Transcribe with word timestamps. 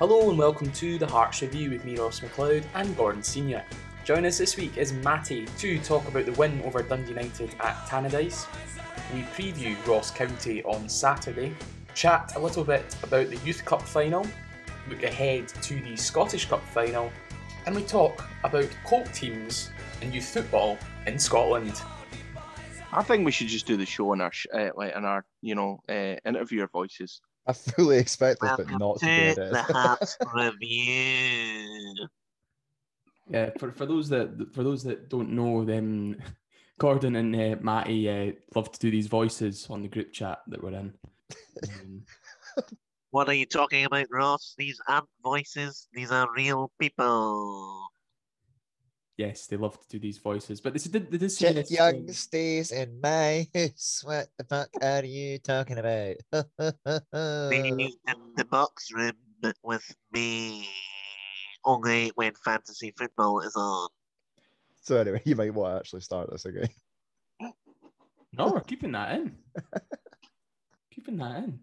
Hello 0.00 0.28
and 0.28 0.36
welcome 0.36 0.72
to 0.72 0.98
the 0.98 1.06
Hearts 1.06 1.40
Review 1.40 1.70
with 1.70 1.84
me, 1.84 1.96
Ross 1.96 2.18
McLeod, 2.18 2.64
and 2.74 2.96
Gordon 2.96 3.22
Senior. 3.22 3.64
Join 4.04 4.26
us 4.26 4.38
this 4.38 4.56
week 4.56 4.76
is 4.76 4.92
Matty 4.92 5.46
to 5.58 5.78
talk 5.78 6.08
about 6.08 6.26
the 6.26 6.32
win 6.32 6.60
over 6.62 6.82
Dundee 6.82 7.10
United 7.10 7.54
at 7.60 7.76
Tannadice. 7.86 8.48
We 9.14 9.22
preview 9.22 9.76
Ross 9.86 10.10
County 10.10 10.64
on 10.64 10.88
Saturday, 10.88 11.54
chat 11.94 12.32
a 12.34 12.40
little 12.40 12.64
bit 12.64 12.96
about 13.04 13.30
the 13.30 13.36
Youth 13.46 13.64
Cup 13.64 13.82
final, 13.82 14.26
look 14.90 15.04
ahead 15.04 15.46
to 15.46 15.80
the 15.80 15.94
Scottish 15.96 16.48
Cup 16.48 16.64
final, 16.70 17.12
and 17.66 17.76
we 17.76 17.84
talk 17.84 18.28
about 18.42 18.68
cult 18.84 19.14
teams 19.14 19.70
and 20.02 20.12
youth 20.12 20.28
football 20.28 20.76
in 21.06 21.20
Scotland. 21.20 21.80
I 22.92 23.04
think 23.04 23.24
we 23.24 23.30
should 23.30 23.46
just 23.46 23.66
do 23.66 23.76
the 23.76 23.86
show 23.86 24.12
in 24.12 24.20
our 24.20 24.32
uh, 24.52 24.70
like 24.74 24.96
in 24.96 25.04
our 25.04 25.24
you 25.40 25.54
know 25.54 25.78
uh, 25.88 26.16
interviewer 26.26 26.66
voices. 26.66 27.20
I 27.46 27.52
fully 27.52 27.98
expect 27.98 28.40
this, 28.40 28.50
but 28.56 28.70
not 28.70 28.98
to 29.00 29.34
to 29.34 29.50
the 29.50 29.62
Hearts 29.68 30.16
review. 30.34 32.06
Yeah, 33.30 33.50
for, 33.58 33.72
for 33.72 33.86
those 33.86 34.08
that 34.10 34.52
for 34.54 34.62
those 34.62 34.82
that 34.84 35.08
don't 35.08 35.30
know, 35.30 35.64
them 35.64 36.16
Gordon 36.78 37.16
and 37.16 37.34
uh, 37.34 37.56
Matty 37.60 38.08
uh, 38.08 38.32
love 38.54 38.70
to 38.72 38.78
do 38.78 38.90
these 38.90 39.06
voices 39.06 39.66
on 39.70 39.82
the 39.82 39.88
group 39.88 40.12
chat 40.12 40.40
that 40.48 40.62
we're 40.62 40.70
in. 40.70 40.92
Um, 41.68 42.02
What 43.14 43.28
are 43.28 43.34
you 43.34 43.46
talking 43.46 43.84
about, 43.84 44.08
Ross? 44.10 44.56
These 44.58 44.80
aren't 44.88 45.06
voices. 45.22 45.86
These 45.92 46.10
are 46.10 46.26
real 46.34 46.72
people. 46.80 47.86
Yes, 49.16 49.46
they 49.46 49.56
love 49.56 49.78
to 49.80 49.88
do 49.88 49.98
these 49.98 50.18
voices, 50.18 50.60
but 50.60 50.72
this 50.72 50.84
did 50.84 51.10
they 51.10 51.18
did 51.18 51.30
say 51.30 51.46
Chip 51.46 51.56
this, 51.56 51.70
Young 51.70 51.96
um, 51.96 52.08
stays 52.08 52.72
in 52.72 53.00
my 53.00 53.46
house. 53.54 54.02
What 54.04 54.28
the 54.38 54.44
fuck 54.44 54.68
are 54.82 55.04
you 55.04 55.38
talking 55.38 55.78
about? 55.78 56.16
Be 57.50 57.68
in 57.68 58.34
the 58.36 58.44
box 58.44 58.90
room 58.92 59.12
with 59.62 59.96
me. 60.12 60.68
Only 61.64 62.12
when 62.14 62.34
fantasy 62.44 62.92
football 62.96 63.40
is 63.40 63.56
on. 63.56 63.88
so 64.82 64.98
anyway, 64.98 65.22
you 65.24 65.34
might 65.34 65.54
want 65.54 65.74
to 65.74 65.78
actually 65.78 66.02
start 66.02 66.30
this 66.30 66.44
again. 66.44 66.68
No, 68.36 68.48
we're 68.48 68.60
keeping 68.60 68.92
that 68.92 69.12
in. 69.12 69.36
keeping 70.90 71.16
that 71.18 71.44
in. 71.44 71.58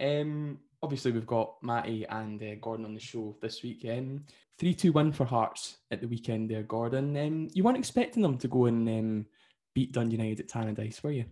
Um, 0.00 0.58
obviously, 0.82 1.12
we've 1.12 1.26
got 1.26 1.54
Matty 1.62 2.06
and 2.06 2.42
uh, 2.42 2.54
Gordon 2.60 2.84
on 2.84 2.94
the 2.94 3.00
show 3.00 3.36
this 3.40 3.62
weekend. 3.62 4.18
Um, 4.18 4.24
3 4.58 4.74
2 4.74 4.92
win 4.92 5.12
for 5.12 5.24
Hearts 5.24 5.78
at 5.90 6.00
the 6.00 6.08
weekend 6.08 6.50
there, 6.50 6.62
Gordon. 6.62 7.16
Um, 7.16 7.48
you 7.52 7.62
weren't 7.62 7.78
expecting 7.78 8.22
them 8.22 8.38
to 8.38 8.48
go 8.48 8.66
and 8.66 8.88
um, 8.88 9.26
beat 9.74 9.92
Dundee 9.92 10.16
United 10.16 10.40
at 10.40 10.48
Tannadice, 10.48 11.02
were 11.02 11.12
you? 11.12 11.26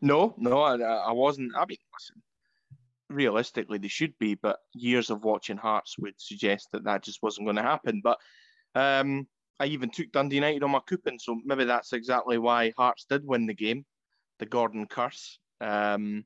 No, 0.00 0.34
no, 0.36 0.60
I, 0.60 0.76
I 0.76 1.12
wasn't. 1.12 1.52
I 1.56 1.64
mean, 1.66 1.78
listen, 1.92 2.22
realistically, 3.10 3.78
they 3.78 3.88
should 3.88 4.16
be, 4.18 4.34
but 4.34 4.58
years 4.72 5.10
of 5.10 5.24
watching 5.24 5.56
Hearts 5.56 5.98
would 5.98 6.14
suggest 6.18 6.68
that 6.72 6.84
that 6.84 7.02
just 7.02 7.22
wasn't 7.22 7.46
going 7.46 7.56
to 7.56 7.62
happen. 7.62 8.00
But 8.04 8.18
um, 8.74 9.26
I 9.58 9.66
even 9.66 9.90
took 9.90 10.12
Dundee 10.12 10.36
United 10.36 10.62
on 10.62 10.70
my 10.70 10.80
coupon, 10.86 11.18
so 11.18 11.40
maybe 11.44 11.64
that's 11.64 11.92
exactly 11.92 12.38
why 12.38 12.72
Hearts 12.76 13.06
did 13.08 13.26
win 13.26 13.46
the 13.46 13.54
game, 13.54 13.84
the 14.38 14.46
Gordon 14.46 14.86
curse. 14.86 15.38
Um, 15.60 16.24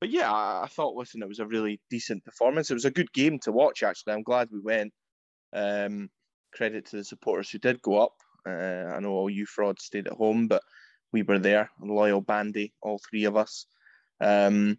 but 0.00 0.10
yeah, 0.10 0.30
I, 0.32 0.64
I 0.64 0.66
thought, 0.68 0.94
listen, 0.94 1.22
it 1.22 1.28
was 1.28 1.40
a 1.40 1.46
really 1.46 1.80
decent 1.90 2.24
performance. 2.24 2.70
It 2.70 2.74
was 2.74 2.84
a 2.84 2.90
good 2.90 3.12
game 3.12 3.38
to 3.40 3.52
watch, 3.52 3.82
actually. 3.82 4.12
I'm 4.12 4.22
glad 4.22 4.48
we 4.52 4.60
went. 4.60 4.92
Um, 5.52 6.10
credit 6.52 6.86
to 6.86 6.96
the 6.96 7.04
supporters 7.04 7.50
who 7.50 7.58
did 7.58 7.82
go 7.82 8.02
up. 8.02 8.14
Uh, 8.46 8.94
I 8.94 9.00
know 9.00 9.10
all 9.10 9.30
you 9.30 9.46
frauds 9.46 9.84
stayed 9.84 10.06
at 10.06 10.14
home, 10.14 10.48
but 10.48 10.62
we 11.12 11.22
were 11.22 11.38
there, 11.38 11.70
loyal 11.80 12.20
bandy, 12.20 12.72
all 12.82 13.00
three 13.10 13.24
of 13.24 13.36
us. 13.36 13.66
Um, 14.20 14.78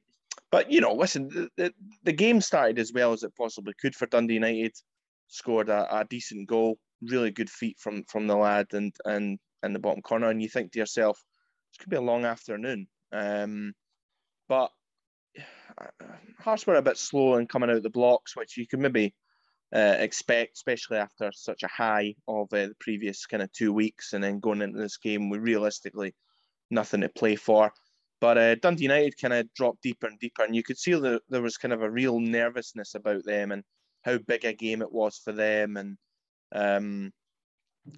but 0.51 0.71
you 0.71 0.81
know, 0.81 0.93
listen, 0.93 1.27
the, 1.27 1.49
the, 1.57 1.73
the 2.03 2.13
game 2.13 2.41
started 2.41 2.79
as 2.79 2.91
well 2.93 3.13
as 3.13 3.23
it 3.23 3.35
possibly 3.35 3.73
could 3.79 3.95
for 3.95 4.07
Dundee 4.07 4.35
United. 4.35 4.75
Scored 5.27 5.69
a, 5.69 5.99
a 5.99 6.05
decent 6.05 6.47
goal, 6.47 6.79
really 7.03 7.29
good 7.29 7.49
feet 7.49 7.77
from 7.79 8.03
from 8.05 8.25
the 8.25 8.35
lad 8.35 8.65
and 8.71 8.91
and 9.05 9.37
in 9.61 9.73
the 9.73 9.79
bottom 9.79 10.01
corner, 10.01 10.29
and 10.29 10.41
you 10.41 10.49
think 10.49 10.71
to 10.71 10.79
yourself, 10.79 11.23
this 11.71 11.77
could 11.77 11.89
be 11.89 11.97
a 11.97 12.01
long 12.01 12.25
afternoon. 12.25 12.87
Um, 13.11 13.73
but 14.47 14.71
Hearts 16.39 16.65
were 16.65 16.75
a 16.75 16.81
bit 16.81 16.97
slow 16.97 17.35
in 17.35 17.47
coming 17.47 17.69
out 17.69 17.83
the 17.83 17.89
blocks, 17.89 18.35
which 18.35 18.57
you 18.57 18.67
could 18.67 18.79
maybe 18.79 19.13
uh, 19.73 19.95
expect, 19.99 20.55
especially 20.55 20.97
after 20.97 21.31
such 21.31 21.63
a 21.63 21.67
high 21.67 22.15
of 22.27 22.51
uh, 22.53 22.67
the 22.67 22.75
previous 22.79 23.25
kind 23.25 23.43
of 23.43 23.51
two 23.51 23.71
weeks, 23.73 24.13
and 24.13 24.23
then 24.23 24.39
going 24.39 24.61
into 24.61 24.79
this 24.79 24.97
game 24.97 25.29
with 25.29 25.41
realistically 25.41 26.13
nothing 26.71 27.01
to 27.01 27.09
play 27.09 27.35
for. 27.35 27.71
But 28.21 28.37
uh, 28.37 28.55
Dundee 28.55 28.83
United 28.83 29.17
kind 29.17 29.33
of 29.33 29.53
dropped 29.53 29.81
deeper 29.81 30.07
and 30.07 30.19
deeper, 30.19 30.43
and 30.43 30.55
you 30.55 30.63
could 30.63 30.77
see 30.77 30.93
that 30.93 31.21
there 31.29 31.41
was 31.41 31.57
kind 31.57 31.73
of 31.73 31.81
a 31.81 31.89
real 31.89 32.19
nervousness 32.19 32.95
about 32.95 33.23
them 33.25 33.51
and 33.51 33.63
how 34.03 34.17
big 34.17 34.45
a 34.45 34.53
game 34.53 34.81
it 34.81 34.91
was 34.91 35.17
for 35.17 35.31
them, 35.31 35.77
and 35.77 35.97
um, 36.51 37.11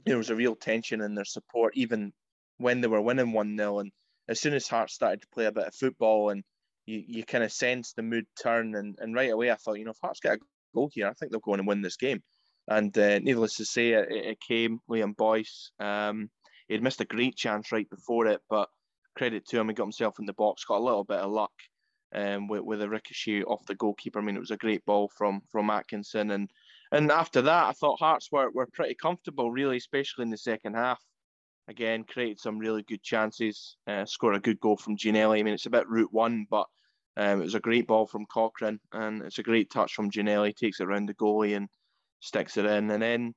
there 0.06 0.18
was 0.18 0.30
a 0.30 0.36
real 0.36 0.56
tension 0.56 1.02
in 1.02 1.16
their 1.16 1.25
support, 1.25 1.74
even 1.75 2.14
when 2.58 2.81
they 2.81 2.88
were 2.88 3.02
winning 3.02 3.34
one 3.34 3.58
0 3.58 3.80
And 3.80 3.91
as 4.28 4.40
soon 4.40 4.53
as 4.53 4.68
Hearts 4.68 4.94
started 4.94 5.22
to 5.22 5.28
play 5.34 5.46
a 5.46 5.52
bit 5.52 5.68
of 5.68 5.75
football, 5.75 6.30
and 6.30 6.44
you, 6.86 7.03
you 7.08 7.24
kind 7.24 7.44
of 7.44 7.52
sense 7.52 7.94
the 7.94 8.03
mood 8.03 8.25
turn, 8.42 8.75
and, 8.75 8.96
and 9.00 9.16
right 9.16 9.31
away 9.31 9.52
I 9.52 9.56
thought, 9.56 9.80
you 9.80 9.86
know, 9.86 9.92
if 9.92 9.97
Hearts 10.02 10.19
get 10.19 10.36
a 10.36 10.40
goal 10.74 10.90
here, 10.94 11.08
I 11.08 11.14
think 11.14 11.31
they'll 11.31 11.42
go 11.42 11.53
on 11.53 11.59
and 11.59 11.68
win 11.68 11.81
this 11.81 11.97
game. 11.97 12.22
And 12.68 12.96
uh, 12.97 13.19
needless 13.19 13.56
to 13.56 13.66
say, 13.66 13.90
it, 13.90 14.08
it 14.12 14.38
came. 14.40 14.80
Liam 14.90 15.16
Boyce, 15.16 15.72
um, 15.80 16.30
he'd 16.68 16.84
missed 16.84 17.02
a 17.02 17.06
great 17.06 17.36
chance 17.36 17.72
right 17.72 17.90
before 17.90 18.28
it, 18.28 18.41
but 18.50 18.70
credit 19.16 19.46
to 19.47 19.59
him, 19.59 19.68
he 19.68 19.74
got 19.74 19.86
himself 19.86 20.20
in 20.20 20.25
the 20.25 20.34
box, 20.34 20.64
got 20.66 20.80
a 20.80 20.84
little 20.84 21.03
bit 21.03 21.18
of 21.18 21.31
luck 21.31 21.52
um, 22.14 22.47
with, 22.47 22.62
with 22.62 22.81
a 22.81 22.90
ricochet 22.90 23.44
off 23.44 23.66
the 23.66 23.75
goalkeeper. 23.75 24.20
I 24.20 24.22
mean, 24.22 24.36
it 24.36 24.41
was 24.41 24.52
a 24.52 24.58
great 24.58 24.86
ball 24.86 25.09
from 25.18 25.41
from 25.52 25.70
Atkinson, 25.70 26.31
and 26.31 26.50
and 26.91 27.12
after 27.12 27.41
that, 27.41 27.66
I 27.66 27.72
thought 27.72 28.00
Hearts 28.00 28.30
were, 28.31 28.52
were 28.52 28.68
pretty 28.74 28.96
comfortable, 28.96 29.52
really, 29.52 29.78
especially 29.78 30.24
in 30.24 30.30
the 30.30 30.38
second 30.38 30.75
half. 30.75 31.02
Again, 31.67 32.03
created 32.03 32.39
some 32.39 32.57
really 32.57 32.83
good 32.83 33.03
chances, 33.03 33.77
uh, 33.88 34.05
scored 34.05 34.35
a 34.35 34.39
good 34.39 34.59
goal 34.59 34.77
from 34.77 34.97
Ginnelly. 34.97 35.39
I 35.39 35.44
mean, 35.44 35.53
it's 35.53 35.67
a 35.67 35.69
bit 35.72 35.88
route 35.88 36.11
one, 36.11 36.45
but 36.49 36.67
um, 37.17 37.41
it 37.41 37.44
was 37.44 37.55
a 37.55 37.59
great 37.59 37.88
ball 37.88 38.07
from 38.07 38.25
Cochrane, 38.25 38.79
and 38.91 39.22
it's 39.22 39.39
a 39.39 39.44
great 39.44 39.69
touch 39.69 39.94
from 39.94 40.09
Ginnelly. 40.09 40.55
Takes 40.55 40.79
it 40.79 40.85
around 40.85 41.07
the 41.07 41.13
goalie 41.13 41.55
and 41.55 41.69
sticks 42.19 42.57
it 42.57 42.66
in, 42.66 42.89
and 42.89 43.01
then 43.01 43.33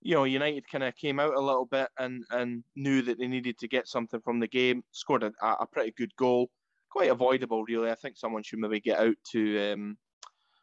you 0.00 0.14
know 0.14 0.24
United 0.24 0.68
kind 0.70 0.84
of 0.84 0.96
came 0.96 1.20
out 1.20 1.34
a 1.34 1.40
little 1.40 1.66
bit 1.66 1.88
and 1.98 2.24
and 2.30 2.64
knew 2.76 3.02
that 3.02 3.18
they 3.18 3.26
needed 3.26 3.58
to 3.58 3.68
get 3.68 3.88
something 3.88 4.20
from 4.20 4.40
the 4.40 4.48
game. 4.48 4.82
Scored 4.92 5.22
a, 5.22 5.32
a 5.42 5.66
pretty 5.70 5.92
good 5.96 6.14
goal, 6.16 6.48
quite 6.90 7.10
avoidable 7.10 7.64
really. 7.64 7.90
I 7.90 7.94
think 7.96 8.16
someone 8.16 8.42
should 8.42 8.58
maybe 8.58 8.80
get 8.80 8.98
out 8.98 9.16
to 9.32 9.72
um, 9.72 9.98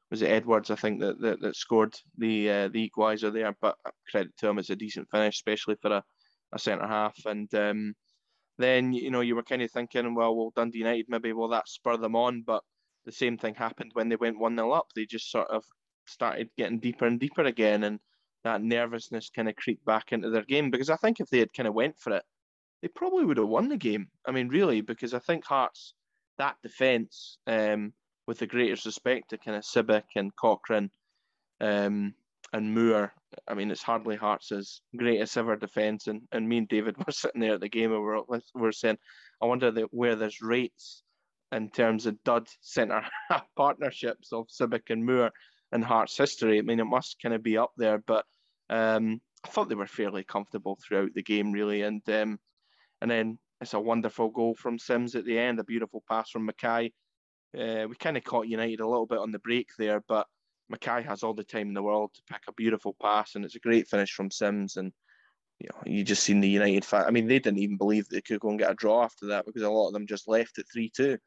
was 0.10 0.22
it 0.22 0.32
Edwards? 0.32 0.72
I 0.72 0.76
think 0.76 1.02
that 1.02 1.20
that, 1.22 1.42
that 1.42 1.56
scored 1.56 1.96
the 2.18 2.50
uh, 2.50 2.68
the 2.70 2.90
equaliser 2.90 3.32
there. 3.32 3.56
But 3.62 3.76
credit 4.10 4.36
to 4.38 4.48
him, 4.48 4.60
it's 4.60 4.70
a 4.70 4.76
decent 4.76 5.10
finish, 5.12 5.36
especially 5.36 5.76
for 5.82 5.92
a, 5.92 6.04
a 6.54 6.60
centre 6.60 6.88
half. 6.88 7.18
And 7.26 7.54
um, 7.56 7.94
then 8.58 8.94
you 8.94 9.12
know 9.12 9.22
you 9.22 9.36
were 9.36 9.44
kind 9.44 9.62
of 9.62 9.72
thinking, 9.72 10.16
well, 10.16 10.36
well, 10.36 10.54
Dundee 10.56 10.80
United 10.80 11.06
maybe 11.10 11.34
will 11.34 11.50
that 11.50 11.70
spur 11.70 11.98
them 11.98 12.16
on? 12.16 12.44
But 12.46 12.64
the 13.06 13.12
same 13.12 13.38
thing 13.38 13.56
happened 13.56 13.92
when 13.94 14.10
they 14.10 14.16
went 14.16 14.40
one 14.40 14.56
0 14.56 14.72
up. 14.72 14.88
They 14.96 15.06
just 15.06 15.32
sort 15.32 15.50
of 15.50 15.64
started 16.06 16.50
getting 16.58 16.80
deeper 16.80 17.06
and 17.06 17.20
deeper 17.20 17.44
again, 17.44 17.84
and 17.84 18.00
that 18.44 18.62
nervousness 18.62 19.30
kind 19.30 19.50
of 19.50 19.56
creeped 19.56 19.86
back 19.86 20.12
into 20.12 20.30
their 20.30 20.44
game. 20.44 20.72
Because 20.72 20.90
I 20.90 20.96
think 20.98 21.20
if 21.20 21.30
they 21.30 21.40
had 21.40 21.54
kind 21.54 21.68
of 21.68 21.74
went 21.74 22.00
for 22.00 22.14
it, 22.14 22.24
they 22.82 22.88
probably 22.90 23.26
would 23.26 23.38
have 23.38 23.48
won 23.48 23.70
the 23.70 23.78
game. 23.78 24.08
I 24.28 24.32
mean, 24.32 24.50
really, 24.50 24.82
because 24.82 25.14
I 25.14 25.20
think 25.20 25.46
Hearts 25.46 25.94
that 26.38 26.56
defence. 26.62 27.40
Um, 27.48 27.94
with 28.28 28.40
the 28.40 28.48
greatest 28.48 28.86
respect 28.86 29.30
to 29.30 29.38
kind 29.38 29.58
of 29.58 29.64
Sibbick 29.64 30.04
and 30.16 30.36
Cochrane 30.36 30.92
um, 31.62 32.14
and 32.54 32.74
Moore. 32.74 33.14
I 33.48 33.54
mean, 33.54 33.72
it's 33.72 33.84
hardly 33.84 34.16
Hearts' 34.16 34.82
greatest 34.96 35.38
ever 35.38 35.56
defence. 35.56 36.08
And, 36.08 36.22
and 36.32 36.48
me 36.48 36.60
and 36.60 36.68
David 36.68 36.98
were 37.06 37.12
sitting 37.12 37.42
there 37.42 37.56
at 37.56 37.62
the 37.62 37.70
game 37.70 37.92
and 37.92 38.02
we 38.02 38.08
were, 38.08 38.22
we 38.30 38.62
were 38.62 38.72
saying, 38.72 38.98
I 39.42 39.46
wonder 39.46 39.72
that 39.72 39.94
where 39.94 40.16
there's 40.16 40.42
rates 40.42 41.04
in 41.52 41.70
terms 41.70 42.06
of 42.06 42.22
dud 42.24 42.48
centre 42.62 43.04
partnerships 43.56 44.34
of 44.34 44.48
Sibbick 44.48 44.90
and 44.90 45.06
Moore 45.06 45.32
in 45.72 45.82
Hearts 45.82 46.18
history. 46.18 46.60
I 46.60 46.62
mean, 46.62 46.80
it 46.80 46.86
must 46.86 47.22
kind 47.22 47.36
of 47.36 47.44
be 47.44 47.58
up 47.58 47.72
there, 47.78 48.00
but 48.00 48.26
um, 48.70 49.22
I 49.46 49.50
thought 49.50 49.70
they 49.70 49.76
were 49.76 49.88
fairly 49.88 50.24
comfortable 50.24 50.78
throughout 50.82 51.14
the 51.14 51.24
game, 51.24 51.52
really. 51.52 51.84
And 51.84 52.02
um, 52.10 52.40
and 53.02 53.12
then 53.12 53.38
it's 53.62 53.74
a 53.74 53.80
wonderful 53.80 54.30
goal 54.30 54.56
from 54.56 54.80
Simms 54.80 55.16
at 55.16 55.26
the 55.26 55.38
end, 55.38 55.60
a 55.60 55.64
beautiful 55.64 56.04
pass 56.10 56.30
from 56.30 56.46
Mackay. 56.46 56.92
Uh, 57.58 57.88
we 57.88 57.96
kind 58.00 58.18
of 58.18 58.24
caught 58.24 58.48
United 58.48 58.80
a 58.82 58.88
little 58.88 59.06
bit 59.06 59.20
on 59.20 59.32
the 59.32 59.40
break 59.40 59.70
there, 59.78 60.04
but 60.08 60.28
Mackay 60.70 61.04
has 61.04 61.24
all 61.24 61.34
the 61.34 61.44
time 61.44 61.68
in 61.68 61.74
the 61.74 61.84
world 61.84 62.12
to 62.14 62.34
pick 62.34 62.44
a 62.48 62.54
beautiful 62.54 62.96
pass, 63.02 63.36
and 63.36 63.46
it's 63.46 63.56
a 63.56 63.60
great 63.60 63.88
finish 63.88 64.12
from 64.12 64.32
Simms. 64.32 64.78
And 64.78 64.92
you 65.60 65.70
know, 65.70 65.82
you 65.86 66.04
just 66.04 66.24
seen 66.24 66.40
the 66.40 66.50
United 66.50 66.86
fan. 66.86 67.06
I 67.06 67.12
mean, 67.12 67.28
they 67.28 67.40
didn't 67.40 67.60
even 67.60 67.78
believe 67.78 68.08
they 68.08 68.22
could 68.22 68.40
go 68.40 68.50
and 68.50 68.60
get 68.60 68.72
a 68.72 68.76
draw 68.76 69.04
after 69.04 69.28
that 69.28 69.46
because 69.46 69.62
a 69.62 69.70
lot 69.70 69.88
of 69.88 69.94
them 69.94 70.08
just 70.08 70.28
left 70.28 70.60
at 70.60 70.66
three 70.72 70.90
two. 70.90 71.18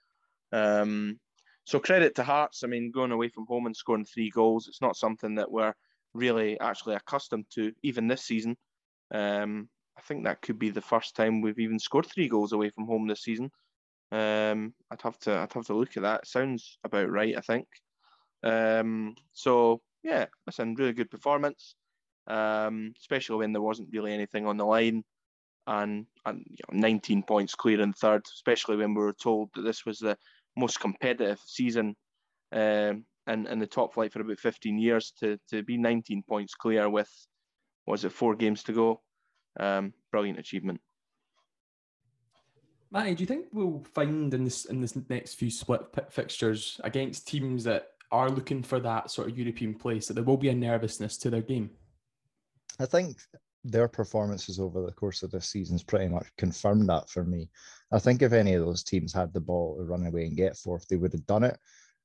Um, 0.52 1.18
so 1.64 1.78
credit 1.78 2.14
to 2.16 2.24
Hearts. 2.24 2.64
I 2.64 2.66
mean, 2.66 2.90
going 2.90 3.12
away 3.12 3.28
from 3.28 3.46
home 3.46 3.66
and 3.66 3.76
scoring 3.76 4.04
three 4.04 4.30
goals, 4.30 4.68
it's 4.68 4.80
not 4.80 4.96
something 4.96 5.36
that 5.36 5.50
we're 5.50 5.74
really 6.14 6.58
actually 6.60 6.96
accustomed 6.96 7.46
to, 7.54 7.72
even 7.82 8.08
this 8.08 8.22
season. 8.22 8.56
Um, 9.12 9.68
I 9.96 10.02
think 10.02 10.24
that 10.24 10.42
could 10.42 10.58
be 10.58 10.70
the 10.70 10.80
first 10.80 11.14
time 11.14 11.40
we've 11.40 11.58
even 11.58 11.78
scored 11.78 12.06
three 12.06 12.28
goals 12.28 12.52
away 12.52 12.70
from 12.70 12.86
home 12.86 13.06
this 13.06 13.22
season. 13.22 13.50
Um, 14.12 14.74
I'd 14.90 15.02
have 15.02 15.18
to 15.20 15.32
I'd 15.32 15.52
have 15.52 15.66
to 15.66 15.74
look 15.74 15.96
at 15.96 16.02
that. 16.02 16.22
It 16.22 16.28
sounds 16.28 16.78
about 16.84 17.10
right, 17.10 17.36
I 17.36 17.40
think. 17.40 17.66
Um, 18.42 19.14
so 19.32 19.80
yeah, 20.02 20.26
listen, 20.46 20.74
really 20.74 20.92
good 20.92 21.10
performance, 21.10 21.74
um, 22.26 22.94
especially 22.98 23.36
when 23.36 23.52
there 23.52 23.62
wasn't 23.62 23.90
really 23.92 24.12
anything 24.12 24.46
on 24.46 24.56
the 24.56 24.64
line, 24.64 25.04
and, 25.66 26.06
and 26.24 26.44
you 26.48 26.58
know, 26.72 26.80
19 26.80 27.22
points 27.24 27.54
clear 27.54 27.80
in 27.80 27.92
third, 27.92 28.22
especially 28.34 28.76
when 28.76 28.94
we 28.94 29.02
were 29.02 29.12
told 29.12 29.50
that 29.54 29.62
this 29.62 29.84
was 29.84 29.98
the 29.98 30.16
most 30.56 30.80
competitive 30.80 31.40
season 31.44 31.94
um, 32.52 33.04
in, 33.26 33.46
in 33.46 33.58
the 33.58 33.66
top 33.66 33.94
flight 33.94 34.12
for 34.12 34.20
about 34.20 34.38
15 34.38 34.78
years. 34.78 35.12
To 35.20 35.38
to 35.50 35.62
be 35.62 35.76
19 35.76 36.22
points 36.28 36.54
clear 36.54 36.88
with 36.88 37.10
was 37.86 38.04
it 38.04 38.12
four 38.12 38.34
games 38.34 38.62
to 38.64 38.72
go? 38.72 39.00
Um, 39.58 39.92
brilliant 40.10 40.38
achievement. 40.38 40.80
Matty, 42.92 43.14
do 43.14 43.22
you 43.22 43.26
think 43.26 43.46
we'll 43.52 43.84
find 43.94 44.32
in 44.34 44.44
this 44.44 44.64
in 44.64 44.80
this 44.80 44.96
next 45.08 45.34
few 45.34 45.50
split 45.50 45.82
fixtures 46.10 46.80
against 46.82 47.28
teams 47.28 47.64
that 47.64 47.90
are 48.12 48.30
looking 48.30 48.62
for 48.62 48.80
that 48.80 49.10
sort 49.10 49.28
of 49.28 49.38
European 49.38 49.74
place 49.74 50.06
that 50.06 50.14
there 50.14 50.24
will 50.24 50.36
be 50.36 50.48
a 50.48 50.54
nervousness 50.54 51.16
to 51.18 51.30
their 51.30 51.42
game? 51.42 51.70
I 52.78 52.86
think 52.86 53.18
their 53.64 53.88
performances 53.88 54.58
over 54.58 54.84
the 54.84 54.92
course 54.92 55.22
of 55.22 55.30
this 55.30 55.48
season's 55.48 55.82
pretty 55.82 56.08
much 56.08 56.26
confirmed 56.38 56.88
that 56.88 57.08
for 57.10 57.24
me. 57.24 57.50
I 57.92 57.98
think 57.98 58.22
if 58.22 58.32
any 58.32 58.54
of 58.54 58.64
those 58.64 58.82
teams 58.82 59.12
had 59.12 59.32
the 59.32 59.40
ball 59.40 59.76
to 59.76 59.84
run 59.84 60.06
away 60.06 60.24
and 60.24 60.36
get 60.36 60.56
fourth, 60.56 60.86
they 60.88 60.96
would 60.96 61.12
have 61.12 61.26
done 61.26 61.44
it. 61.44 61.58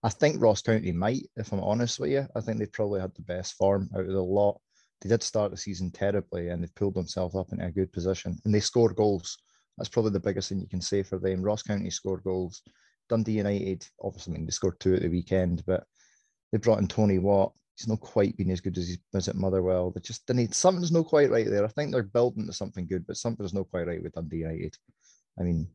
I 0.03 0.09
think 0.09 0.41
Ross 0.41 0.61
County 0.61 0.91
might, 0.91 1.27
if 1.35 1.51
I'm 1.51 1.61
honest 1.61 1.99
with 1.99 2.11
you. 2.11 2.27
I 2.35 2.41
think 2.41 2.59
they've 2.59 2.71
probably 2.71 2.99
had 2.99 3.15
the 3.15 3.21
best 3.21 3.55
form 3.55 3.89
out 3.95 4.01
of 4.01 4.11
the 4.11 4.21
lot. 4.21 4.59
They 5.01 5.09
did 5.09 5.23
start 5.23 5.51
the 5.51 5.57
season 5.57 5.91
terribly 5.91 6.49
and 6.49 6.61
they've 6.61 6.75
pulled 6.75 6.95
themselves 6.95 7.35
up 7.35 7.51
into 7.51 7.65
a 7.65 7.71
good 7.71 7.91
position 7.91 8.37
and 8.45 8.53
they 8.53 8.59
scored 8.59 8.95
goals. 8.95 9.37
That's 9.77 9.89
probably 9.89 10.11
the 10.11 10.19
biggest 10.19 10.49
thing 10.49 10.59
you 10.59 10.67
can 10.67 10.81
say 10.81 11.03
for 11.03 11.19
them. 11.19 11.41
Ross 11.41 11.63
County 11.63 11.89
scored 11.89 12.23
goals. 12.23 12.61
Dundee 13.09 13.33
United, 13.33 13.87
obviously, 14.01 14.33
I 14.33 14.37
mean, 14.37 14.45
they 14.45 14.51
scored 14.51 14.79
two 14.79 14.95
at 14.95 15.01
the 15.01 15.09
weekend, 15.09 15.63
but 15.65 15.85
they 16.55 16.59
brought 16.59 16.79
in 16.79 16.87
Tony 16.87 17.19
Watt. 17.19 17.51
He's 17.75 17.89
not 17.89 17.99
quite 17.99 18.37
been 18.37 18.49
as 18.49 18.61
good 18.61 18.77
as 18.77 18.87
he 18.87 18.95
was 19.11 19.27
at 19.27 19.35
Motherwell. 19.35 19.91
They 19.91 19.99
just 19.99 20.25
they 20.25 20.33
need 20.33 20.55
something's 20.55 20.93
not 20.93 21.07
quite 21.07 21.29
right 21.29 21.45
there. 21.45 21.65
I 21.65 21.67
think 21.67 21.91
they're 21.91 22.01
building 22.01 22.47
to 22.47 22.53
something 22.53 22.87
good, 22.87 23.05
but 23.05 23.17
something's 23.17 23.53
not 23.53 23.69
quite 23.69 23.87
right 23.87 24.01
with 24.01 24.13
Dundee 24.13 24.37
United. 24.37 24.77
I 25.37 25.43
mean, 25.43 25.67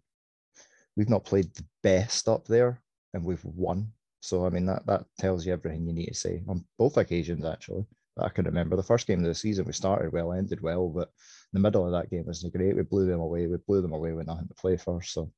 we've 0.97 1.11
not 1.11 1.27
played 1.27 1.53
the 1.53 1.67
best 1.83 2.31
up 2.31 2.47
there, 2.49 2.81
and 3.13 3.23
we've 3.23 3.45
won. 3.45 3.93
So 4.23 4.47
I 4.47 4.49
mean 4.49 4.65
that 4.67 4.87
that 4.87 5.05
tells 5.19 5.45
you 5.45 5.53
everything 5.53 5.87
you 5.87 5.93
need 5.93 6.07
to 6.07 6.15
say 6.15 6.43
on 6.49 6.65
both 6.79 6.97
occasions 6.97 7.45
actually. 7.45 7.85
I 8.19 8.31
can 8.31 8.47
remember 8.47 8.77
the 8.77 8.83
first 8.83 9.07
game 9.07 9.19
of 9.19 9.27
the 9.27 9.35
season 9.35 9.67
we 9.67 9.75
started 9.75 10.15
well, 10.15 10.33
ended 10.33 10.63
well, 10.63 10.89
but 10.89 11.11
the 11.53 11.61
middle 11.61 11.85
of 11.85 11.93
that 11.93 12.11
game 12.11 12.25
wasn't 12.25 12.55
great. 12.55 12.75
We 12.75 12.83
blew 12.85 13.05
them 13.05 13.21
away. 13.21 13.49
We 13.49 13.59
blew 13.67 13.83
them 13.83 13.93
away 13.93 14.13
with 14.13 14.27
nothing 14.27 14.49
to 14.49 14.55
play 14.55 14.79
for. 14.79 15.03
So 15.03 15.31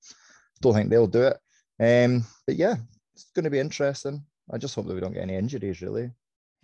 don't 0.60 0.74
think 0.74 0.88
they'll 0.88 1.08
do 1.08 1.32
it. 1.32 1.36
Um, 1.80 2.24
but 2.46 2.54
yeah, 2.54 2.76
it's 3.12 3.26
going 3.34 3.44
to 3.44 3.50
be 3.50 3.58
interesting. 3.58 4.24
I 4.52 4.58
just 4.58 4.74
hope 4.74 4.86
that 4.86 4.94
we 4.94 5.00
don't 5.00 5.14
get 5.14 5.22
any 5.22 5.36
injuries, 5.36 5.80
really. 5.80 6.06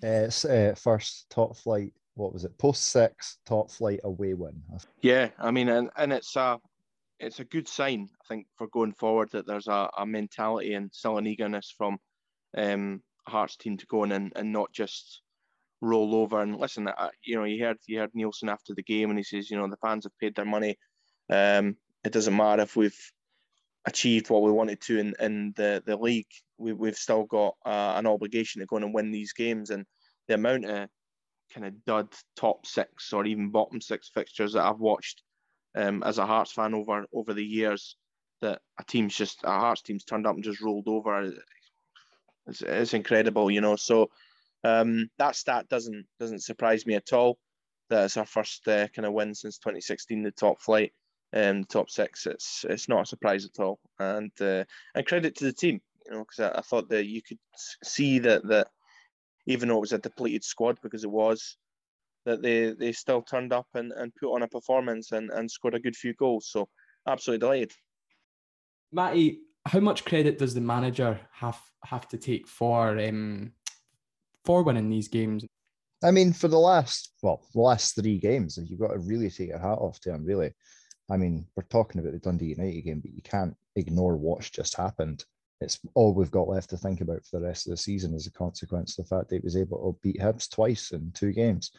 Uh, 0.02 0.26
it's, 0.28 0.44
uh, 0.44 0.74
first 0.76 1.28
top 1.30 1.56
flight, 1.56 1.92
what 2.14 2.32
was 2.32 2.44
it? 2.44 2.56
Post 2.58 2.88
six 2.88 3.38
top 3.46 3.70
flight 3.70 4.00
away 4.04 4.34
win. 4.34 4.62
Yeah, 5.00 5.30
I 5.38 5.50
mean, 5.50 5.68
and, 5.68 5.90
and 5.96 6.12
it's 6.12 6.36
a 6.36 6.58
it's 7.20 7.40
a 7.40 7.44
good 7.44 7.66
sign, 7.66 8.08
I 8.22 8.24
think, 8.28 8.46
for 8.56 8.68
going 8.68 8.92
forward 8.92 9.30
that 9.32 9.46
there's 9.46 9.66
a, 9.66 9.88
a 9.98 10.06
mentality 10.06 10.74
and 10.74 10.90
still 10.92 11.18
an 11.18 11.26
eagerness 11.26 11.74
from 11.76 11.98
um, 12.56 13.02
Hearts 13.26 13.56
team 13.56 13.76
to 13.76 13.86
go 13.86 14.04
in 14.04 14.12
and, 14.12 14.32
and 14.36 14.52
not 14.52 14.72
just 14.72 15.22
roll 15.80 16.14
over. 16.14 16.40
And 16.40 16.56
listen, 16.56 16.86
uh, 16.86 17.10
you 17.24 17.36
know, 17.36 17.44
you 17.44 17.64
heard 17.64 17.78
you 17.86 17.98
heard 17.98 18.12
Neilson 18.12 18.50
after 18.50 18.74
the 18.74 18.82
game, 18.82 19.10
and 19.10 19.18
he 19.18 19.24
says, 19.24 19.50
you 19.50 19.56
know, 19.56 19.68
the 19.68 19.76
fans 19.78 20.04
have 20.04 20.18
paid 20.20 20.34
their 20.36 20.44
money. 20.44 20.78
Um, 21.30 21.76
it 22.04 22.12
doesn't 22.12 22.36
matter 22.36 22.62
if 22.62 22.76
we've 22.76 22.98
achieved 23.86 24.30
what 24.30 24.42
we 24.42 24.50
wanted 24.50 24.80
to 24.82 24.98
in, 24.98 25.14
in 25.20 25.52
the, 25.56 25.82
the 25.86 25.96
league. 25.96 26.26
We, 26.58 26.72
we've 26.72 26.96
still 26.96 27.24
got 27.24 27.54
uh, 27.64 27.94
an 27.96 28.06
obligation 28.06 28.60
to 28.60 28.66
go 28.66 28.76
and 28.76 28.92
win 28.92 29.10
these 29.10 29.32
games. 29.32 29.70
And 29.70 29.84
the 30.26 30.34
amount 30.34 30.66
of 30.66 30.88
kind 31.52 31.66
of 31.66 31.84
dud 31.84 32.08
top 32.36 32.66
six 32.66 33.12
or 33.12 33.24
even 33.24 33.50
bottom 33.50 33.80
six 33.80 34.10
fixtures 34.12 34.52
that 34.52 34.64
I've 34.64 34.80
watched 34.80 35.22
um, 35.76 36.02
as 36.02 36.18
a 36.18 36.26
Hearts 36.26 36.52
fan 36.52 36.74
over 36.74 37.06
over 37.12 37.34
the 37.34 37.44
years, 37.44 37.96
that 38.40 38.60
a 38.78 38.84
team's 38.84 39.16
just 39.16 39.40
a 39.44 39.50
Hearts 39.50 39.82
team's 39.82 40.04
turned 40.04 40.26
up 40.26 40.34
and 40.34 40.44
just 40.44 40.60
rolled 40.60 40.88
over. 40.88 41.32
It's, 42.46 42.62
it's 42.62 42.94
incredible, 42.94 43.50
you 43.50 43.60
know. 43.60 43.76
So 43.76 44.10
um, 44.64 45.08
that 45.18 45.36
stat 45.36 45.68
doesn't 45.68 46.06
doesn't 46.18 46.42
surprise 46.42 46.86
me 46.86 46.94
at 46.94 47.12
all. 47.12 47.38
That 47.90 48.04
it's 48.04 48.16
our 48.16 48.26
first 48.26 48.66
uh, 48.68 48.88
kind 48.88 49.06
of 49.06 49.12
win 49.12 49.34
since 49.34 49.58
2016, 49.58 50.22
the 50.22 50.30
top 50.30 50.60
flight, 50.60 50.92
um, 51.32 51.62
the 51.62 51.68
top 51.68 51.90
six. 51.90 52.26
It's 52.26 52.64
it's 52.68 52.88
not 52.88 53.02
a 53.02 53.06
surprise 53.06 53.44
at 53.44 53.62
all, 53.62 53.78
and 53.98 54.32
uh, 54.40 54.64
and 54.94 55.06
credit 55.06 55.36
to 55.36 55.44
the 55.44 55.52
team, 55.52 55.80
you 56.06 56.12
know, 56.12 56.24
because 56.24 56.40
I, 56.40 56.58
I, 56.58 56.62
thought 56.62 56.88
that 56.90 57.06
you 57.06 57.22
could 57.22 57.38
see 57.84 58.18
that 58.20 58.46
that 58.48 58.68
even 59.46 59.68
though 59.68 59.76
it 59.76 59.80
was 59.80 59.92
a 59.92 59.98
depleted 59.98 60.44
squad 60.44 60.78
because 60.82 61.04
it 61.04 61.10
was, 61.10 61.56
that 62.24 62.42
they 62.42 62.72
they 62.72 62.92
still 62.92 63.22
turned 63.22 63.52
up 63.52 63.66
and, 63.74 63.92
and 63.92 64.14
put 64.14 64.34
on 64.34 64.42
a 64.42 64.48
performance 64.48 65.12
and, 65.12 65.30
and 65.30 65.50
scored 65.50 65.74
a 65.74 65.80
good 65.80 65.96
few 65.96 66.14
goals. 66.14 66.48
So 66.50 66.68
absolutely 67.06 67.40
delighted. 67.40 67.72
Matty, 68.92 69.40
how 69.66 69.80
much 69.80 70.04
credit 70.04 70.38
does 70.38 70.54
the 70.54 70.60
manager 70.60 71.20
have 71.32 71.60
have 71.84 72.08
to 72.08 72.18
take 72.18 72.46
for 72.46 72.98
um, 72.98 73.52
for 74.44 74.62
winning 74.62 74.90
these 74.90 75.08
games? 75.08 75.44
I 76.02 76.10
mean, 76.10 76.32
for 76.32 76.48
the 76.48 76.58
last 76.58 77.12
well, 77.22 77.42
the 77.54 77.60
last 77.60 77.94
three 77.94 78.18
games, 78.18 78.58
you've 78.62 78.80
got 78.80 78.92
to 78.92 78.98
really 78.98 79.30
take 79.30 79.48
your 79.48 79.58
hat 79.58 79.78
off 79.78 80.00
to 80.00 80.12
him. 80.12 80.24
Really, 80.24 80.52
I 81.10 81.16
mean, 81.16 81.46
we're 81.56 81.62
talking 81.64 82.00
about 82.00 82.12
the 82.12 82.18
Dundee 82.18 82.46
United 82.46 82.82
game, 82.82 83.00
but 83.00 83.12
you 83.12 83.22
can't 83.22 83.56
ignore 83.76 84.16
what's 84.16 84.50
just 84.50 84.76
happened. 84.76 85.24
It's 85.60 85.78
all 85.94 86.14
we've 86.14 86.30
got 86.30 86.48
left 86.48 86.70
to 86.70 86.76
think 86.76 87.00
about 87.00 87.24
for 87.24 87.40
the 87.40 87.46
rest 87.46 87.66
of 87.66 87.70
the 87.70 87.76
season 87.76 88.14
as 88.14 88.26
a 88.26 88.32
consequence 88.32 88.98
of 88.98 89.04
the 89.04 89.16
fact 89.16 89.28
that 89.28 89.36
he 89.36 89.40
was 89.44 89.56
able 89.56 89.78
to 89.78 89.98
beat 90.02 90.20
Hibs 90.20 90.48
twice 90.50 90.92
in 90.92 91.10
two 91.12 91.32
games. 91.32 91.70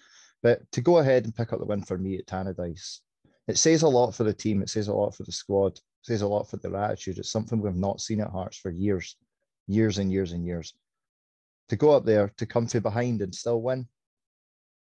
But 0.42 0.62
to 0.72 0.82
go 0.82 0.98
ahead 0.98 1.26
and 1.26 1.36
pick 1.36 1.54
up 1.54 1.60
the 1.60 1.66
win 1.66 1.84
for 1.84 1.98
me 1.98 2.18
at 2.18 2.26
Tannadice, 2.26 3.00
it 3.48 3.58
says 3.58 3.84
a 3.84 3.88
lot 3.88 4.12
for 4.12 4.24
the 4.24 4.34
team. 4.34 4.62
It 4.62 4.70
says 4.70 4.88
a 4.88 4.94
lot 4.94 5.16
for 5.16 5.24
the 5.24 5.32
squad. 5.32 5.74
It 5.78 5.82
says 6.04 6.22
a 6.22 6.28
lot 6.28 6.50
for 6.50 6.58
their 6.58 6.76
attitude. 6.76 7.18
It's 7.18 7.32
something 7.32 7.62
we've 7.62 7.76
not 7.76 8.02
seen 8.02 8.22
at 8.22 8.32
Hearts 8.32 8.58
for 8.58 8.72
years, 8.72 9.16
years 9.68 9.98
and 9.98 10.12
years 10.12 10.34
and 10.34 10.46
years 10.46 10.74
to 11.70 11.76
go 11.76 11.92
up 11.92 12.04
there 12.04 12.32
to 12.38 12.46
come 12.46 12.68
from 12.68 12.82
behind 12.82 13.22
and 13.22 13.34
still 13.34 13.62
win, 13.62 13.88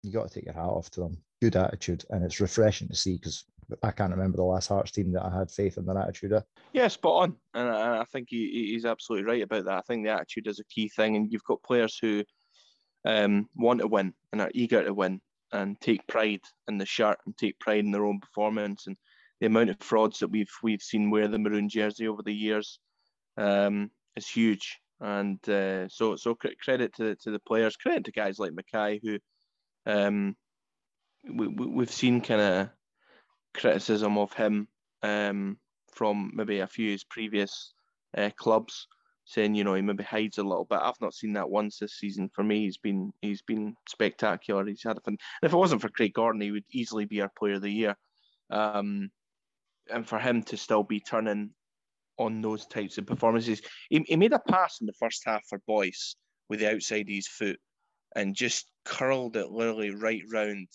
you 0.03 0.11
got 0.11 0.27
to 0.27 0.33
take 0.33 0.45
your 0.45 0.55
hat 0.55 0.63
off 0.63 0.89
to 0.91 1.01
them. 1.01 1.17
Good 1.41 1.55
attitude, 1.55 2.03
and 2.09 2.23
it's 2.23 2.41
refreshing 2.41 2.89
to 2.89 2.95
see 2.95 3.15
because 3.15 3.45
I 3.83 3.91
can't 3.91 4.11
remember 4.11 4.37
the 4.37 4.43
last 4.43 4.67
Hearts 4.67 4.91
team 4.91 5.11
that 5.13 5.25
I 5.25 5.37
had 5.37 5.51
faith 5.51 5.77
in 5.77 5.85
their 5.85 5.97
attitude. 5.97 6.33
Of. 6.33 6.43
Yeah, 6.73 6.87
spot 6.87 7.23
on, 7.23 7.35
and 7.53 7.69
I 7.69 8.05
think 8.05 8.27
he, 8.29 8.69
he's 8.71 8.85
absolutely 8.85 9.25
right 9.25 9.43
about 9.43 9.65
that. 9.65 9.77
I 9.77 9.81
think 9.81 10.05
the 10.05 10.13
attitude 10.13 10.47
is 10.47 10.59
a 10.59 10.65
key 10.65 10.89
thing, 10.89 11.15
and 11.15 11.31
you've 11.31 11.43
got 11.43 11.63
players 11.63 11.97
who 12.01 12.23
um, 13.05 13.47
want 13.55 13.81
to 13.81 13.87
win 13.87 14.13
and 14.31 14.41
are 14.41 14.51
eager 14.53 14.83
to 14.83 14.93
win 14.93 15.21
and 15.51 15.79
take 15.81 16.05
pride 16.07 16.41
in 16.67 16.77
the 16.77 16.85
shirt 16.85 17.17
and 17.25 17.35
take 17.37 17.59
pride 17.59 17.85
in 17.85 17.91
their 17.91 18.05
own 18.05 18.19
performance 18.19 18.85
and 18.87 18.95
the 19.39 19.47
amount 19.47 19.69
of 19.69 19.77
frauds 19.79 20.19
that 20.19 20.27
we've 20.27 20.51
we've 20.61 20.81
seen 20.81 21.09
wear 21.09 21.27
the 21.27 21.39
maroon 21.39 21.69
jersey 21.69 22.07
over 22.07 22.21
the 22.21 22.33
years 22.33 22.77
um, 23.37 23.89
is 24.15 24.27
huge 24.27 24.77
and 25.01 25.47
uh, 25.49 25.87
so 25.87 26.15
so 26.15 26.35
credit 26.35 26.93
to 26.95 27.15
to 27.15 27.31
the 27.31 27.39
players, 27.39 27.77
credit 27.77 28.05
to 28.05 28.11
guys 28.11 28.39
like 28.39 28.53
Mackay 28.53 28.99
who 29.01 29.17
um, 29.85 30.35
we, 31.23 31.47
we 31.47 31.83
have 31.83 31.91
seen 31.91 32.21
kind 32.21 32.41
of 32.41 32.69
criticism 33.53 34.17
of 34.17 34.33
him 34.33 34.67
um, 35.03 35.57
from 35.93 36.31
maybe 36.33 36.59
a 36.59 36.67
few 36.67 36.91
his 36.91 37.03
previous 37.03 37.73
uh, 38.17 38.29
clubs, 38.37 38.87
saying 39.25 39.55
you 39.55 39.63
know 39.63 39.75
he 39.75 39.81
maybe 39.81 40.03
hides 40.03 40.37
a 40.37 40.43
little 40.43 40.65
bit. 40.65 40.79
I've 40.81 41.01
not 41.01 41.13
seen 41.13 41.33
that 41.33 41.49
once 41.49 41.79
this 41.79 41.97
season. 41.97 42.29
For 42.33 42.43
me, 42.43 42.63
he's 42.63 42.77
been 42.77 43.11
he's 43.21 43.41
been 43.41 43.75
spectacular. 43.87 44.65
He's 44.65 44.83
had 44.83 44.97
a 44.97 45.01
fun. 45.01 45.17
If 45.43 45.53
it 45.53 45.57
wasn't 45.57 45.81
for 45.81 45.89
Craig 45.89 46.13
Gordon, 46.13 46.41
he 46.41 46.51
would 46.51 46.65
easily 46.71 47.05
be 47.05 47.21
our 47.21 47.31
Player 47.37 47.55
of 47.55 47.61
the 47.61 47.71
Year. 47.71 47.95
Um, 48.49 49.11
and 49.91 50.07
for 50.07 50.19
him 50.19 50.43
to 50.43 50.57
still 50.57 50.83
be 50.83 50.99
turning 50.99 51.51
on 52.19 52.41
those 52.41 52.65
types 52.67 52.97
of 52.97 53.05
performances. 53.05 53.61
He, 53.89 54.03
he 54.07 54.15
made 54.15 54.33
a 54.33 54.39
pass 54.39 54.81
in 54.81 54.87
the 54.87 54.93
first 54.93 55.23
half 55.25 55.45
for 55.47 55.59
Boyce 55.65 56.15
with 56.49 56.59
the 56.59 56.71
outside 56.71 57.07
of 57.07 57.15
his 57.15 57.27
foot 57.27 57.59
and 58.15 58.35
just 58.35 58.69
curled 58.83 59.37
it 59.37 59.49
literally 59.49 59.91
right 59.91 60.21
round 60.31 60.67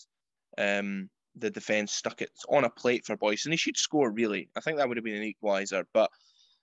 um, 0.56 1.10
the 1.36 1.50
defence, 1.50 1.92
stuck 1.92 2.22
it 2.22 2.30
on 2.48 2.64
a 2.64 2.70
plate 2.70 3.04
for 3.04 3.16
Boyce, 3.16 3.44
and 3.44 3.52
he 3.52 3.56
should 3.56 3.76
score 3.76 4.10
really. 4.10 4.48
I 4.56 4.60
think 4.60 4.78
that 4.78 4.88
would 4.88 4.96
have 4.96 5.04
been 5.04 5.22
an 5.22 5.34
equaliser, 5.34 5.84
but. 5.92 6.10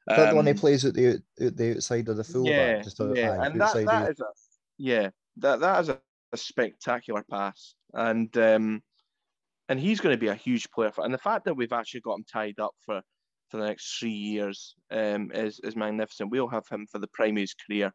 Um, 0.09 0.17
that 0.17 0.29
the 0.31 0.35
one 0.35 0.45
he 0.45 0.51
um, 0.51 0.57
plays 0.57 0.83
at 0.83 0.95
the 0.95 1.21
at 1.39 1.55
the 1.55 1.75
outside 1.75 2.09
of 2.09 2.17
the 2.17 2.23
fullback, 2.23 2.51
yeah, 2.51 2.81
just 2.81 2.99
yeah, 2.99 3.43
and 3.43 3.61
that, 3.61 3.85
that 3.85 4.09
is 4.09 4.19
a, 4.19 4.25
yeah, 4.79 5.09
that 5.37 5.59
that 5.59 5.81
is 5.81 5.89
a, 5.89 5.99
a 6.33 6.37
spectacular 6.37 7.23
pass, 7.29 7.75
and 7.93 8.35
um, 8.35 8.81
and 9.69 9.79
he's 9.79 10.01
going 10.01 10.13
to 10.13 10.19
be 10.19 10.27
a 10.27 10.33
huge 10.33 10.71
player 10.71 10.91
for. 10.91 11.05
And 11.05 11.13
the 11.13 11.19
fact 11.19 11.45
that 11.45 11.53
we've 11.53 11.71
actually 11.71 12.01
got 12.01 12.17
him 12.17 12.25
tied 12.31 12.59
up 12.59 12.73
for 12.83 13.01
for 13.51 13.57
the 13.57 13.65
next 13.65 13.99
three 13.99 14.09
years 14.09 14.75
um, 14.89 15.31
is 15.33 15.59
is 15.59 15.75
magnificent. 15.75 16.31
We'll 16.31 16.47
have 16.47 16.67
him 16.67 16.87
for 16.87 16.99
the 16.99 17.07
prime 17.07 17.37
of 17.37 17.41
his 17.41 17.53
career, 17.53 17.93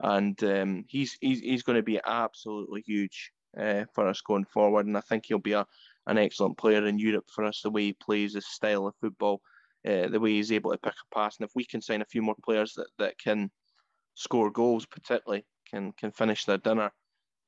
and 0.00 0.42
um, 0.42 0.84
he's 0.88 1.16
he's 1.20 1.40
he's 1.40 1.62
going 1.62 1.76
to 1.76 1.82
be 1.82 2.00
absolutely 2.04 2.82
huge 2.82 3.30
uh, 3.58 3.84
for 3.94 4.08
us 4.08 4.20
going 4.20 4.46
forward. 4.46 4.86
And 4.86 4.96
I 4.96 5.00
think 5.00 5.26
he'll 5.26 5.38
be 5.38 5.52
a 5.52 5.66
an 6.06 6.18
excellent 6.18 6.58
player 6.58 6.86
in 6.86 6.98
Europe 6.98 7.26
for 7.34 7.44
us. 7.44 7.60
The 7.62 7.70
way 7.70 7.86
he 7.86 7.92
plays, 7.92 8.34
his 8.34 8.46
style 8.46 8.86
of 8.86 8.94
football, 9.00 9.40
uh, 9.86 10.08
the 10.08 10.20
way 10.20 10.32
he's 10.32 10.52
able 10.52 10.72
to 10.72 10.78
pick 10.78 10.94
a 10.94 11.14
pass, 11.14 11.36
and 11.38 11.46
if 11.46 11.52
we 11.54 11.64
can 11.64 11.80
sign 11.80 12.02
a 12.02 12.06
few 12.06 12.22
more 12.22 12.36
players 12.44 12.74
that 12.74 12.88
that 12.98 13.18
can 13.18 13.50
score 14.14 14.50
goals, 14.50 14.86
particularly 14.86 15.44
can 15.70 15.92
can 15.92 16.12
finish 16.12 16.44
their 16.44 16.58
dinner, 16.58 16.90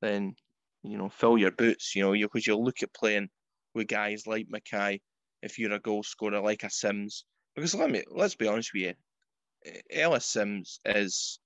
then 0.01 0.35
you 0.83 0.99
know 0.99 1.09
fill 1.09 1.39
your 1.39 1.53
boots. 1.53 1.95
You 1.95 2.05
know, 2.05 2.13
because 2.13 2.47
you, 2.47 2.55
you'll 2.55 2.65
look 2.65 2.83
at 2.83 2.95
playing 2.95 3.29
with 3.75 3.89
guys 3.89 4.27
like 4.27 4.47
Mackay 4.49 5.01
if 5.43 5.59
you're 5.59 5.73
a 5.73 5.81
goal 5.81 6.03
scorer 6.03 6.41
like 6.41 6.65
a 6.65 6.71
Simms. 6.71 7.25
Because 7.55 7.75
let 7.75 7.91
me 7.91 8.03
let's 8.11 8.37
be 8.37 8.47
honest 8.47 8.73
with 8.73 8.83
you, 8.83 9.73
Ellis 9.91 10.27
Simms 10.27 10.81
is 10.85 11.41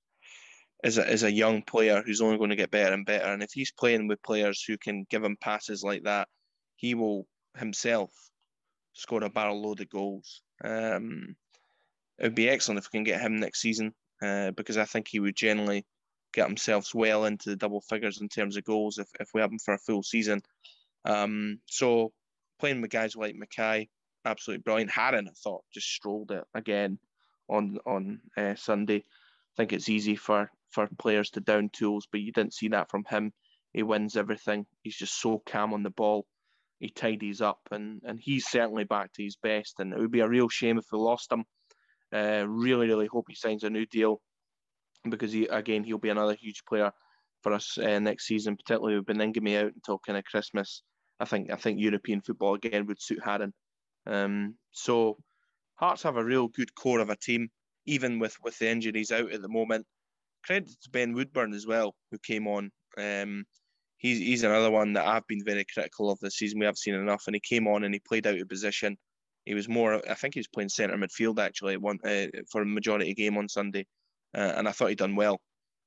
is 0.85 0.99
a, 0.99 1.11
is 1.11 1.23
a 1.23 1.33
young 1.33 1.62
player 1.62 2.02
who's 2.04 2.21
only 2.21 2.38
going 2.38 2.50
to 2.50 2.57
get 2.57 2.71
better 2.71 2.92
and 2.92 3.07
better. 3.07 3.26
And 3.26 3.42
if 3.42 3.52
he's 3.52 3.73
playing 3.73 4.09
with 4.09 4.23
players 4.23 4.64
who 4.66 4.76
can 4.76 5.07
give 5.09 5.23
him 5.23 5.37
passes 5.40 5.83
like 5.83 6.02
that, 6.04 6.28
he 6.83 6.97
will 6.97 7.29
himself 7.57 8.11
score 8.93 9.23
a 9.23 9.31
barrel 9.31 9.62
load 9.62 9.81
of 9.81 9.89
goals. 9.89 10.43
Um, 10.65 11.37
it 12.19 12.25
would 12.25 12.35
be 12.35 12.51
excellent 12.51 12.81
if 12.81 12.89
we 12.93 12.99
can 12.99 13.05
get 13.05 13.21
him 13.21 13.37
next 13.37 13.61
season 13.61 13.95
uh, 14.21 14.51
because 14.51 14.77
I 14.77 14.85
think 14.85 15.07
he 15.07 15.21
would 15.21 15.37
generally 15.37 15.87
get 16.35 16.49
himself 16.49 16.93
well 16.93 17.25
into 17.25 17.51
the 17.51 17.57
double 17.57 17.81
figures 17.81 18.21
in 18.21 18.29
terms 18.29 18.57
of 18.57 18.65
goals 18.65 18.99
if, 18.99 19.07
if 19.21 19.29
we 19.33 19.41
have 19.41 19.53
him 19.53 19.61
for 19.61 19.75
a 19.75 19.79
full 19.79 20.03
season. 20.03 20.43
Um, 21.05 21.61
so 21.67 22.12
playing 22.59 22.81
with 22.81 22.91
guys 22.91 23.15
like 23.15 23.37
Mackay, 23.37 23.89
absolutely 24.25 24.62
brilliant. 24.62 24.91
Haring, 24.91 25.29
I 25.29 25.33
thought, 25.41 25.62
just 25.73 25.89
strolled 25.89 26.33
it 26.33 26.45
again 26.53 26.99
on 27.49 27.79
on 27.87 28.21
uh, 28.37 28.57
Sunday. 28.57 28.97
I 28.99 29.55
think 29.57 29.73
it's 29.73 29.89
easy 29.89 30.17
for 30.17 30.51
for 30.71 30.89
players 30.99 31.31
to 31.31 31.41
down 31.41 31.71
tools, 31.73 32.09
but 32.11 32.23
you 32.23 32.33
didn't 32.33 32.55
see 32.55 32.69
that 32.69 32.91
from 32.91 33.05
him. 33.09 33.33
He 33.73 33.85
wins 33.85 34.17
everything. 34.17 34.67
He's 34.83 34.97
just 34.97 35.21
so 35.21 35.41
calm 35.47 35.75
on 35.75 35.85
the 35.85 35.91
ball. 35.91 36.27
He 36.83 36.91
tidies 36.91 37.41
up, 37.41 37.61
and 37.71 38.03
and 38.05 38.19
he's 38.21 38.49
certainly 38.49 38.83
back 38.83 39.12
to 39.12 39.23
his 39.23 39.37
best. 39.37 39.79
And 39.79 39.93
it 39.93 40.01
would 40.01 40.11
be 40.11 40.19
a 40.19 40.29
real 40.29 40.49
shame 40.49 40.79
if 40.79 40.87
we 40.91 40.99
lost 40.99 41.31
him. 41.31 41.45
Uh, 42.12 42.45
really, 42.49 42.89
really 42.89 43.07
hope 43.07 43.27
he 43.29 43.37
signs 43.37 43.62
a 43.62 43.71
new 43.71 43.87
deal 43.87 44.21
because 45.09 45.31
he 45.31 45.47
again 45.47 45.85
he'll 45.85 45.99
be 45.99 46.09
another 46.09 46.35
huge 46.35 46.65
player 46.69 46.91
for 47.43 47.53
us 47.53 47.79
uh, 47.79 48.01
next 48.01 48.27
season, 48.27 48.57
particularly 48.57 48.97
with 48.97 49.07
Baningime 49.07 49.65
out 49.65 49.73
until 49.73 50.01
kind 50.05 50.19
of 50.19 50.25
Christmas. 50.25 50.83
I 51.21 51.25
think 51.25 51.53
I 51.53 51.57
think 51.57 51.81
European 51.81 52.21
football 52.21 52.55
again 52.55 52.87
would 52.87 53.01
suit 53.01 53.21
Haring. 53.25 53.53
Um, 54.07 54.57
so 54.73 55.19
Hearts 55.77 56.03
have 56.03 56.17
a 56.17 56.25
real 56.25 56.49
good 56.49 56.75
core 56.75 56.99
of 56.99 57.11
a 57.11 57.17
team, 57.17 57.49
even 57.87 58.19
with 58.19 58.37
with 58.43 58.59
the 58.59 58.69
injuries 58.69 59.12
out 59.12 59.31
at 59.31 59.41
the 59.41 59.49
moment. 59.49 59.87
Credit 60.45 60.69
to 60.83 60.91
Ben 60.91 61.12
Woodburn 61.12 61.55
as 61.55 61.65
well, 61.65 61.95
who 62.11 62.19
came 62.19 62.49
on. 62.49 62.73
Um, 62.99 63.45
he's 64.02 64.18
he's 64.18 64.42
another 64.42 64.71
one 64.71 64.92
that 64.94 65.06
I've 65.06 65.26
been 65.26 65.44
very 65.44 65.64
critical 65.73 66.11
of 66.11 66.18
this 66.21 66.37
season. 66.37 66.59
We 66.59 66.66
haven't 66.66 66.78
seen 66.78 66.94
enough, 66.94 67.25
and 67.26 67.35
he 67.35 67.40
came 67.40 67.66
on 67.66 67.85
and 67.85 67.94
he 67.94 68.00
played 68.00 68.26
out 68.26 68.38
of 68.38 68.49
position. 68.49 68.99
He 69.44 69.54
was 69.54 69.68
more, 69.68 70.00
I 70.09 70.14
think 70.14 70.35
he 70.35 70.40
was 70.40 70.49
playing 70.49 70.68
centre 70.68 70.97
midfield 70.97 71.40
actually 71.40 71.76
one 71.76 71.99
uh, 72.04 72.26
for 72.50 72.62
a 72.62 72.66
majority 72.66 73.14
game 73.14 73.38
on 73.38 73.49
Sunday, 73.49 73.87
uh, 74.37 74.52
and 74.56 74.68
I 74.68 74.73
thought 74.73 74.90
he'd 74.90 74.99
done 74.99 75.16
well. 75.16 75.40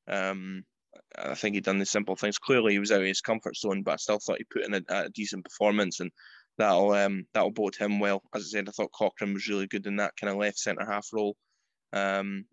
Um, 0.07 0.63
I 1.17 1.35
think 1.35 1.55
he'd 1.55 1.63
done 1.63 1.79
the 1.79 1.85
simple 1.85 2.15
things. 2.15 2.37
Clearly, 2.37 2.73
he 2.73 2.79
was 2.79 2.91
out 2.91 3.01
of 3.01 3.07
his 3.07 3.21
comfort 3.21 3.55
zone, 3.55 3.83
but 3.83 3.93
I 3.93 3.97
still 3.97 4.19
thought 4.19 4.39
he 4.39 4.45
put 4.45 4.65
in 4.65 4.73
a, 4.73 4.81
a 4.89 5.09
decent 5.09 5.45
performance, 5.45 5.99
and 5.99 6.11
that'll 6.57 6.91
um, 6.91 7.25
that'll 7.33 7.51
bode 7.51 7.75
him 7.75 7.99
well. 7.99 8.21
As 8.33 8.43
I 8.43 8.57
said, 8.57 8.69
I 8.69 8.71
thought 8.71 8.91
Cochrane 8.91 9.33
was 9.33 9.47
really 9.47 9.67
good 9.67 9.87
in 9.87 9.97
that 9.97 10.13
kind 10.19 10.31
of 10.31 10.37
left 10.37 10.59
centre 10.59 10.85
half 10.85 11.07
role. 11.13 11.35
Um, 11.93 12.45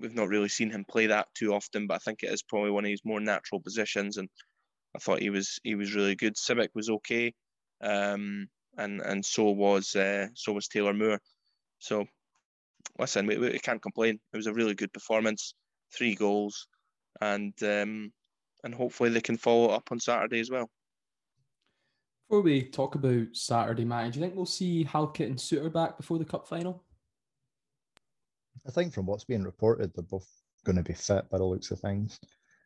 we've 0.00 0.14
not 0.14 0.28
really 0.28 0.48
seen 0.48 0.70
him 0.70 0.84
play 0.88 1.06
that 1.06 1.28
too 1.34 1.54
often, 1.54 1.86
but 1.86 1.94
I 1.94 1.98
think 1.98 2.22
it 2.22 2.32
is 2.32 2.42
probably 2.42 2.70
one 2.70 2.84
of 2.84 2.90
his 2.90 3.04
more 3.04 3.20
natural 3.20 3.60
positions, 3.60 4.16
and 4.16 4.28
I 4.94 4.98
thought 4.98 5.20
he 5.20 5.30
was 5.30 5.58
he 5.62 5.74
was 5.74 5.94
really 5.94 6.14
good. 6.14 6.36
Sibbick 6.36 6.68
was 6.74 6.88
okay, 6.88 7.34
um, 7.80 8.46
and 8.76 9.00
and 9.00 9.24
so 9.24 9.50
was 9.50 9.94
uh, 9.96 10.28
so 10.34 10.52
was 10.52 10.68
Taylor 10.68 10.94
Moore. 10.94 11.20
So 11.78 12.06
listen, 12.98 13.26
we, 13.26 13.38
we 13.38 13.58
can't 13.58 13.82
complain. 13.82 14.18
It 14.32 14.36
was 14.36 14.46
a 14.46 14.52
really 14.52 14.74
good 14.74 14.92
performance, 14.92 15.54
three 15.96 16.14
goals, 16.14 16.66
and 17.20 17.52
um, 17.62 18.12
and 18.62 18.74
hopefully 18.74 19.10
they 19.10 19.20
can 19.20 19.36
follow 19.36 19.68
up 19.68 19.90
on 19.90 20.00
Saturday 20.00 20.40
as 20.40 20.50
well. 20.50 20.70
Before 22.28 22.42
we 22.42 22.62
talk 22.62 22.94
about 22.94 23.26
Saturday, 23.32 23.84
Matt, 23.84 24.12
do 24.12 24.18
you 24.18 24.24
think 24.24 24.34
we'll 24.34 24.46
see 24.46 24.84
Halkett 24.84 25.28
and 25.28 25.36
Souttar 25.36 25.72
back 25.72 25.96
before 25.98 26.18
the 26.18 26.24
cup 26.24 26.48
final? 26.48 26.82
I 28.66 28.70
think 28.70 28.94
from 28.94 29.06
what's 29.06 29.24
being 29.24 29.44
reported, 29.44 29.92
they're 29.94 30.02
both 30.02 30.26
going 30.64 30.76
to 30.76 30.82
be 30.82 30.94
fit 30.94 31.28
by 31.28 31.36
the 31.36 31.44
looks 31.44 31.70
of 31.70 31.80
things. 31.80 32.18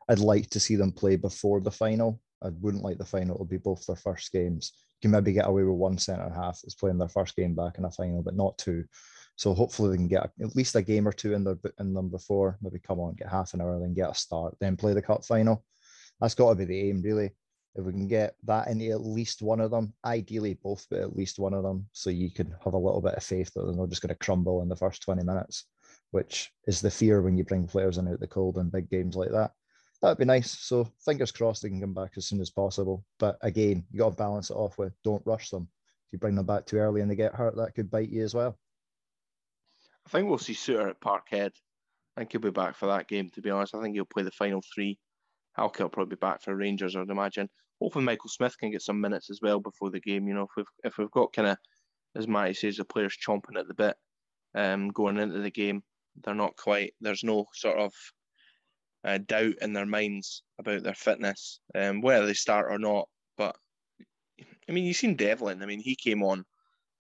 I'd 0.08 0.18
like 0.18 0.48
to 0.50 0.60
see 0.60 0.76
them 0.76 0.92
play 0.92 1.16
before 1.16 1.60
the 1.60 1.70
final. 1.70 2.20
I 2.42 2.48
wouldn't 2.60 2.84
like 2.84 2.98
the 2.98 3.04
final 3.04 3.38
to 3.38 3.44
be 3.44 3.58
both 3.58 3.84
their 3.86 3.96
first 3.96 4.32
games. 4.32 4.72
You 5.00 5.08
can 5.08 5.10
maybe 5.10 5.32
get 5.32 5.48
away 5.48 5.64
with 5.64 5.76
one 5.76 5.98
centre 5.98 6.30
half 6.34 6.60
that's 6.62 6.74
playing 6.74 6.98
their 6.98 7.08
first 7.08 7.36
game 7.36 7.54
back 7.54 7.78
in 7.78 7.84
a 7.84 7.90
final, 7.90 8.22
but 8.22 8.36
not 8.36 8.56
two. 8.58 8.84
So 9.36 9.54
hopefully 9.54 9.90
they 9.90 9.96
can 9.96 10.08
get 10.08 10.30
at 10.42 10.56
least 10.56 10.74
a 10.74 10.82
game 10.82 11.06
or 11.06 11.12
two 11.12 11.34
in 11.34 11.44
their 11.44 11.58
in 11.78 11.94
them 11.94 12.08
before. 12.08 12.58
Maybe 12.60 12.80
come 12.80 12.98
on, 12.98 13.14
get 13.14 13.28
half 13.28 13.54
an 13.54 13.60
hour, 13.60 13.78
then 13.78 13.94
get 13.94 14.10
a 14.10 14.14
start, 14.14 14.56
then 14.60 14.76
play 14.76 14.94
the 14.94 15.02
cup 15.02 15.24
final. 15.24 15.64
That's 16.20 16.34
got 16.34 16.50
to 16.50 16.54
be 16.56 16.64
the 16.64 16.88
aim, 16.88 17.02
really. 17.02 17.30
If 17.76 17.84
we 17.84 17.92
can 17.92 18.08
get 18.08 18.34
that 18.44 18.66
into 18.66 18.90
at 18.90 19.06
least 19.06 19.40
one 19.40 19.60
of 19.60 19.70
them, 19.70 19.92
ideally 20.04 20.54
both, 20.54 20.84
but 20.90 21.00
at 21.00 21.14
least 21.14 21.38
one 21.38 21.54
of 21.54 21.62
them, 21.62 21.86
so 21.92 22.10
you 22.10 22.30
can 22.30 22.52
have 22.64 22.74
a 22.74 22.78
little 22.78 23.00
bit 23.00 23.14
of 23.14 23.22
faith 23.22 23.52
that 23.54 23.64
they're 23.64 23.76
not 23.76 23.90
just 23.90 24.02
going 24.02 24.08
to 24.08 24.16
crumble 24.16 24.62
in 24.62 24.68
the 24.68 24.74
first 24.74 25.02
20 25.02 25.22
minutes, 25.22 25.66
which 26.10 26.50
is 26.66 26.80
the 26.80 26.90
fear 26.90 27.22
when 27.22 27.36
you 27.36 27.44
bring 27.44 27.68
players 27.68 27.98
in 27.98 28.08
out 28.08 28.18
the 28.18 28.26
cold 28.26 28.58
in 28.58 28.70
big 28.70 28.90
games 28.90 29.14
like 29.14 29.30
that. 29.30 29.52
That'd 30.00 30.18
be 30.18 30.24
nice. 30.24 30.50
So 30.50 30.88
fingers 31.04 31.32
crossed 31.32 31.62
they 31.62 31.68
can 31.68 31.80
come 31.80 31.94
back 31.94 32.12
as 32.16 32.26
soon 32.26 32.40
as 32.40 32.50
possible. 32.50 33.04
But 33.18 33.38
again, 33.42 33.84
you 33.90 33.98
got 33.98 34.10
to 34.10 34.16
balance 34.16 34.50
it 34.50 34.54
off 34.54 34.78
with 34.78 34.92
don't 35.02 35.26
rush 35.26 35.50
them. 35.50 35.68
If 36.06 36.12
you 36.12 36.18
bring 36.18 36.36
them 36.36 36.46
back 36.46 36.66
too 36.66 36.76
early 36.76 37.00
and 37.00 37.10
they 37.10 37.16
get 37.16 37.34
hurt, 37.34 37.56
that 37.56 37.74
could 37.74 37.90
bite 37.90 38.08
you 38.08 38.22
as 38.22 38.34
well. 38.34 38.56
I 40.06 40.10
think 40.10 40.28
we'll 40.28 40.38
see 40.38 40.54
Souttar 40.54 40.90
at 40.90 41.00
Parkhead. 41.00 41.50
I 42.16 42.20
think 42.20 42.32
he'll 42.32 42.40
be 42.40 42.50
back 42.50 42.76
for 42.76 42.86
that 42.86 43.08
game, 43.08 43.28
to 43.30 43.42
be 43.42 43.50
honest. 43.50 43.74
I 43.74 43.82
think 43.82 43.94
he'll 43.94 44.04
play 44.04 44.22
the 44.22 44.30
final 44.30 44.62
three. 44.74 44.98
Halkett 45.56 45.80
will 45.80 45.90
probably 45.90 46.14
be 46.14 46.20
back 46.20 46.42
for 46.42 46.54
Rangers, 46.54 46.96
I'd 46.96 47.10
imagine 47.10 47.48
hopefully 47.80 48.04
Michael 48.04 48.28
Smith 48.28 48.58
can 48.58 48.70
get 48.70 48.82
some 48.82 49.00
minutes 49.00 49.30
as 49.30 49.40
well 49.42 49.60
before 49.60 49.90
the 49.90 50.00
game. 50.00 50.26
You 50.28 50.34
know, 50.34 50.42
if 50.42 50.50
we've 50.56 50.66
if 50.84 50.98
we've 50.98 51.10
got 51.10 51.32
kind 51.32 51.48
of 51.48 51.58
as 52.14 52.26
Matty 52.26 52.54
says, 52.54 52.76
the 52.76 52.84
players 52.84 53.16
chomping 53.16 53.58
at 53.58 53.68
the 53.68 53.74
bit 53.74 53.96
um, 54.54 54.88
going 54.88 55.18
into 55.18 55.38
the 55.40 55.50
game, 55.50 55.82
they're 56.24 56.34
not 56.34 56.56
quite. 56.56 56.94
There's 57.00 57.24
no 57.24 57.46
sort 57.54 57.78
of 57.78 57.92
uh, 59.04 59.18
doubt 59.18 59.54
in 59.60 59.72
their 59.72 59.86
minds 59.86 60.42
about 60.58 60.82
their 60.82 60.94
fitness, 60.94 61.60
um, 61.74 62.00
whether 62.00 62.26
they 62.26 62.34
start 62.34 62.70
or 62.70 62.78
not. 62.78 63.08
But 63.36 63.56
I 64.68 64.72
mean, 64.72 64.84
you've 64.84 64.96
seen 64.96 65.16
Devlin. 65.16 65.62
I 65.62 65.66
mean, 65.66 65.80
he 65.80 65.94
came 65.94 66.22
on 66.22 66.44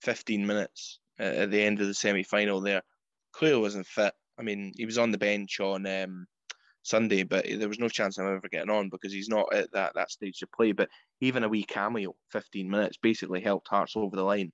15 0.02 0.46
minutes 0.46 1.00
uh, 1.20 1.24
at 1.24 1.50
the 1.50 1.62
end 1.62 1.80
of 1.80 1.86
the 1.86 1.94
semi 1.94 2.22
final 2.22 2.60
there. 2.60 2.82
Clearly 3.32 3.60
wasn't 3.60 3.86
fit. 3.86 4.14
I 4.38 4.42
mean, 4.42 4.72
he 4.76 4.86
was 4.86 4.98
on 4.98 5.10
the 5.10 5.18
bench 5.18 5.60
on 5.60 5.86
um, 5.86 6.26
Sunday, 6.82 7.24
but 7.24 7.44
there 7.44 7.68
was 7.68 7.80
no 7.80 7.88
chance 7.88 8.18
of 8.18 8.26
him 8.26 8.36
ever 8.36 8.48
getting 8.48 8.70
on 8.70 8.88
because 8.88 9.12
he's 9.12 9.28
not 9.28 9.52
at 9.52 9.70
that, 9.72 9.92
that 9.94 10.10
stage 10.10 10.38
to 10.38 10.46
play. 10.46 10.72
But 10.72 10.88
even 11.20 11.42
a 11.42 11.48
wee 11.48 11.64
cameo, 11.64 12.14
15 12.30 12.70
minutes, 12.70 12.96
basically 13.02 13.40
helped 13.40 13.68
Hearts 13.68 13.96
over 13.96 14.16
the 14.16 14.22
line. 14.22 14.52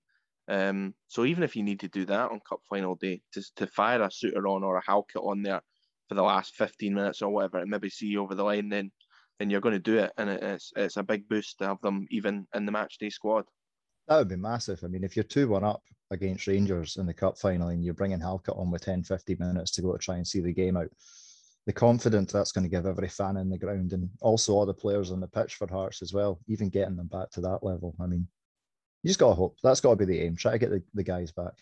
Um, 0.49 0.95
so 1.09 1.25
even 1.25 1.43
if 1.43 1.57
you 1.57 1.63
need 1.63 1.81
to 1.81 1.89
do 1.89 2.05
that 2.07 2.31
on 2.31 2.41
Cup 2.49 2.61
final 2.69 2.97
day, 2.97 3.21
to, 3.33 3.43
to 3.57 3.67
fire 3.67 4.03
a 4.03 4.09
Souttar 4.09 4.51
on 4.51 4.65
or 4.65 4.77
a 4.77 4.83
Halkett 4.83 5.23
on 5.23 5.43
there 5.43 5.63
for 6.09 6.15
the 6.15 6.23
last 6.23 6.55
15 6.55 6.95
minutes 6.95 7.23
or 7.23 7.31
whatever, 7.31 7.59
and 7.59 7.71
maybe 7.71 7.91
see 7.91 8.07
you 8.07 8.23
over 8.23 8.35
the 8.35 8.45
line, 8.45 8.69
then 8.69 8.91
then 9.39 9.51
you're 9.51 9.61
going 9.61 9.75
to 9.75 9.81
do 9.81 9.99
it, 9.99 10.13
and 10.17 10.31
it's 10.31 10.73
it's 10.77 10.97
a 10.97 11.03
big 11.03 11.29
boost 11.29 11.59
to 11.59 11.67
have 11.67 11.81
them 11.81 12.07
even 12.11 12.47
in 12.55 12.67
the 12.67 12.73
match 12.73 12.99
day 12.99 13.11
squad. 13.11 13.45
That 14.07 14.19
would 14.19 14.29
be 14.29 14.37
massive. 14.37 14.81
I 14.85 14.89
mean, 14.89 15.03
if 15.03 15.17
you're 15.17 15.25
2 15.25 15.49
1 15.49 15.65
up 15.65 15.83
against 16.11 16.47
Rangers 16.47 16.97
in 16.97 17.07
the 17.07 17.15
Cup 17.15 17.39
final 17.39 17.69
and 17.69 17.85
you're 17.85 17.95
bringing 17.95 18.21
Halkett 18.21 18.57
on 18.57 18.71
with 18.71 18.85
10, 18.85 19.03
50 19.03 19.37
minutes 19.37 19.71
to 19.73 19.83
go 19.83 19.93
to 19.93 19.99
try 19.99 20.17
and 20.17 20.27
see 20.27 20.41
the 20.41 20.53
game 20.53 20.77
out, 20.77 20.91
the 21.67 21.73
confidence 21.73 22.31
that's 22.31 22.53
going 22.53 22.65
to 22.65 22.71
give 22.71 22.87
every 22.87 23.09
fan 23.09 23.39
in 23.39 23.49
the 23.49 23.59
ground 23.59 23.93
and 23.93 24.11
also 24.21 24.53
all 24.53 24.67
the 24.67 24.75
players 24.75 25.11
on 25.11 25.21
the 25.21 25.27
pitch 25.27 25.55
for 25.55 25.67
Hearts 25.67 26.03
as 26.03 26.13
well, 26.13 26.39
even 26.47 26.69
getting 26.69 26.97
them 26.97 27.07
back 27.07 27.31
to 27.31 27.41
that 27.41 27.63
level. 27.63 27.95
I 28.01 28.07
mean, 28.07 28.29
you 29.03 29.09
just 29.09 29.21
got 29.21 29.31
to 29.31 29.35
hope. 29.35 29.57
That's 29.63 29.81
got 29.81 29.91
to 29.91 29.97
be 29.97 30.05
the 30.05 30.21
aim. 30.21 30.37
Try 30.37 30.53
to 30.53 30.59
get 30.59 30.71
the, 30.71 30.83
the 30.93 31.03
guys 31.03 31.33
back. 31.33 31.55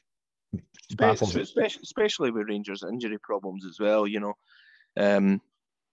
Especially, 1.40 1.82
especially 1.82 2.30
with 2.30 2.48
Rangers' 2.48 2.84
injury 2.84 3.18
problems 3.18 3.64
as 3.64 3.78
well, 3.80 4.06
you 4.06 4.20
know. 4.20 4.34
Um, 4.96 5.40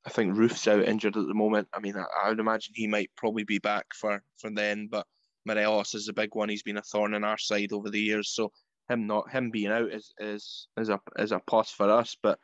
I 0.05 0.09
think 0.09 0.35
Roofe's 0.35 0.67
out 0.67 0.83
injured 0.83 1.17
at 1.17 1.27
the 1.27 1.33
moment. 1.33 1.67
I 1.73 1.79
mean, 1.79 1.95
I, 1.95 2.05
I, 2.23 2.29
would 2.29 2.39
imagine 2.39 2.73
he 2.75 2.87
might 2.87 3.11
probably 3.15 3.43
be 3.43 3.59
back 3.59 3.85
for, 3.93 4.21
for 4.37 4.49
then, 4.49 4.87
but 4.89 5.05
Morelos 5.45 5.93
is 5.93 6.07
a 6.07 6.13
big 6.13 6.35
one. 6.35 6.49
He's 6.49 6.63
been 6.63 6.77
a 6.77 6.81
thorn 6.81 7.13
in 7.13 7.23
our 7.23 7.37
side 7.37 7.71
over 7.73 7.89
the 7.89 7.99
years, 7.99 8.33
so 8.33 8.51
him 8.89 9.07
not 9.07 9.29
him 9.29 9.51
being 9.51 9.71
out 9.71 9.91
is 9.91 10.11
is 10.19 10.67
is 10.77 10.89
a 10.89 10.99
is 11.17 11.31
a 11.31 11.39
plus 11.39 11.71
for 11.71 11.89
us. 11.89 12.17
But 12.21 12.39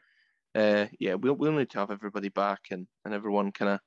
uh, 0.54 0.86
yeah, 1.00 1.16
we'll 1.16 1.34
we'll 1.36 1.54
need 1.54 1.70
to 1.72 1.80
have 1.80 1.92
everybody 1.92 2.30
back 2.30 2.60
and, 2.72 2.88
and 3.04 3.14
everyone 3.14 3.52
kind 3.52 3.72
of 3.72 3.80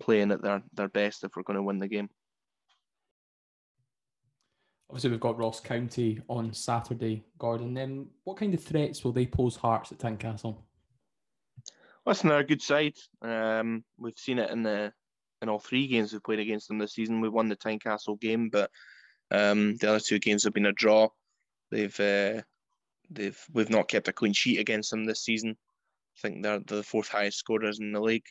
playing 0.00 0.32
at 0.32 0.42
their, 0.42 0.62
their 0.72 0.88
best 0.88 1.24
if 1.24 1.32
we're 1.36 1.42
going 1.42 1.56
to 1.56 1.62
win 1.62 1.78
the 1.78 1.88
game. 1.88 2.08
Obviously, 4.90 5.10
we've 5.10 5.20
got 5.20 5.38
Ross 5.38 5.60
County 5.60 6.20
on 6.28 6.52
Saturday, 6.52 7.22
Gordon. 7.38 7.74
Then, 7.74 8.08
what 8.24 8.38
kind 8.38 8.52
of 8.52 8.60
threats 8.60 9.04
will 9.04 9.12
they 9.12 9.24
pose 9.24 9.54
Hearts 9.54 9.92
at 9.92 9.98
Tynecastle? 9.98 10.56
Listen, 12.04 12.28
they're 12.28 12.40
a 12.40 12.44
good 12.44 12.60
side. 12.60 12.96
Um, 13.22 13.84
we've 13.98 14.18
seen 14.18 14.40
it 14.40 14.50
in 14.50 14.64
the 14.64 14.92
in 15.42 15.48
all 15.48 15.60
three 15.60 15.86
games 15.86 16.12
we've 16.12 16.24
played 16.24 16.40
against 16.40 16.66
them 16.66 16.78
this 16.78 16.94
season. 16.94 17.20
We 17.20 17.28
won 17.28 17.48
the 17.48 17.54
Tynecastle 17.54 18.20
game, 18.20 18.48
but 18.48 18.68
um, 19.30 19.76
the 19.76 19.90
other 19.90 20.00
two 20.00 20.18
games 20.18 20.42
have 20.42 20.54
been 20.54 20.66
a 20.66 20.72
draw. 20.72 21.06
They've 21.70 22.00
uh, 22.00 22.42
they've 23.10 23.38
we've 23.52 23.70
not 23.70 23.86
kept 23.86 24.08
a 24.08 24.12
clean 24.12 24.32
sheet 24.32 24.58
against 24.58 24.90
them 24.90 25.04
this 25.04 25.24
season. 25.24 25.50
I 26.16 26.20
think 26.20 26.42
they're 26.42 26.58
the 26.66 26.82
fourth 26.82 27.10
highest 27.10 27.38
scorers 27.38 27.78
in 27.78 27.92
the 27.92 28.00
league. 28.00 28.26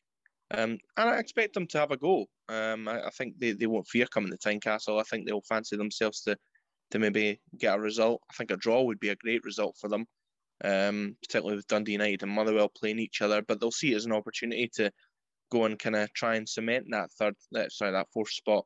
Um, 0.52 0.78
and 0.98 1.10
I 1.10 1.20
expect 1.20 1.54
them 1.54 1.68
to 1.68 1.80
have 1.80 1.92
a 1.92 1.98
go. 1.98 2.26
Um, 2.50 2.90
I, 2.90 3.06
I, 3.06 3.10
think 3.12 3.36
they, 3.40 3.54
they 3.54 3.68
won't 3.68 3.88
fear 3.88 4.08
coming 4.08 4.32
to 4.32 4.38
Tynecastle. 4.38 5.00
I 5.00 5.04
think 5.04 5.26
they'll 5.26 5.42
fancy 5.42 5.78
themselves 5.78 6.22
to 6.24 6.36
to 6.92 7.00
maybe 7.00 7.40
get 7.58 7.78
a 7.78 7.80
result. 7.80 8.22
I 8.30 8.34
think 8.34 8.52
a 8.52 8.58
draw 8.58 8.84
would 8.84 9.00
be 9.00 9.10
a 9.10 9.16
great 9.16 9.44
result 9.44 9.78
for 9.80 9.90
them, 9.90 10.06
um, 10.64 11.16
particularly 11.22 11.58
with 11.58 11.68
Dundee 11.68 11.94
United 11.94 12.24
and 12.24 12.32
Motherwell 12.32 12.70
playing 12.70 13.00
each 13.00 13.22
other. 13.22 13.42
But 13.42 13.60
they'll 13.60 13.72
see 13.72 13.94
it 13.94 13.98
as 13.98 14.06
an 14.06 14.14
opportunity 14.14 14.70
to 14.76 14.92
go 15.52 15.66
and 15.66 15.80
kind 15.80 15.96
of 15.96 16.12
try 16.14 16.36
and 16.36 16.48
cement 16.48 16.86
that 16.92 17.12
third, 17.12 17.36
that, 17.52 17.72
sorry, 17.72 17.92
that 17.92 18.08
fourth 18.14 18.32
spot. 18.32 18.66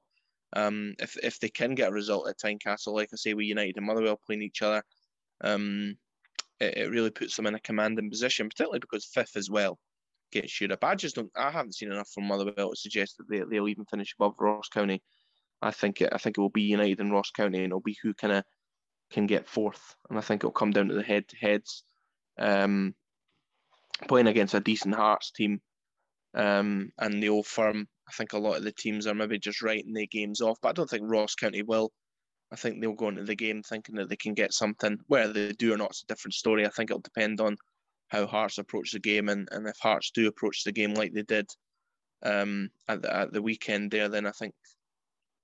Um, 0.56 0.94
if 1.00 1.18
if 1.24 1.40
they 1.40 1.50
can 1.50 1.76
get 1.76 1.90
a 1.90 1.94
result 1.94 2.30
at 2.30 2.40
Tynecastle, 2.40 2.94
like 2.94 3.10
I 3.12 3.16
say, 3.16 3.34
with 3.34 3.46
United 3.46 3.78
and 3.78 3.86
Motherwell 3.86 4.20
playing 4.26 4.44
each 4.44 4.62
other, 4.62 4.84
um, 5.42 5.96
it, 6.60 6.78
it 6.78 6.92
really 6.92 7.10
puts 7.10 7.36
them 7.36 7.48
in 7.48 7.56
a 7.56 7.60
commanding 7.60 8.10
position, 8.10 8.50
particularly 8.50 8.80
because 8.80 9.06
fifth 9.06 9.36
as 9.36 9.50
well 9.50 9.80
gets 10.32 10.60
you 10.60 10.68
up. 10.68 10.84
I 10.84 10.96
just 10.96 11.16
don't. 11.16 11.32
I 11.36 11.50
haven't 11.50 11.76
seen 11.76 11.92
enough 11.92 12.10
from 12.14 12.26
Motherwell 12.26 12.72
to 12.72 12.76
suggest 12.76 13.18
that 13.18 13.30
they, 13.30 13.42
they'll 13.50 13.68
even 13.68 13.86
finish 13.86 14.14
above 14.18 14.36
Ross 14.40 14.68
County. 14.70 15.02
I 15.64 15.72
think 15.72 16.02
it. 16.02 16.10
I 16.12 16.18
think 16.18 16.38
it 16.38 16.42
will 16.42 16.50
be 16.50 16.64
United 16.64 17.00
and 17.00 17.12
Ross 17.12 17.32
County, 17.32 17.60
and 17.60 17.68
it'll 17.68 17.80
be 17.80 17.98
who 18.04 18.14
kind 18.14 18.34
of 18.34 18.44
can 19.12 19.28
get 19.28 19.48
fourth. 19.48 19.96
And 20.10 20.18
I 20.18 20.22
think 20.22 20.42
it'll 20.42 20.52
come 20.52 20.72
down 20.72 20.90
to 20.90 20.94
the 20.94 21.04
head 21.04 21.28
to 21.30 21.38
heads. 21.38 21.84
Um, 22.38 22.96
playing 24.08 24.28
against 24.28 24.54
a 24.54 24.60
decent 24.60 24.96
Hearts 24.96 25.32
team, 25.32 25.62
um, 26.36 26.92
and 27.00 27.24
the 27.24 27.30
old 27.30 27.48
firm. 27.48 27.88
I 28.08 28.12
think 28.12 28.34
a 28.34 28.38
lot 28.38 28.58
of 28.58 28.64
the 28.64 28.74
teams 28.74 29.08
are 29.08 29.16
maybe 29.16 29.40
just 29.40 29.62
writing 29.62 29.94
their 29.94 30.08
games 30.08 30.42
off, 30.42 30.58
but 30.62 30.70
I 30.70 30.74
don't 30.74 30.90
think 30.90 31.04
Ross 31.06 31.36
County 31.36 31.64
will. 31.64 31.92
I 32.52 32.58
think 32.58 32.82
they'll 32.82 32.94
go 32.94 33.08
into 33.08 33.24
the 33.24 33.36
game 33.36 33.64
thinking 33.64 33.96
that 33.96 34.10
they 34.10 34.18
can 34.18 34.34
get 34.34 34.54
something. 34.54 35.00
Whether 35.08 35.34
they 35.34 35.54
do 35.54 35.74
or 35.74 35.78
not, 35.78 35.92
it's 35.92 36.04
a 36.04 36.08
different 36.08 36.34
story. 36.34 36.66
I 36.66 36.70
think 36.70 36.92
it'll 36.92 37.02
depend 37.02 37.40
on 37.40 37.56
how 38.10 38.28
Hearts 38.28 38.58
approach 38.58 38.92
the 38.92 39.00
game, 39.00 39.30
and, 39.30 39.48
and 39.52 39.66
if 39.68 39.78
Hearts 39.82 40.12
do 40.12 40.28
approach 40.28 40.64
the 40.64 40.74
game 40.74 40.94
like 40.94 41.14
they 41.14 41.24
did 41.24 41.50
um, 42.24 42.70
at 42.90 43.02
the 43.02 43.16
at 43.16 43.32
the 43.32 43.42
weekend 43.42 43.92
there, 43.92 44.10
then 44.10 44.26
I 44.26 44.32
think 44.32 44.54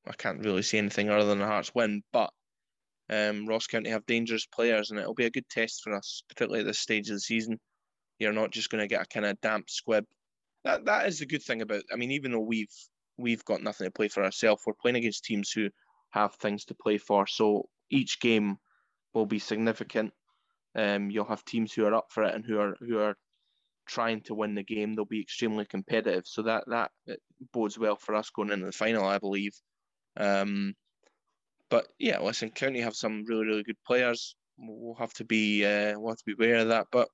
I 0.10 0.14
can't 0.14 0.44
really 0.44 0.64
see 0.64 0.78
anything 0.80 1.10
other 1.10 1.26
than 1.26 1.42
a 1.42 1.46
Hearts 1.46 1.74
win. 1.76 2.02
But 2.12 2.32
um, 3.10 3.46
Ross 3.48 3.68
County 3.68 3.92
have 3.92 4.06
dangerous 4.06 4.46
players, 4.46 4.90
and 4.90 5.00
it'll 5.00 5.14
be 5.14 5.26
a 5.26 5.32
good 5.32 5.48
test 5.50 5.82
for 5.84 5.94
us, 5.94 6.24
particularly 6.28 6.62
at 6.62 6.68
this 6.68 6.80
stage 6.80 7.10
of 7.10 7.16
the 7.16 7.20
season. 7.20 7.60
You're 8.18 8.34
not 8.34 8.52
just 8.52 8.70
going 8.70 8.82
to 8.82 8.88
get 8.88 9.02
a 9.02 9.06
kind 9.06 9.26
of 9.26 9.40
damp 9.42 9.70
squib. 9.70 10.06
That 10.66 10.86
that 10.86 11.08
is 11.08 11.20
the 11.20 11.26
good 11.26 11.44
thing 11.44 11.62
about. 11.62 11.84
I 11.94 11.96
mean, 11.96 12.12
even 12.12 12.32
though 12.32 12.40
we've 12.40 12.74
we've 13.18 13.46
got 13.46 13.62
nothing 13.62 13.86
to 13.86 13.92
play 13.92 14.08
for 14.08 14.24
ourselves, 14.24 14.64
we're 14.66 14.74
playing 14.74 14.98
against 14.98 15.24
teams 15.24 15.52
who 15.52 15.70
have 16.10 16.36
things 16.36 16.66
to 16.66 16.76
play 16.76 16.98
for. 16.98 17.28
So 17.28 17.70
each 17.90 18.20
game 18.20 18.58
will 19.14 19.26
be 19.26 19.40
significant. 19.40 20.12
Um, 20.76 21.10
you'll 21.10 21.26
have 21.26 21.46
teams 21.46 21.74
who 21.74 21.86
are 21.86 21.94
up 21.94 22.08
for 22.10 22.24
it 22.24 22.36
and 22.36 22.46
who 22.46 22.60
are 22.60 22.76
who 22.80 23.00
are 23.00 23.16
trying 23.88 24.22
to 24.22 24.36
win 24.36 24.56
the 24.56 24.64
game. 24.64 24.96
They'll 24.96 25.06
be 25.06 25.22
extremely 25.22 25.66
competitive. 25.66 26.24
So 26.26 26.44
that 26.44 26.66
that 26.68 26.92
bodes 27.54 27.78
well 27.80 27.96
for 27.96 28.16
us 28.16 28.30
going 28.30 28.52
into 28.52 28.66
the 28.66 28.72
final, 28.72 29.06
I 29.06 29.18
believe. 29.18 29.54
Um, 30.20 30.76
but 31.70 31.88
yeah, 31.98 32.20
listen, 32.20 32.50
County 32.50 32.82
have 32.82 32.96
some 32.96 33.26
really 33.26 33.46
really 33.46 33.64
good 33.64 33.82
players. 33.88 34.36
We'll 34.58 34.96
have 34.96 35.14
to 35.14 35.24
be 35.24 35.66
uh, 35.66 35.98
we'll 35.98 36.12
have 36.12 36.18
to 36.18 36.26
be 36.26 36.34
aware 36.34 36.58
of 36.58 36.68
that. 36.70 36.88
But 36.92 37.08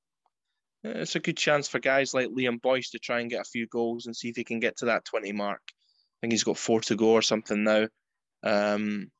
uh, 0.83 0.99
it's 0.99 1.15
a 1.15 1.19
good 1.19 1.37
chance 1.37 1.67
for 1.67 1.79
guys 1.79 2.13
like 2.13 2.29
Liam 2.29 2.61
Boyce 2.61 2.89
to 2.91 2.99
try 2.99 3.19
and 3.19 3.29
get 3.29 3.41
a 3.41 3.49
few 3.51 3.67
goals 3.67 4.05
and 4.07 4.15
see 4.15 4.29
if 4.29 4.35
he 4.35 4.43
can 4.43 4.59
get 4.59 4.77
to 4.77 4.85
that 4.85 5.05
twenty 5.05 5.31
mark. 5.31 5.61
I 5.67 6.17
think 6.21 6.33
he's 6.33 6.43
got 6.43 6.57
four 6.57 6.81
to 6.81 6.95
go 6.95 7.11
or 7.11 7.21
something 7.21 7.63
now. 7.63 7.87
Um, 8.43 9.11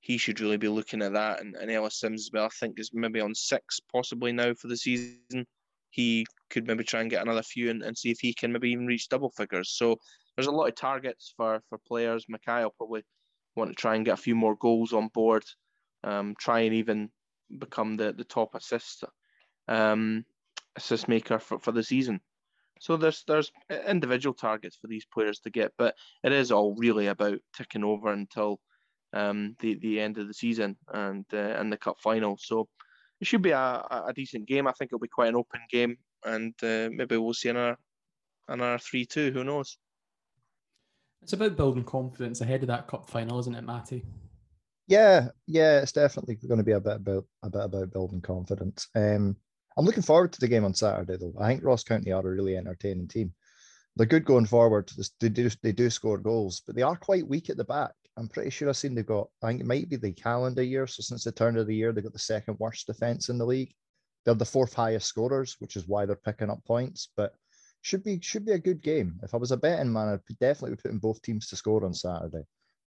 he 0.00 0.18
should 0.18 0.40
really 0.40 0.58
be 0.58 0.68
looking 0.68 1.02
at 1.02 1.14
that. 1.14 1.40
And, 1.40 1.56
and 1.56 1.70
Ellis 1.70 1.98
Simms, 1.98 2.28
well, 2.32 2.44
I 2.44 2.48
think 2.60 2.78
is 2.78 2.90
maybe 2.92 3.20
on 3.20 3.34
six 3.34 3.80
possibly 3.90 4.32
now 4.32 4.52
for 4.54 4.68
the 4.68 4.76
season. 4.76 5.46
He 5.90 6.26
could 6.50 6.66
maybe 6.66 6.84
try 6.84 7.00
and 7.00 7.10
get 7.10 7.22
another 7.22 7.42
few 7.42 7.70
and, 7.70 7.82
and 7.82 7.96
see 7.96 8.10
if 8.10 8.18
he 8.20 8.34
can 8.34 8.52
maybe 8.52 8.70
even 8.70 8.86
reach 8.86 9.08
double 9.08 9.30
figures. 9.30 9.70
So 9.70 9.96
there's 10.36 10.48
a 10.48 10.52
lot 10.52 10.68
of 10.68 10.74
targets 10.74 11.32
for 11.36 11.60
for 11.68 11.78
players. 11.88 12.26
Mackay 12.28 12.62
will 12.62 12.74
probably 12.76 13.02
want 13.56 13.70
to 13.70 13.74
try 13.74 13.94
and 13.94 14.04
get 14.04 14.14
a 14.14 14.22
few 14.22 14.34
more 14.34 14.56
goals 14.56 14.92
on 14.92 15.08
board, 15.08 15.44
um, 16.02 16.34
try 16.38 16.60
and 16.60 16.74
even 16.74 17.10
become 17.58 17.96
the, 17.96 18.12
the 18.12 18.24
top 18.24 18.54
assist 18.54 19.04
um, 19.68 20.24
assist 20.76 21.08
maker 21.08 21.38
for, 21.38 21.58
for 21.58 21.72
the 21.72 21.82
season. 21.82 22.20
So 22.80 22.96
there's 22.96 23.24
there's 23.26 23.50
individual 23.86 24.34
targets 24.34 24.76
for 24.76 24.88
these 24.88 25.06
players 25.06 25.38
to 25.40 25.50
get, 25.50 25.72
but 25.78 25.94
it 26.22 26.32
is 26.32 26.50
all 26.50 26.74
really 26.76 27.06
about 27.06 27.38
ticking 27.56 27.84
over 27.84 28.12
until 28.12 28.60
um, 29.12 29.56
the 29.60 29.78
the 29.78 30.00
end 30.00 30.18
of 30.18 30.26
the 30.26 30.34
season 30.34 30.76
and 30.92 31.24
uh, 31.32 31.36
and 31.36 31.72
the 31.72 31.76
cup 31.76 31.96
final. 32.02 32.36
So 32.38 32.68
it 33.20 33.26
should 33.26 33.42
be 33.42 33.52
a, 33.52 33.58
a 33.58 34.12
decent 34.14 34.46
game. 34.46 34.66
I 34.66 34.72
think 34.72 34.88
it'll 34.88 34.98
be 34.98 35.08
quite 35.08 35.28
an 35.28 35.36
open 35.36 35.60
game, 35.70 35.96
and 36.24 36.52
uh, 36.62 36.90
maybe 36.92 37.16
we'll 37.16 37.32
see 37.32 37.48
another 37.48 37.78
another 38.48 38.78
three 38.78 39.06
two. 39.06 39.30
Who 39.30 39.44
knows? 39.44 39.78
It's 41.24 41.32
about 41.32 41.56
building 41.56 41.84
confidence 41.84 42.42
ahead 42.42 42.60
of 42.60 42.66
that 42.66 42.86
cup 42.86 43.08
final, 43.08 43.38
isn't 43.38 43.54
it, 43.54 43.64
Matty? 43.64 44.04
Yeah, 44.86 45.28
yeah, 45.46 45.80
it's 45.80 45.92
definitely 45.92 46.34
going 46.34 46.58
to 46.58 46.64
be 46.64 46.72
a 46.72 46.80
bit 46.80 46.96
about 46.96 47.24
a 47.42 47.48
bit 47.48 47.64
about 47.64 47.92
building 47.92 48.20
confidence. 48.20 48.88
Um, 48.94 49.34
I'm 49.78 49.86
looking 49.86 50.02
forward 50.02 50.34
to 50.34 50.40
the 50.40 50.48
game 50.48 50.66
on 50.66 50.74
Saturday, 50.74 51.16
though. 51.16 51.32
I 51.40 51.48
think 51.48 51.64
Ross 51.64 51.82
County 51.82 52.12
are 52.12 52.20
a 52.20 52.30
really 52.30 52.58
entertaining 52.58 53.08
team. 53.08 53.32
They're 53.96 54.04
good 54.04 54.26
going 54.26 54.44
forward. 54.44 54.92
They 55.18 55.30
do 55.30 55.48
they 55.62 55.72
do 55.72 55.88
score 55.88 56.18
goals, 56.18 56.60
but 56.66 56.76
they 56.76 56.82
are 56.82 56.94
quite 56.94 57.26
weak 57.26 57.48
at 57.48 57.56
the 57.56 57.64
back. 57.64 57.92
I'm 58.18 58.28
pretty 58.28 58.50
sure 58.50 58.68
I've 58.68 58.76
seen 58.76 58.94
they've 58.94 59.06
got. 59.06 59.28
I 59.42 59.46
think 59.46 59.62
it 59.62 59.66
might 59.66 59.88
be 59.88 59.96
the 59.96 60.12
calendar 60.12 60.62
year. 60.62 60.86
So 60.86 61.00
since 61.00 61.24
the 61.24 61.32
turn 61.32 61.56
of 61.56 61.66
the 61.66 61.74
year, 61.74 61.94
they've 61.94 62.04
got 62.04 62.12
the 62.12 62.18
second 62.18 62.58
worst 62.58 62.86
defense 62.86 63.30
in 63.30 63.38
the 63.38 63.46
league. 63.46 63.72
They're 64.26 64.34
the 64.34 64.44
fourth 64.44 64.74
highest 64.74 65.06
scorers, 65.06 65.56
which 65.58 65.74
is 65.74 65.88
why 65.88 66.04
they're 66.04 66.16
picking 66.16 66.50
up 66.50 66.62
points. 66.66 67.08
But 67.16 67.32
should 67.84 68.02
be 68.02 68.18
should 68.22 68.46
be 68.46 68.52
a 68.52 68.58
good 68.58 68.80
game. 68.80 69.20
If 69.22 69.34
I 69.34 69.36
was 69.36 69.52
a 69.52 69.58
betting 69.58 69.92
man, 69.92 70.08
I'd 70.08 70.38
definitely 70.40 70.76
be 70.76 70.82
putting 70.82 70.98
both 70.98 71.20
teams 71.20 71.48
to 71.48 71.56
score 71.56 71.84
on 71.84 71.92
Saturday. 71.92 72.44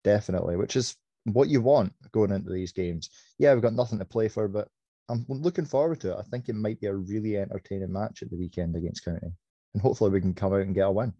Definitely, 0.02 0.56
which 0.56 0.74
is 0.74 0.96
what 1.24 1.48
you 1.48 1.60
want 1.60 1.92
going 2.10 2.32
into 2.32 2.52
these 2.52 2.72
games. 2.72 3.08
Yeah, 3.38 3.54
we've 3.54 3.62
got 3.62 3.74
nothing 3.74 4.00
to 4.00 4.04
play 4.04 4.26
for, 4.26 4.48
but 4.48 4.66
I'm 5.08 5.24
looking 5.28 5.64
forward 5.64 6.00
to 6.00 6.12
it. 6.12 6.18
I 6.18 6.22
think 6.22 6.48
it 6.48 6.56
might 6.56 6.80
be 6.80 6.88
a 6.88 6.94
really 6.94 7.36
entertaining 7.36 7.92
match 7.92 8.22
at 8.22 8.30
the 8.30 8.36
weekend 8.36 8.74
against 8.74 9.04
County, 9.04 9.30
and 9.74 9.82
hopefully 9.82 10.10
we 10.10 10.20
can 10.20 10.34
come 10.34 10.52
out 10.52 10.62
and 10.62 10.74
get 10.74 10.88
a 10.88 10.90
win. 10.90 11.14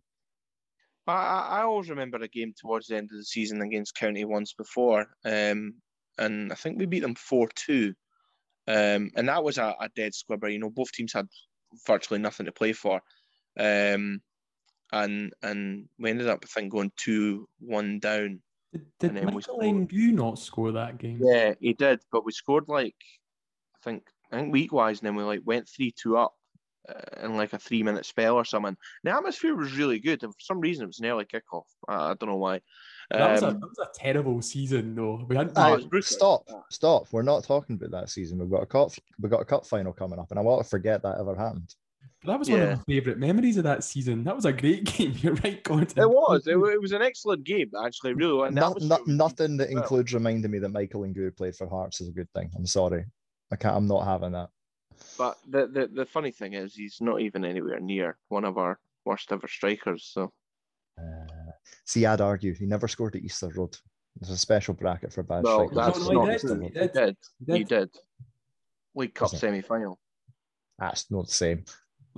I, 1.06 1.61
I 1.61 1.62
always 1.62 1.90
remember 1.90 2.18
a 2.18 2.28
game 2.28 2.52
towards 2.61 2.88
the 2.88 2.96
end 2.96 3.11
of 3.12 3.18
the 3.18 3.24
season 3.24 3.62
against 3.62 3.94
County 3.94 4.24
once 4.24 4.52
before, 4.52 5.06
um, 5.24 5.74
and 6.18 6.50
I 6.50 6.56
think 6.56 6.76
we 6.76 6.87
beat 6.87 7.00
them 7.00 7.14
four 7.14 7.48
two, 7.54 7.94
um, 8.66 9.12
and 9.14 9.28
that 9.28 9.44
was 9.44 9.59
a, 9.59 9.76
a, 9.80 9.88
dead 9.94 10.12
squibber. 10.12 10.48
You 10.48 10.59
know, 10.59 10.70
both 10.70 10.90
teams 10.90 11.12
had 11.12 11.28
virtually 11.87 12.18
nothing 12.18 12.46
to 12.46 12.52
play 12.52 12.72
for, 12.72 13.00
um, 13.61 14.23
and 14.92 15.33
and 15.42 15.88
we 15.99 16.11
ended 16.11 16.29
up 16.29 16.40
I 16.42 16.46
think 16.46 16.73
going 16.73 16.92
two 16.96 17.49
one 17.61 17.99
down. 17.99 18.40
Did, 18.73 19.14
did 19.14 19.25
Michael 19.25 19.59
Lynn 19.59 19.88
not 20.14 20.38
score 20.38 20.73
that 20.73 20.99
game? 20.99 21.20
Yeah, 21.23 21.55
he 21.61 21.73
did, 21.73 22.01
but 22.11 22.25
we 22.25 22.33
scored 22.33 22.68
like 22.68 22.94
I 23.77 23.79
think 23.85 24.05
I 24.33 24.37
think 24.37 24.53
week 24.53 24.73
wise, 24.73 25.01
and 25.01 25.07
then 25.07 25.16
we 25.16 25.23
like 25.25 25.42
went 25.44 25.68
three 25.68 25.92
two 25.92 26.16
up 26.16 26.35
uh, 26.88 27.25
in 27.25 27.37
like 27.37 27.53
a 27.53 27.59
three 27.59 27.83
minute 27.83 28.07
spell 28.07 28.37
or 28.37 28.44
something. 28.44 28.77
The 29.05 29.14
atmosphere 29.14 29.55
was 29.55 29.77
really 29.77 29.99
good, 29.99 30.23
and 30.23 30.33
for 30.33 30.40
some 30.40 30.61
reason 30.61 30.85
it 30.85 30.88
was 30.88 31.01
an 31.01 31.07
early 31.07 31.25
kickoff. 31.25 31.64
I, 31.88 32.11
I 32.11 32.14
don't 32.14 32.29
know 32.29 32.37
why. 32.37 32.61
That, 33.11 33.33
was 33.33 33.42
a, 33.42 33.49
um, 33.49 33.61
that 33.61 33.68
was 33.68 33.79
a 33.79 33.99
terrible 33.99 34.40
season, 34.40 34.94
though. 34.94 35.25
We 35.29 35.35
had 35.35 35.51
uh, 35.57 35.81
stop, 36.01 36.49
stop. 36.70 37.09
We're 37.11 37.23
not 37.23 37.42
talking 37.42 37.75
about 37.75 37.90
that 37.90 38.09
season. 38.09 38.38
We've 38.38 38.51
got 38.51 38.62
a 38.62 38.66
cup. 38.66 38.92
We've 39.20 39.33
got 39.33 39.40
a 39.40 39.44
cup 39.44 39.66
final 39.66 39.92
coming 39.92 40.20
up, 40.20 40.31
and 40.31 40.38
I 40.38 40.42
want 40.42 40.62
to 40.62 40.68
forget 40.68 41.03
that 41.03 41.18
ever 41.18 41.35
happened. 41.35 41.75
But 42.22 42.33
that 42.33 42.38
was 42.38 42.48
yeah. 42.48 42.54
one 42.54 42.62
of 42.64 42.78
my 42.78 42.85
favourite 42.85 43.18
memories 43.18 43.56
of 43.56 43.64
that 43.64 43.83
season. 43.83 44.24
That 44.24 44.37
was 44.37 44.44
a 44.44 44.52
great 44.52 44.85
game. 44.96 45.14
You're 45.16 45.35
right, 45.35 45.62
Gordon. 45.64 45.98
It 45.98 46.11
was. 46.11 46.46
It, 46.46 46.56
it 46.56 46.80
was 46.80 46.92
an 46.92 47.00
excellent 47.00 47.44
game, 47.44 47.70
actually. 47.83 48.12
Really, 48.12 48.50
no, 48.50 48.74
no, 48.80 48.98
nothing 49.06 49.56
that 49.56 49.70
well. 49.70 49.78
includes 49.78 50.12
reminding 50.12 50.50
me 50.50 50.59
that 50.59 50.68
Michael 50.68 51.02
Ngoo 51.02 51.35
played 51.35 51.56
for 51.56 51.66
Hearts 51.66 52.00
is 52.00 52.09
a 52.09 52.12
good 52.12 52.28
thing. 52.35 52.50
I'm 52.54 52.66
sorry. 52.66 53.06
I 53.50 53.56
can't. 53.56 53.74
I'm 53.74 53.87
not 53.87 54.04
having 54.04 54.33
that. 54.33 54.50
But 55.16 55.38
the, 55.48 55.66
the 55.66 55.87
the 55.87 56.04
funny 56.04 56.30
thing 56.30 56.52
is, 56.52 56.74
he's 56.74 56.98
not 57.00 57.22
even 57.22 57.44
anywhere 57.44 57.80
near 57.80 58.18
one 58.28 58.44
of 58.44 58.59
our 58.59 58.78
worst 59.06 59.33
ever 59.33 59.48
strikers. 59.48 60.11
So, 60.12 60.30
uh, 60.98 61.52
see, 61.87 62.04
I'd 62.04 62.20
argue 62.20 62.54
he 62.54 62.66
never 62.66 62.87
scored 62.87 63.16
at 63.16 63.22
Easter 63.22 63.48
Road. 63.56 63.76
There's 64.16 64.30
a 64.30 64.37
special 64.37 64.74
bracket 64.74 65.12
for 65.12 65.22
bad 65.22 65.44
well, 65.44 65.68
strikers. 65.68 65.76
That's 65.76 66.11
no, 66.11 66.24
not 66.24 66.33
he, 66.33 66.37
did. 66.37 66.62
He, 66.62 66.68
did. 66.68 67.16
he 67.38 67.54
did. 67.54 67.56
He 67.56 67.64
did. 67.64 67.90
League 68.94 69.14
Cup 69.14 69.30
semi 69.30 69.62
final. 69.62 69.98
That's 70.78 71.11
not 71.11 71.26
the 71.28 71.33
same. 71.33 71.64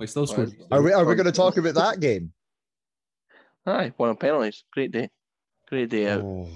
We 0.03 0.07
still 0.07 0.27
scored. 0.27 0.53
Are 0.69 0.81
we? 0.81 0.91
Are 0.91 1.05
we 1.05 1.15
going 1.15 1.27
to 1.27 1.31
talk 1.31 1.55
about 1.55 1.75
that 1.75 2.01
game? 2.01 2.33
Aye, 3.65 3.93
one 3.95 4.09
of 4.09 4.19
penalties. 4.19 4.65
Great 4.73 4.91
day. 4.91 5.09
Great 5.69 5.89
day 5.89 6.09
out. 6.09 6.19
Oh, 6.19 6.49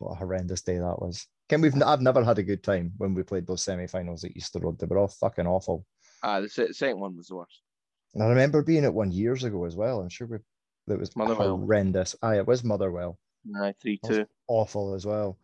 what 0.00 0.12
a 0.12 0.14
horrendous 0.16 0.60
day 0.60 0.76
that 0.76 1.00
was. 1.00 1.26
Ken, 1.48 1.62
we've 1.62 1.82
I've 1.82 2.02
never 2.02 2.22
had 2.22 2.38
a 2.38 2.42
good 2.42 2.62
time 2.62 2.92
when 2.98 3.14
we 3.14 3.22
played 3.22 3.46
those 3.46 3.62
semi-finals 3.62 4.24
at 4.24 4.36
Easter 4.36 4.58
Road. 4.58 4.78
They 4.78 4.84
were 4.84 4.98
all 4.98 5.08
fucking 5.08 5.46
awful. 5.46 5.86
Ah, 6.22 6.42
the 6.42 6.50
second 6.50 7.00
one 7.00 7.16
was 7.16 7.28
the 7.28 7.36
worst. 7.36 7.62
And 8.12 8.22
I 8.22 8.26
remember 8.26 8.60
being 8.62 8.84
at 8.84 8.92
one 8.92 9.10
years 9.10 9.44
ago 9.44 9.64
as 9.64 9.76
well. 9.76 10.00
I'm 10.00 10.10
sure 10.10 10.26
we 10.26 10.36
it 10.94 11.00
was 11.00 11.16
Motherwell. 11.16 11.56
horrendous. 11.56 12.14
Aye, 12.20 12.36
it 12.36 12.46
was 12.46 12.64
Motherwell. 12.64 13.18
Aye, 13.62 13.72
three 13.80 13.98
two. 14.04 14.26
Awful 14.46 14.92
as 14.92 15.06
well. 15.06 15.38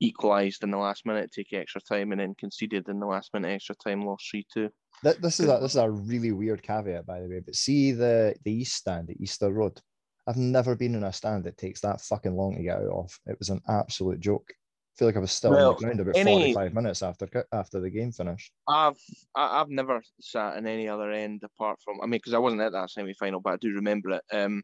Equalised 0.00 0.62
in 0.62 0.70
the 0.70 0.78
last 0.78 1.04
minute, 1.04 1.30
take 1.30 1.52
extra 1.52 1.82
time, 1.82 2.12
and 2.12 2.22
then 2.22 2.34
conceded 2.36 2.88
in 2.88 3.00
the 3.00 3.06
last 3.06 3.34
minute 3.34 3.48
extra 3.48 3.74
time, 3.74 4.00
lost 4.00 4.30
three 4.30 4.46
two. 4.50 4.70
This 5.14 5.40
is 5.40 5.48
a 5.48 5.58
this 5.60 5.72
is 5.72 5.76
a 5.76 5.90
really 6.12 6.32
weird 6.32 6.62
caveat, 6.62 7.06
by 7.06 7.20
the 7.20 7.28
way. 7.28 7.40
But 7.44 7.54
see 7.54 7.92
the 7.92 8.34
the 8.44 8.52
East 8.52 8.74
Stand 8.74 9.10
at 9.10 9.20
Easter 9.20 9.52
Road. 9.52 9.80
I've 10.28 10.36
never 10.36 10.74
been 10.74 10.96
in 10.96 11.04
a 11.04 11.12
stand 11.12 11.44
that 11.44 11.56
takes 11.56 11.80
that 11.82 12.00
fucking 12.00 12.34
long 12.34 12.56
to 12.56 12.62
get 12.62 12.78
out 12.78 12.90
of. 12.90 13.20
It 13.26 13.38
was 13.38 13.50
an 13.50 13.60
absolute 13.68 14.18
joke. 14.18 14.48
I 14.50 14.98
feel 14.98 15.06
like 15.08 15.16
I 15.16 15.20
was 15.20 15.30
still 15.30 15.52
Well, 15.52 15.68
on 15.68 15.74
the 15.76 15.80
ground 15.84 16.00
about 16.00 16.16
any- 16.16 16.52
45 16.54 16.74
minutes 16.74 17.02
after 17.02 17.46
after 17.52 17.80
the 17.80 17.90
game 17.90 18.10
finished. 18.10 18.52
I've 18.66 18.98
I- 19.34 19.60
I've 19.60 19.68
never 19.68 20.02
sat 20.20 20.56
in 20.56 20.66
any 20.66 20.88
other 20.88 21.10
end 21.12 21.42
apart 21.44 21.80
from 21.84 22.00
I 22.00 22.06
mean 22.06 22.12
because 22.18 22.34
I 22.34 22.38
wasn't 22.38 22.62
at 22.62 22.72
that 22.72 22.90
semi 22.90 23.14
final, 23.14 23.40
but 23.40 23.52
I 23.52 23.56
do 23.58 23.72
remember 23.74 24.10
it. 24.10 24.24
Um, 24.32 24.62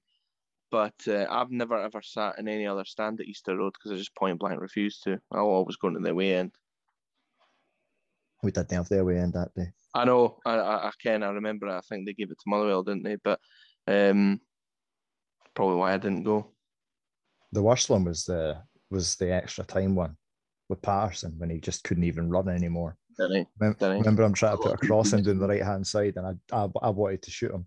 but 0.70 0.94
uh, 1.06 1.26
I've 1.28 1.50
never 1.50 1.78
ever 1.78 2.00
sat 2.02 2.38
in 2.38 2.48
any 2.48 2.66
other 2.66 2.84
stand 2.86 3.20
at 3.20 3.26
Easter 3.26 3.56
Road 3.56 3.74
because 3.74 3.92
I 3.92 3.96
just 3.96 4.16
point 4.16 4.40
blank 4.40 4.60
refused 4.60 5.04
to. 5.04 5.20
I'll 5.30 5.44
always 5.44 5.76
go 5.76 5.90
to 5.90 6.00
the 6.00 6.10
away 6.10 6.34
end. 6.34 6.52
We 8.42 8.50
have 8.56 8.88
the 8.88 9.00
away 9.00 9.18
end 9.18 9.34
that 9.34 9.54
day. 9.54 9.70
I 9.94 10.04
know 10.04 10.38
I 10.46 10.54
I, 10.54 10.88
I 10.88 10.90
can 11.02 11.22
I 11.22 11.30
remember. 11.30 11.68
I 11.68 11.80
think 11.88 12.06
they 12.06 12.12
gave 12.14 12.30
it 12.30 12.38
to 12.38 12.44
Motherwell, 12.50 12.82
didn't 12.82 13.02
they? 13.04 13.16
But 13.22 13.38
um, 13.86 14.40
probably 15.54 15.76
why 15.76 15.92
I 15.92 15.98
didn't 15.98 16.22
go. 16.24 16.52
The 17.52 17.62
worst 17.62 17.90
one 17.90 18.04
was 18.04 18.24
the 18.24 18.58
was 18.90 19.16
the 19.16 19.32
extra 19.32 19.64
time 19.64 19.94
one 19.94 20.16
with 20.68 20.80
Paterson 20.82 21.34
when 21.38 21.50
he 21.50 21.60
just 21.60 21.84
couldn't 21.84 22.04
even 22.04 22.30
run 22.30 22.48
anymore. 22.48 22.96
Didn't 23.18 23.48
Remem- 23.60 23.78
Did 23.78 23.92
he? 23.92 23.98
Remember, 23.98 24.22
I'm 24.22 24.32
trying 24.32 24.56
to 24.56 24.62
put 24.62 24.74
a 24.74 24.76
cross 24.86 25.12
in 25.12 25.22
down 25.22 25.38
the 25.38 25.46
right 25.48 25.62
hand 25.62 25.86
side, 25.86 26.14
and 26.16 26.26
I, 26.26 26.56
I 26.56 26.68
I 26.82 26.88
wanted 26.90 27.22
to 27.22 27.30
shoot 27.30 27.52
him. 27.52 27.66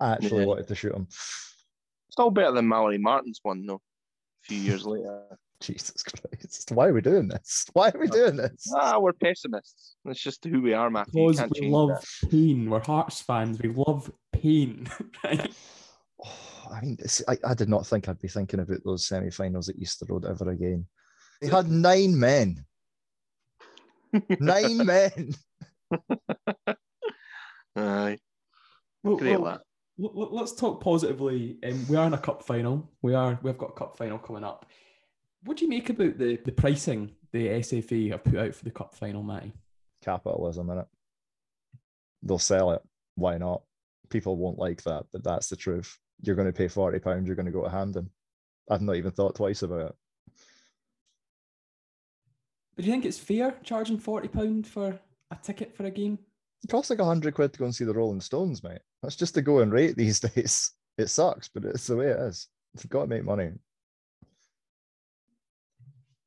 I 0.00 0.12
actually 0.14 0.40
Yeah. 0.40 0.46
wanted 0.46 0.68
to 0.68 0.74
shoot 0.74 0.94
him. 0.94 1.06
It's 1.08 1.64
Still 2.10 2.30
better 2.30 2.52
than 2.52 2.66
Malaury 2.66 3.00
Martin's 3.00 3.40
one 3.42 3.64
though. 3.64 3.76
A 3.76 4.46
few 4.48 4.58
years 4.58 4.84
later. 4.84 5.22
Jesus 5.60 6.02
Christ! 6.02 6.70
Why 6.72 6.88
are 6.88 6.92
we 6.92 7.00
doing 7.00 7.28
this? 7.28 7.66
Why 7.72 7.88
are 7.90 7.98
we 7.98 8.08
doing 8.08 8.36
this? 8.36 8.70
Ah, 8.74 8.98
we're 8.98 9.12
pessimists. 9.12 9.96
That's 10.04 10.20
just 10.20 10.44
who 10.44 10.60
we 10.60 10.74
are, 10.74 10.90
Matthew. 10.90 11.26
Because 11.26 11.38
can't 11.40 11.52
we 11.60 11.68
love 11.68 11.88
that. 11.88 12.30
pain. 12.30 12.68
We're 12.70 12.80
Hearts 12.84 13.20
fans. 13.22 13.60
We 13.60 13.70
love 13.70 14.10
pain. 14.32 14.88
right? 15.24 15.52
Oh, 16.24 16.68
I 16.72 16.80
mean, 16.80 16.98
I, 17.28 17.38
I 17.44 17.54
did 17.54 17.68
not 17.68 17.86
think 17.86 18.08
I'd 18.08 18.20
be 18.20 18.28
thinking 18.28 18.60
about 18.60 18.80
those 18.84 19.06
semi-finals 19.06 19.68
at 19.68 19.76
Easter 19.76 20.04
Road 20.08 20.24
ever 20.26 20.50
again. 20.50 20.86
They 21.40 21.48
had 21.48 21.70
nine 21.70 22.18
men. 22.18 22.64
Nine 24.40 24.78
men. 24.86 25.34
Aye, 27.76 28.18
Well, 29.04 29.16
great 29.16 29.32
well, 29.32 29.40
lad. 29.42 29.60
l- 30.02 30.12
l- 30.16 30.34
let's 30.34 30.54
talk 30.54 30.82
positively. 30.82 31.58
Um, 31.64 31.86
we 31.88 31.96
are 31.96 32.06
in 32.06 32.14
a 32.14 32.18
cup 32.18 32.42
final. 32.42 32.90
We 33.02 33.14
are. 33.14 33.38
We've 33.42 33.58
got 33.58 33.70
a 33.70 33.74
cup 33.74 33.96
final 33.98 34.18
coming 34.18 34.44
up. 34.44 34.66
What 35.46 35.58
do 35.58 35.64
you 35.64 35.70
make 35.70 35.88
about 35.88 36.18
the, 36.18 36.36
the 36.44 36.50
pricing 36.50 37.12
the 37.32 37.46
SFA 37.46 38.10
have 38.10 38.24
put 38.24 38.36
out 38.36 38.54
for 38.54 38.64
the 38.64 38.70
cup 38.72 38.92
final, 38.92 39.22
Matty? 39.22 39.52
Capitalism 40.02 40.68
in 40.70 40.78
it. 40.78 40.86
They'll 42.24 42.40
sell 42.40 42.72
it. 42.72 42.82
Why 43.14 43.38
not? 43.38 43.62
People 44.10 44.36
won't 44.36 44.58
like 44.58 44.82
that, 44.82 45.04
but 45.12 45.22
that's 45.22 45.48
the 45.48 45.54
truth. 45.54 45.96
You're 46.22 46.34
going 46.34 46.48
to 46.48 46.52
pay 46.52 46.66
forty 46.66 46.98
pounds. 46.98 47.26
You're 47.26 47.36
going 47.36 47.46
to 47.46 47.52
go 47.52 47.62
to 47.62 47.70
Hampden. 47.70 48.10
I've 48.68 48.82
not 48.82 48.96
even 48.96 49.12
thought 49.12 49.36
twice 49.36 49.62
about 49.62 49.90
it. 49.90 49.94
But 52.74 52.84
do 52.84 52.86
you 52.86 52.92
think 52.92 53.04
it's 53.04 53.18
fair 53.18 53.54
charging 53.62 53.98
forty 53.98 54.28
pound 54.28 54.66
for 54.66 54.98
a 55.30 55.36
ticket 55.40 55.76
for 55.76 55.84
a 55.84 55.90
game? 55.92 56.18
It 56.64 56.70
costs 56.70 56.90
like 56.90 56.98
a 56.98 57.04
hundred 57.04 57.34
quid 57.34 57.52
to 57.52 57.58
go 57.60 57.66
and 57.66 57.74
see 57.74 57.84
the 57.84 57.94
Rolling 57.94 58.20
Stones, 58.20 58.64
mate. 58.64 58.80
That's 59.02 59.16
just 59.16 59.34
the 59.34 59.42
going 59.42 59.70
rate 59.70 59.96
these 59.96 60.18
days. 60.18 60.72
It 60.98 61.08
sucks, 61.08 61.48
but 61.48 61.64
it's 61.64 61.86
the 61.86 61.96
way 61.96 62.08
it 62.08 62.18
is. 62.18 62.48
You've 62.74 62.90
got 62.90 63.02
to 63.02 63.06
make 63.06 63.24
money. 63.24 63.52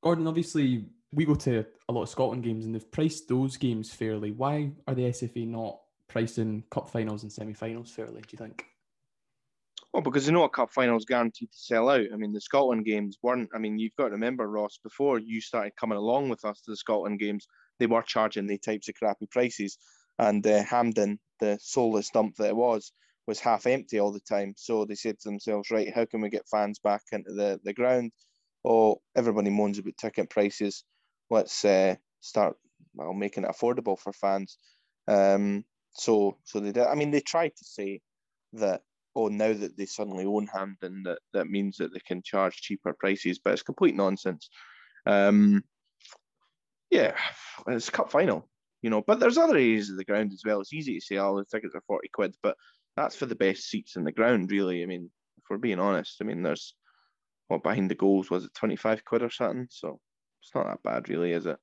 Gordon, 0.02 0.28
obviously, 0.28 0.86
we 1.12 1.26
go 1.26 1.36
to 1.36 1.66
a 1.88 1.92
lot 1.92 2.04
of 2.04 2.10
Scotland 2.10 2.44
games 2.44 2.66
and 2.66 2.74
they've 2.74 2.92
priced 2.92 3.28
those 3.28 3.58
games 3.58 3.92
fairly. 3.92 4.32
Why 4.32 4.72
are 4.88 4.96
the 4.96 5.04
SFA 5.04 5.48
not 5.48 5.80
pricing 6.08 6.64
cup 6.70 6.90
finals 6.90 7.24
and 7.24 7.32
semi 7.32 7.54
finals 7.54 7.92
fairly, 7.92 8.22
do 8.22 8.28
you 8.32 8.38
think? 8.38 8.66
Well, 9.94 10.04
because 10.04 10.28
you 10.28 10.34
know 10.34 10.44
a 10.44 10.50
cup 10.50 10.72
final's 10.72 11.06
guaranteed 11.06 11.52
to 11.52 11.58
sell 11.58 11.90
out. 11.90 12.06
I 12.14 12.16
mean, 12.16 12.32
the 12.32 12.42
Scotland 12.42 12.86
games 12.86 13.18
weren't. 13.24 13.50
I 13.56 13.58
mean, 13.58 13.80
you've 13.80 13.96
got 13.98 14.06
to 14.06 14.12
remember, 14.12 14.48
Ross, 14.48 14.80
before 14.84 15.20
you 15.20 15.42
started 15.42 15.76
coming 15.76 15.98
along 15.98 16.30
with 16.30 16.46
us 16.46 16.62
to 16.62 16.72
the 16.72 16.78
Scotland 16.78 17.20
games, 17.20 17.48
they 17.80 17.88
were 17.88 18.04
charging 18.04 18.46
the 18.46 18.60
types 18.60 18.88
of 18.88 18.96
crappy 18.96 19.26
prices. 19.26 19.78
And 20.20 20.46
uh, 20.46 20.64
Hampden, 20.64 21.20
the 21.40 21.58
soulless 21.62 22.10
dump 22.12 22.36
that 22.36 22.50
it 22.50 22.56
was, 22.56 22.92
was 23.26 23.40
half 23.40 23.66
empty 23.66 24.00
all 24.00 24.12
the 24.12 24.20
time. 24.20 24.54
So 24.58 24.86
they 24.86 24.96
said 24.96 25.20
to 25.20 25.30
themselves, 25.30 25.72
right, 25.72 25.94
how 25.94 26.06
can 26.06 26.22
we 26.22 26.30
get 26.30 26.48
fans 26.48 26.78
back 26.78 27.02
into 27.12 27.32
the, 27.32 27.60
the 27.64 27.74
ground? 27.74 28.12
Oh, 28.65 29.02
everybody 29.15 29.50
moans 29.50 29.80
about 29.80 29.98
ticket 29.98 30.30
prices. 30.30 30.84
Let's 31.30 31.63
uh, 31.63 31.95
start 32.22 32.58
well 32.93 33.13
making 33.13 33.43
it 33.43 33.52
affordable 33.52 34.00
for 34.00 34.13
fans. 34.13 34.58
Um, 35.08 35.63
so 35.93 36.38
so 36.43 36.60
they 36.60 36.72
did. 36.72 36.86
I 36.86 36.95
mean, 36.95 37.12
they 37.12 37.22
tried 37.22 37.56
to 37.56 37.65
say 37.65 38.02
that 38.54 38.82
oh, 39.15 39.28
now 39.28 39.54
that 39.54 39.78
they 39.78 39.86
suddenly 39.86 40.26
own 40.26 40.48
Hampden, 40.48 41.04
that 41.04 41.19
that 41.34 41.48
means 41.48 41.78
that 41.78 41.93
they 41.93 42.00
can 42.00 42.22
charge 42.24 42.62
cheaper 42.62 42.93
prices, 42.93 43.39
but 43.39 43.54
it's 43.54 43.63
complete 43.63 43.95
nonsense. 43.95 44.50
Um, 45.06 45.63
yeah, 46.89 47.15
it's 47.67 47.89
cup 47.89 48.12
final, 48.12 48.48
you 48.82 48.89
know. 48.89 49.02
But 49.02 49.19
there's 49.19 49.38
other 49.38 49.56
areas 49.56 49.89
of 49.89 49.98
the 49.98 50.06
ground 50.06 50.32
as 50.34 50.41
well. 50.45 50.62
It's 50.62 50.74
easy 50.74 50.95
to 50.95 51.06
say, 51.06 51.17
oh, 51.17 51.38
the 51.38 51.45
tickets 51.45 51.76
are 51.76 51.84
forty 51.88 52.10
quid, 52.13 52.36
but 52.43 52.56
that's 52.95 53.15
for 53.15 53.26
the 53.26 53.36
best 53.36 53.69
seats 53.69 53.95
in 53.95 54.04
the 54.04 54.12
ground, 54.12 54.52
really. 54.52 54.84
I 54.84 54.86
mean, 54.86 55.10
if 55.38 55.43
we're 55.50 55.58
being 55.58 55.80
honest, 55.80 56.17
I 56.22 56.26
mean, 56.26 56.43
there's 56.43 56.76
what 57.50 57.64
behind 57.64 57.92
the 57.92 57.96
goals 57.96 58.30
was 58.32 58.46
it 58.46 58.54
twenty 58.54 58.78
five 58.78 59.04
quid 59.04 59.22
or 59.24 59.30
something? 59.30 59.68
So 59.70 60.00
it's 60.42 60.56
not 60.56 60.68
that 60.68 60.84
bad, 60.84 61.10
really, 61.10 61.34
is 61.34 61.46
it? 61.46 61.58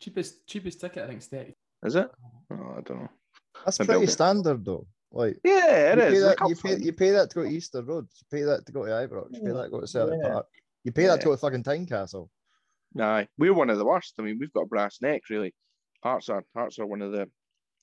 Cheapest 0.00 0.46
cheapest 0.46 0.80
ticket, 0.80 1.04
I 1.04 1.06
think, 1.06 1.20
is 1.20 1.26
30. 1.26 1.54
Is 1.84 1.94
it? 1.94 2.10
Oh, 2.52 2.74
I 2.76 2.80
don't 2.80 3.00
know. 3.02 3.08
That's 3.64 3.78
Maybe 3.78 3.92
pretty 3.92 4.06
standard 4.08 4.64
though. 4.64 4.86
Like 5.12 5.38
Yeah, 5.44 5.92
it 5.92 5.98
you 5.98 6.04
is. 6.04 6.10
Pay 6.12 6.16
It's 6.16 6.38
that, 6.40 6.48
you, 6.48 6.56
pay, 6.56 6.84
you 6.84 6.92
pay 6.92 7.10
that 7.10 7.30
to 7.30 7.34
go 7.36 7.42
to 7.44 7.48
Easter 7.50 7.82
Road. 7.82 8.06
You 8.20 8.38
pay 8.38 8.42
that 8.44 8.64
to 8.66 8.72
go 8.72 8.84
to 8.86 8.90
Ibrox. 8.90 9.28
You 9.32 9.40
pay 9.42 9.52
that 9.52 9.64
to 9.64 9.70
go 9.70 9.80
to 9.80 9.86
Celtic 9.86 10.18
Yeah. 10.22 10.32
Park. 10.32 10.46
You 10.84 10.92
pay 10.92 11.06
that 11.06 11.16
to 11.16 11.20
Yeah. 11.20 11.24
go 11.24 11.30
to 11.32 11.36
fucking 11.36 11.62
Tynecastle. 11.64 12.28
Aye, 12.98 13.28
we're 13.38 13.54
one 13.54 13.70
of 13.70 13.78
the 13.78 13.84
worst. 13.84 14.14
I 14.18 14.22
mean, 14.22 14.38
we've 14.40 14.52
got 14.52 14.68
brass 14.68 14.98
neck, 15.02 15.22
really. 15.30 15.54
Hearts 16.02 16.28
are 16.30 16.42
Hearts 16.56 16.78
are 16.78 16.86
one 16.86 17.02
of 17.02 17.12
the 17.12 17.28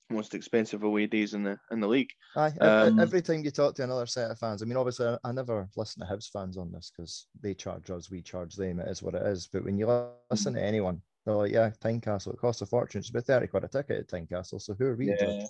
most 0.10 0.34
expensive 0.34 0.84
away 0.84 1.06
days 1.06 1.34
in 1.34 1.44
the 1.44 1.58
in 1.72 1.80
the 1.80 1.88
league. 1.88 2.10
Aye, 2.36 2.54
Um, 2.62 3.00
every 3.00 3.22
time 3.22 3.44
you 3.44 3.52
talk 3.52 3.76
to 3.76 3.84
another 3.84 4.06
set 4.06 4.32
of 4.32 4.40
fans, 4.40 4.62
I 4.62 4.66
mean, 4.66 4.78
obviously, 4.78 5.08
I, 5.08 5.18
I 5.24 5.32
never 5.32 5.68
listen 5.76 6.06
to 6.06 6.12
Hibs 6.12 6.32
fans 6.32 6.58
on 6.58 6.72
this 6.72 6.92
because 6.96 7.28
they 7.42 7.54
charge 7.54 7.90
us, 7.90 8.10
we 8.10 8.22
charge 8.22 8.56
them. 8.56 8.80
It 8.80 8.88
is 8.88 9.04
what 9.04 9.16
it 9.16 9.24
is. 9.24 9.48
But 9.48 9.66
when 9.66 9.78
you 9.78 9.88
listen 10.32 10.54
to 10.54 10.64
anyone, 10.64 11.02
they're 11.26 11.36
like, 11.36 11.52
"Yeah, 11.52 11.72
Tynecastle, 11.82 12.34
it 12.34 12.40
costs 12.40 12.62
a 12.62 12.66
fortune. 12.66 13.00
It's 13.00 13.10
about 13.10 13.26
thirty 13.26 13.48
quid 13.48 13.64
a 13.64 13.68
ticket 13.68 14.00
at 14.00 14.08
Tynecastle. 14.08 14.62
So 14.62 14.74
who 14.74 14.86
are 14.86 14.96
we 14.96 15.08
to 15.08 15.18
judge?" 15.18 15.50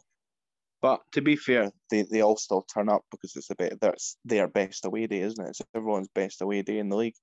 But 0.80 1.02
to 1.14 1.22
be 1.22 1.36
fair, 1.36 1.72
they, 1.90 2.04
they 2.04 2.22
all 2.22 2.38
still 2.38 2.62
turn 2.62 2.88
up 2.88 3.02
because 3.10 3.36
it's 3.36 3.50
a 3.50 3.56
bit 3.56 3.80
that's 3.82 4.18
their 4.26 4.48
best 4.48 4.86
away 4.86 5.08
day, 5.08 5.22
isn't 5.22 5.44
it? 5.44 5.50
It's 5.50 5.62
everyone's 5.74 6.08
best 6.10 6.42
away 6.42 6.62
day 6.62 6.78
in 6.78 6.90
the 6.90 6.96
league. 6.96 7.16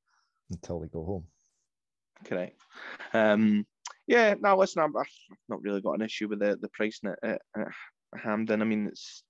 until 0.51 0.81
they 0.81 0.89
go 0.89 1.05
home. 1.05 1.27
Correct. 2.25 2.61
Um, 3.13 3.67
yeah. 4.07 4.35
Now 4.41 4.59
listen, 4.59 4.83
I'm, 4.83 4.97
I've 4.97 5.07
not 5.49 5.63
really 5.63 5.81
got 5.81 5.95
an 5.95 6.03
issue 6.03 6.29
with 6.29 6.41
the 6.41 6.57
the 6.61 6.69
pricing 6.69 7.11
at, 7.11 7.19
at, 7.31 7.43
at 7.57 7.69
Hampden. 8.21 8.63
I 8.63 8.65
mean, 8.65 8.87
it's 8.87 9.23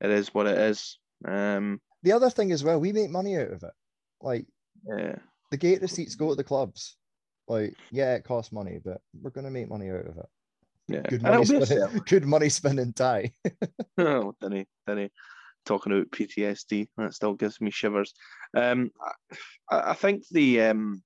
it 0.00 0.10
is 0.10 0.34
what 0.34 0.46
it 0.46 0.58
is. 0.58 0.98
Um, 1.26 1.80
The 2.02 2.12
other 2.12 2.30
thing 2.30 2.52
as 2.52 2.64
well, 2.64 2.80
we 2.80 2.92
make 2.92 3.10
money 3.10 3.36
out 3.36 3.50
of 3.50 3.62
it. 3.62 3.72
Like 4.20 4.46
yeah. 4.86 5.16
the 5.50 5.56
gate 5.56 5.82
receipts 5.82 6.14
go 6.14 6.30
to 6.30 6.34
the 6.34 6.44
clubs. 6.44 6.96
Like, 7.48 7.74
yeah, 7.90 8.14
it 8.14 8.24
costs 8.24 8.52
money, 8.52 8.78
but 8.84 9.00
we're 9.20 9.30
gonna 9.30 9.50
make 9.50 9.68
money 9.68 9.90
out 9.90 10.06
of 10.06 10.16
it. 10.18 10.26
Yeah. 10.90 11.02
Good 11.02 11.22
money 11.22 11.56
a 11.56 12.00
good 12.06 12.24
money 12.24 12.48
spinning 12.48 12.92
tie. 12.92 13.32
oh, 13.98 14.34
Denny, 14.40 14.66
Denny, 14.86 15.10
talking 15.64 15.92
about 15.92 16.10
PTSD, 16.10 16.88
that 16.96 17.14
still 17.14 17.34
gives 17.34 17.60
me 17.60 17.70
shivers. 17.70 18.12
Um, 18.56 18.90
I, 19.70 19.90
I 19.90 19.94
think 19.94 20.24
the 20.30 20.62
um, 20.62 21.02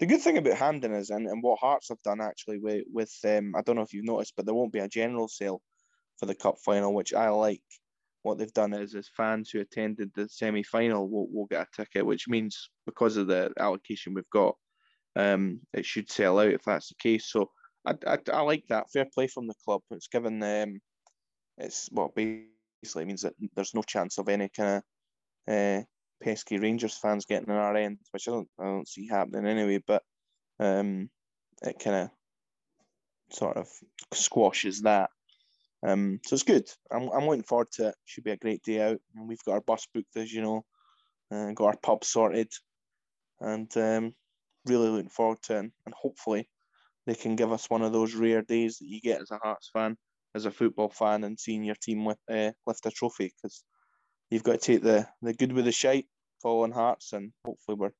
the 0.00 0.06
good 0.06 0.20
thing 0.20 0.38
about 0.38 0.56
Hampden 0.56 0.92
is, 0.94 1.10
and, 1.10 1.26
and 1.26 1.42
what 1.42 1.60
Hearts 1.60 1.88
have 1.90 2.02
done 2.02 2.20
actually 2.20 2.58
with 2.58 2.84
with 2.92 3.12
um, 3.24 3.54
I 3.56 3.62
don't 3.62 3.76
know 3.76 3.82
if 3.82 3.92
you've 3.92 4.04
noticed, 4.04 4.34
but 4.36 4.46
there 4.46 4.54
won't 4.54 4.72
be 4.72 4.80
a 4.80 4.88
general 4.88 5.28
sale 5.28 5.60
for 6.18 6.26
the 6.26 6.34
cup 6.34 6.56
final, 6.64 6.94
which 6.94 7.14
I 7.14 7.28
like. 7.28 7.62
What 8.22 8.36
they've 8.36 8.52
done 8.52 8.74
is, 8.74 8.94
is 8.94 9.10
fans 9.16 9.48
who 9.48 9.60
attended 9.60 10.10
the 10.14 10.28
semi 10.28 10.62
final 10.62 11.08
will, 11.08 11.26
will 11.32 11.46
get 11.46 11.62
a 11.62 11.76
ticket, 11.82 12.04
which 12.04 12.28
means 12.28 12.68
because 12.84 13.16
of 13.16 13.28
the 13.28 13.50
allocation 13.58 14.12
we've 14.12 14.28
got, 14.30 14.56
um, 15.16 15.60
it 15.72 15.86
should 15.86 16.10
sell 16.10 16.38
out 16.38 16.48
if 16.48 16.62
that's 16.64 16.88
the 16.88 16.96
case. 16.96 17.30
So 17.30 17.50
I, 17.86 17.94
I, 18.06 18.18
I 18.30 18.40
like 18.42 18.64
that. 18.68 18.90
Fair 18.92 19.06
play 19.14 19.26
from 19.26 19.46
the 19.46 19.54
club. 19.64 19.80
It's 19.90 20.08
given 20.08 20.38
them 20.38 20.80
it's 21.60 21.88
well 21.92 22.12
basically 22.14 23.04
means 23.04 23.22
that 23.22 23.34
there's 23.54 23.74
no 23.74 23.82
chance 23.82 24.18
of 24.18 24.28
any 24.28 24.48
kind 24.48 24.82
of 25.48 25.54
uh, 25.54 25.82
pesky 26.22 26.58
Rangers 26.58 26.96
fans 26.96 27.26
getting 27.26 27.50
on 27.50 27.56
our 27.56 27.76
end, 27.76 27.98
which 28.10 28.28
I 28.28 28.32
don't 28.32 28.48
I 28.58 28.64
don't 28.64 28.88
see 28.88 29.06
happening 29.08 29.46
anyway. 29.46 29.82
But 29.86 30.02
um, 30.58 31.10
it 31.62 31.78
kind 31.78 31.96
of 31.96 32.10
sort 33.36 33.56
of 33.56 33.68
squashes 34.12 34.82
that. 34.82 35.10
Um, 35.82 36.20
so 36.26 36.34
it's 36.34 36.42
good. 36.42 36.68
I'm 36.90 37.08
I'm 37.10 37.26
looking 37.26 37.42
forward 37.42 37.70
to 37.72 37.88
it. 37.88 37.94
Should 38.04 38.24
be 38.24 38.32
a 38.32 38.36
great 38.36 38.62
day 38.62 38.80
out, 38.80 39.00
and 39.14 39.28
we've 39.28 39.44
got 39.44 39.52
our 39.52 39.60
bus 39.60 39.86
booked, 39.94 40.16
as 40.16 40.32
you 40.32 40.42
know, 40.42 40.64
and 41.30 41.56
got 41.56 41.66
our 41.66 41.76
pub 41.82 42.04
sorted, 42.04 42.52
and 43.40 43.74
um, 43.76 44.14
really 44.66 44.88
looking 44.88 45.10
forward 45.10 45.42
to 45.44 45.56
it. 45.56 45.58
And, 45.60 45.72
and 45.86 45.94
hopefully, 45.94 46.48
they 47.06 47.14
can 47.14 47.36
give 47.36 47.52
us 47.52 47.70
one 47.70 47.82
of 47.82 47.92
those 47.92 48.14
rare 48.14 48.42
days 48.42 48.78
that 48.78 48.88
you 48.88 49.00
get 49.00 49.22
as 49.22 49.30
a 49.30 49.38
Hearts 49.42 49.70
fan 49.72 49.96
as 50.34 50.44
a 50.44 50.50
football 50.50 50.88
fan 50.88 51.24
and 51.24 51.38
seeing 51.38 51.64
your 51.64 51.76
team 51.76 52.04
with, 52.04 52.18
uh, 52.30 52.52
lift 52.66 52.86
a 52.86 52.90
trophy 52.90 53.32
because 53.36 53.64
you've 54.30 54.42
got 54.44 54.52
to 54.52 54.58
take 54.58 54.82
the 54.82 55.06
the 55.22 55.32
good 55.34 55.52
with 55.52 55.64
the 55.64 55.72
shite, 55.72 56.06
following 56.42 56.72
Hearts, 56.72 57.12
and 57.12 57.32
hopefully 57.44 57.76
we're 57.78 57.92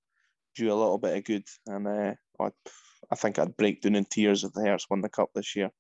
due 0.57 0.73
a 0.73 0.75
little 0.75 0.99
bit 0.99 1.17
of 1.17 1.25
good. 1.25 1.45
And 1.67 1.87
uh, 1.87 2.15
I, 2.41 2.49
I 3.11 3.17
think 3.17 3.39
I'd 3.39 3.57
break 3.57 3.83
down 3.83 3.95
in 3.97 4.05
tears 4.05 4.45
if 4.45 4.53
the 4.53 4.63
Hearts 4.67 4.87
won 4.89 5.01
the 5.01 5.09
cup 5.09 5.31
this 5.35 5.55
year. 5.57 5.71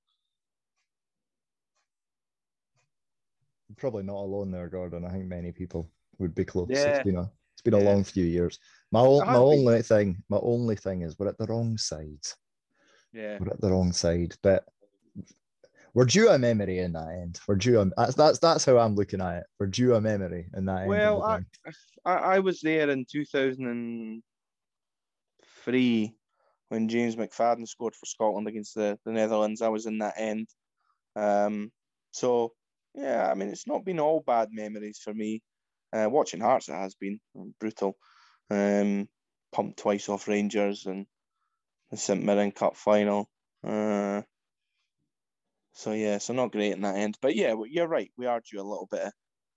Probably 3.76 4.02
not 4.02 4.16
alone 4.16 4.50
there, 4.50 4.68
Gordon. 4.68 5.04
I 5.04 5.10
think 5.10 5.26
many 5.26 5.52
people 5.52 5.90
would 6.18 6.34
be 6.34 6.44
close. 6.44 6.68
Yeah. 6.70 6.86
It's 6.96 7.04
been 7.04 7.16
a 7.16 7.30
it's 7.54 7.62
been 7.62 7.74
a 7.74 7.78
Yeah. 7.78 7.90
long 7.90 8.04
few 8.04 8.24
years. 8.24 8.58
My 8.90 9.00
o- 9.00 9.24
my 9.24 9.36
only 9.36 9.82
thing, 9.82 10.22
my 10.28 10.38
only 10.42 10.76
thing 10.76 11.02
is 11.02 11.18
we're 11.18 11.28
at 11.28 11.38
the 11.38 11.46
wrong 11.46 11.78
side. 11.78 12.24
Yeah. 13.12 13.38
We're 13.38 13.50
at 13.52 13.60
the 13.60 13.70
wrong 13.70 13.92
side, 13.92 14.34
but 14.42 14.64
we're 15.94 16.04
due 16.04 16.28
a 16.28 16.38
memory 16.38 16.78
in 16.78 16.92
that 16.92 17.08
end. 17.08 17.40
We're 17.46 17.56
due 17.56 17.80
a 17.80 17.90
that's 17.96 18.14
that's 18.14 18.38
that's 18.38 18.64
how 18.64 18.78
I'm 18.78 18.94
looking 18.94 19.20
at 19.20 19.38
it. 19.38 19.44
We're 19.58 19.66
due 19.66 19.94
a 19.94 20.00
memory 20.00 20.46
in 20.54 20.64
that 20.66 20.80
end. 20.80 20.88
Well, 20.88 21.22
I. 21.22 21.40
I 22.04 22.14
I 22.14 22.38
was 22.38 22.60
there 22.60 22.88
in 22.90 23.04
two 23.10 23.24
thousand 23.24 23.66
and 23.66 24.22
three 25.64 26.14
when 26.68 26.88
James 26.88 27.16
McFadden 27.16 27.66
scored 27.66 27.94
for 27.94 28.06
Scotland 28.06 28.48
against 28.48 28.74
the, 28.74 28.98
the 29.04 29.12
Netherlands. 29.12 29.60
I 29.60 29.68
was 29.68 29.86
in 29.86 29.98
that 29.98 30.14
end. 30.16 30.48
Um, 31.16 31.72
so 32.12 32.52
yeah, 32.94 33.28
I 33.30 33.34
mean 33.34 33.48
it's 33.48 33.66
not 33.66 33.84
been 33.84 34.00
all 34.00 34.22
bad 34.24 34.48
memories 34.52 35.00
for 35.02 35.12
me. 35.12 35.42
Uh, 35.92 36.08
watching 36.08 36.40
Hearts 36.40 36.68
it 36.68 36.74
has 36.74 36.94
been 36.94 37.20
brutal. 37.58 37.96
Um, 38.50 39.08
pumped 39.52 39.78
twice 39.78 40.08
off 40.08 40.28
Rangers 40.28 40.86
and 40.86 41.06
the 41.90 41.96
St 41.96 42.22
Mirren 42.22 42.52
Cup 42.52 42.76
final. 42.76 43.28
Uh, 43.64 44.22
so 45.72 45.92
yeah, 45.92 46.18
so 46.18 46.32
not 46.32 46.52
great 46.52 46.72
in 46.72 46.82
that 46.82 46.96
end. 46.96 47.16
But 47.20 47.36
yeah, 47.36 47.54
you're 47.68 47.88
right. 47.88 48.10
We 48.16 48.26
are 48.26 48.40
due 48.40 48.60
a 48.60 48.62
little 48.62 48.88
bit 48.90 49.12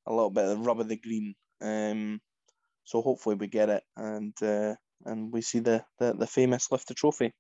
a 0.06 0.14
little 0.14 0.30
bit 0.30 0.46
of 0.46 0.66
rub 0.66 0.80
of 0.80 0.90
the 0.90 0.98
green. 0.98 1.36
Um, 1.62 2.20
so 2.84 3.02
hopefully 3.02 3.36
we 3.36 3.48
get 3.48 3.70
it 3.70 3.84
and 3.96 4.34
uh, 4.44 4.76
and 5.06 5.32
we 5.32 5.42
see 5.42 5.60
the, 5.60 5.84
the 6.00 6.14
the 6.14 6.28
famous 6.28 6.72
lift 6.72 6.88
the 6.88 6.94
trophy. 6.94 7.32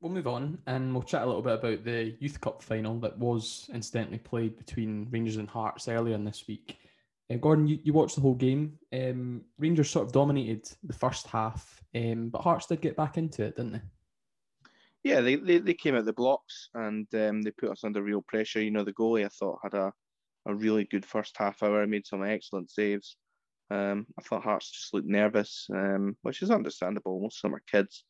We'll 0.00 0.12
move 0.12 0.26
on 0.26 0.58
and 0.66 0.92
we'll 0.92 1.04
chat 1.04 1.22
a 1.22 1.26
little 1.26 1.42
bit 1.42 1.54
about 1.54 1.84
the 1.84 2.16
Youth 2.18 2.40
Cup 2.40 2.60
final 2.60 2.98
that 3.00 3.16
was 3.18 3.70
incidentally 3.72 4.18
played 4.18 4.56
between 4.56 5.06
Rangers 5.10 5.36
and 5.36 5.48
Hearts 5.48 5.86
earlier 5.86 6.16
in 6.16 6.24
this 6.24 6.44
week. 6.48 6.76
Uh, 7.32 7.36
Gordon, 7.36 7.68
you, 7.68 7.78
you 7.84 7.92
watched 7.92 8.16
the 8.16 8.20
whole 8.20 8.34
game. 8.34 8.78
Um, 8.92 9.42
Rangers 9.58 9.90
sort 9.90 10.06
of 10.06 10.12
dominated 10.12 10.68
the 10.82 10.92
first 10.92 11.28
half, 11.28 11.80
um, 11.94 12.30
but 12.30 12.42
Hearts 12.42 12.66
did 12.66 12.80
get 12.80 12.96
back 12.96 13.16
into 13.16 13.44
it, 13.44 13.54
didn't 13.54 13.74
they? 13.74 13.80
Yeah, 15.04 15.20
they, 15.20 15.36
they, 15.36 15.58
they 15.58 15.74
came 15.74 15.96
out 15.96 16.04
the 16.04 16.12
blocks 16.12 16.68
and 16.74 17.06
um, 17.14 17.42
they 17.42 17.50
put 17.50 17.70
us 17.70 17.84
under 17.84 18.02
real 18.02 18.22
pressure. 18.22 18.62
You 18.62 18.70
know, 18.70 18.84
the 18.84 18.92
goalie 18.92 19.24
I 19.24 19.28
thought 19.28 19.58
had 19.62 19.74
a, 19.74 19.92
a 20.46 20.54
really 20.54 20.84
good 20.84 21.04
first 21.04 21.36
half 21.36 21.62
hour, 21.62 21.86
made 21.86 22.06
some 22.06 22.22
excellent 22.24 22.70
saves. 22.70 23.16
Um, 23.70 24.06
I 24.18 24.22
thought 24.22 24.44
Hearts 24.44 24.70
just 24.70 24.94
looked 24.94 25.08
nervous, 25.08 25.66
um, 25.74 26.16
which 26.22 26.42
is 26.42 26.50
understandable. 26.50 27.20
Most 27.20 27.38
of 27.38 27.50
them 27.50 27.56
are 27.56 27.62
kids, 27.70 28.04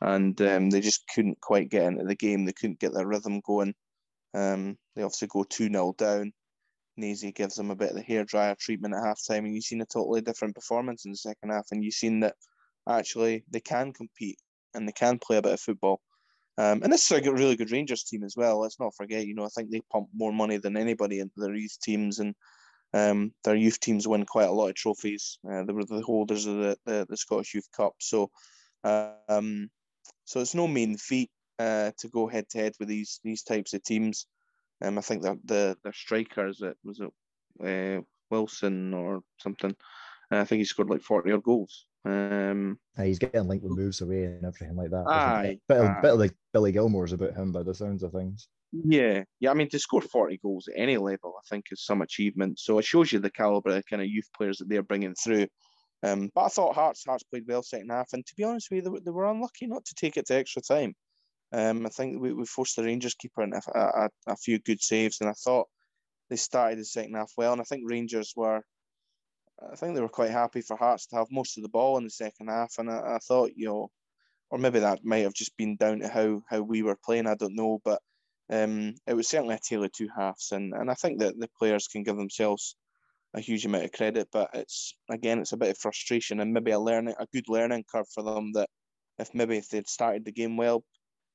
and 0.00 0.40
um, 0.42 0.70
they 0.70 0.80
just 0.80 1.04
couldn't 1.14 1.40
quite 1.40 1.70
get 1.70 1.84
into 1.84 2.04
the 2.04 2.16
game. 2.16 2.44
They 2.44 2.52
couldn't 2.52 2.80
get 2.80 2.92
their 2.92 3.06
rhythm 3.06 3.40
going. 3.46 3.74
Um, 4.34 4.76
they 4.96 5.02
obviously 5.02 5.28
go 5.28 5.44
2 5.44 5.68
0 5.68 5.94
down. 5.96 6.32
Nazy 6.96 7.30
gives 7.30 7.54
them 7.54 7.70
a 7.70 7.76
bit 7.76 7.90
of 7.90 7.96
the 7.96 8.02
hairdryer 8.02 8.58
treatment 8.58 8.94
at 8.94 9.04
half 9.04 9.20
time, 9.26 9.44
and 9.44 9.54
you've 9.54 9.64
seen 9.64 9.80
a 9.80 9.86
totally 9.86 10.20
different 10.20 10.56
performance 10.56 11.04
in 11.04 11.12
the 11.12 11.16
second 11.16 11.50
half. 11.50 11.66
And 11.70 11.84
you've 11.84 11.94
seen 11.94 12.20
that 12.20 12.34
actually 12.88 13.44
they 13.50 13.60
can 13.60 13.92
compete 13.92 14.38
and 14.74 14.88
they 14.88 14.92
can 14.92 15.18
play 15.18 15.36
a 15.36 15.42
bit 15.42 15.52
of 15.52 15.60
football. 15.60 16.00
Um, 16.58 16.82
and 16.82 16.92
this 16.92 17.08
is 17.08 17.26
a 17.26 17.32
really 17.32 17.54
good 17.54 17.70
Rangers 17.70 18.02
team 18.02 18.24
as 18.24 18.34
well. 18.36 18.58
Let's 18.58 18.80
not 18.80 18.94
forget, 18.96 19.26
you 19.26 19.34
know, 19.34 19.44
I 19.44 19.48
think 19.48 19.70
they 19.70 19.80
pump 19.92 20.08
more 20.12 20.32
money 20.32 20.56
than 20.56 20.76
anybody 20.76 21.20
into 21.20 21.38
their 21.38 21.54
youth 21.54 21.78
teams, 21.80 22.18
and 22.18 22.34
um, 22.92 23.32
their 23.44 23.54
youth 23.54 23.78
teams 23.78 24.08
win 24.08 24.26
quite 24.26 24.48
a 24.48 24.52
lot 24.52 24.68
of 24.68 24.74
trophies. 24.74 25.38
Uh, 25.48 25.62
they 25.62 25.72
were 25.72 25.84
the 25.84 26.02
holders 26.02 26.46
of 26.46 26.56
the, 26.56 26.76
the, 26.84 27.06
the 27.08 27.16
Scottish 27.16 27.54
Youth 27.54 27.68
Cup, 27.76 27.94
so 28.00 28.30
um, 28.84 29.70
so 30.24 30.40
it's 30.40 30.54
no 30.54 30.66
mean 30.66 30.96
feat 30.96 31.30
uh, 31.58 31.92
to 31.98 32.08
go 32.08 32.26
head 32.26 32.48
to 32.50 32.58
head 32.58 32.74
with 32.80 32.88
these 32.88 33.20
these 33.22 33.42
types 33.42 33.72
of 33.74 33.82
teams. 33.84 34.26
Um, 34.82 34.98
I 34.98 35.00
think 35.00 35.22
that 35.22 35.38
the 35.44 35.76
their 35.84 35.92
strikers 35.92 36.60
it 36.60 36.76
was 36.84 37.00
it 37.00 37.98
uh, 37.98 38.02
Wilson 38.30 38.94
or 38.94 39.22
something. 39.38 39.74
Uh, 40.32 40.38
I 40.38 40.44
think 40.44 40.58
he 40.58 40.64
scored 40.64 40.90
like 40.90 41.02
forty 41.02 41.32
odd 41.32 41.42
goals. 41.42 41.86
Um, 42.08 42.78
Uh, 42.98 43.02
he's 43.02 43.18
getting 43.18 43.46
linked 43.46 43.64
with 43.64 43.76
moves 43.76 44.00
away 44.00 44.24
and 44.24 44.44
everything 44.44 44.76
like 44.76 44.90
that. 44.90 45.04
Aye, 45.06 45.58
bit, 45.68 45.80
aye. 45.80 46.00
bit 46.00 46.12
like 46.12 46.34
Billy 46.52 46.72
Gilmour's 46.72 47.12
about 47.12 47.34
him 47.34 47.52
by 47.52 47.62
the 47.62 47.74
sounds 47.74 48.02
of 48.02 48.12
things. 48.12 48.48
Yeah, 48.72 49.24
yeah. 49.40 49.50
I 49.50 49.54
mean, 49.54 49.68
to 49.70 49.78
score 49.78 50.02
forty 50.02 50.38
goals 50.42 50.68
at 50.68 50.80
any 50.80 50.96
level, 50.96 51.34
I 51.38 51.42
think 51.48 51.66
is 51.70 51.84
some 51.84 52.02
achievement. 52.02 52.58
So 52.58 52.78
it 52.78 52.84
shows 52.84 53.12
you 53.12 53.18
the 53.18 53.30
caliber 53.30 53.70
of 53.76 53.84
kind 53.86 54.02
of 54.02 54.08
youth 54.08 54.28
players 54.36 54.58
that 54.58 54.68
they're 54.68 54.82
bringing 54.82 55.14
through. 55.14 55.46
Um, 56.02 56.30
but 56.34 56.42
I 56.44 56.48
thought 56.48 56.74
Hearts 56.74 57.04
Hearts 57.06 57.24
played 57.24 57.44
well 57.48 57.62
second 57.62 57.90
half, 57.90 58.08
and 58.12 58.24
to 58.26 58.34
be 58.36 58.44
honest 58.44 58.68
with 58.70 58.76
you, 58.78 58.82
they, 58.82 58.90
were- 58.90 59.00
they 59.00 59.10
were 59.10 59.30
unlucky 59.30 59.66
not 59.66 59.84
to 59.86 59.94
take 59.94 60.16
it 60.16 60.26
to 60.26 60.34
extra 60.36 60.62
time. 60.62 60.94
Um, 61.52 61.86
I 61.86 61.88
think 61.88 62.20
we, 62.20 62.32
we 62.34 62.44
forced 62.44 62.76
the 62.76 62.84
Rangers 62.84 63.14
keeper 63.14 63.42
into 63.42 63.60
a, 63.74 64.04
a, 64.04 64.08
a 64.28 64.36
few 64.36 64.58
good 64.58 64.82
saves, 64.82 65.20
and 65.20 65.30
I 65.30 65.32
thought 65.32 65.66
they 66.28 66.36
started 66.36 66.78
the 66.78 66.84
second 66.84 67.14
half 67.14 67.32
well. 67.38 67.52
And 67.52 67.60
I 67.60 67.64
think 67.64 67.82
Rangers 67.90 68.34
were, 68.36 68.60
I 69.60 69.76
think 69.76 69.94
they 69.94 70.00
were 70.00 70.08
quite 70.08 70.30
happy 70.30 70.60
for 70.60 70.76
Hearts 70.76 71.06
to 71.06 71.16
have 71.16 71.30
most 71.30 71.56
of 71.56 71.62
the 71.62 71.68
ball 71.68 71.98
in 71.98 72.04
the 72.04 72.10
second 72.10 72.48
half, 72.48 72.74
and 72.78 72.90
I, 72.90 73.16
I 73.16 73.18
thought 73.18 73.52
you 73.56 73.66
know, 73.66 73.90
or 74.50 74.58
maybe 74.58 74.80
that 74.80 75.04
might 75.04 75.24
have 75.24 75.34
just 75.34 75.56
been 75.56 75.76
down 75.76 76.00
to 76.00 76.08
how 76.08 76.42
how 76.48 76.62
we 76.62 76.82
were 76.82 76.98
playing. 77.04 77.26
I 77.26 77.34
don't 77.34 77.56
know, 77.56 77.80
but 77.84 78.00
um, 78.50 78.94
it 79.06 79.14
was 79.14 79.28
certainly 79.28 79.56
a 79.56 79.58
tale 79.58 79.84
of 79.84 79.92
two 79.92 80.08
halves, 80.16 80.52
and, 80.52 80.72
and 80.74 80.90
I 80.90 80.94
think 80.94 81.20
that 81.20 81.38
the 81.38 81.48
players 81.58 81.88
can 81.88 82.02
give 82.02 82.16
themselves 82.16 82.76
a 83.34 83.40
huge 83.40 83.66
amount 83.66 83.84
of 83.84 83.92
credit, 83.92 84.28
but 84.32 84.50
it's 84.54 84.94
again 85.10 85.40
it's 85.40 85.52
a 85.52 85.56
bit 85.56 85.70
of 85.70 85.78
frustration 85.78 86.40
and 86.40 86.52
maybe 86.52 86.70
a 86.70 86.78
learning 86.78 87.14
a 87.18 87.26
good 87.32 87.48
learning 87.48 87.84
curve 87.90 88.08
for 88.08 88.22
them 88.22 88.52
that 88.52 88.68
if 89.18 89.34
maybe 89.34 89.58
if 89.58 89.68
they'd 89.68 89.88
started 89.88 90.24
the 90.24 90.32
game 90.32 90.56
well, 90.56 90.84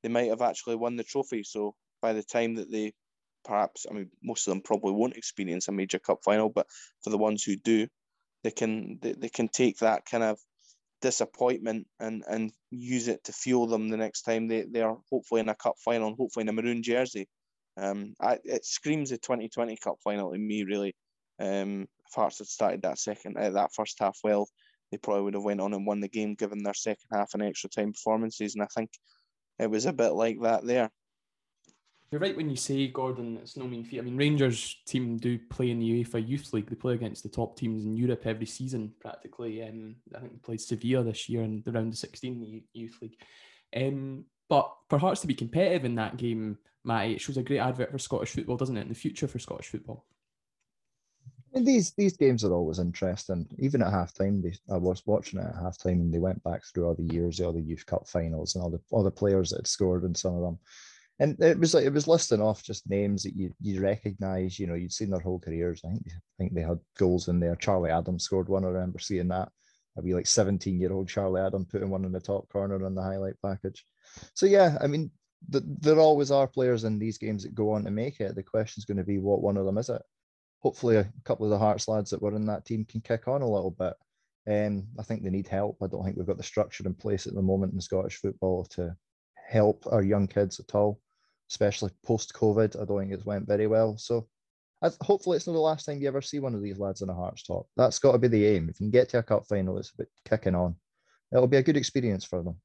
they 0.01 0.09
might 0.09 0.29
have 0.29 0.41
actually 0.41 0.75
won 0.75 0.95
the 0.95 1.03
trophy. 1.03 1.43
So 1.43 1.75
by 2.01 2.13
the 2.13 2.23
time 2.23 2.55
that 2.55 2.71
they 2.71 2.93
perhaps 3.45 3.85
I 3.89 3.93
mean 3.93 4.09
most 4.23 4.47
of 4.47 4.53
them 4.53 4.61
probably 4.61 4.93
won't 4.93 5.17
experience 5.17 5.67
a 5.67 5.71
major 5.71 5.99
cup 5.99 6.19
final, 6.23 6.49
but 6.49 6.67
for 7.03 7.09
the 7.09 7.17
ones 7.17 7.43
who 7.43 7.57
do, 7.57 7.87
they 8.43 8.51
can 8.51 8.99
they, 9.01 9.13
they 9.13 9.29
can 9.29 9.47
take 9.47 9.79
that 9.79 10.05
kind 10.05 10.23
of 10.23 10.39
disappointment 11.01 11.85
and 11.99 12.23
and 12.27 12.51
use 12.71 13.07
it 13.07 13.23
to 13.25 13.33
fuel 13.33 13.67
them 13.67 13.89
the 13.89 13.97
next 13.97 14.21
time 14.23 14.47
they, 14.47 14.63
they 14.63 14.81
are 14.81 14.97
hopefully 15.11 15.41
in 15.41 15.49
a 15.49 15.55
cup 15.55 15.75
final 15.83 16.07
and 16.07 16.17
hopefully 16.17 16.43
in 16.43 16.49
a 16.49 16.53
maroon 16.53 16.81
jersey. 16.81 17.27
Um, 17.75 18.13
I, 18.21 18.37
it 18.43 18.65
screams 18.65 19.11
a 19.11 19.17
2020 19.17 19.77
cup 19.77 19.95
final 20.03 20.31
to 20.31 20.37
me 20.37 20.63
really. 20.63 20.95
Um, 21.39 21.87
if 22.07 22.13
Hearts 22.15 22.37
had 22.37 22.47
started 22.47 22.83
that 22.83 22.99
second 22.99 23.37
uh, 23.37 23.49
that 23.51 23.73
first 23.73 23.97
half 23.99 24.17
well, 24.23 24.47
they 24.91 24.97
probably 24.97 25.23
would 25.23 25.33
have 25.33 25.43
went 25.43 25.59
on 25.59 25.73
and 25.73 25.85
won 25.85 25.99
the 25.99 26.07
game 26.07 26.35
given 26.35 26.63
their 26.63 26.75
second 26.75 27.07
half 27.11 27.33
and 27.33 27.43
extra 27.43 27.69
time 27.69 27.91
performances. 27.93 28.53
And 28.55 28.63
I 28.63 28.67
think 28.75 28.91
it 29.59 29.69
was 29.69 29.85
a 29.85 29.93
bit 29.93 30.11
like 30.11 30.37
that 30.41 30.65
there. 30.65 30.89
You're 32.13 32.21
right 32.21 32.37
when 32.37 32.51
you 32.51 32.55
say, 32.55 32.89
Gordon, 32.89 33.39
it's 33.41 33.57
no 33.57 33.65
mean 33.65 33.83
feat. 33.83 33.97
I 33.97 34.03
mean, 34.03 34.15
Rangers 34.15 34.83
team 34.85 35.17
do 35.17 35.39
play 35.49 35.71
in 35.71 35.79
the 35.79 36.03
UEFA 36.03 36.27
Youth 36.27 36.53
League. 36.53 36.69
They 36.69 36.75
play 36.75 36.93
against 36.93 37.23
the 37.23 37.29
top 37.29 37.57
teams 37.57 37.85
in 37.85 37.97
Europe 37.97 38.27
every 38.27 38.45
season, 38.45 38.93
practically. 38.99 39.63
Um, 39.63 39.95
I 40.15 40.19
think 40.19 40.33
they 40.33 40.37
played 40.37 40.61
Sevilla 40.61 41.03
this 41.03 41.27
year 41.27 41.41
in 41.41 41.63
the 41.65 41.71
round 41.71 41.91
of 41.91 41.97
16 41.97 42.31
in 42.31 42.39
the 42.39 42.63
Youth 42.79 42.99
League. 43.01 43.17
Um, 43.75 44.25
but 44.47 44.71
for 44.91 44.99
Hearts 44.99 45.21
to 45.21 45.27
be 45.27 45.33
competitive 45.33 45.85
in 45.85 45.95
that 45.95 46.17
game, 46.17 46.59
Matty, 46.83 47.13
it 47.13 47.21
shows 47.21 47.37
a 47.37 47.41
great 47.41 47.57
advert 47.57 47.89
for 47.89 47.97
Scottish 47.97 48.29
football, 48.29 48.57
doesn't 48.57 48.77
it? 48.77 48.81
In 48.81 48.89
the 48.89 48.93
future 48.93 49.27
for 49.27 49.39
Scottish 49.39 49.69
football. 49.69 50.05
And 51.55 51.65
these 51.65 51.93
these 51.93 52.15
games 52.15 52.43
are 52.43 52.53
always 52.53 52.77
interesting. 52.77 53.47
Even 53.57 53.81
at 53.81 53.91
halftime, 53.91 54.43
they, 54.43 54.53
I 54.71 54.77
was 54.77 55.01
watching 55.07 55.39
it 55.39 55.47
at 55.47 55.55
halftime, 55.55 55.93
and 55.93 56.13
they 56.13 56.19
went 56.19 56.43
back 56.43 56.61
through 56.63 56.85
all 56.85 56.95
the 56.95 57.11
years, 57.11 57.41
all 57.41 57.53
the 57.53 57.61
youth 57.61 57.87
cup 57.87 58.07
finals, 58.07 58.53
and 58.53 58.63
all 58.63 58.69
the 58.69 58.81
all 58.91 59.03
the 59.03 59.09
players 59.09 59.49
that 59.49 59.61
had 59.61 59.67
scored 59.67 60.03
in 60.03 60.13
some 60.13 60.35
of 60.35 60.41
them. 60.43 60.59
And 61.19 61.39
it 61.39 61.59
was 61.59 61.73
like 61.73 61.85
it 61.85 61.93
was 61.93 62.07
listing 62.07 62.41
off 62.41 62.63
just 62.63 62.89
names 62.89 63.23
that 63.23 63.35
you 63.35 63.53
you 63.61 63.81
recognise. 63.81 64.59
You 64.59 64.67
know, 64.67 64.73
you'd 64.73 64.91
seen 64.91 65.09
their 65.09 65.19
whole 65.19 65.39
careers. 65.39 65.81
I 65.85 65.89
think 65.89 66.03
I 66.07 66.19
think 66.37 66.53
they 66.53 66.61
had 66.61 66.79
goals 66.97 67.27
in 67.27 67.39
there. 67.39 67.55
Charlie 67.55 67.91
Adams 67.91 68.23
scored 68.23 68.49
one. 68.49 68.65
I 68.65 68.69
remember 68.69 68.99
seeing 68.99 69.27
that. 69.29 69.49
I'd 69.95 70.03
be 70.03 70.15
like 70.15 70.25
17 70.25 70.79
year 70.79 70.91
old 70.91 71.07
Charlie 71.07 71.41
Adam 71.41 71.65
putting 71.65 71.91
one 71.91 72.03
in 72.03 72.11
the 72.11 72.19
top 72.19 72.49
corner 72.49 72.83
on 72.83 72.95
the 72.95 73.01
highlight 73.03 73.35
package. 73.45 73.85
So 74.33 74.47
yeah, 74.47 74.75
I 74.81 74.87
mean, 74.87 75.11
th- 75.51 75.63
there 75.67 75.99
always 75.99 76.31
are 76.31 76.47
players 76.47 76.83
in 76.83 76.97
these 76.97 77.19
games 77.19 77.43
that 77.43 77.53
go 77.53 77.71
on 77.71 77.83
to 77.83 77.91
make 77.91 78.19
it. 78.19 78.33
The 78.33 78.41
question's 78.41 78.85
going 78.85 78.97
to 78.97 79.03
be 79.03 79.19
what 79.19 79.43
one 79.43 79.55
of 79.55 79.65
them 79.65 79.77
is 79.77 79.89
it 79.89 80.01
hopefully 80.63 80.95
a 80.95 81.11
couple 81.25 81.45
of 81.45 81.51
the 81.51 81.59
Hearts 81.59 81.87
lads 81.87 82.09
that 82.09 82.21
were 82.21 82.33
in 82.33 82.45
that 82.45 82.65
team 82.65 82.85
can 82.85 83.01
kick 83.01 83.27
on 83.27 83.41
a 83.41 83.49
little 83.49 83.71
bit. 83.71 83.93
Um, 84.47 84.87
I 84.97 85.03
think 85.03 85.23
they 85.23 85.29
need 85.29 85.47
help. 85.47 85.77
I 85.81 85.87
don't 85.87 86.03
think 86.03 86.17
we've 86.17 86.25
got 86.25 86.37
the 86.37 86.43
structure 86.43 86.85
in 86.85 86.93
place 86.93 87.27
at 87.27 87.33
the 87.33 87.41
moment 87.41 87.73
in 87.73 87.81
Scottish 87.81 88.17
football 88.17 88.65
to 88.71 88.95
help 89.47 89.85
our 89.91 90.01
young 90.01 90.27
kids 90.27 90.59
at 90.59 90.75
all, 90.75 90.99
especially 91.49 91.91
post 92.05 92.33
COVID. 92.33 92.81
I 92.81 92.85
don't 92.85 92.99
think 92.99 93.13
it's 93.13 93.25
went 93.25 93.47
very 93.47 93.67
well. 93.67 93.97
So 93.97 94.27
hopefully 95.01 95.37
it's 95.37 95.47
not 95.47 95.53
the 95.53 95.59
last 95.59 95.85
time 95.85 96.01
you 96.01 96.07
ever 96.07 96.21
see 96.21 96.39
one 96.39 96.55
of 96.55 96.61
these 96.61 96.79
lads 96.79 97.01
in 97.01 97.09
a 97.09 97.13
Hearts 97.13 97.43
top. 97.43 97.67
That's 97.77 97.99
got 97.99 98.13
to 98.13 98.17
be 98.17 98.27
the 98.27 98.45
aim. 98.45 98.69
If 98.69 98.79
you 98.79 98.85
can 98.85 98.91
get 98.91 99.09
to 99.09 99.19
a 99.19 99.23
cup 99.23 99.47
final, 99.47 99.77
it's 99.77 99.91
about 99.91 100.07
kicking 100.27 100.55
on. 100.55 100.75
It'll 101.31 101.47
be 101.47 101.57
a 101.57 101.63
good 101.63 101.77
experience 101.77 102.25
for 102.25 102.43
them. 102.43 102.57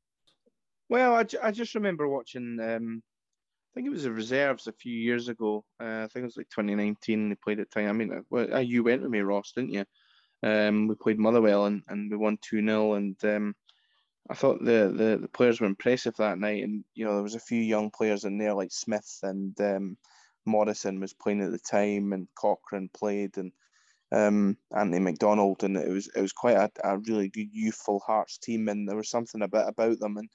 Well, 0.88 1.14
I, 1.14 1.24
I 1.42 1.50
just 1.50 1.74
remember 1.74 2.08
watching. 2.08 2.58
Um, 2.60 3.02
I 3.02 3.70
think 3.74 3.86
it 3.86 3.90
was 3.90 4.04
the 4.04 4.12
reserves 4.12 4.66
a 4.66 4.72
few 4.72 4.92
years 4.92 5.28
ago. 5.28 5.64
Uh, 5.80 6.04
I 6.04 6.08
think 6.08 6.22
it 6.22 6.26
was 6.26 6.36
like 6.36 6.48
2019. 6.48 7.28
They 7.28 7.34
played 7.36 7.60
at 7.60 7.70
time. 7.70 7.88
I 7.88 7.92
mean, 7.92 8.24
uh, 8.32 8.54
uh, 8.54 8.58
you 8.58 8.82
went 8.82 9.02
with 9.02 9.10
me, 9.10 9.20
Ross, 9.20 9.52
didn't 9.54 9.72
you? 9.72 9.84
Um, 10.42 10.88
we 10.88 10.94
played 10.94 11.18
Motherwell 11.18 11.66
and, 11.66 11.82
and 11.88 12.10
we 12.10 12.16
won 12.16 12.38
two 12.40 12.64
0 12.64 12.94
and 12.94 13.16
um, 13.24 13.54
I 14.30 14.34
thought 14.34 14.62
the, 14.62 14.92
the 14.94 15.18
the 15.22 15.28
players 15.28 15.60
were 15.60 15.66
impressive 15.66 16.14
that 16.16 16.38
night. 16.38 16.62
And 16.62 16.84
you 16.94 17.04
know, 17.04 17.14
there 17.14 17.22
was 17.22 17.34
a 17.34 17.40
few 17.40 17.60
young 17.60 17.90
players 17.90 18.24
in 18.24 18.38
there 18.38 18.54
like 18.54 18.72
Smith 18.72 19.18
and 19.22 19.58
um, 19.60 19.96
Morrison 20.44 21.00
was 21.00 21.14
playing 21.14 21.42
at 21.42 21.50
the 21.50 21.58
time, 21.58 22.12
and 22.12 22.28
Cochrane 22.34 22.90
played, 22.92 23.36
and 23.36 23.52
um, 24.12 24.56
Anthony 24.74 25.00
McDonald, 25.00 25.62
and 25.64 25.76
it 25.76 25.88
was 25.88 26.10
it 26.14 26.20
was 26.20 26.32
quite 26.32 26.56
a, 26.56 26.70
a 26.84 26.98
really 26.98 27.28
good 27.28 27.48
youthful 27.52 28.00
Hearts 28.00 28.38
team, 28.38 28.68
and 28.68 28.88
there 28.88 28.96
was 28.96 29.10
something 29.10 29.42
a 29.42 29.48
bit 29.48 29.64
about 29.66 29.98
them, 30.00 30.16
and 30.16 30.28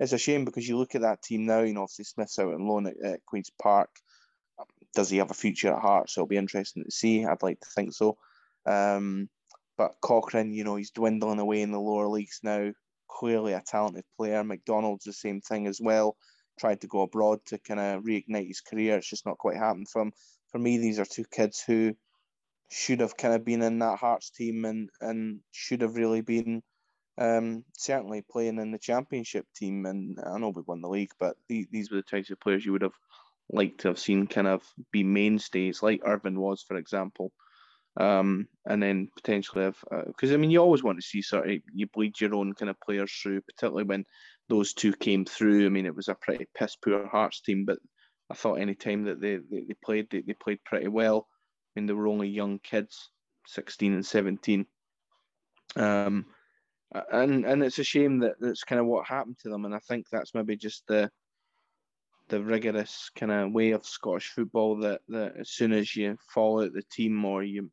it's 0.00 0.12
a 0.12 0.18
shame 0.18 0.44
because 0.44 0.68
you 0.68 0.76
look 0.78 0.94
at 0.94 1.02
that 1.02 1.22
team 1.22 1.46
now. 1.46 1.60
You 1.60 1.74
know, 1.74 1.82
obviously 1.82 2.04
Smith's 2.04 2.38
out 2.38 2.54
on 2.54 2.66
loan 2.66 2.86
at, 2.86 2.96
at 3.04 3.26
Queens 3.26 3.50
Park. 3.60 3.90
Does 4.94 5.10
he 5.10 5.18
have 5.18 5.30
a 5.30 5.34
future 5.34 5.72
at 5.72 5.82
Hearts? 5.82 6.14
So 6.14 6.20
it'll 6.20 6.28
be 6.28 6.36
interesting 6.36 6.84
to 6.84 6.90
see. 6.90 7.24
I'd 7.24 7.42
like 7.42 7.60
to 7.60 7.68
think 7.74 7.92
so. 7.92 8.16
Um, 8.64 9.28
but 9.76 9.94
Cochrane, 10.00 10.54
you 10.54 10.64
know, 10.64 10.76
he's 10.76 10.90
dwindling 10.90 11.38
away 11.38 11.60
in 11.60 11.70
the 11.70 11.80
lower 11.80 12.08
leagues 12.08 12.40
now. 12.42 12.72
Clearly 13.08 13.52
a 13.52 13.62
talented 13.64 14.04
player. 14.16 14.44
McDonald's 14.44 15.04
the 15.04 15.12
same 15.12 15.40
thing 15.40 15.66
as 15.66 15.80
well. 15.80 16.16
Tried 16.58 16.80
to 16.80 16.86
go 16.86 17.02
abroad 17.02 17.40
to 17.46 17.58
kind 17.58 17.80
of 17.80 18.02
reignite 18.04 18.48
his 18.48 18.60
career. 18.60 18.96
It's 18.96 19.08
just 19.08 19.26
not 19.26 19.38
quite 19.38 19.56
happened 19.56 19.88
for 19.88 20.02
him. 20.02 20.12
For 20.52 20.58
me, 20.58 20.78
these 20.78 20.98
are 20.98 21.04
two 21.04 21.24
kids 21.30 21.62
who 21.66 21.94
should 22.70 23.00
have 23.00 23.16
kind 23.16 23.34
of 23.34 23.44
been 23.44 23.62
in 23.62 23.78
that 23.78 23.98
Hearts 23.98 24.30
team 24.30 24.64
and 24.64 24.90
and 25.00 25.40
should 25.52 25.82
have 25.82 25.96
really 25.96 26.20
been 26.20 26.62
um, 27.18 27.64
certainly 27.76 28.22
playing 28.22 28.58
in 28.58 28.72
the 28.72 28.78
championship 28.78 29.46
team. 29.54 29.86
And 29.86 30.18
I 30.24 30.38
know 30.38 30.50
we 30.50 30.62
won 30.66 30.80
the 30.80 30.88
league, 30.88 31.12
but 31.18 31.36
the, 31.48 31.66
these 31.70 31.90
were 31.90 31.98
the 31.98 32.02
types 32.02 32.30
of 32.30 32.40
players 32.40 32.64
you 32.64 32.72
would 32.72 32.82
have 32.82 32.98
liked 33.50 33.80
to 33.80 33.88
have 33.88 33.98
seen 33.98 34.26
kind 34.26 34.46
of 34.46 34.62
be 34.92 35.04
mainstays, 35.04 35.82
like 35.82 36.00
Irvine 36.04 36.38
was, 36.40 36.62
for 36.62 36.76
example. 36.76 37.32
Um, 37.98 38.46
and 38.66 38.82
then 38.82 39.08
potentially 39.16 39.64
have 39.64 39.78
because 40.06 40.30
uh, 40.30 40.34
I 40.34 40.36
mean 40.36 40.50
you 40.50 40.60
always 40.60 40.82
want 40.82 40.98
to 40.98 41.06
see 41.06 41.22
sort 41.22 41.48
of 41.48 41.56
you 41.72 41.86
bleed 41.94 42.20
your 42.20 42.34
own 42.34 42.52
kind 42.52 42.68
of 42.68 42.80
players 42.80 43.10
through, 43.12 43.40
particularly 43.42 43.84
when 43.84 44.04
those 44.48 44.74
two 44.74 44.92
came 44.92 45.24
through. 45.24 45.64
I 45.64 45.70
mean 45.70 45.86
it 45.86 45.96
was 45.96 46.08
a 46.08 46.14
pretty 46.14 46.46
piss 46.54 46.76
poor 46.76 47.06
Hearts 47.06 47.40
team, 47.40 47.64
but 47.64 47.78
I 48.30 48.34
thought 48.34 48.60
any 48.60 48.74
time 48.74 49.04
that 49.04 49.20
they, 49.20 49.36
they, 49.36 49.64
they 49.68 49.74
played 49.82 50.08
they, 50.10 50.20
they 50.20 50.34
played 50.34 50.62
pretty 50.64 50.88
well. 50.88 51.26
I 51.74 51.80
mean 51.80 51.86
they 51.86 51.94
were 51.94 52.08
only 52.08 52.28
young 52.28 52.58
kids, 52.58 53.10
sixteen 53.46 53.94
and 53.94 54.04
seventeen. 54.04 54.66
Um, 55.74 56.26
and 57.12 57.44
and 57.44 57.62
it's 57.62 57.78
a 57.78 57.84
shame 57.84 58.20
that 58.20 58.34
that's 58.40 58.64
kind 58.64 58.80
of 58.80 58.86
what 58.86 59.06
happened 59.06 59.38
to 59.42 59.48
them. 59.48 59.64
And 59.64 59.74
I 59.74 59.78
think 59.78 60.06
that's 60.10 60.34
maybe 60.34 60.56
just 60.56 60.86
the 60.86 61.10
the 62.28 62.42
rigorous 62.42 63.10
kind 63.16 63.32
of 63.32 63.52
way 63.52 63.70
of 63.70 63.86
Scottish 63.86 64.28
football 64.28 64.76
that 64.80 65.00
that 65.08 65.34
as 65.38 65.50
soon 65.50 65.72
as 65.72 65.94
you 65.94 66.16
fall 66.28 66.62
out 66.62 66.72
the 66.72 66.82
team 66.90 67.24
or 67.24 67.42
you 67.42 67.70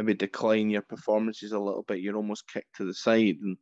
maybe 0.00 0.14
decline 0.14 0.70
your 0.70 0.80
performances 0.80 1.52
a 1.52 1.58
little 1.58 1.82
bit, 1.82 2.00
you're 2.00 2.16
almost 2.16 2.48
kicked 2.48 2.76
to 2.76 2.86
the 2.86 2.94
side. 2.94 3.36
And 3.42 3.58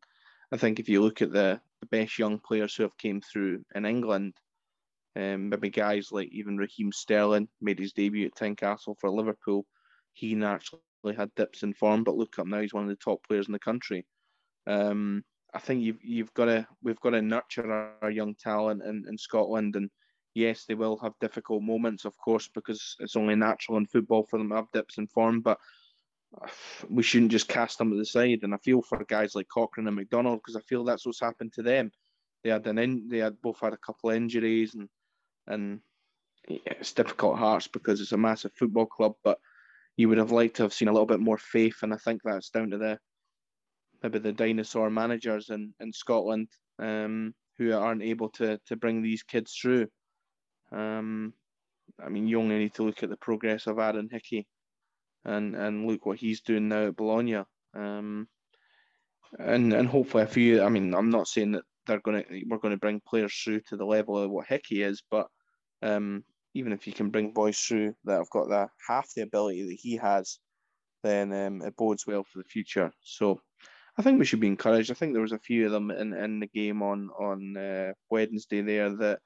I 0.53 0.57
think 0.57 0.79
if 0.79 0.89
you 0.89 1.03
look 1.03 1.21
at 1.21 1.33
the, 1.33 1.61
the 1.81 1.87
best 1.87 2.17
young 2.17 2.39
players 2.39 2.77
who 2.77 2.85
have 2.85 2.97
came 2.97 3.21
through 3.21 3.65
in 3.75 3.85
England, 3.85 4.35
um, 5.17 5.49
maybe 5.49 5.69
guys 5.69 6.13
like 6.13 6.29
even 6.31 6.57
Raheem 6.57 6.93
Sterling 6.93 7.49
made 7.61 7.81
his 7.81 7.93
debut 7.93 8.27
at 8.27 8.37
Tynecastle 8.37 9.01
for 9.01 9.11
Liverpool. 9.11 9.67
He 10.13 10.37
naturally 10.37 10.81
had 11.17 11.35
dips 11.35 11.65
in 11.65 11.75
form, 11.75 12.05
but 12.05 12.15
look 12.15 12.39
up 12.39 12.47
now, 12.47 12.61
he's 12.61 12.73
one 12.73 12.85
of 12.85 12.89
the 12.89 12.97
top 12.97 13.27
players 13.27 13.49
in 13.49 13.53
the 13.53 13.59
country. 13.59 14.07
Um, 14.69 15.25
I 15.53 15.59
think 15.59 15.83
you've 15.83 16.05
you've 16.05 16.35
got 16.35 16.45
to 16.45 16.67
we've 16.85 17.01
got 17.01 17.11
to 17.11 17.23
nurture 17.23 17.73
our, 17.73 17.95
our 18.03 18.11
young 18.11 18.37
talent 18.37 18.83
in, 18.85 19.07
in 19.09 19.19
Scotland, 19.19 19.75
and 19.75 19.91
yes, 20.35 20.67
they 20.67 20.75
will 20.75 20.99
have 20.99 21.19
difficult 21.21 21.63
moments, 21.63 22.05
of 22.05 22.17
course, 22.19 22.49
because 22.55 22.95
it's 23.01 23.17
only 23.17 23.35
natural 23.35 23.79
in 23.79 23.87
football 23.87 24.25
for 24.25 24.39
them 24.39 24.51
to 24.51 24.57
have 24.57 24.71
dips 24.73 24.99
in 24.99 25.09
form. 25.09 25.41
But 25.41 25.59
we 26.89 27.03
shouldn't 27.03 27.31
just 27.31 27.49
cast 27.49 27.79
them 27.79 27.91
to 27.91 27.97
the 27.97 28.05
side. 28.05 28.41
And 28.43 28.55
I 28.55 28.59
feel 28.59 28.83
for 28.83 29.03
guys 29.05 29.35
like 29.35 29.49
Cochrane 29.49 29.87
and 29.87 29.97
McDonald 29.97 30.41
because 30.41 30.57
I 30.57 30.61
feel 30.61 30.85
that's 30.85 31.07
what's 31.07 31.21
happened 31.21 31.53
to 31.55 31.63
them. 31.63 31.91
They 32.45 32.51
had 32.51 32.67
an 32.67 32.79
in, 32.79 33.09
they 33.09 33.19
had 33.19 33.41
both 33.43 33.61
had 33.61 33.73
a 33.73 33.79
couple 33.79 34.11
of 34.11 34.17
injuries, 34.17 34.75
and 34.75 34.89
and 35.47 35.81
it's 36.47 36.93
difficult 36.93 37.39
Hearts 37.39 37.67
because 37.67 38.01
it's 38.01 38.13
a 38.13 38.19
massive 38.19 38.53
football 38.55 38.87
club, 38.87 39.15
but 39.25 39.39
you 39.97 40.09
would 40.09 40.19
have 40.19 40.31
liked 40.31 40.57
to 40.57 40.63
have 40.63 40.73
seen 40.73 40.89
a 40.89 40.93
little 40.93 41.07
bit 41.07 41.21
more 41.21 41.39
faith, 41.39 41.83
and 41.83 41.93
I 41.93 41.97
think 41.97 42.23
that's 42.23 42.51
down 42.51 42.71
to 42.71 42.79
the 42.79 42.99
maybe 44.03 44.21
the 44.21 44.33
dinosaur 44.33 44.91
managers 44.91 45.51
in, 45.51 45.75
in 45.81 45.93
Scotland 45.93 46.49
um, 46.79 47.35
who 47.57 47.73
aren't 47.73 48.03
able 48.03 48.29
to 48.31 48.59
to 48.67 48.77
bring 48.77 49.03
these 49.03 49.23
kids 49.25 49.55
through. 49.61 49.89
Um, 50.71 51.33
I 52.05 52.09
mean, 52.09 52.29
you 52.29 52.39
only 52.39 52.59
need 52.59 52.75
to 52.75 52.85
look 52.85 53.03
at 53.03 53.11
the 53.11 53.17
progress 53.17 53.67
of 53.67 53.79
Aaron 53.79 54.09
Hickey 54.13 54.47
and 55.25 55.55
and 55.55 55.87
look 55.87 56.07
what 56.07 56.19
he's 56.19 56.41
doing 56.41 56.69
now 56.69 56.87
at 56.89 56.97
Bologna. 56.97 57.45
Um, 57.75 58.29
and 59.39 59.73
and 59.73 59.89
hopefully 59.89 60.23
a 60.23 60.27
few. 60.27 60.63
I 60.63 60.69
mean, 60.69 60.95
I'm 60.95 61.11
not 61.11 61.29
saying 61.29 61.53
that 61.53 61.65
they're 61.87 62.01
going 62.01 62.25
to 62.25 62.43
we're 62.49 62.59
going 62.59 62.75
to 62.75 62.81
bring 62.81 63.01
players 63.07 63.35
through 63.35 63.61
to 63.69 63.77
the 63.77 63.85
level 63.85 64.19
of 64.19 64.31
what 64.31 64.47
Hickey 64.47 64.83
is, 64.83 65.03
but 65.11 65.27
um, 65.83 66.25
even 66.55 66.73
if 66.73 66.87
you 66.87 66.93
can 66.93 67.11
bring 67.11 67.33
boys 67.33 67.59
through 67.59 67.95
that 68.05 68.19
have 68.19 68.31
got 68.31 68.49
that 68.51 68.71
half 68.87 69.09
the 69.15 69.23
ability 69.23 69.63
that 69.69 69.79
he 69.81 69.97
has, 69.97 70.39
then 71.03 71.33
um, 71.33 71.63
it 71.63 71.77
bodes 71.77 72.07
well 72.07 72.25
for 72.25 72.39
the 72.39 72.45
future. 72.45 72.91
So 73.03 73.41
I 73.97 74.03
think 74.03 74.19
we 74.19 74.25
should 74.25 74.41
be 74.41 74.47
encouraged. 74.47 74.91
I 74.91 74.95
think 74.95 75.13
there 75.13 75.23
was 75.23 75.33
a 75.33 75.39
few 75.39 75.67
of 75.67 75.73
them 75.73 75.91
in, 75.91 76.15
in 76.15 76.41
the 76.41 76.47
game 76.47 76.83
on 76.83 77.11
on 77.19 77.57
uh, 77.57 77.93
Wednesday 78.11 78.63
there 78.63 78.91
that 78.97 79.21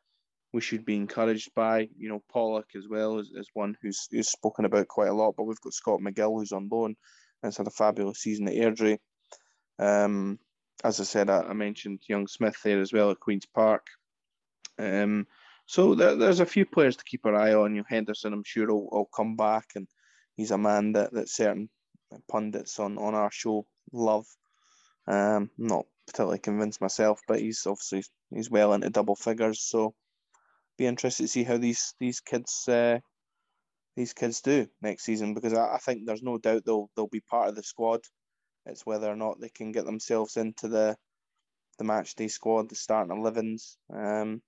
we 0.52 0.60
should 0.60 0.84
be 0.84 0.96
encouraged 0.96 1.54
by. 1.54 1.88
You 1.96 2.08
know, 2.08 2.22
Pollock 2.30 2.70
as 2.76 2.86
well 2.88 3.18
is, 3.18 3.30
is 3.34 3.48
one 3.54 3.76
who's 3.80 4.08
who's 4.10 4.28
spoken 4.28 4.64
about 4.64 4.88
quite 4.88 5.08
a 5.08 5.14
lot. 5.14 5.34
But 5.36 5.44
we've 5.44 5.60
got 5.60 5.74
Scott 5.74 6.00
McGill 6.00 6.38
who's 6.38 6.52
on 6.52 6.68
loan 6.70 6.96
and 7.42 7.48
has 7.48 7.56
had 7.56 7.66
a 7.66 7.70
fabulous 7.70 8.18
season 8.18 8.48
at 8.48 8.54
Airdrie. 8.54 8.98
Um, 9.78 10.38
as 10.84 11.00
I 11.00 11.04
said, 11.04 11.30
I, 11.30 11.40
I, 11.40 11.52
mentioned 11.54 12.00
young 12.06 12.26
Smith 12.26 12.56
there 12.62 12.80
as 12.80 12.92
well 12.92 13.10
at 13.10 13.20
Queens 13.20 13.46
Park. 13.46 13.86
Um, 14.78 15.26
so 15.66 15.94
there, 15.94 16.16
there's 16.16 16.40
a 16.40 16.46
few 16.46 16.66
players 16.66 16.96
to 16.96 17.04
keep 17.04 17.24
our 17.24 17.34
eye 17.34 17.54
on. 17.54 17.74
You 17.74 17.80
know, 17.80 17.86
Henderson, 17.88 18.32
I'm 18.32 18.44
sure 18.44 18.66
will, 18.68 18.88
will 18.90 19.08
come 19.14 19.36
back, 19.36 19.70
and 19.74 19.88
he's 20.36 20.50
a 20.50 20.58
man 20.58 20.92
that, 20.92 21.12
that 21.12 21.28
certain 21.28 21.68
pundits 22.28 22.78
on, 22.78 22.98
on 22.98 23.14
our 23.14 23.30
show 23.30 23.66
love. 23.92 24.26
Um, 25.06 25.50
not 25.58 25.86
particularly 26.06 26.38
convinced 26.38 26.80
myself, 26.80 27.20
but 27.26 27.40
he's 27.40 27.66
obviously 27.66 28.04
he's 28.30 28.50
well 28.50 28.72
into 28.72 28.90
double 28.90 29.16
figures. 29.16 29.60
So 29.60 29.94
be 30.82 30.88
interested 30.88 31.22
to 31.22 31.28
see 31.28 31.44
how 31.44 31.58
these 31.58 31.94
these 32.00 32.20
kids 32.20 32.66
uh, 32.68 32.98
these 33.96 34.12
kids 34.12 34.40
do 34.40 34.66
next 34.80 35.04
season 35.04 35.32
because 35.32 35.54
I, 35.54 35.74
I, 35.74 35.78
think 35.78 36.06
there's 36.06 36.24
no 36.24 36.38
doubt 36.38 36.64
they'll 36.64 36.90
they'll 36.96 37.06
be 37.06 37.20
part 37.20 37.48
of 37.48 37.54
the 37.54 37.62
squad. 37.62 38.00
It's 38.66 38.84
whether 38.84 39.08
or 39.08 39.16
not 39.16 39.40
they 39.40 39.50
can 39.50 39.70
get 39.70 39.84
themselves 39.84 40.36
into 40.36 40.66
the 40.66 40.96
the 41.78 41.84
match 41.84 42.16
day 42.16 42.28
squad, 42.28 42.68
the 42.68 42.74
starting 42.74 43.16
elevens. 43.16 43.78
Um, 43.94 44.42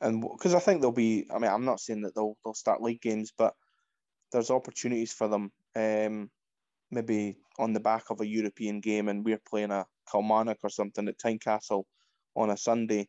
and 0.00 0.22
because 0.22 0.54
I 0.54 0.60
think 0.60 0.80
they'll 0.80 0.92
be, 0.92 1.26
I 1.34 1.38
mean, 1.38 1.50
I'm 1.50 1.64
not 1.64 1.80
saying 1.80 2.02
that 2.02 2.14
they'll 2.14 2.36
they'll 2.44 2.54
start 2.54 2.82
league 2.82 3.00
games, 3.00 3.32
but 3.36 3.54
there's 4.32 4.50
opportunities 4.50 5.12
for 5.12 5.26
them. 5.26 5.50
Um, 5.74 6.30
maybe 6.92 7.36
on 7.58 7.72
the 7.72 7.80
back 7.80 8.04
of 8.10 8.20
a 8.20 8.26
European 8.26 8.80
game 8.80 9.08
and 9.08 9.24
we're 9.24 9.42
playing 9.50 9.72
a 9.72 9.86
Kilmarnock 10.10 10.58
or 10.62 10.70
something 10.70 11.08
at 11.08 11.18
Tynecastle 11.18 11.82
on 12.36 12.50
a 12.50 12.56
Sunday, 12.56 13.08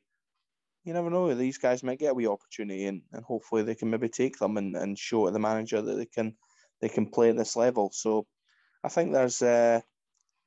you 0.88 0.94
never 0.94 1.10
know. 1.10 1.34
These 1.34 1.58
guys 1.58 1.84
might 1.84 2.00
get 2.00 2.12
a 2.12 2.14
wee 2.14 2.28
opportunity 2.28 2.86
and, 2.86 3.02
and 3.12 3.24
hopefully 3.24 3.64
they 3.64 3.76
can 3.76 3.90
maybe 3.90 4.08
take 4.08 4.40
them 4.40 4.56
and, 4.56 4.76
and 4.76 4.98
show 4.98 5.30
the 5.30 5.38
manager 5.38 5.82
that 5.82 5.96
they 5.96 6.06
can 6.06 6.36
they 6.80 6.88
can 6.88 7.08
play 7.08 7.30
at 7.30 7.38
this 7.38 7.58
level. 7.58 7.92
So 7.94 8.26
I 8.84 8.88
think 8.88 9.12
there's 9.12 9.42
uh, 9.42 9.82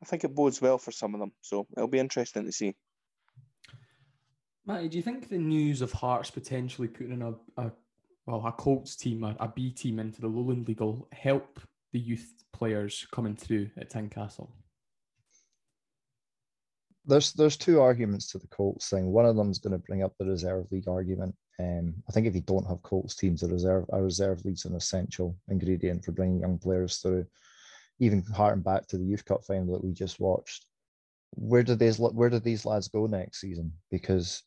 I 0.03 0.05
think 0.07 0.25
it 0.25 0.35
bodes 0.35 0.63
well 0.63 0.79
for 0.79 0.93
some 0.93 1.15
of 1.15 1.21
them. 1.21 1.33
So 1.43 1.67
it'll 1.77 1.89
be 1.89 1.99
interesting 1.99 2.47
to 2.47 2.53
see. 2.53 2.75
Matty, 4.65 4.89
do 4.89 4.97
you 4.97 5.03
think 5.03 5.29
the 5.29 5.39
news 5.39 5.83
of 5.83 5.93
Hearts 5.93 6.31
potentially 6.31 6.89
putting 6.89 7.13
in 7.13 7.23
a, 7.23 7.35
a 7.61 7.73
well 8.25 8.47
a 8.47 8.53
Colts 8.53 8.97
team, 8.97 9.25
a, 9.25 9.37
a 9.41 9.49
B 9.49 9.71
team 9.71 9.99
into 9.99 10.23
the 10.23 10.29
Lowland 10.29 10.67
League 10.67 10.81
will 10.81 11.07
help 11.13 11.61
the 11.93 11.99
youth 11.99 12.45
players 12.55 13.07
coming 13.13 13.37
through 13.37 13.69
at 13.77 13.91
Tynecastle? 13.91 14.49
There's 17.07 17.33
there's 17.33 17.57
two 17.57 17.81
arguments 17.81 18.31
to 18.33 18.39
the 18.39 18.47
Colts 18.49 18.89
thing. 18.91 19.07
One 19.07 19.27
of 19.27 19.37
them 19.37 19.51
is 19.51 19.59
going 19.59 19.73
to 19.73 19.79
bring 19.87 20.03
up 20.03 20.13
the 20.19 20.27
reserve 20.27 20.67
league 20.71 20.89
argument. 20.89 21.35
Um, 21.59 21.95
I 22.09 22.13
think 22.13 22.27
if 22.27 22.35
you 22.35 22.43
don't 22.43 22.67
have 22.67 22.83
Colts 22.83 23.15
teams, 23.15 23.43
a 23.43 23.49
reserve 23.49 23.87
a 23.93 24.03
reserve 24.03 24.45
league's 24.45 24.65
an 24.65 24.75
essential 24.75 25.37
ingredient 25.49 26.05
for 26.05 26.13
bringing 26.13 26.41
young 26.41 26.59
players 26.59 26.99
through. 26.99 27.27
Even 27.99 28.23
harking 28.35 28.63
back 28.63 28.87
to 28.89 28.99
the 28.99 29.05
youth 29.05 29.25
cup 29.25 29.45
final 29.45 29.75
that 29.75 29.85
we 29.85 29.93
just 29.93 30.21
watched, 30.21 30.65
where 31.33 31.63
do 31.63 31.75
these 31.75 31.99
where 31.99 32.31
do 32.31 32.39
these 32.39 32.65
lads 32.65 32.89
go 32.89 33.07
next 33.07 33.41
season? 33.41 33.73
Because 33.91 34.43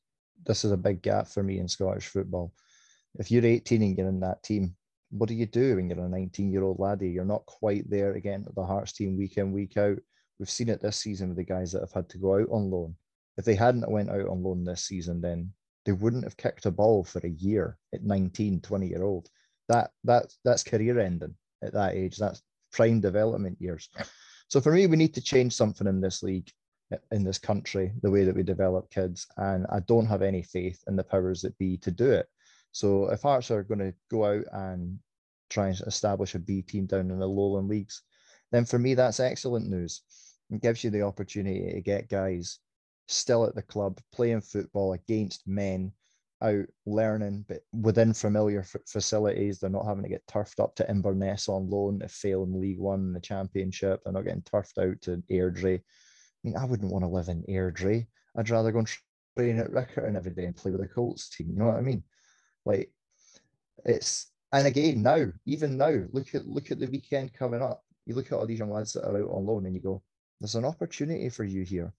this 0.45 0.65
is 0.65 0.71
a 0.71 0.77
big 0.77 1.01
gap 1.01 1.27
for 1.27 1.43
me 1.43 1.59
in 1.59 1.67
Scottish 1.67 2.07
football. 2.07 2.53
If 3.19 3.31
you're 3.31 3.45
18 3.45 3.81
and 3.81 3.97
you're 3.97 4.07
in 4.07 4.19
that 4.21 4.43
team, 4.43 4.75
what 5.11 5.29
do 5.29 5.35
you 5.35 5.45
do 5.45 5.75
when 5.75 5.89
you're 5.89 6.03
a 6.03 6.09
19 6.09 6.51
year 6.51 6.63
old 6.63 6.79
laddie? 6.79 7.09
You're 7.09 7.25
not 7.25 7.45
quite 7.45 7.89
there 7.89 8.13
again 8.13 8.43
at 8.47 8.55
the 8.55 8.65
Hearts 8.65 8.93
team 8.93 9.17
week 9.17 9.37
in, 9.37 9.51
week 9.51 9.77
out. 9.77 9.99
We've 10.43 10.49
seen 10.49 10.67
it 10.67 10.81
this 10.81 10.97
season 10.97 11.29
with 11.29 11.37
the 11.37 11.45
guys 11.45 11.71
that 11.71 11.79
have 11.79 11.93
had 11.93 12.09
to 12.09 12.17
go 12.17 12.35
out 12.35 12.49
on 12.51 12.69
loan. 12.69 12.97
If 13.37 13.45
they 13.45 13.55
hadn't 13.55 13.89
went 13.89 14.09
out 14.09 14.27
on 14.27 14.43
loan 14.43 14.65
this 14.65 14.83
season, 14.83 15.21
then 15.21 15.53
they 15.85 15.93
wouldn't 15.93 16.25
have 16.25 16.35
kicked 16.35 16.65
a 16.65 16.71
ball 16.71 17.05
for 17.05 17.19
a 17.19 17.29
year 17.29 17.77
at 17.93 18.03
19, 18.03 18.59
20 18.59 18.85
year 18.85 19.03
old. 19.03 19.29
That 19.69 19.91
that 20.03 20.33
that's 20.43 20.61
career 20.61 20.99
ending 20.99 21.35
at 21.63 21.71
that 21.71 21.95
age. 21.95 22.17
That's 22.17 22.41
prime 22.73 22.99
development 22.99 23.55
years. 23.61 23.87
So 24.49 24.59
for 24.59 24.73
me, 24.73 24.85
we 24.85 24.97
need 24.97 25.13
to 25.13 25.21
change 25.21 25.55
something 25.55 25.87
in 25.87 26.01
this 26.01 26.23
league, 26.23 26.51
in 27.13 27.23
this 27.23 27.39
country, 27.39 27.93
the 28.01 28.11
way 28.11 28.25
that 28.25 28.35
we 28.35 28.43
develop 28.43 28.91
kids. 28.91 29.25
And 29.37 29.65
I 29.69 29.79
don't 29.87 30.07
have 30.07 30.21
any 30.21 30.43
faith 30.43 30.83
in 30.87 30.97
the 30.97 31.05
powers 31.05 31.41
that 31.43 31.57
be 31.57 31.77
to 31.77 31.89
do 31.89 32.11
it. 32.11 32.27
So 32.73 33.09
if 33.11 33.21
Hearts 33.21 33.49
are 33.49 33.63
going 33.63 33.79
to 33.79 33.93
go 34.11 34.25
out 34.25 34.43
and 34.51 34.99
try 35.49 35.69
and 35.69 35.79
establish 35.87 36.35
a 36.35 36.39
B 36.39 36.61
team 36.61 36.85
down 36.85 37.11
in 37.11 37.19
the 37.19 37.25
lowland 37.25 37.69
leagues, 37.69 38.01
then 38.51 38.65
for 38.65 38.77
me 38.77 38.93
that's 38.93 39.21
excellent 39.21 39.69
news. 39.69 40.01
It 40.53 40.61
gives 40.61 40.83
you 40.83 40.89
the 40.89 41.01
opportunity 41.01 41.73
to 41.73 41.81
get 41.81 42.09
guys 42.09 42.59
still 43.07 43.45
at 43.45 43.55
the 43.55 43.61
club 43.61 43.99
playing 44.13 44.41
football 44.41 44.93
against 44.93 45.47
men 45.47 45.91
out 46.43 46.65
learning, 46.85 47.45
but 47.47 47.61
within 47.71 48.13
familiar 48.13 48.59
f- 48.59 48.75
facilities. 48.87 49.59
They're 49.59 49.69
not 49.69 49.85
having 49.85 50.03
to 50.03 50.09
get 50.09 50.27
turfed 50.27 50.59
up 50.59 50.75
to 50.75 50.89
Inverness 50.89 51.47
on 51.47 51.69
loan 51.69 51.99
to 51.99 52.07
fail 52.07 52.43
in 52.43 52.59
League 52.59 52.79
One 52.79 52.99
and 52.99 53.15
the 53.15 53.21
Championship. 53.21 54.01
They're 54.03 54.13
not 54.13 54.25
getting 54.25 54.43
turfed 54.43 54.77
out 54.77 55.01
to 55.03 55.23
Airdrie. 55.31 55.79
I 55.79 55.81
mean, 56.43 56.57
I 56.57 56.65
wouldn't 56.65 56.91
want 56.91 57.05
to 57.05 57.09
live 57.09 57.29
in 57.29 57.43
Airdrie. 57.49 58.07
I'd 58.35 58.49
rather 58.49 58.71
go 58.71 58.79
and 58.79 58.89
train 59.37 59.59
at 59.59 59.71
Riccarton 59.71 60.17
every 60.17 60.31
day 60.31 60.45
and 60.45 60.55
play 60.55 60.71
with 60.71 60.81
the 60.81 60.87
Colts 60.87 61.29
team. 61.29 61.49
You 61.49 61.57
know 61.57 61.65
what 61.65 61.77
I 61.77 61.81
mean? 61.81 62.03
Like, 62.65 62.91
it's 63.85 64.29
and 64.51 64.67
again 64.67 65.01
now, 65.01 65.25
even 65.45 65.77
now, 65.77 66.03
look 66.11 66.35
at 66.35 66.45
look 66.45 66.71
at 66.71 66.79
the 66.79 66.87
weekend 66.87 67.33
coming 67.33 67.61
up. 67.61 67.81
You 68.05 68.15
look 68.15 68.27
at 68.27 68.33
all 68.33 68.45
these 68.45 68.59
young 68.59 68.71
lads 68.71 68.93
that 68.93 69.07
are 69.07 69.17
out 69.17 69.29
on 69.29 69.45
loan, 69.45 69.65
and 69.65 69.75
you 69.75 69.81
go, 69.81 70.03
"There's 70.43 70.55
an 70.55 70.65
opportunity 70.65 71.29
for 71.29 71.45
you 71.45 71.63
here." 71.63 71.93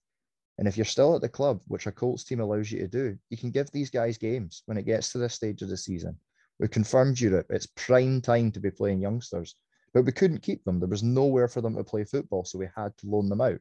And 0.59 0.67
if 0.67 0.77
you're 0.77 0.85
still 0.85 1.15
at 1.15 1.21
the 1.21 1.27
club, 1.27 1.61
which 1.65 1.87
a 1.87 1.91
Colts 1.91 2.23
team 2.23 2.41
allows 2.41 2.71
you 2.71 2.77
to 2.77 2.87
do, 2.87 3.17
you 3.31 3.37
can 3.37 3.49
give 3.49 3.71
these 3.71 3.89
guys 3.89 4.19
games 4.19 4.61
when 4.67 4.77
it 4.77 4.85
gets 4.85 5.11
to 5.11 5.17
this 5.17 5.33
stage 5.33 5.63
of 5.63 5.69
the 5.69 5.77
season. 5.77 6.15
We 6.59 6.67
confirmed 6.67 7.19
Europe. 7.19 7.47
It's 7.49 7.65
prime 7.65 8.21
time 8.21 8.51
to 8.51 8.59
be 8.59 8.69
playing 8.69 9.01
youngsters, 9.01 9.55
but 9.95 10.05
we 10.05 10.11
couldn't 10.11 10.43
keep 10.43 10.63
them. 10.63 10.79
There 10.79 10.87
was 10.87 11.01
nowhere 11.01 11.47
for 11.47 11.61
them 11.61 11.75
to 11.75 11.83
play 11.83 12.03
football, 12.03 12.45
so 12.45 12.59
we 12.59 12.69
had 12.75 12.95
to 12.99 13.07
loan 13.07 13.29
them 13.29 13.41
out. 13.41 13.59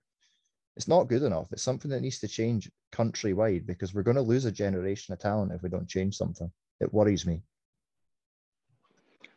It's 0.76 0.86
not 0.86 1.08
good 1.08 1.22
enough. 1.22 1.50
It's 1.50 1.62
something 1.62 1.90
that 1.90 2.02
needs 2.02 2.18
to 2.18 2.28
change 2.28 2.70
countrywide 2.92 3.64
because 3.64 3.94
we're 3.94 4.02
going 4.02 4.16
to 4.16 4.20
lose 4.20 4.44
a 4.44 4.52
generation 4.52 5.14
of 5.14 5.18
talent 5.18 5.52
if 5.52 5.62
we 5.62 5.70
don't 5.70 5.88
change 5.88 6.14
something. 6.14 6.52
It 6.80 6.92
worries 6.92 7.24
me. 7.24 7.42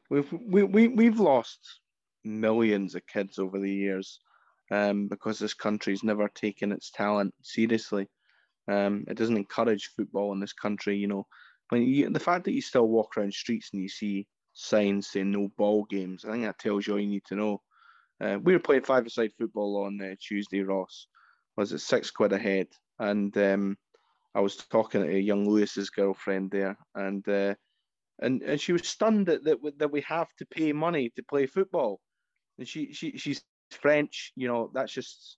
We've 0.09 0.29
we, 0.33 0.63
we 0.63 0.89
we've 0.89 1.21
lost 1.21 1.79
millions 2.25 2.95
of 2.95 3.07
kids 3.07 3.39
over 3.39 3.59
the 3.59 3.71
years 3.71 4.19
um, 4.71 5.07
because 5.07 5.39
this 5.39 5.53
country's 5.53 6.03
never 6.03 6.27
taken 6.29 6.71
its 6.71 6.91
talent 6.91 7.33
seriously. 7.41 8.07
Um, 8.67 9.05
it 9.07 9.17
doesn't 9.17 9.37
encourage 9.37 9.91
football 9.95 10.33
in 10.33 10.39
this 10.39 10.53
country. 10.53 10.97
You 10.97 11.07
know, 11.07 11.27
when 11.69 11.83
you, 11.83 12.09
the 12.09 12.19
fact 12.19 12.45
that 12.45 12.53
you 12.53 12.61
still 12.61 12.87
walk 12.87 13.17
around 13.17 13.33
streets 13.33 13.69
and 13.73 13.81
you 13.81 13.89
see 13.89 14.27
signs 14.53 15.07
saying 15.07 15.31
no 15.31 15.49
ball 15.57 15.85
games, 15.89 16.25
I 16.25 16.31
think 16.31 16.43
that 16.43 16.59
tells 16.59 16.85
you 16.85 16.93
all 16.93 16.99
you 16.99 17.07
need 17.07 17.25
to 17.27 17.35
know. 17.35 17.61
Uh, 18.19 18.37
we 18.41 18.53
were 18.53 18.59
playing 18.59 18.83
five-a-side 18.83 19.31
football 19.37 19.85
on 19.85 20.01
uh, 20.01 20.15
Tuesday, 20.19 20.61
Ross. 20.61 21.07
Was 21.55 21.71
it 21.71 21.79
six 21.79 22.11
quid 22.11 22.33
a 22.33 22.37
head? 22.37 22.67
And 22.99 23.35
um, 23.37 23.77
I 24.33 24.39
was 24.39 24.55
talking 24.55 25.03
to 25.03 25.19
young 25.19 25.47
Lewis's 25.47 25.89
girlfriend 25.89 26.51
there, 26.51 26.77
and 26.95 27.27
uh, 27.29 27.55
and 28.19 28.41
and 28.41 28.59
she 28.59 28.73
was 28.73 28.87
stunned 28.87 29.27
that, 29.27 29.43
that 29.43 29.57
that 29.77 29.91
we 29.91 30.01
have 30.01 30.27
to 30.39 30.45
pay 30.45 30.73
money 30.73 31.11
to 31.15 31.23
play 31.23 31.45
football. 31.45 31.99
And 32.57 32.67
she 32.67 32.91
she 32.93 33.17
she's 33.17 33.41
French, 33.71 34.31
you 34.35 34.47
know, 34.47 34.71
that's 34.73 34.91
just 34.91 35.37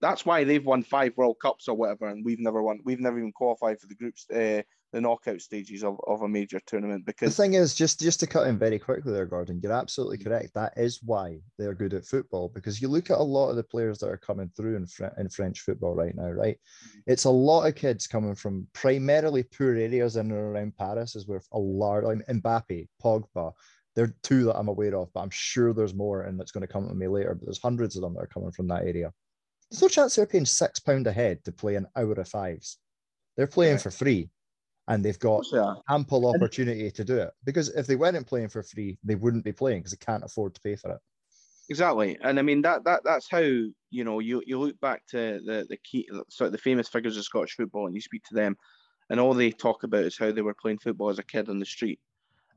that's 0.00 0.24
why 0.24 0.44
they've 0.44 0.64
won 0.64 0.82
five 0.82 1.12
World 1.16 1.36
Cups 1.42 1.68
or 1.68 1.76
whatever, 1.76 2.08
and 2.08 2.24
we've 2.24 2.40
never 2.40 2.62
won. 2.62 2.80
We've 2.84 3.00
never 3.00 3.18
even 3.18 3.32
qualified 3.32 3.80
for 3.80 3.88
the 3.88 3.94
groups, 3.94 4.26
uh, 4.30 4.62
the 4.92 5.00
knockout 5.00 5.40
stages 5.40 5.82
of, 5.84 5.98
of 6.06 6.22
a 6.22 6.28
major 6.28 6.60
tournament. 6.66 7.04
Because 7.04 7.36
the 7.36 7.42
thing 7.42 7.54
is, 7.54 7.74
just 7.74 8.00
just 8.00 8.20
to 8.20 8.26
cut 8.26 8.46
in 8.46 8.58
very 8.58 8.78
quickly 8.78 9.12
there, 9.12 9.26
Gordon, 9.26 9.60
you're 9.62 9.72
absolutely 9.72 10.18
correct. 10.18 10.54
That 10.54 10.74
is 10.76 11.00
why 11.02 11.40
they're 11.58 11.74
good 11.74 11.94
at 11.94 12.06
football. 12.06 12.50
Because 12.54 12.80
you 12.80 12.88
look 12.88 13.10
at 13.10 13.18
a 13.18 13.22
lot 13.22 13.50
of 13.50 13.56
the 13.56 13.64
players 13.64 13.98
that 13.98 14.08
are 14.08 14.16
coming 14.16 14.50
through 14.56 14.76
in 14.76 14.86
in 15.18 15.28
French 15.28 15.60
football 15.60 15.94
right 15.94 16.14
now, 16.14 16.30
right? 16.30 16.56
Mm-hmm. 16.56 16.98
It's 17.06 17.24
a 17.24 17.30
lot 17.30 17.66
of 17.66 17.74
kids 17.74 18.06
coming 18.06 18.34
from 18.34 18.66
primarily 18.72 19.42
poor 19.42 19.74
areas 19.74 20.16
in 20.16 20.30
and 20.30 20.32
around 20.32 20.76
Paris, 20.76 21.16
is 21.16 21.26
where 21.26 21.42
a 21.52 21.58
large 21.58 22.04
like 22.04 22.26
Mbappe, 22.26 22.88
Pogba, 23.02 23.52
they're 23.98 24.14
two 24.22 24.44
that 24.44 24.56
I'm 24.56 24.68
aware 24.68 24.94
of, 24.94 25.12
but 25.12 25.22
I'm 25.22 25.30
sure 25.30 25.72
there's 25.72 25.92
more 25.92 26.22
and 26.22 26.38
that's 26.38 26.52
going 26.52 26.64
to 26.64 26.72
come 26.72 26.86
to 26.86 26.94
me 26.94 27.08
later. 27.08 27.34
But 27.34 27.46
there's 27.46 27.60
hundreds 27.60 27.96
of 27.96 28.02
them 28.02 28.14
that 28.14 28.22
are 28.22 28.28
coming 28.28 28.52
from 28.52 28.68
that 28.68 28.84
area. 28.84 29.12
There's 29.68 29.82
no 29.82 29.88
chance 29.88 30.14
they're 30.14 30.24
paying 30.24 30.44
six 30.44 30.78
pound 30.78 31.08
a 31.08 31.12
head 31.12 31.44
to 31.44 31.50
play 31.50 31.74
an 31.74 31.88
hour 31.96 32.12
of 32.12 32.28
fives. 32.28 32.78
They're 33.36 33.48
playing 33.48 33.78
for 33.78 33.90
free, 33.90 34.30
and 34.86 35.04
they've 35.04 35.18
got 35.18 35.44
ample 35.90 36.32
opportunity 36.32 36.92
to 36.92 37.04
do 37.04 37.18
it. 37.18 37.30
Because 37.44 37.70
if 37.70 37.88
they 37.88 37.96
weren't 37.96 38.24
playing 38.24 38.50
for 38.50 38.62
free, 38.62 38.98
they 39.02 39.16
wouldn't 39.16 39.44
be 39.44 39.50
playing 39.50 39.80
because 39.80 39.90
they 39.90 40.04
can't 40.04 40.24
afford 40.24 40.54
to 40.54 40.60
pay 40.60 40.76
for 40.76 40.92
it. 40.92 40.98
Exactly, 41.68 42.16
and 42.22 42.38
I 42.38 42.42
mean 42.42 42.62
that 42.62 42.84
that 42.84 43.00
that's 43.04 43.28
how 43.28 43.40
you 43.40 44.04
know 44.04 44.20
you 44.20 44.44
you 44.46 44.60
look 44.60 44.78
back 44.78 45.06
to 45.08 45.40
the 45.44 45.66
the 45.68 45.76
key 45.78 46.08
sort 46.30 46.46
of 46.46 46.52
the 46.52 46.58
famous 46.58 46.88
figures 46.88 47.16
of 47.16 47.24
Scottish 47.24 47.56
football, 47.56 47.86
and 47.86 47.96
you 47.96 48.00
speak 48.00 48.22
to 48.28 48.34
them, 48.36 48.56
and 49.10 49.18
all 49.18 49.34
they 49.34 49.50
talk 49.50 49.82
about 49.82 50.04
is 50.04 50.16
how 50.16 50.30
they 50.30 50.42
were 50.42 50.54
playing 50.54 50.78
football 50.78 51.10
as 51.10 51.18
a 51.18 51.24
kid 51.24 51.48
on 51.48 51.58
the 51.58 51.66
street 51.66 51.98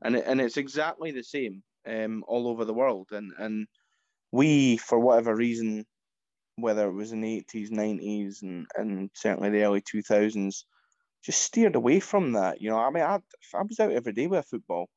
and 0.04 0.16
it, 0.16 0.24
and 0.26 0.40
it's 0.40 0.56
exactly 0.56 1.10
the 1.10 1.22
same 1.22 1.62
um, 1.86 2.24
all 2.26 2.48
over 2.48 2.64
the 2.64 2.74
world. 2.74 3.08
And 3.12 3.32
and 3.38 3.66
we, 4.30 4.76
for 4.78 4.98
whatever 4.98 5.34
reason, 5.34 5.84
whether 6.56 6.88
it 6.88 6.92
was 6.92 7.12
in 7.12 7.20
the 7.20 7.36
eighties, 7.36 7.70
nineties, 7.70 8.42
and 8.42 8.66
and 8.76 9.10
certainly 9.14 9.50
the 9.50 9.64
early 9.64 9.82
two 9.82 10.02
thousands, 10.02 10.66
just 11.24 11.42
steered 11.42 11.76
away 11.76 12.00
from 12.00 12.32
that. 12.32 12.60
You 12.60 12.70
know, 12.70 12.78
I 12.78 12.90
mean, 12.90 13.04
I 13.04 13.18
I 13.54 13.62
was 13.62 13.80
out 13.80 13.92
every 13.92 14.12
day 14.12 14.26
with 14.26 14.46
football, 14.46 14.88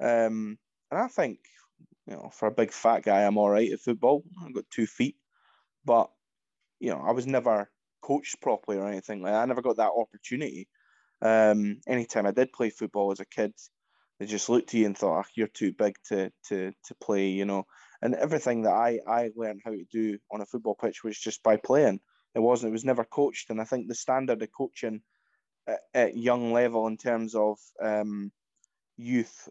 um, 0.00 0.58
and 0.90 1.00
I 1.00 1.08
think 1.08 1.38
you 2.06 2.14
know, 2.14 2.30
for 2.32 2.48
a 2.48 2.52
big 2.52 2.72
fat 2.72 3.02
guy, 3.02 3.24
I'm 3.24 3.36
all 3.36 3.50
right 3.50 3.70
at 3.70 3.80
football. 3.80 4.24
I've 4.44 4.54
got 4.54 4.64
two 4.70 4.86
feet, 4.86 5.16
but 5.84 6.10
you 6.80 6.90
know, 6.90 7.02
I 7.06 7.12
was 7.12 7.26
never 7.26 7.70
coached 8.00 8.40
properly 8.40 8.78
or 8.78 8.88
anything 8.88 9.22
like 9.22 9.32
that. 9.32 9.42
I 9.42 9.46
never 9.46 9.62
got 9.62 9.76
that 9.76 9.92
opportunity. 9.96 10.68
Um, 11.20 11.80
anytime 11.86 12.26
I 12.26 12.30
did 12.30 12.52
play 12.52 12.70
football 12.70 13.10
as 13.10 13.20
a 13.20 13.26
kid, 13.26 13.52
they 14.18 14.26
just 14.26 14.48
looked 14.48 14.70
at 14.70 14.74
you 14.74 14.86
and 14.86 14.96
thought, 14.96 15.24
oh, 15.24 15.30
you're 15.34 15.48
too 15.48 15.72
big 15.72 15.94
to 16.08 16.30
to 16.48 16.72
to 16.84 16.94
play, 17.00 17.28
you 17.28 17.44
know. 17.44 17.64
And 18.02 18.14
everything 18.14 18.62
that 18.62 18.72
I 18.72 19.00
I 19.06 19.30
learned 19.36 19.62
how 19.64 19.72
to 19.72 19.84
do 19.90 20.18
on 20.30 20.40
a 20.40 20.46
football 20.46 20.74
pitch 20.74 21.04
was 21.04 21.18
just 21.18 21.42
by 21.42 21.56
playing. 21.56 22.00
It 22.34 22.40
wasn't. 22.40 22.70
It 22.70 22.72
was 22.72 22.84
never 22.84 23.04
coached. 23.04 23.50
And 23.50 23.60
I 23.60 23.64
think 23.64 23.88
the 23.88 23.94
standard 23.94 24.42
of 24.42 24.48
coaching 24.56 25.00
at, 25.66 25.80
at 25.94 26.16
young 26.16 26.52
level 26.52 26.86
in 26.86 26.96
terms 26.96 27.34
of 27.34 27.58
um, 27.82 28.30
youth, 28.96 29.48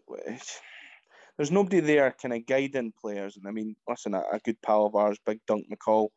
there's 1.36 1.50
nobody 1.50 1.80
there 1.80 2.14
kind 2.20 2.34
of 2.34 2.46
guiding 2.46 2.92
players. 3.00 3.36
And 3.36 3.46
I 3.46 3.50
mean, 3.50 3.76
listen, 3.88 4.14
a, 4.14 4.22
a 4.32 4.38
good 4.44 4.60
pal 4.62 4.86
of 4.86 4.94
ours, 4.94 5.18
Big 5.26 5.40
Dunk 5.46 5.66
McCall, 5.70 6.08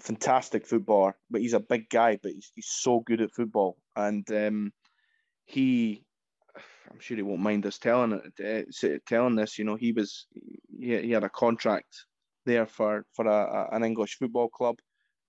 fantastic 0.00 0.66
footballer, 0.66 1.16
but 1.30 1.40
he's 1.40 1.54
a 1.54 1.60
big 1.60 1.88
guy, 1.88 2.18
but 2.22 2.32
he's, 2.32 2.52
he's 2.54 2.68
so 2.68 3.00
good 3.00 3.20
at 3.20 3.32
football. 3.32 3.76
And 3.96 4.30
um, 4.32 4.72
he 5.44 6.04
I'm 6.90 7.00
sure 7.00 7.16
he 7.16 7.22
won't 7.22 7.40
mind 7.40 7.66
us 7.66 7.78
telling 7.78 8.20
it, 8.38 8.68
uh, 8.84 8.98
telling 9.06 9.36
this. 9.36 9.58
You 9.58 9.64
know, 9.64 9.76
he 9.76 9.92
was 9.92 10.26
he, 10.78 11.00
he 11.00 11.10
had 11.10 11.24
a 11.24 11.28
contract 11.28 12.06
there 12.46 12.66
for 12.66 13.04
for 13.14 13.26
a, 13.26 13.30
a, 13.30 13.76
an 13.76 13.84
English 13.84 14.16
football 14.18 14.48
club, 14.48 14.76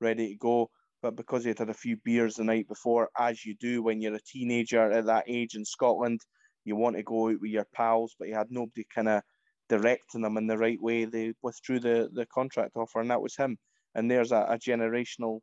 ready 0.02 0.30
to 0.30 0.36
go. 0.36 0.70
But 1.02 1.16
because 1.16 1.44
he 1.44 1.50
had 1.50 1.60
had 1.60 1.70
a 1.70 1.74
few 1.74 1.98
beers 2.04 2.36
the 2.36 2.44
night 2.44 2.68
before, 2.68 3.10
as 3.18 3.46
you 3.46 3.56
do 3.60 3.84
when 3.84 4.02
you're 4.02 4.16
a 4.16 4.22
teenager 4.22 4.92
at 4.92 5.06
that 5.06 5.26
age 5.28 5.56
in 5.56 5.64
Scotland, 5.64 6.20
you 6.64 6.76
want 6.76 6.96
to 6.96 7.04
go 7.04 7.30
out 7.30 7.42
with 7.42 7.52
your 7.52 7.68
pals, 7.74 8.16
but 8.18 8.28
he 8.28 8.34
had 8.34 8.48
nobody 8.50 8.86
kind 8.94 9.08
of 9.08 9.22
directing 9.70 10.22
them 10.22 10.38
in 10.38 10.48
the 10.48 10.58
right 10.58 10.82
way. 10.82 11.06
They 11.06 11.34
withdrew 11.42 11.80
the 11.80 12.10
the 12.14 12.26
contract 12.26 12.76
offer, 12.76 13.00
and 13.02 13.12
that 13.12 13.22
was 13.22 13.36
him. 13.36 13.58
And 13.94 14.10
there's 14.12 14.32
a, 14.32 14.46
a 14.50 14.58
generational 14.58 15.40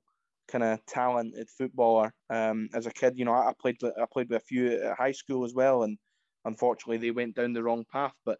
kind 0.53 0.65
of 0.65 0.85
talented 0.87 1.49
footballer. 1.49 2.13
Um, 2.29 2.69
as 2.75 2.87
a 2.87 2.93
kid, 2.93 3.15
you 3.17 3.25
know, 3.25 3.33
I, 3.33 3.53
played 3.59 3.79
I 3.83 4.05
played 4.13 4.29
with 4.29 4.43
a 4.43 4.45
few 4.45 4.71
at 4.71 4.99
high 4.99 5.13
school 5.13 5.45
as 5.45 5.55
well, 5.55 5.83
and 5.83 5.99
unfortunately 6.45 6.99
they 6.99 7.11
went 7.11 7.35
down 7.35 7.55
the 7.55 7.63
wrong 7.63 7.85
path. 7.91 8.15
But 8.27 8.39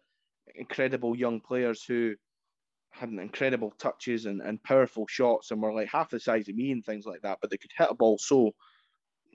incredible 0.55 1.15
young 1.15 1.41
players 1.41 1.83
who 1.83 2.13
had 2.91 3.09
incredible 3.09 3.73
touches 3.79 4.27
and, 4.27 4.41
and 4.41 4.61
powerful 4.63 5.07
shots 5.09 5.49
and 5.49 5.59
were 5.59 5.73
like 5.73 5.89
half 5.89 6.11
the 6.11 6.19
size 6.19 6.47
of 6.47 6.55
me 6.55 6.71
and 6.71 6.85
things 6.85 7.05
like 7.07 7.21
that, 7.23 7.39
but 7.41 7.49
they 7.49 7.57
could 7.57 7.71
hit 7.75 7.89
a 7.89 7.95
ball 7.95 8.19
so 8.19 8.51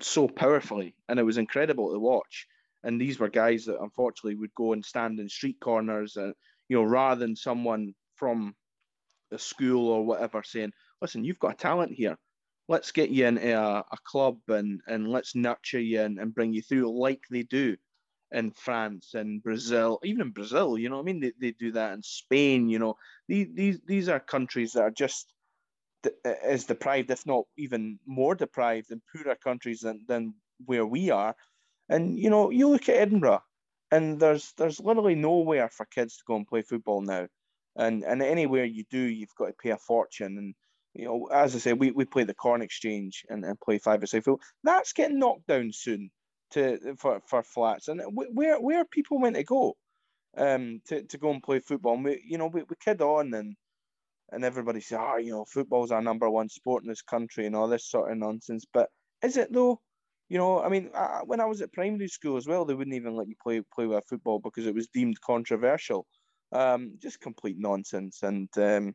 so 0.01 0.29
powerfully, 0.29 0.95
and 1.09 1.19
it 1.19 1.25
was 1.25 1.39
incredible 1.39 1.93
to 1.93 1.99
watch. 1.99 2.47
And 2.85 3.01
these 3.01 3.19
were 3.19 3.29
guys 3.29 3.65
that 3.65 3.83
unfortunately 3.83 4.37
would 4.37 4.55
go 4.55 4.73
and 4.73 4.85
stand 4.85 5.19
in 5.19 5.29
street 5.29 5.57
corners, 5.61 6.17
and 6.17 6.33
you 6.69 6.77
know, 6.77 6.85
rather 6.85 7.19
than 7.19 7.35
someone 7.35 7.95
from 8.15 8.55
a 9.33 9.39
school 9.39 9.89
or 9.89 10.07
whatever 10.07 10.43
saying, 10.45 10.71
"Listen, 11.03 11.25
you've 11.25 11.41
got 11.41 11.55
a 11.55 11.57
talent 11.57 11.93
here 11.93 12.17
let's 12.69 12.93
get 12.93 13.11
you 13.11 13.27
into 13.27 13.59
a, 13.59 13.79
a 13.79 13.97
club 14.05 14.39
and, 14.49 14.81
and 14.87 15.09
let's 15.09 15.35
nurture 15.35 15.81
you 15.81 16.03
and, 16.03 16.19
and 16.19 16.35
bring 16.35 16.53
you 16.53 16.63
through 16.63 16.99
like 16.99 17.23
they 17.31 17.43
do 17.43 17.77
in 18.31 18.51
France 18.51 19.15
and 19.15 19.43
Brazil, 19.43 19.99
even 20.05 20.21
in 20.21 20.31
Brazil, 20.31 20.77
you 20.79 20.91
know 20.91 20.97
what 20.97 21.03
I 21.03 21.07
mean? 21.07 21.21
They, 21.21 21.33
they 21.41 21.53
do 21.53 21.73
that 21.73 21.95
in 21.95 22.03
Spain, 22.03 22.69
you 22.69 22.79
know. 22.79 22.97
These, 23.27 23.49
these, 23.55 23.81
these 23.87 24.09
are 24.11 24.21
countries 24.21 24.73
that 24.73 24.83
are 24.83 24.91
just 24.91 25.33
as 26.25 26.65
deprived, 26.65 27.11
if 27.11 27.27
not 27.27 27.45
even 27.57 27.99
more 28.07 28.35
deprived 28.35 28.91
and 28.91 29.01
poorer 29.13 29.37
countries 29.37 29.81
than, 29.81 30.05
than 30.07 30.35
where 30.67 30.87
we 30.87 31.11
are. 31.11 31.35
And 31.89 32.19
you 32.19 32.31
know, 32.31 32.51
you 32.51 32.69
look 32.69 32.89
at 32.89 32.97
Edinburgh, 32.97 33.43
and 33.91 34.21
there's 34.21 34.53
there's 34.59 34.81
literally 34.81 35.15
nowhere 35.15 35.71
for 35.71 35.87
kids 35.87 36.19
to 36.19 36.25
go 36.27 36.37
and 36.37 36.47
play 36.47 36.63
football 36.63 37.01
now. 37.01 37.27
And 37.77 38.05
and 38.05 38.23
anywhere 38.23 38.65
you 38.65 38.85
do, 38.91 38.99
you've 38.99 39.35
got 39.39 39.47
to 39.47 39.55
pay 39.55 39.71
a 39.71 39.79
fortune. 39.79 40.37
And 40.37 40.55
you 40.99 41.05
know, 41.05 41.29
as 41.33 41.55
I 41.55 41.59
said, 41.59 41.79
we, 41.79 41.93
we 41.93 42.05
play 42.05 42.25
the 42.25 42.35
Corn 42.35 42.61
Exchange 42.61 43.25
and, 43.29 43.45
and 43.45 43.59
play 43.61 43.79
five 43.79 44.01
six 44.01 44.25
football. 44.25 44.41
That's 44.65 44.93
getting 44.93 45.21
knocked 45.21 45.47
down 45.47 45.71
soon 45.73 46.11
to 46.51 46.97
for, 46.99 47.23
for 47.29 47.45
flats. 47.45 47.87
And 47.87 48.03
where 48.13 48.61
where 48.61 48.85
people 48.85 49.21
meant 49.21 49.37
to 49.37 49.45
go 49.45 49.77
um 50.37 50.81
to, 50.89 51.05
to 51.05 51.17
go 51.19 51.31
and 51.31 51.43
play 51.43 51.61
football. 51.61 51.95
And 51.95 52.05
we 52.05 52.21
you 52.27 52.37
know 52.37 52.49
we, 52.49 52.63
we 52.63 52.75
kid 52.85 53.01
on 53.01 53.33
and 53.33 53.55
and 54.33 54.45
everybody 54.45 54.81
say, 54.81 54.97
oh, 54.99 55.17
you 55.19 55.31
know, 55.31 55.45
football's 55.45 55.93
our 55.93 56.03
number 56.03 56.29
one 56.29 56.49
sport 56.49 56.83
in 56.83 56.89
this 56.89 57.01
country 57.01 57.47
and 57.47 57.55
all 57.55 57.69
this 57.69 57.89
sort 57.89 58.11
of 58.11 58.19
nonsense. 58.19 58.67
But 58.75 58.89
is 59.23 59.37
it 59.37 59.53
though? 59.53 59.81
You 60.29 60.37
know, 60.37 60.61
I 60.61 60.69
mean, 60.69 60.91
I, 60.95 61.21
when 61.25 61.41
I 61.41 61.47
was 61.47 61.63
at 61.63 61.73
primary 61.73 62.09
school 62.09 62.37
as 62.37 62.47
well, 62.47 62.65
they 62.65 62.75
wouldn't 62.75 62.97
even 62.97 63.15
let 63.15 63.29
you 63.29 63.37
play 63.41 63.63
play 63.73 63.87
with 63.87 64.05
football 64.09 64.41
because 64.41 64.67
it 64.67 64.75
was 64.75 64.89
deemed 64.89 65.21
controversial. 65.21 66.07
Um, 66.51 66.95
just 67.01 67.21
complete 67.21 67.57
nonsense, 67.57 68.23
and 68.23 68.49
um, 68.57 68.95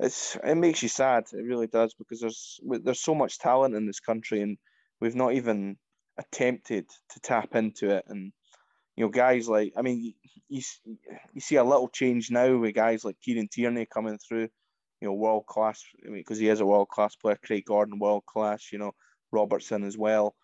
it's 0.00 0.36
it 0.42 0.56
makes 0.56 0.82
you 0.82 0.88
sad. 0.88 1.24
It 1.32 1.44
really 1.44 1.66
does 1.66 1.94
because 1.94 2.20
there's 2.20 2.60
there's 2.62 3.02
so 3.02 3.14
much 3.14 3.38
talent 3.38 3.74
in 3.74 3.86
this 3.86 4.00
country, 4.00 4.42
and 4.42 4.56
we've 5.00 5.14
not 5.14 5.34
even 5.34 5.76
attempted 6.18 6.88
to 7.10 7.20
tap 7.20 7.54
into 7.54 7.90
it. 7.90 8.04
And 8.08 8.32
you 8.96 9.04
know, 9.04 9.10
guys 9.10 9.48
like 9.48 9.72
I 9.76 9.82
mean, 9.82 10.14
you 10.48 10.62
you 11.32 11.40
see 11.40 11.56
a 11.56 11.64
little 11.64 11.88
change 11.88 12.30
now 12.30 12.56
with 12.56 12.74
guys 12.74 13.04
like 13.04 13.20
Kieran 13.20 13.48
Tierney 13.48 13.86
coming 13.86 14.18
through. 14.18 14.48
You 15.00 15.08
know, 15.08 15.14
world 15.14 15.46
class. 15.46 15.82
I 16.04 16.08
mean, 16.08 16.20
because 16.20 16.38
he 16.38 16.48
is 16.48 16.60
a 16.60 16.66
world 16.66 16.88
class 16.88 17.16
player. 17.16 17.38
Craig 17.44 17.64
Gordon, 17.66 17.98
world 17.98 18.24
class. 18.26 18.70
You 18.72 18.78
know, 18.78 18.92
Robertson 19.32 19.84
as 19.84 19.96
well. 19.96 20.34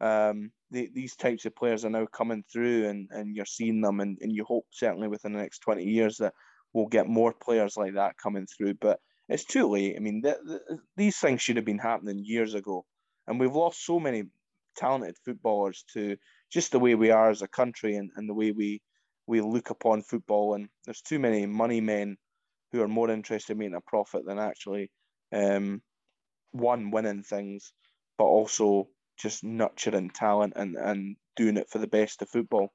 Um, 0.00 0.52
the, 0.70 0.90
these 0.94 1.16
types 1.16 1.44
of 1.46 1.56
players 1.56 1.84
are 1.84 1.90
now 1.90 2.06
coming 2.06 2.44
through, 2.50 2.88
and, 2.88 3.08
and 3.10 3.34
you're 3.34 3.46
seeing 3.46 3.80
them, 3.80 4.00
and, 4.00 4.18
and 4.20 4.32
you 4.32 4.44
hope 4.44 4.66
certainly 4.70 5.08
within 5.08 5.32
the 5.32 5.38
next 5.38 5.60
twenty 5.60 5.84
years 5.84 6.16
that 6.18 6.34
we'll 6.72 6.86
get 6.86 7.08
more 7.08 7.32
players 7.32 7.76
like 7.76 7.94
that 7.94 8.16
coming 8.18 8.46
through. 8.46 8.74
But 8.74 9.00
it's 9.28 9.44
too 9.44 9.68
late. 9.68 9.96
I 9.96 10.00
mean, 10.00 10.20
the, 10.22 10.38
the, 10.44 10.78
these 10.96 11.16
things 11.18 11.42
should 11.42 11.56
have 11.56 11.64
been 11.64 11.78
happening 11.78 12.24
years 12.24 12.54
ago, 12.54 12.84
and 13.26 13.40
we've 13.40 13.54
lost 13.54 13.84
so 13.84 13.98
many 13.98 14.24
talented 14.76 15.16
footballers 15.24 15.84
to 15.94 16.16
just 16.50 16.72
the 16.72 16.78
way 16.78 16.94
we 16.94 17.10
are 17.10 17.30
as 17.30 17.42
a 17.42 17.48
country 17.48 17.96
and, 17.96 18.10
and 18.16 18.28
the 18.28 18.34
way 18.34 18.52
we 18.52 18.80
we 19.26 19.40
look 19.40 19.70
upon 19.70 20.02
football. 20.02 20.54
And 20.54 20.68
there's 20.84 21.02
too 21.02 21.18
many 21.18 21.46
money 21.46 21.80
men 21.80 22.16
who 22.72 22.82
are 22.82 22.88
more 22.88 23.10
interested 23.10 23.52
in 23.52 23.58
making 23.58 23.74
a 23.74 23.80
profit 23.80 24.24
than 24.26 24.38
actually 24.38 24.90
um, 25.32 25.82
one 26.52 26.90
winning 26.90 27.22
things, 27.22 27.72
but 28.18 28.24
also 28.24 28.88
just 29.18 29.42
nurturing 29.42 30.10
talent 30.10 30.52
and, 30.56 30.76
and 30.76 31.16
doing 31.36 31.56
it 31.56 31.68
for 31.70 31.78
the 31.78 31.86
best 31.86 32.22
of 32.22 32.28
football. 32.28 32.72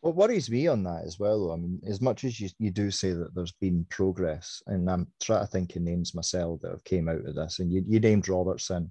What 0.00 0.16
worries 0.16 0.50
me 0.50 0.66
on 0.66 0.82
that 0.84 1.04
as 1.04 1.18
well, 1.18 1.52
I 1.52 1.56
mean, 1.56 1.80
as 1.86 2.00
much 2.00 2.24
as 2.24 2.40
you, 2.40 2.48
you 2.58 2.70
do 2.70 2.90
say 2.90 3.12
that 3.12 3.34
there's 3.34 3.52
been 3.52 3.86
progress, 3.90 4.62
and 4.66 4.90
I'm 4.90 5.06
trying 5.20 5.44
to 5.44 5.46
think 5.46 5.76
of 5.76 5.82
names 5.82 6.14
myself 6.14 6.60
that 6.60 6.70
have 6.70 6.84
came 6.84 7.08
out 7.08 7.26
of 7.26 7.34
this, 7.34 7.58
and 7.58 7.70
you, 7.70 7.84
you 7.86 8.00
named 8.00 8.28
Robertson, 8.28 8.90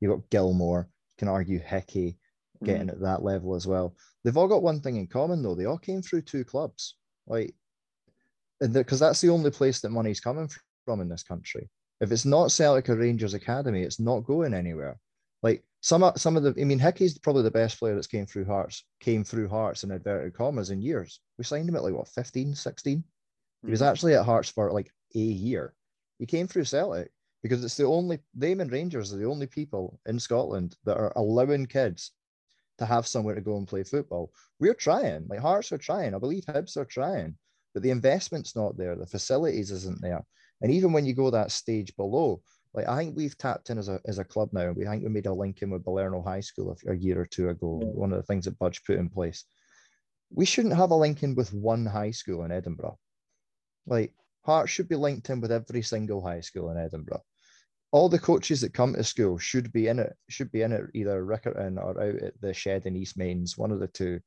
you've 0.00 0.12
got 0.12 0.30
Gilmour, 0.30 0.88
you 0.88 1.18
can 1.18 1.28
argue 1.28 1.58
Hickey, 1.58 2.18
getting 2.64 2.86
mm. 2.86 2.92
at 2.92 3.00
that 3.00 3.22
level 3.22 3.54
as 3.54 3.66
well. 3.66 3.94
They've 4.24 4.36
all 4.36 4.48
got 4.48 4.62
one 4.62 4.80
thing 4.80 4.96
in 4.96 5.06
common 5.06 5.42
though. 5.42 5.54
They 5.54 5.66
all 5.66 5.78
came 5.78 6.02
through 6.02 6.22
two 6.22 6.44
clubs, 6.44 6.96
like, 7.26 7.54
and 8.60 8.72
because 8.72 8.98
that's 8.98 9.20
the 9.20 9.28
only 9.28 9.50
place 9.50 9.80
that 9.80 9.90
money's 9.90 10.20
coming 10.20 10.48
from 10.84 11.00
in 11.00 11.08
this 11.08 11.22
country. 11.22 11.68
If 12.00 12.12
it's 12.12 12.24
not 12.24 12.50
Celtic 12.50 12.88
or 12.88 12.96
Rangers 12.96 13.34
Academy, 13.34 13.82
it's 13.82 14.00
not 14.00 14.24
going 14.24 14.54
anywhere. 14.54 14.98
Like 15.46 15.62
some 15.80 16.10
some 16.16 16.36
of 16.36 16.42
the, 16.42 16.60
I 16.60 16.64
mean, 16.64 16.80
Hickey's 16.80 17.18
probably 17.18 17.44
the 17.44 17.52
best 17.52 17.78
player 17.78 17.94
that's 17.94 18.08
came 18.08 18.26
through 18.26 18.46
Hearts, 18.46 18.84
came 18.98 19.22
through 19.22 19.48
Hearts 19.48 19.84
in 19.84 19.92
inverted 19.92 20.34
commas 20.34 20.70
in 20.70 20.82
years. 20.82 21.20
We 21.38 21.44
signed 21.44 21.68
him 21.68 21.76
at 21.76 21.84
like 21.84 21.94
what 21.94 22.08
15, 22.08 22.56
16? 22.56 23.04
He 23.64 23.70
was 23.70 23.80
mm. 23.80 23.88
actually 23.88 24.14
at 24.14 24.24
Hearts 24.24 24.48
for 24.48 24.72
like 24.72 24.90
a 25.14 25.18
year. 25.18 25.72
He 26.18 26.26
came 26.26 26.48
through 26.48 26.64
Celtic 26.64 27.12
because 27.44 27.64
it's 27.64 27.76
the 27.76 27.84
only 27.84 28.18
them 28.34 28.60
and 28.60 28.72
Rangers 28.72 29.14
are 29.14 29.18
the 29.18 29.30
only 29.30 29.46
people 29.46 30.00
in 30.06 30.18
Scotland 30.18 30.74
that 30.84 30.96
are 30.96 31.12
allowing 31.14 31.66
kids 31.66 32.10
to 32.78 32.84
have 32.84 33.06
somewhere 33.06 33.36
to 33.36 33.40
go 33.40 33.56
and 33.56 33.68
play 33.68 33.84
football. 33.84 34.32
We're 34.58 34.74
trying, 34.74 35.28
like 35.28 35.38
Hearts 35.38 35.70
are 35.70 35.78
trying. 35.78 36.12
I 36.12 36.18
believe 36.18 36.44
Hibs 36.46 36.76
are 36.76 36.84
trying, 36.84 37.36
but 37.72 37.84
the 37.84 37.90
investment's 37.90 38.56
not 38.56 38.76
there. 38.76 38.96
The 38.96 39.06
facilities 39.06 39.70
isn't 39.70 40.02
there. 40.02 40.24
And 40.60 40.72
even 40.72 40.92
when 40.92 41.06
you 41.06 41.14
go 41.14 41.30
that 41.30 41.52
stage 41.52 41.94
below, 41.94 42.42
like 42.76 42.88
I 42.88 42.98
think 42.98 43.16
we've 43.16 43.36
tapped 43.36 43.70
in 43.70 43.78
as 43.78 43.88
a, 43.88 44.00
as 44.06 44.18
a 44.18 44.24
club 44.24 44.50
now. 44.52 44.70
We 44.72 44.84
think 44.84 45.02
we 45.02 45.08
made 45.08 45.26
a 45.26 45.32
link 45.32 45.62
in 45.62 45.70
with 45.70 45.84
Balerno 45.84 46.22
High 46.22 46.40
School 46.40 46.76
a, 46.86 46.92
a 46.92 46.94
year 46.94 47.20
or 47.20 47.26
two 47.26 47.48
ago. 47.48 47.80
Yeah. 47.82 47.88
One 47.88 48.12
of 48.12 48.18
the 48.18 48.26
things 48.26 48.44
that 48.44 48.58
Budge 48.58 48.84
put 48.84 48.98
in 48.98 49.08
place. 49.08 49.44
We 50.30 50.44
shouldn't 50.44 50.76
have 50.76 50.90
a 50.90 50.96
link 50.96 51.22
in 51.22 51.34
with 51.34 51.52
one 51.52 51.86
high 51.86 52.10
school 52.10 52.44
in 52.44 52.52
Edinburgh. 52.52 52.98
Like 53.86 54.12
Hearts 54.44 54.70
should 54.70 54.88
be 54.88 54.96
linked 54.96 55.30
in 55.30 55.40
with 55.40 55.50
every 55.50 55.82
single 55.82 56.22
high 56.22 56.40
school 56.40 56.70
in 56.70 56.76
Edinburgh 56.76 57.22
all 57.92 58.08
the 58.08 58.18
coaches 58.18 58.60
that 58.60 58.74
come 58.74 58.94
to 58.94 59.04
school 59.04 59.38
should 59.38 59.72
be 59.72 59.88
in 59.88 59.98
it, 59.98 60.14
should 60.28 60.50
be 60.52 60.62
in 60.62 60.72
it 60.72 60.82
either 60.94 61.24
Riccarton 61.24 61.78
or 61.78 61.98
out 61.98 62.22
at 62.22 62.40
the 62.40 62.52
shed 62.52 62.86
in 62.86 62.96
East 62.96 63.16
Mains, 63.16 63.56
one 63.56 63.70
of 63.70 63.80
the 63.80 63.88
two. 63.88 64.20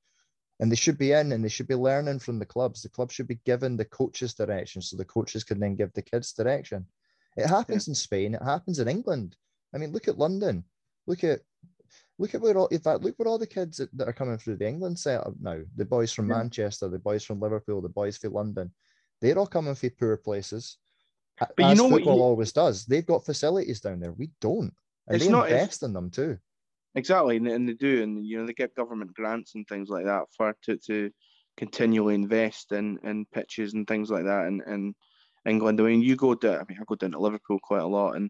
And 0.59 0.71
they 0.71 0.75
should 0.75 0.97
be 0.97 1.11
in 1.11 1.31
and 1.31 1.43
they 1.43 1.49
should 1.49 1.67
be 1.67 1.75
learning 1.75 2.19
from 2.19 2.39
the 2.39 2.45
clubs. 2.45 2.81
The 2.81 2.89
club 2.89 3.11
should 3.11 3.27
be 3.27 3.39
given 3.45 3.77
the 3.77 3.85
coaches 3.85 4.33
direction 4.33 4.81
so 4.81 4.97
the 4.97 5.05
coaches 5.05 5.43
can 5.43 5.59
then 5.59 5.75
give 5.75 5.93
the 5.93 6.01
kids 6.01 6.33
direction. 6.33 6.85
It 7.37 7.47
happens 7.47 7.87
yeah. 7.87 7.91
in 7.91 7.95
Spain, 7.95 8.35
it 8.35 8.43
happens 8.43 8.79
in 8.79 8.87
England. 8.87 9.35
I 9.73 9.77
mean, 9.77 9.91
look 9.91 10.07
at 10.07 10.17
London. 10.17 10.63
Look 11.07 11.23
at 11.23 11.41
look 12.17 12.35
at 12.35 12.41
where 12.41 12.57
all 12.57 12.67
in 12.67 12.79
fact, 12.79 13.01
look 13.01 13.17
where 13.17 13.27
all 13.27 13.37
the 13.37 13.47
kids 13.47 13.77
that, 13.77 13.95
that 13.97 14.07
are 14.07 14.13
coming 14.13 14.37
through 14.37 14.57
the 14.57 14.67
England 14.67 14.99
setup 14.99 15.33
now. 15.39 15.59
The 15.75 15.85
boys 15.85 16.11
from 16.11 16.29
yeah. 16.29 16.37
Manchester, 16.37 16.89
the 16.89 16.99
boys 16.99 17.23
from 17.23 17.39
Liverpool, 17.39 17.81
the 17.81 17.89
boys 17.89 18.17
from 18.17 18.33
London. 18.33 18.71
They're 19.21 19.37
all 19.37 19.47
coming 19.47 19.75
from 19.75 19.89
poor 19.99 20.17
places 20.17 20.77
but 21.39 21.65
As 21.65 21.77
you 21.77 21.83
know 21.83 21.89
football 21.89 22.17
what 22.17 22.21
you, 22.21 22.23
always 22.23 22.51
does. 22.51 22.85
They've 22.85 23.05
got 23.05 23.25
facilities 23.25 23.79
down 23.79 23.99
there. 23.99 24.11
We 24.11 24.31
don't. 24.41 24.73
And 25.07 25.21
they 25.21 25.29
not, 25.29 25.49
invest 25.49 25.83
in 25.83 25.93
them 25.93 26.09
too. 26.09 26.37
Exactly, 26.95 27.37
and, 27.37 27.47
and 27.47 27.69
they 27.69 27.73
do, 27.73 28.03
and 28.03 28.25
you 28.25 28.39
know 28.39 28.45
they 28.45 28.53
get 28.53 28.75
government 28.75 29.13
grants 29.13 29.55
and 29.55 29.67
things 29.67 29.89
like 29.89 30.05
that 30.05 30.25
for 30.35 30.55
to, 30.63 30.77
to 30.87 31.11
continually 31.57 32.15
invest 32.15 32.71
in 32.71 32.99
in 33.03 33.25
pitches 33.25 33.73
and 33.73 33.87
things 33.87 34.09
like 34.09 34.25
that. 34.25 34.47
And 34.47 34.61
in 34.67 34.95
England, 35.45 35.79
I 35.79 35.83
mean, 35.83 36.01
you 36.01 36.15
go 36.15 36.35
to 36.35 36.55
I 36.55 36.63
mean, 36.67 36.79
I 36.79 36.83
go 36.87 36.95
down 36.95 37.11
to 37.11 37.19
Liverpool 37.19 37.59
quite 37.61 37.81
a 37.81 37.87
lot, 37.87 38.15
and 38.15 38.29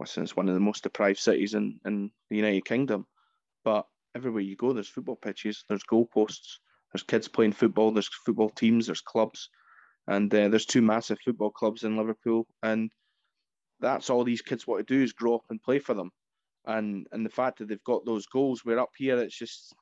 listen, 0.00 0.22
it's 0.22 0.36
one 0.36 0.48
of 0.48 0.54
the 0.54 0.60
most 0.60 0.82
deprived 0.82 1.18
cities 1.18 1.54
in 1.54 1.80
in 1.84 2.10
the 2.30 2.36
United 2.36 2.64
Kingdom. 2.64 3.06
But 3.64 3.86
everywhere 4.14 4.42
you 4.42 4.56
go, 4.56 4.72
there's 4.72 4.88
football 4.88 5.16
pitches, 5.16 5.64
there's 5.68 5.84
goalposts, 5.84 6.58
there's 6.92 7.02
kids 7.02 7.28
playing 7.28 7.52
football, 7.52 7.90
there's 7.90 8.10
football 8.24 8.50
teams, 8.50 8.86
there's 8.86 9.00
clubs. 9.00 9.50
And 10.06 10.32
uh, 10.34 10.48
there's 10.48 10.64
two 10.64 10.80
massive 10.80 11.18
football 11.22 11.50
clubs 11.50 11.84
in 11.84 11.96
Liverpool, 11.98 12.46
and 12.62 12.90
that's 13.80 14.08
all 14.08 14.24
these 14.24 14.40
kids 14.42 14.66
want 14.66 14.86
to 14.86 14.94
do 14.94 15.02
is 15.02 15.12
grow 15.12 15.34
up 15.34 15.44
and 15.50 15.62
play 15.62 15.78
for 15.78 15.94
them. 15.94 16.10
And 16.66 17.06
and 17.12 17.24
the 17.24 17.30
fact 17.30 17.58
that 17.58 17.68
they've 17.68 17.84
got 17.84 18.06
those 18.06 18.26
goals, 18.26 18.64
we're 18.64 18.78
up 18.78 18.90
here, 18.96 19.18
it's 19.18 19.38
just 19.38 19.74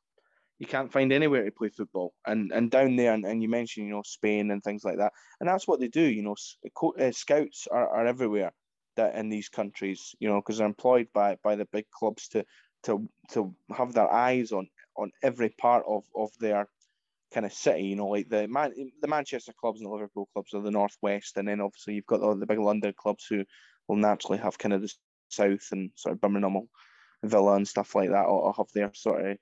you 0.59 0.67
can't 0.67 0.93
find 0.93 1.13
anywhere 1.13 1.45
to 1.45 1.51
play 1.51 1.69
football. 1.69 2.15
And 2.27 2.51
and 2.53 2.71
down 2.71 2.97
there, 2.97 3.13
and, 3.13 3.25
and 3.25 3.43
you 3.43 3.49
mentioned 3.49 3.87
you 3.87 3.93
know 3.93 4.03
Spain 4.05 4.51
and 4.51 4.63
things 4.63 4.85
like 4.85 4.99
that, 4.99 5.13
and 5.41 5.49
that's 5.49 5.69
what 5.69 5.81
they 5.81 5.89
do. 5.89 6.03
You 6.03 6.23
know, 6.23 6.37
uh, 6.99 7.13
scouts 7.13 7.67
are, 7.71 7.89
are 7.89 8.07
everywhere 8.07 8.53
that 8.97 9.15
in 9.17 9.29
these 9.29 9.49
countries. 9.49 10.15
You 10.19 10.29
know, 10.29 10.37
because 10.37 10.59
they're 10.59 10.67
employed 10.67 11.09
by 11.13 11.37
by 11.43 11.57
the 11.57 11.67
big 11.67 11.87
clubs 11.91 12.29
to 12.29 12.45
to 12.85 13.09
to 13.33 13.55
have 13.77 13.93
their 13.93 14.11
eyes 14.11 14.53
on 14.53 14.69
on 14.97 15.13
every 15.23 15.51
part 15.51 15.85
of 15.87 16.05
of 16.15 16.31
their 16.41 16.69
kind 17.33 17.47
of 17.47 17.53
city, 17.53 17.83
you 17.83 17.97
know, 17.97 18.09
like 18.09 18.29
the 18.29 18.49
Man- 18.49 18.93
the 19.01 19.09
Manchester 19.09 19.53
clubs 19.59 19.81
and 19.81 19.87
the 19.87 19.93
Liverpool 19.93 20.29
clubs 20.33 20.55
are 20.55 20.63
the 20.63 20.71
northwest, 20.71 21.37
and 21.37 21.47
then 21.47 21.61
obviously 21.61 21.95
you've 21.95 22.07
got 22.07 22.21
the, 22.21 22.35
the 22.35 22.47
big 22.47 22.59
London 22.59 22.95
clubs 22.97 23.27
who 23.29 23.45
will 23.89 23.97
naturally 23.97 24.39
have 24.39 24.59
kind 24.59 24.73
of 24.73 24.83
the 24.83 24.93
south 25.29 25.69
and 25.73 25.91
sort 25.97 26.15
of 26.15 26.21
Birmingham, 26.21 26.69
Villa 27.25 27.55
and 27.55 27.67
stuff 27.67 27.95
like 27.95 28.11
that, 28.11 28.25
or, 28.25 28.55
have 28.55 28.67
their 28.75 28.91
sort 28.95 29.27
of 29.27 29.37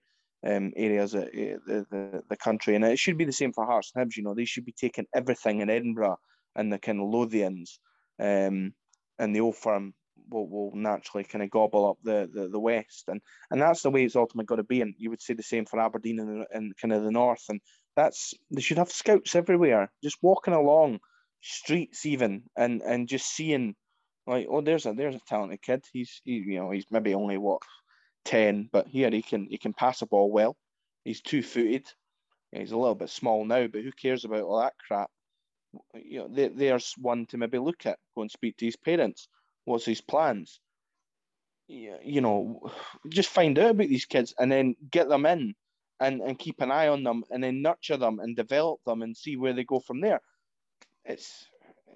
um, 0.46 0.72
areas 0.76 1.14
of 1.14 1.24
the, 1.32 1.86
the, 1.90 2.22
the 2.28 2.36
country, 2.36 2.74
and 2.74 2.84
it 2.84 2.98
should 2.98 3.18
be 3.18 3.24
the 3.24 3.32
same 3.32 3.52
for 3.52 3.64
Hearts 3.64 3.92
and 3.94 4.06
Hibs. 4.06 4.16
You 4.16 4.22
know, 4.22 4.34
they 4.34 4.44
should 4.44 4.64
be 4.64 4.74
taking 4.78 5.06
everything 5.14 5.60
in 5.60 5.70
Edinburgh 5.70 6.18
and 6.56 6.72
the 6.72 6.78
kind 6.78 7.00
of 7.00 7.08
Lothians, 7.08 7.78
um, 8.20 8.74
and 9.18 9.34
the 9.34 9.40
old 9.40 9.56
firm 9.56 9.94
will, 10.30 10.48
will 10.48 10.72
naturally 10.74 11.24
kind 11.24 11.42
of 11.42 11.50
gobble 11.50 11.88
up 11.88 11.98
the, 12.02 12.28
the, 12.32 12.48
the 12.48 12.60
west. 12.60 13.04
And 13.08 13.20
and 13.50 13.60
that's 13.60 13.82
the 13.82 13.90
way 13.90 14.04
it's 14.04 14.16
ultimately 14.16 14.46
got 14.46 14.56
to 14.56 14.64
be. 14.64 14.80
And 14.80 14.94
you 14.98 15.10
would 15.10 15.22
say 15.22 15.34
the 15.34 15.42
same 15.42 15.66
for 15.66 15.80
Aberdeen 15.80 16.20
and, 16.20 16.46
and 16.52 16.76
kind 16.76 16.92
of 16.92 17.04
the 17.04 17.10
north. 17.10 17.44
And 17.48 17.60
that's 17.96 18.34
they 18.50 18.60
should 18.60 18.78
have 18.78 18.90
scouts 18.90 19.34
everywhere 19.34 19.90
just 20.02 20.18
walking 20.22 20.54
along 20.54 20.98
streets 21.40 22.06
even 22.06 22.42
and 22.56 22.82
and 22.82 23.06
just 23.06 23.26
seeing 23.26 23.74
like 24.26 24.46
oh 24.48 24.62
there's 24.62 24.86
a 24.86 24.92
there's 24.92 25.14
a 25.14 25.20
talented 25.28 25.62
kid. 25.62 25.84
He's 25.92 26.20
he, 26.24 26.32
you 26.46 26.58
know 26.58 26.70
he's 26.70 26.86
maybe 26.90 27.14
only 27.14 27.38
what 27.38 27.62
10 28.24 28.68
but 28.72 28.86
here 28.86 29.10
he 29.10 29.22
can 29.22 29.46
he 29.46 29.58
can 29.58 29.72
pass 29.72 30.02
a 30.02 30.06
ball 30.06 30.30
well 30.30 30.56
he's 31.04 31.20
two 31.20 31.42
footed 31.42 31.86
he's 32.52 32.72
a 32.72 32.76
little 32.76 32.94
bit 32.94 33.10
small 33.10 33.44
now 33.44 33.66
but 33.66 33.82
who 33.82 33.92
cares 33.92 34.24
about 34.24 34.42
all 34.42 34.60
that 34.60 34.74
crap 34.86 35.10
you 35.94 36.18
know 36.18 36.28
there, 36.28 36.50
there's 36.50 36.94
one 36.98 37.26
to 37.26 37.36
maybe 37.36 37.58
look 37.58 37.86
at 37.86 37.98
go 38.14 38.22
and 38.22 38.30
speak 38.30 38.56
to 38.56 38.64
his 38.64 38.76
parents 38.76 39.28
what's 39.64 39.84
his 39.84 40.00
plans? 40.00 40.60
you 41.66 42.20
know, 42.20 42.60
just 43.08 43.30
find 43.30 43.58
out 43.58 43.70
about 43.70 43.88
these 43.88 44.04
kids 44.04 44.34
and 44.38 44.50
then 44.52 44.76
get 44.90 45.08
them 45.08 45.26
in 45.26 45.54
and, 46.00 46.20
and 46.20 46.38
keep 46.38 46.60
an 46.60 46.70
eye 46.70 46.88
on 46.88 47.02
them 47.02 47.24
and 47.30 47.42
then 47.42 47.62
nurture 47.62 47.96
them 47.96 48.20
and 48.20 48.36
develop 48.36 48.80
them 48.84 49.02
and 49.02 49.16
see 49.16 49.36
where 49.36 49.54
they 49.54 49.64
go 49.64 49.80
from 49.80 50.00
there. 50.00 50.20
It's 51.04 51.48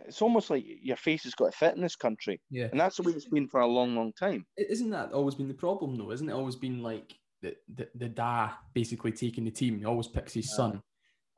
it's 0.07 0.23
almost 0.23 0.51
like 0.51 0.65
your 0.83 0.97
face 0.97 1.25
has 1.25 1.35
got 1.35 1.53
to 1.53 1.59
fit 1.59 1.75
in 1.77 1.83
this 1.83 1.97
country. 1.97 2.41
Yeah. 2.51 2.69
And 2.71 2.81
that's 2.81 2.97
the 2.97 3.03
way 3.03 3.13
it's 3.13 3.29
been 3.29 3.49
for 3.49 3.61
a 3.61 3.67
long, 3.67 3.95
long 3.97 4.13
time. 4.13 4.47
Isn't 4.57 4.91
that 4.91 5.13
always 5.13 5.35
been 5.35 5.49
the 5.49 5.55
problem 5.55 5.97
though? 5.97 6.11
Isn't 6.13 6.29
it 6.29 6.33
always 6.33 6.57
been 6.57 6.83
like 6.83 7.15
the 7.43 7.57
the, 7.75 7.89
the 7.95 8.09
da 8.09 8.51
basically 8.75 9.13
taking 9.13 9.45
the 9.45 9.51
team? 9.51 9.79
He 9.79 9.85
always 9.85 10.07
picks 10.09 10.35
his 10.35 10.55
son. 10.55 10.83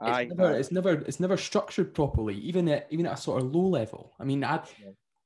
It's 0.02 0.16
Aye, 0.16 0.28
never, 0.30 0.54
aye. 0.54 0.58
it's 0.58 0.72
never, 0.72 0.92
it's 0.92 1.20
never 1.20 1.36
structured 1.36 1.94
properly, 1.94 2.34
even 2.36 2.68
at 2.68 2.86
even 2.90 3.06
at 3.06 3.18
a 3.18 3.20
sort 3.20 3.42
of 3.42 3.54
low 3.54 3.66
level. 3.68 4.14
I 4.18 4.24
mean, 4.24 4.42
I, 4.42 4.60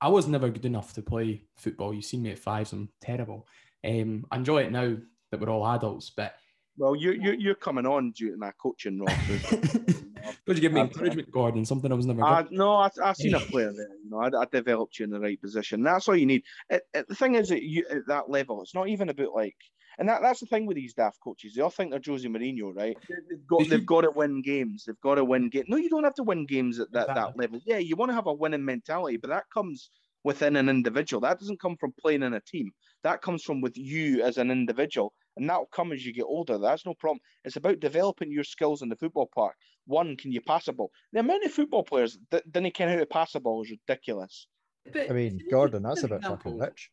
I 0.01 0.09
was 0.09 0.27
never 0.27 0.49
good 0.51 0.65
enough 0.67 0.93
to 0.95 1.03
play 1.03 1.45
football. 1.57 1.95
You've 1.95 2.05
seen 2.05 2.23
me 2.23 2.33
at 2.33 2.41
fives; 2.41 2.73
I'm 2.73 2.89
terrible. 3.01 3.47
Um, 3.87 4.27
I 4.33 4.37
enjoy 4.37 4.63
it 4.63 4.73
now 4.73 4.97
that 5.31 5.41
we're 5.41 5.49
all 5.49 5.67
adults, 5.67 6.11
but 6.11 6.35
Well, 6.77 6.97
you 6.97 7.13
you 7.13 7.33
you're 7.39 7.55
coming 7.55 7.87
on 7.87 8.11
due 8.13 8.33
to 8.33 8.37
my 8.37 8.51
coaching 8.61 8.99
role. 8.99 9.09
would 10.47 10.57
you 10.57 10.61
give 10.61 10.73
me 10.73 10.81
I've- 10.81 10.91
encouragement, 10.93 11.31
Gordon? 11.31 11.65
Something 11.65 11.91
I 11.93 11.95
was 11.95 12.07
never. 12.07 12.23
I, 12.23 12.45
no, 12.51 12.73
I, 12.75 12.91
I 13.03 13.13
seen 13.13 13.35
a 13.35 13.41
player 13.41 13.73
there. 13.73 13.89
You 14.05 14.11
know, 14.11 14.19
I, 14.19 14.29
I 14.43 14.45
developed 14.51 14.99
you 14.99 15.05
in 15.05 15.11
the 15.11 15.21
right 15.21 15.41
position. 15.41 15.83
That's 15.83 16.09
all 16.09 16.17
you 16.17 16.27
need. 16.27 16.43
It, 16.71 16.83
it- 16.93 17.09
the 17.09 17.15
thing 17.15 17.35
is, 17.35 17.49
that 17.49 17.63
you 17.63 17.85
at 17.91 18.07
that 18.09 18.31
level, 18.31 18.63
it's 18.63 18.75
not 18.75 18.89
even 18.89 19.09
about 19.09 19.35
like, 19.35 19.57
and 19.99 20.09
that, 20.09 20.23
that's 20.23 20.41
the 20.41 20.47
thing 20.47 20.67
with 20.67 20.77
these 20.77 20.93
daft 20.95 21.19
coaches. 21.23 21.55
They 21.55 21.63
all 21.63 21.71
think 21.71 21.91
they're 21.93 22.01
Jose 22.05 22.27
Mourinho, 22.29 22.75
right? 22.75 22.97
They- 23.09 23.15
They've 23.31 23.47
got 23.47 23.59
They 23.61 23.65
they've 23.69 23.87
got 23.87 24.03
to 24.03 24.11
win 24.11 24.43
games. 24.43 24.85
They've 24.87 25.01
got 25.01 25.15
to 25.17 25.25
win 25.25 25.49
games. 25.51 25.67
No, 25.69 25.77
you 25.77 25.89
don't 25.89 26.05
have 26.05 26.15
to 26.17 26.23
win 26.25 26.47
games 26.47 26.79
at 26.81 26.91
that, 26.93 27.09
that 27.15 27.37
level. 27.37 27.61
Yeah, 27.65 27.79
you 27.79 27.97
want 27.97 28.11
to 28.11 28.15
have 28.15 28.27
a 28.27 28.33
winning 28.33 28.65
mentality, 28.65 29.17
but 29.17 29.31
that 29.31 29.45
comes 29.53 29.91
within 30.25 30.57
an 30.57 30.69
individual. 30.69 31.21
That 31.21 31.39
doesn't 31.39 31.61
come 31.61 31.77
from 31.77 31.93
playing 32.01 32.23
in 32.23 32.35
a 32.35 32.41
team. 32.41 32.73
That 33.05 33.23
comes 33.23 33.43
from 33.43 33.61
with 33.61 33.77
you 33.77 34.23
as 34.23 34.39
an 34.39 34.51
individual, 34.51 35.13
and 35.37 35.49
that 35.49 35.59
will 35.59 35.67
come 35.67 35.93
as 35.93 36.05
you 36.05 36.13
get 36.13 36.25
older. 36.25 36.59
That's 36.59 36.87
no 36.87 36.95
problem. 36.95 37.21
It's 37.45 37.57
about 37.57 37.81
developing 37.81 38.33
your 38.33 38.45
skills 38.45 38.83
in 38.83 38.89
the 38.89 38.97
football 38.97 39.31
park. 39.33 39.55
One, 39.87 40.17
can 40.17 40.33
you 40.33 40.41
pass 40.41 40.69
a 40.69 40.73
ball? 40.73 40.91
The 41.13 41.21
amount 41.21 41.45
of 41.45 41.53
football 41.53 41.83
players 41.83 42.19
that 42.31 42.51
didn't 42.51 42.75
ken 42.75 42.89
how 42.89 42.97
to 42.97 43.07
pass 43.07 43.35
a 43.35 43.41
ball 43.41 43.63
is 43.63 43.71
ridiculous. 43.71 44.49
But 44.91 45.11
I 45.11 45.13
mean, 45.13 45.39
Gordon, 45.51 45.83
that's 45.83 46.03
a 46.03 46.09
bit 46.09 46.23
fucking 46.23 46.59
rich. 46.59 46.91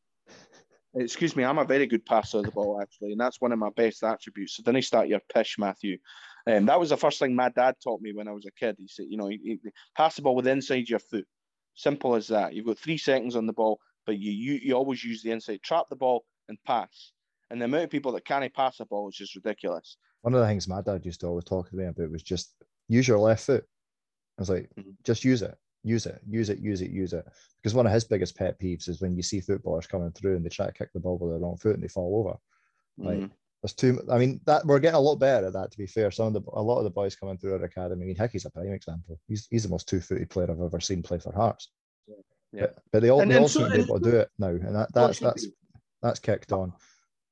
Excuse 0.94 1.38
me, 1.38 1.46
I'm 1.46 1.58
a 1.58 1.64
very 1.64 1.88
good 1.88 2.06
passer 2.06 2.40
of 2.40 2.46
the 2.46 2.52
ball, 2.52 2.82
actually, 2.82 3.14
and 3.14 3.20
that's 3.22 3.40
one 3.40 3.54
of 3.54 3.60
my 3.60 3.70
best 3.70 4.04
attributes. 4.04 4.58
So 4.58 4.64
didn't 4.64 4.82
start 4.82 5.08
your 5.08 5.22
pish, 5.34 5.56
Matthew. 5.58 5.98
Um, 6.46 6.66
that 6.66 6.80
was 6.80 6.90
the 6.90 6.98
first 6.98 7.20
thing 7.20 7.34
my 7.34 7.48
dad 7.48 7.76
taught 7.82 8.02
me 8.02 8.12
when 8.14 8.28
I 8.28 8.34
was 8.34 8.46
a 8.46 8.52
kid. 8.52 8.76
He 8.78 8.90
said, 8.90 9.06
you 9.08 9.16
know, 9.16 9.30
you, 9.30 9.40
you 9.42 9.72
pass 9.96 10.18
the 10.18 10.22
ball 10.22 10.36
with 10.36 10.48
inside 10.48 10.90
your 10.90 11.00
foot. 11.00 11.26
Simple 11.76 12.16
as 12.16 12.28
that. 12.28 12.54
You've 12.54 12.66
got 12.66 12.78
three 12.78 12.98
seconds 12.98 13.38
on 13.38 13.46
the 13.46 13.54
ball, 13.54 13.80
but 14.06 14.18
you 14.20 14.32
you, 14.32 14.54
you 14.62 14.74
always 14.76 15.04
use 15.04 15.24
the 15.24 15.32
inside. 15.32 15.62
Trap 15.64 15.86
the 15.90 15.96
ball 15.96 16.26
and 16.50 16.62
pass. 16.64 17.14
And 17.50 17.60
the 17.62 17.66
amount 17.66 17.84
of 17.86 17.90
people 17.90 18.12
that 18.14 18.26
can't 18.26 18.54
pass 18.54 18.80
a 18.80 18.86
ball 18.86 19.10
is 19.10 19.16
just 19.16 19.36
ridiculous. 19.36 19.98
One 20.22 20.34
of 20.34 20.40
the 20.40 20.48
things 20.48 20.68
my 20.68 20.82
dad 20.82 21.06
used 21.06 21.20
to 21.22 21.28
always 21.28 21.46
talk 21.46 21.70
to 21.70 21.76
me 21.76 21.86
about 21.86 22.12
was 22.12 22.24
just 22.24 22.56
use 22.88 23.08
your 23.08 23.20
left 23.20 23.46
foot. 23.46 23.66
I 24.38 24.42
was 24.42 24.50
like, 24.50 24.70
Mhm. 24.78 24.96
just 25.04 25.24
use 25.26 25.42
it, 25.42 25.58
use 25.84 26.06
it, 26.06 26.22
use 26.28 26.50
it, 26.50 26.60
use 26.60 26.82
it, 26.82 26.92
use 26.92 27.14
it. 27.14 27.26
Because 27.62 27.74
one 27.76 27.86
of 27.86 27.92
his 27.92 28.06
biggest 28.06 28.36
pet 28.38 28.60
peeves 28.60 28.88
is 28.88 29.02
when 29.02 29.16
you 29.16 29.22
see 29.24 29.42
footballers 29.42 29.88
coming 29.88 30.12
through 30.12 30.36
and 30.38 30.46
they 30.46 30.50
try 30.50 30.66
to 30.68 30.72
kick 30.74 30.92
the 30.94 31.00
ball 31.00 31.18
with 31.18 31.32
their 31.32 31.40
wrong 31.40 31.58
foot 31.58 31.76
and 31.76 31.84
they 31.84 31.88
fall 31.90 32.18
over. 32.20 32.38
Right. 32.98 33.24
Mhm. 33.24 33.32
There's 33.62 33.74
too. 33.74 34.02
I 34.10 34.18
mean, 34.18 34.42
that 34.46 34.66
we're 34.66 34.80
getting 34.80 34.96
a 34.96 35.00
lot 35.00 35.18
better 35.18 35.48
at 35.48 35.54
that. 35.54 35.72
To 35.72 35.78
be 35.78 35.86
fair, 35.88 36.10
some 36.12 36.28
of 36.28 36.34
the 36.34 36.42
a 36.54 36.62
lot 36.64 36.80
of 36.80 36.84
the 36.84 36.90
boys 36.90 37.16
coming 37.16 37.38
through 37.38 37.54
our 37.54 37.64
academy. 37.64 38.06
I 38.06 38.08
mean, 38.08 38.16
Hickey's 38.16 38.46
a 38.46 38.50
prime 38.50 38.72
example. 38.74 39.20
He's 39.28 39.48
he's 39.48 39.64
the 39.64 39.70
most 39.70 39.88
two-footed 39.88 40.30
player 40.30 40.50
I've 40.50 40.62
ever 40.62 40.80
seen 40.80 41.04
play 41.04 41.20
for 41.20 41.32
Hearts. 41.34 41.72
Yeah. 42.54 42.62
But, 42.62 42.76
but 42.92 43.02
they 43.02 43.10
all 43.10 43.22
And- 43.22 43.32
they 43.32 43.36
and 43.36 43.44
all 43.44 43.50
so- 43.50 43.60
seem 43.62 43.68
to 43.70 43.74
be 43.76 43.82
and- 43.82 43.90
able 43.90 44.00
to 44.00 44.12
do 44.12 44.18
it 44.18 44.30
now, 44.40 44.48
and 44.50 44.76
that, 44.76 44.94
that's 44.94 45.20
that's 45.20 45.48
that's 46.02 46.20
kicked 46.20 46.52
on. 46.52 46.74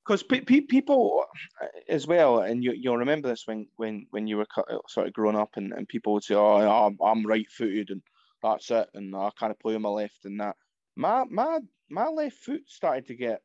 because 0.05 0.23
pe- 0.23 0.41
pe- 0.41 0.61
people 0.61 1.25
uh, 1.61 1.65
as 1.89 2.07
well, 2.07 2.39
and 2.39 2.63
you, 2.63 2.73
you'll 2.73 2.97
remember 2.97 3.27
this 3.27 3.43
when 3.47 3.67
when 3.77 4.05
when 4.11 4.27
you 4.27 4.37
were 4.37 4.47
sort 4.87 5.07
of 5.07 5.13
growing 5.13 5.35
up, 5.35 5.51
and, 5.57 5.73
and 5.73 5.87
people 5.87 6.13
would 6.13 6.23
say, 6.23 6.35
"Oh, 6.35 6.57
I'm, 6.57 6.97
I'm 7.03 7.25
right-footed, 7.25 7.89
and 7.89 8.01
that's 8.41 8.71
it, 8.71 8.87
and 8.93 9.15
I 9.15 9.29
kind 9.37 9.51
of 9.51 9.59
play 9.59 9.75
on 9.75 9.81
my 9.81 9.89
left, 9.89 10.25
and 10.25 10.39
that." 10.39 10.55
My 10.95 11.23
my 11.29 11.59
my 11.89 12.07
left 12.07 12.37
foot 12.37 12.61
started 12.67 13.05
to 13.07 13.15
get 13.15 13.41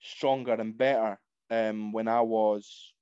stronger 0.00 0.54
and 0.54 0.76
better 0.76 1.18
um, 1.50 1.92
when 1.92 2.08
I 2.08 2.20
was 2.20 2.92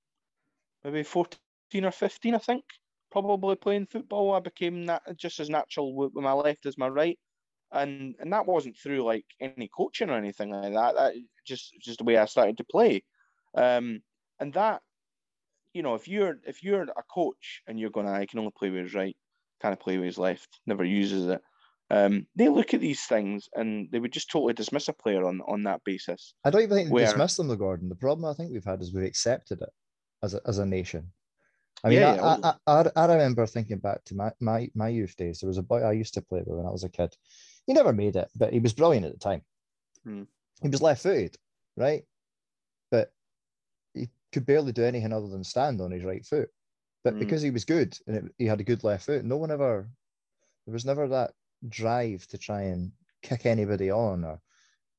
maybe 0.85 1.03
14 1.03 1.39
or 1.85 1.91
15, 1.91 2.35
I 2.35 2.39
think. 2.39 2.65
Probably 3.11 3.57
playing 3.57 3.87
football, 3.87 4.35
I 4.35 4.41
became 4.41 4.87
that 4.87 5.03
just 5.17 5.41
as 5.41 5.49
natural 5.51 5.95
with, 5.97 6.13
with 6.15 6.23
my 6.23 6.33
left 6.33 6.67
as 6.67 6.79
my 6.79 6.89
right 6.89 7.19
and 7.73 8.15
and 8.21 8.33
that 8.33 8.47
wasn't 8.47 8.77
through 8.77 9.03
like 9.03 9.25
any 9.41 9.69
coaching 9.75 10.11
or 10.11 10.15
anything 10.17 10.51
like 10.51 10.73
that. 10.75 10.95
That 10.95 11.15
just 11.47 11.73
just 11.81 11.99
the 11.99 12.05
way 12.05 12.17
I 12.17 12.25
started 12.27 12.57
to 12.59 12.65
play, 12.65 13.05
um, 13.55 14.03
and 14.39 14.53
that 14.55 14.83
you 15.73 15.83
know 15.83 15.95
if 15.95 16.09
you're 16.09 16.39
if 16.47 16.63
you're 16.63 16.83
a 16.83 17.03
coach 17.13 17.63
and 17.67 17.79
you're 17.79 17.91
going, 17.91 18.09
I 18.09 18.27
can 18.27 18.39
only 18.39 18.53
play 18.57 18.71
with 18.71 18.85
his 18.85 18.95
right, 18.95 19.17
kind 19.63 19.73
of 19.73 19.81
play 19.81 19.97
with 19.99 20.07
his 20.07 20.19
left, 20.19 20.61
never 20.67 20.85
uses 20.85 21.27
it. 21.29 21.41
Um, 21.93 22.27
they 22.37 22.49
look 22.49 22.73
at 22.73 22.81
these 22.81 23.05
things 23.07 23.49
and 23.55 23.89
they 23.91 23.99
would 23.99 24.13
just 24.13 24.31
totally 24.31 24.55
dismiss 24.55 24.87
a 24.89 24.93
player 24.93 25.25
on 25.25 25.41
on 25.49 25.65
that 25.65 25.83
basis. 25.85 26.35
I 26.45 26.51
don't 26.51 26.63
even 26.63 26.77
think 26.77 26.89
they 26.89 26.95
Where- 26.95 27.07
dismiss 27.07 27.37
them, 27.37 27.49
though, 27.49 27.57
Gordon. 27.57 27.89
The 27.89 27.97
problem 27.97 28.31
I 28.31 28.35
think 28.35 28.53
we've 28.53 28.65
had 28.65 28.81
is 28.81 28.95
we've 28.95 29.05
accepted 29.05 29.61
it 29.63 29.71
as 30.23 30.35
a, 30.35 30.41
as 30.47 30.59
a 30.59 30.67
nation. 30.67 31.13
I 31.83 31.89
mean, 31.89 31.99
Yeah, 31.99 32.13
I, 32.23 32.39
yeah, 32.39 32.53
I, 32.67 32.83
I, 32.83 32.91
I 32.95 33.13
remember 33.13 33.47
thinking 33.47 33.79
back 33.79 34.05
to 34.05 34.15
my, 34.15 34.31
my, 34.39 34.69
my 34.75 34.89
youth 34.89 35.17
days. 35.17 35.41
There 35.41 35.49
was 35.49 35.59
a 35.59 35.63
boy 35.63 35.81
I 35.81 35.93
used 35.93 36.15
to 36.15 36.23
play 36.23 36.41
with 36.47 36.57
when 36.59 36.67
I 36.67 36.71
was 36.71 36.85
a 36.85 36.91
kid. 36.91 37.13
He 37.67 37.73
never 37.73 37.93
made 37.93 38.17
it, 38.17 38.29
but 38.37 38.53
he 38.53 38.59
was 38.59 38.73
brilliant 38.73 39.07
at 39.07 39.13
the 39.13 39.19
time. 39.19 39.43
Hmm. 40.05 40.23
He 40.63 40.69
was 40.69 40.83
left 40.83 41.03
footed, 41.03 41.37
right? 41.77 42.05
But 42.91 43.13
he 43.95 44.09
could 44.33 44.47
barely 44.47 44.73
do 44.73 44.85
anything 44.85 45.13
other 45.13 45.29
than 45.29 45.45
stand 45.45 45.81
on 45.81 45.91
his 45.91 46.05
right 46.05 46.25
foot. 46.25 46.51
But 47.05 47.15
Hmm. 47.15 47.21
because 47.21 47.43
he 47.43 47.51
was 47.51 47.65
good 47.65 47.97
and 48.07 48.17
it, 48.17 48.25
he 48.39 48.47
had 48.47 48.61
a 48.61 48.65
good 48.65 48.85
left 48.85 49.07
foot, 49.07 49.25
no 49.25 49.37
one 49.37 49.51
ever, 49.51 49.89
there 50.67 50.73
was 50.73 50.85
never 50.85 51.09
that 51.09 51.33
drive 51.69 52.27
to 52.29 52.39
try 52.39 52.63
and 52.63 52.93
kick 53.23 53.47
anybody 53.47 53.91
on 53.91 54.25
or, 54.25 54.41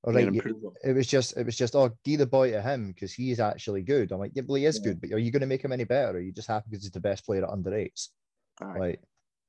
or 0.04 0.14
Made 0.14 0.34
you- 0.34 0.74
it 0.84 0.94
was 0.94 1.06
just 1.08 1.38
it 1.38 1.46
was 1.46 1.56
just 1.56 1.76
oh 1.76 1.92
give 2.04 2.20
the 2.20 2.26
boy 2.26 2.52
to 2.52 2.62
him 2.62 2.88
because 2.92 3.14
he's 3.14 3.40
actually 3.40 3.84
good. 3.84 4.12
I'm 4.12 4.20
like 4.20 4.32
yeah, 4.34 4.44
well 4.48 4.56
he 4.56 4.66
is 4.66 4.78
Yeah. 4.78 4.92
good, 4.92 5.02
but 5.02 5.12
are 5.12 5.20
you 5.20 5.32
going 5.32 5.42
to 5.42 5.48
make 5.48 5.64
him 5.64 5.72
any 5.72 5.84
better? 5.84 6.14
Or 6.14 6.18
are 6.18 6.20
you 6.20 6.32
just 6.32 6.48
happy 6.48 6.66
because 6.70 6.84
he's 6.84 6.92
the 6.92 7.00
best 7.00 7.24
player 7.26 7.44
at 7.44 7.50
under 7.50 7.74
eights? 7.76 8.12
Right. 8.60 8.80
Like, 8.80 9.02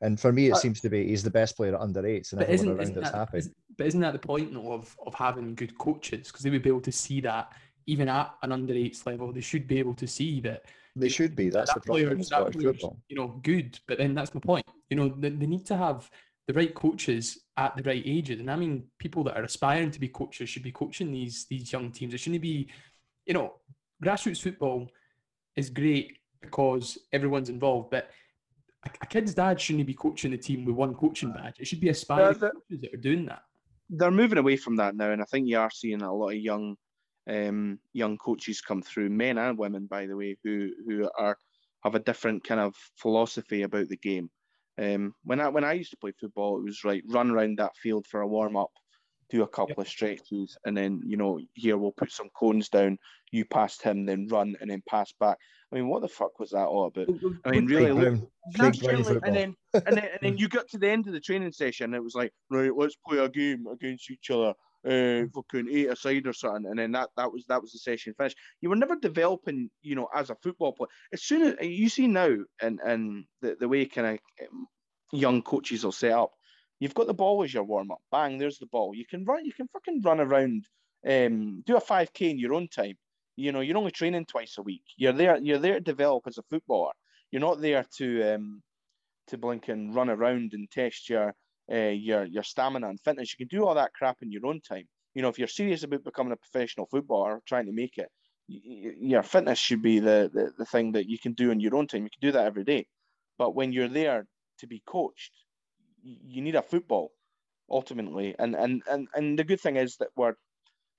and 0.02 0.20
for 0.20 0.32
me 0.32 0.48
it 0.48 0.50
But- 0.52 0.60
seems 0.60 0.80
to 0.82 0.90
be 0.90 1.08
he's 1.08 1.22
the 1.22 1.30
best 1.30 1.56
player 1.56 1.74
at 1.74 1.80
under 1.80 2.04
eights, 2.06 2.32
and 2.32 2.40
But 2.40 2.48
everyone 2.50 2.80
isn't, 2.80 2.96
around 2.96 3.04
isn't 3.04 3.12
that, 3.12 3.14
happy. 3.14 3.38
isn't- 3.38 3.56
but 3.78 3.86
isn't 3.86 4.00
that 4.00 4.12
the 4.12 4.18
point 4.18 4.52
though 4.52 4.72
of, 4.72 4.94
of 5.06 5.14
having 5.14 5.54
good 5.54 5.76
coaches? 5.78 6.26
Because 6.28 6.42
they 6.42 6.50
would 6.50 6.62
be 6.62 6.68
able 6.68 6.80
to 6.82 6.92
see 6.92 7.20
that 7.22 7.52
even 7.86 8.08
at 8.08 8.34
an 8.42 8.52
under 8.52 8.74
eights 8.74 9.06
level, 9.06 9.32
they 9.32 9.40
should 9.40 9.66
be 9.66 9.78
able 9.78 9.94
to 9.94 10.06
see 10.06 10.40
that 10.42 10.64
they 10.94 11.08
should 11.08 11.34
be. 11.34 11.48
That's 11.48 11.72
the 11.72 11.80
that 11.80 11.86
player, 11.86 12.06
problem 12.08 12.26
that 12.28 12.52
player's, 12.52 12.82
you 13.08 13.16
know, 13.16 13.28
good. 13.42 13.78
But 13.86 13.96
then 13.98 14.14
that's 14.14 14.34
my 14.34 14.40
point. 14.40 14.66
You 14.90 14.96
know, 14.98 15.08
they, 15.08 15.30
they 15.30 15.46
need 15.46 15.64
to 15.66 15.76
have 15.76 16.08
the 16.46 16.52
right 16.52 16.74
coaches 16.74 17.38
at 17.56 17.74
the 17.76 17.82
right 17.82 18.02
ages. 18.04 18.40
And 18.40 18.50
I 18.50 18.56
mean, 18.56 18.84
people 18.98 19.24
that 19.24 19.36
are 19.38 19.44
aspiring 19.44 19.90
to 19.92 19.98
be 20.00 20.08
coaches 20.08 20.50
should 20.50 20.62
be 20.62 20.70
coaching 20.72 21.10
these 21.10 21.46
these 21.46 21.72
young 21.72 21.90
teams. 21.92 22.12
It 22.12 22.18
shouldn't 22.18 22.42
be, 22.42 22.68
you 23.26 23.32
know, 23.34 23.54
grassroots 24.04 24.42
football 24.42 24.88
is 25.56 25.70
great 25.70 26.18
because 26.40 26.98
everyone's 27.12 27.48
involved, 27.48 27.90
but 27.90 28.10
a, 28.86 28.90
a 29.02 29.06
kid's 29.06 29.34
dad 29.34 29.60
shouldn't 29.60 29.86
be 29.86 29.94
coaching 29.94 30.30
the 30.32 30.38
team 30.38 30.64
with 30.64 30.74
one 30.74 30.94
coaching 30.94 31.32
badge. 31.32 31.56
It 31.58 31.66
should 31.66 31.80
be 31.80 31.88
aspiring 31.90 32.38
the- 32.38 32.50
coaches 32.50 32.80
that 32.80 32.94
are 32.94 32.98
doing 32.98 33.26
that. 33.26 33.42
they're 33.90 34.10
moving 34.10 34.38
away 34.38 34.56
from 34.56 34.76
that 34.76 34.96
now, 34.96 35.10
and 35.10 35.20
I 35.22 35.24
think 35.26 35.48
you 35.48 35.58
are 35.58 35.70
seeing 35.70 36.02
a 36.02 36.14
lot 36.14 36.30
of 36.30 36.36
young, 36.36 36.76
um, 37.28 37.78
young 37.92 38.16
coaches 38.18 38.60
come 38.60 38.82
through, 38.82 39.10
men 39.10 39.38
and 39.38 39.58
women, 39.58 39.86
by 39.86 40.06
the 40.06 40.16
way, 40.16 40.36
who 40.42 40.70
who 40.86 41.08
are 41.18 41.36
have 41.84 41.94
a 41.94 42.00
different 42.00 42.44
kind 42.44 42.60
of 42.60 42.74
philosophy 42.96 43.62
about 43.62 43.88
the 43.88 43.96
game. 43.96 44.30
Um, 44.80 45.14
when 45.24 45.40
I 45.40 45.48
when 45.48 45.64
I 45.64 45.74
used 45.74 45.90
to 45.90 45.96
play 45.98 46.12
football, 46.18 46.58
it 46.58 46.64
was 46.64 46.84
right 46.84 47.02
run 47.08 47.30
around 47.30 47.58
that 47.58 47.76
field 47.76 48.06
for 48.06 48.22
a 48.22 48.26
warm 48.28 48.56
up, 48.56 48.70
do 49.32 49.42
a 49.42 49.48
couple 49.48 49.80
of 49.80 49.88
stretches, 49.88 50.56
and 50.64 50.76
then 50.76 51.00
you 51.04 51.16
know 51.16 51.40
here 51.54 51.76
we'll 51.78 51.90
put 51.92 52.12
some 52.12 52.28
cones 52.38 52.68
down. 52.68 52.98
You 53.32 53.44
passed 53.46 53.82
him, 53.82 54.04
then 54.04 54.28
run, 54.28 54.54
and 54.60 54.70
then 54.70 54.82
pass 54.88 55.12
back. 55.18 55.38
I 55.72 55.76
mean, 55.76 55.88
what 55.88 56.02
the 56.02 56.08
fuck 56.08 56.38
was 56.38 56.50
that 56.50 56.66
all 56.66 56.86
about? 56.86 57.08
I 57.46 57.50
mean, 57.52 57.64
really, 57.64 57.92
look, 57.92 58.02
Brown, 58.02 58.18
Craig 58.18 58.26
that's 58.58 58.78
Brown 58.78 58.96
generally- 58.96 59.14
football. 59.14 59.28
and 59.28 59.36
then 59.36 59.54
and 59.86 59.96
then 59.96 60.04
and 60.04 60.18
then 60.20 60.36
you 60.38 60.48
got 60.48 60.68
to 60.68 60.78
the 60.78 60.90
end 60.90 61.06
of 61.06 61.14
the 61.14 61.20
training 61.20 61.52
session 61.52 61.86
and 61.86 61.94
it 61.94 62.04
was 62.04 62.14
like 62.14 62.30
right 62.50 62.70
let's 62.76 62.96
play 63.08 63.18
a 63.18 63.28
game 63.28 63.66
against 63.72 64.10
each 64.10 64.30
other 64.30 64.52
uh 64.86 65.24
fucking 65.34 65.68
eight 65.70 65.88
aside 65.88 66.26
or 66.26 66.32
something 66.34 66.66
and 66.68 66.78
then 66.78 66.92
that 66.92 67.08
that 67.16 67.32
was 67.32 67.44
that 67.48 67.62
was 67.62 67.70
the 67.72 67.78
session 67.78 68.12
finished 68.18 68.36
you 68.60 68.68
were 68.68 68.76
never 68.76 68.96
developing 68.96 69.70
you 69.80 69.94
know 69.94 70.08
as 70.14 70.28
a 70.28 70.36
football 70.42 70.72
player 70.72 70.88
as 71.12 71.22
soon 71.22 71.56
as 71.56 71.66
you 71.66 71.88
see 71.88 72.08
now 72.08 72.36
and 72.60 72.80
and 72.84 73.24
the, 73.40 73.56
the 73.60 73.68
way 73.68 73.86
kind 73.86 74.08
of 74.08 74.18
young 75.12 75.40
coaches 75.40 75.84
will 75.84 75.92
set 75.92 76.12
up 76.12 76.32
you've 76.82 76.94
got 76.94 77.06
the 77.06 77.14
ball 77.14 77.42
as 77.42 77.54
your 77.54 77.64
warm-up 77.64 78.02
bang 78.10 78.38
there's 78.38 78.58
the 78.58 78.66
ball 78.66 78.94
you 78.94 79.06
can 79.06 79.24
run 79.24 79.44
you 79.44 79.52
can 79.52 79.68
fucking 79.68 80.00
run 80.02 80.20
around 80.20 80.66
um 81.08 81.62
do 81.66 81.76
a 81.76 81.80
5k 81.80 82.30
in 82.30 82.38
your 82.38 82.54
own 82.54 82.68
time 82.68 82.94
you 83.36 83.52
know 83.52 83.60
you're 83.60 83.78
only 83.78 83.90
training 83.90 84.26
twice 84.26 84.56
a 84.58 84.62
week 84.62 84.82
you're 84.96 85.12
there 85.12 85.38
you're 85.38 85.58
there 85.58 85.74
to 85.74 85.80
develop 85.80 86.24
as 86.26 86.38
a 86.38 86.42
footballer 86.50 86.92
you're 87.30 87.40
not 87.40 87.60
there 87.60 87.84
to 87.96 88.34
um 88.34 88.62
to 89.28 89.38
blink 89.38 89.68
and 89.68 89.94
run 89.94 90.10
around 90.10 90.52
and 90.54 90.70
test 90.70 91.08
your 91.08 91.34
uh, 91.72 91.76
your 92.08 92.24
your 92.24 92.42
stamina 92.42 92.88
and 92.88 93.00
fitness. 93.00 93.32
You 93.32 93.46
can 93.46 93.56
do 93.56 93.64
all 93.66 93.74
that 93.74 93.94
crap 93.94 94.18
in 94.22 94.32
your 94.32 94.46
own 94.46 94.60
time. 94.60 94.84
You 95.14 95.22
know, 95.22 95.28
if 95.28 95.38
you're 95.38 95.48
serious 95.48 95.82
about 95.84 96.04
becoming 96.04 96.32
a 96.32 96.36
professional 96.36 96.86
footballer, 96.86 97.40
trying 97.46 97.66
to 97.66 97.72
make 97.72 97.98
it, 97.98 98.08
your 98.48 99.22
fitness 99.22 99.58
should 99.58 99.82
be 99.82 99.98
the, 99.98 100.30
the, 100.32 100.52
the 100.58 100.64
thing 100.64 100.92
that 100.92 101.08
you 101.08 101.18
can 101.18 101.32
do 101.32 101.50
in 101.50 101.60
your 101.60 101.76
own 101.76 101.86
time. 101.86 102.04
You 102.04 102.10
can 102.10 102.28
do 102.28 102.32
that 102.32 102.46
every 102.46 102.64
day. 102.64 102.86
But 103.38 103.54
when 103.54 103.72
you're 103.72 103.88
there 103.88 104.26
to 104.58 104.66
be 104.66 104.82
coached, 104.86 105.32
you 106.02 106.42
need 106.42 106.54
a 106.54 106.62
football 106.62 107.12
ultimately. 107.70 108.34
And 108.38 108.54
and 108.54 108.82
and 108.90 109.08
and 109.14 109.38
the 109.38 109.44
good 109.44 109.60
thing 109.60 109.76
is 109.76 109.96
that 109.98 110.08
we're 110.16 110.34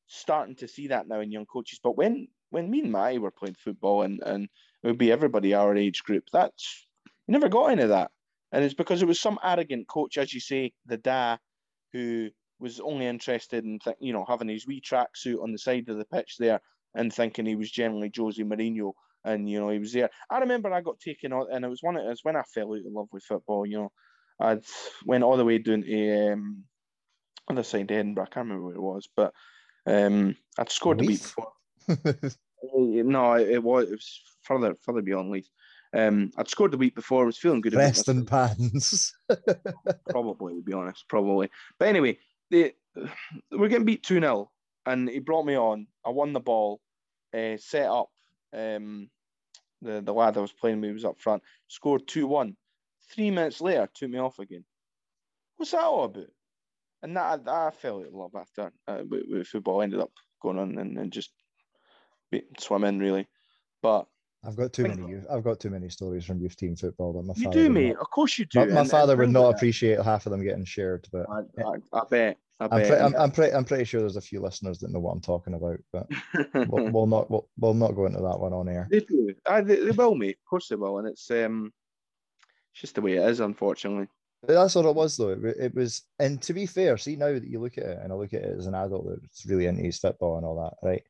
starting 0.08 0.56
to 0.58 0.68
see 0.68 0.88
that 0.88 1.08
now 1.08 1.22
in 1.22 1.32
young 1.32 1.46
coaches. 1.46 1.80
But 1.84 1.98
when 1.98 2.28
when 2.50 2.70
me 2.70 2.82
and 2.82 2.92
Matty 2.92 3.20
were 3.20 3.32
playing 3.32 3.56
football 3.56 4.04
and 4.04 4.22
and 4.24 4.48
it 4.84 4.88
would 4.88 4.98
be 4.98 5.12
everybody 5.12 5.54
our 5.54 5.76
age 5.76 6.04
group, 6.04 6.26
that's 6.32 6.88
you 7.28 7.32
never 7.32 7.50
got 7.50 7.72
any 7.72 7.84
of 7.84 7.90
that. 7.90 8.12
And 8.52 8.64
it's 8.64 8.76
because 8.76 9.02
it 9.02 9.08
was 9.08 9.20
some 9.20 9.40
arrogant 9.44 9.88
coach, 9.88 10.18
as 10.18 10.34
you 10.34 10.40
say, 10.40 10.74
the 10.86 10.98
da, 10.98 11.38
who 11.92 12.30
was 12.60 12.80
only 12.80 13.08
interested 13.08 13.66
in 13.66 13.80
th- 13.80 13.98
you 14.00 14.14
know 14.14 14.26
having 14.28 14.48
his 14.48 14.68
wee 14.68 14.82
tracksuit 14.82 15.42
on 15.42 15.52
the 15.52 15.58
side 15.58 15.90
of 15.90 15.98
the 15.98 16.06
pitch 16.06 16.36
there 16.40 16.62
and 16.96 17.12
thinking 17.12 17.46
he 17.46 17.56
was 17.56 17.72
generally 17.72 18.12
Jose 18.16 18.42
Mourinho 18.42 18.94
and 19.26 19.50
you 19.50 19.60
know 19.60 19.70
he 19.70 19.80
was 19.80 19.94
there. 19.94 20.10
I 20.30 20.40
remember 20.40 20.72
I 20.72 20.82
got 20.82 21.00
taken 21.00 21.34
out, 21.34 21.48
and 21.52 21.64
it 21.64 21.70
was 21.70 21.82
one. 21.82 21.98
It 21.98 22.06
was 22.06 22.24
when 22.24 22.36
I 22.36 22.44
fell 22.44 22.74
out 22.74 22.86
of 22.86 22.92
love 22.92 23.08
with 23.12 23.24
football. 23.24 23.66
You 23.66 23.78
know, 23.78 23.92
I 24.44 24.60
went 25.06 25.24
all 25.24 25.38
the 25.38 25.46
way 25.46 25.58
down 25.58 25.84
to 25.84 26.34
um, 26.34 26.64
other 27.50 27.64
side 27.64 27.90
of 27.90 27.98
Edinburgh. 27.98 28.26
I 28.26 28.34
can't 28.34 28.48
remember 28.48 28.66
where 28.68 28.76
it 28.76 28.82
was, 28.82 29.08
but 29.16 29.34
um, 29.88 30.36
I'd 30.58 30.70
scored 30.70 31.00
the 31.00 31.08
week 31.08 31.22
before. 31.22 31.52
no, 32.74 33.34
it, 33.34 33.50
it, 33.50 33.64
was 33.64 33.86
it 33.86 33.92
was 33.92 34.22
further 34.44 34.76
further 34.82 35.02
beyond 35.02 35.32
Leith. 35.32 35.50
Um, 35.96 36.32
I'd 36.38 36.50
scored 36.50 36.72
the 36.72 36.78
week 36.78 36.96
before. 36.96 37.24
I 37.24 37.26
was 37.26 37.38
feeling 37.38 37.62
good. 37.62 37.74
Against 37.74 38.06
Preston 38.06 38.26
Pans. 38.26 39.14
probably, 40.10 40.56
to 40.56 40.62
be 40.62 40.74
honest, 40.74 41.06
probably. 41.08 41.50
But 41.80 41.88
anyway, 41.88 42.18
they, 42.50 42.74
we're 43.52 43.68
getting 43.70 43.86
beat 43.86 44.04
two 44.04 44.20
0 44.20 44.50
and 44.86 45.10
he 45.10 45.20
brought 45.20 45.46
me 45.46 45.58
on. 45.58 45.88
I 46.06 46.10
won 46.10 46.34
the 46.34 46.40
ball, 46.40 46.82
uh, 47.34 47.58
set 47.58 47.88
up. 47.88 48.10
Um, 48.54 49.10
the 49.82 50.02
the 50.02 50.14
lad 50.14 50.38
I 50.38 50.42
was 50.42 50.52
playing 50.52 50.82
with 50.82 50.94
was 50.94 51.06
up 51.06 51.20
front. 51.22 51.44
Scored 51.68 52.08
two 52.08 52.28
one. 52.28 52.56
Three 53.14 53.32
minutes 53.32 53.62
later, 53.62 53.88
took 53.94 54.10
me 54.10 54.18
off 54.18 54.40
again. 54.40 54.66
What's 55.58 55.72
that 55.72 55.84
all 55.84 56.06
about? 56.06 56.26
And 57.04 57.16
that 57.16 57.42
I, 57.48 57.68
I 57.68 57.72
fell 57.72 58.00
in 58.00 58.14
love 58.14 58.32
after 58.36 58.72
uh, 58.88 59.04
with, 59.08 59.24
with, 59.28 59.48
football. 59.48 59.82
ended 59.82 60.00
up 60.00 60.12
going 60.42 60.58
on 60.58 60.78
and, 60.78 60.98
and 60.98 61.12
just 61.12 61.32
swimming 62.60 63.00
really, 63.00 63.28
but. 63.82 64.08
I've 64.46 64.58
got 64.58 64.74
too 64.74 64.84
many. 64.84 65.08
Youth, 65.08 65.26
I've 65.32 65.44
got 65.44 65.60
too 65.62 65.70
many 65.70 65.88
stories 65.88 66.26
from 66.26 66.42
youth 66.42 66.58
team 66.58 66.76
football 66.76 67.14
that 67.14 67.24
my 67.24 67.34
you 67.38 67.44
father. 67.46 67.60
You 67.60 67.68
do, 67.68 67.74
mate. 67.74 67.94
Not, 67.94 68.02
of 68.02 68.10
course 68.10 68.38
you 68.38 68.46
do. 68.46 68.60
My, 68.60 68.66
my 68.66 68.82
and, 68.82 68.90
father 68.90 69.14
and 69.14 69.20
would 69.22 69.30
not 69.30 69.56
appreciate 69.56 70.02
half 70.02 70.26
of 70.26 70.32
them 70.32 70.44
getting 70.44 70.66
shared, 70.66 71.08
but 71.14 71.28
I, 71.30 71.64
I, 71.64 72.00
I 72.00 72.02
bet. 72.10 72.38
I 72.60 72.66
am 72.66 72.70
pre- 72.70 72.98
I'm, 72.98 73.16
I'm, 73.16 73.32
pretty, 73.32 73.54
I'm 73.54 73.66
pretty 73.66 73.84
sure 73.86 74.02
there's 74.02 74.18
a 74.18 74.22
few 74.22 74.42
listeners 74.42 74.80
that 74.80 74.92
know 74.92 75.00
what 75.00 75.12
I'm 75.12 75.22
talking 75.22 75.54
about, 75.54 75.80
but 75.92 76.08
we'll, 76.54 76.90
we'll, 76.92 77.08
not 77.08 77.30
we'll, 77.30 77.48
we'll 77.58 77.74
not 77.74 77.96
go 77.96 78.06
into 78.06 78.22
that 78.22 78.40
one 78.40 78.54
on 78.54 78.68
air. 78.68 78.88
They 78.92 79.00
do. 79.00 79.34
I, 79.48 79.62
they, 79.62 79.78
they 79.78 79.92
will, 79.92 80.16
mate. 80.16 80.38
Of 80.44 80.50
course 80.50 80.68
they 80.68 80.76
will, 80.76 81.00
and 81.00 81.08
it's 81.08 81.30
um, 81.32 81.72
it's 82.74 82.82
just 82.82 82.96
the 82.96 83.02
way 83.02 83.14
it 83.14 83.30
is, 83.30 83.40
unfortunately. 83.40 84.08
That's 84.46 84.76
what 84.76 84.86
it 84.86 84.96
was, 84.96 85.16
though. 85.16 85.30
It, 85.30 85.56
it, 85.60 85.76
was, 85.76 86.02
and 86.20 86.42
to 86.42 86.54
be 86.54 86.66
fair, 86.66 86.98
see 86.98 87.16
now 87.16 87.32
that 87.32 87.48
you 87.48 87.62
look 87.62 87.78
at 87.78 87.86
it, 87.86 88.00
and 88.04 88.12
I 88.12 88.16
look 88.16 88.34
at 88.34 88.42
it 88.42 88.58
as 88.58 88.68
an 88.68 88.76
adult 88.76 89.08
that's 89.22 89.46
really 89.46 89.68
into 89.68 89.84
his 89.84 90.00
football 90.00 90.38
and 90.38 90.46
all 90.46 90.62
that, 90.62 90.86
right? 90.86 91.04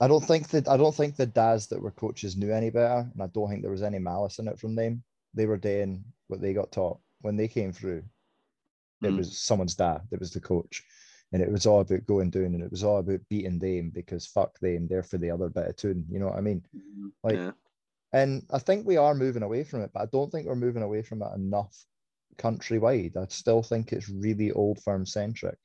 I 0.00 0.08
don't 0.08 0.24
think 0.24 0.48
that 0.48 0.66
I 0.66 0.78
don't 0.78 0.94
think 0.94 1.16
the 1.16 1.26
dads 1.26 1.66
that 1.66 1.82
were 1.82 1.90
coaches 1.90 2.36
knew 2.36 2.52
any 2.52 2.70
better, 2.70 3.10
and 3.12 3.22
I 3.22 3.26
don't 3.26 3.50
think 3.50 3.60
there 3.60 3.70
was 3.70 3.82
any 3.82 3.98
malice 3.98 4.38
in 4.38 4.48
it 4.48 4.58
from 4.58 4.74
them. 4.74 5.02
They 5.34 5.44
were 5.44 5.58
doing 5.58 6.04
what 6.28 6.40
they 6.40 6.54
got 6.54 6.72
taught 6.72 6.98
when 7.20 7.36
they 7.36 7.48
came 7.48 7.72
through. 7.72 8.02
It 9.02 9.08
mm. 9.08 9.18
was 9.18 9.36
someone's 9.36 9.74
dad. 9.74 10.00
It 10.10 10.20
was 10.20 10.30
the 10.30 10.40
coach, 10.40 10.82
and 11.32 11.42
it 11.42 11.52
was 11.52 11.66
all 11.66 11.80
about 11.80 12.06
going 12.06 12.30
down, 12.30 12.54
and 12.54 12.62
it 12.62 12.70
was 12.70 12.82
all 12.82 12.98
about 12.98 13.20
beating 13.28 13.58
them 13.58 13.90
because 13.90 14.26
fuck 14.26 14.58
them. 14.60 14.88
They're 14.88 15.02
for 15.02 15.18
the 15.18 15.30
other 15.30 15.50
bit 15.50 15.66
of 15.66 15.76
tune. 15.76 16.06
You 16.08 16.18
know 16.18 16.28
what 16.28 16.38
I 16.38 16.40
mean? 16.40 16.64
Mm-hmm. 16.74 17.08
Like, 17.22 17.36
yeah. 17.36 17.50
And 18.12 18.42
I 18.52 18.58
think 18.58 18.86
we 18.86 18.96
are 18.96 19.14
moving 19.14 19.42
away 19.42 19.64
from 19.64 19.82
it, 19.82 19.90
but 19.92 20.02
I 20.02 20.06
don't 20.06 20.30
think 20.30 20.46
we're 20.46 20.54
moving 20.56 20.82
away 20.82 21.02
from 21.02 21.22
it 21.22 21.28
enough 21.34 21.76
countrywide. 22.36 23.16
I 23.16 23.26
still 23.28 23.62
think 23.62 23.92
it's 23.92 24.08
really 24.08 24.52
old 24.52 24.82
firm 24.82 25.06
centric 25.06 25.58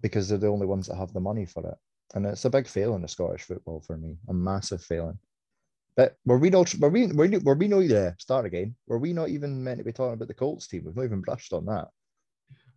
because 0.00 0.28
they're 0.28 0.38
the 0.38 0.48
only 0.48 0.66
ones 0.66 0.86
that 0.88 0.96
have 0.96 1.12
the 1.12 1.20
money 1.20 1.46
for 1.46 1.66
it, 1.66 1.76
and 2.14 2.26
it's 2.26 2.44
a 2.44 2.50
big 2.50 2.66
failing 2.66 3.04
of 3.04 3.10
Scottish 3.10 3.42
football 3.42 3.80
for 3.80 3.96
me. 3.96 4.16
A 4.28 4.34
massive 4.34 4.82
failing. 4.82 5.18
But 5.96 6.16
were 6.24 6.38
we 6.38 6.50
not 6.50 6.74
were 6.76 6.88
we 6.88 7.06
were 7.08 7.26
we, 7.26 7.38
were 7.38 7.54
we 7.54 7.68
not 7.68 7.80
yeah, 7.80 8.12
start 8.18 8.46
again? 8.46 8.74
Were 8.86 8.98
we 8.98 9.12
not 9.12 9.28
even 9.28 9.62
meant 9.62 9.78
to 9.78 9.84
be 9.84 9.92
talking 9.92 10.14
about 10.14 10.28
the 10.28 10.34
Colts 10.34 10.66
team? 10.66 10.84
We've 10.84 10.96
not 10.96 11.04
even 11.04 11.20
brushed 11.20 11.52
on 11.52 11.66
that. 11.66 11.88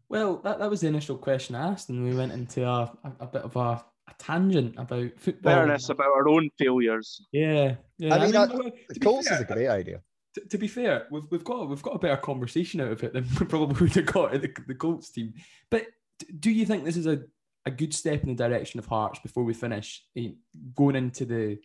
Well, 0.10 0.38
that, 0.44 0.60
that 0.60 0.70
was 0.70 0.82
the 0.82 0.88
initial 0.88 1.18
question 1.18 1.56
I 1.56 1.70
asked, 1.70 1.90
and 1.90 2.04
we 2.04 2.16
went 2.16 2.34
into 2.34 2.68
a, 2.68 2.92
a, 3.04 3.12
a 3.22 3.28
bit 3.28 3.44
of 3.44 3.56
a, 3.56 3.84
a, 4.08 4.14
tangent 4.20 4.76
about 4.78 5.12
football. 5.18 5.54
Fairness 5.54 5.90
about 5.90 6.08
our 6.08 6.28
own 6.28 6.50
failures. 6.58 7.26
Yeah, 7.32 7.76
yeah. 7.98 8.16
I 8.16 8.26
mean, 8.26 8.36
I 8.36 8.48
mean 8.48 8.72
the 8.90 9.00
Colts 9.00 9.28
fair, 9.28 9.38
is 9.38 9.44
a 9.44 9.54
great 9.54 9.68
idea. 9.68 10.02
To, 10.36 10.42
to, 10.48 10.58
be 10.58 10.68
fair, 10.68 11.08
we've, 11.12 11.26
we've 11.30 11.44
got 11.44 11.70
we've 11.70 11.82
got 11.82 11.96
a 11.96 12.00
better 12.00 12.18
conversation 12.18 12.82
out 12.82 12.92
of 12.92 13.04
it 13.04 13.14
than 13.14 13.26
we 13.40 13.46
probably 13.46 13.80
would 13.80 13.96
have 13.96 14.06
got 14.06 14.34
at 14.34 14.42
the, 14.42 14.54
the 14.68 14.76
Colts 14.76 15.12
team. 15.12 15.34
But 15.70 15.88
do 16.40 16.52
you 16.52 16.66
think 16.66 16.84
this 16.84 16.98
is 16.98 17.08
a, 17.08 17.22
a 17.66 17.72
good 17.72 17.94
step 17.94 18.24
in 18.24 18.30
the 18.30 18.36
direction 18.36 18.80
of 18.80 18.86
Hearts 18.86 19.20
before 19.20 19.44
we 19.44 19.54
finish 19.54 20.04
eh, 20.18 20.30
going 20.76 20.96
into 20.96 21.26
the 21.26 21.60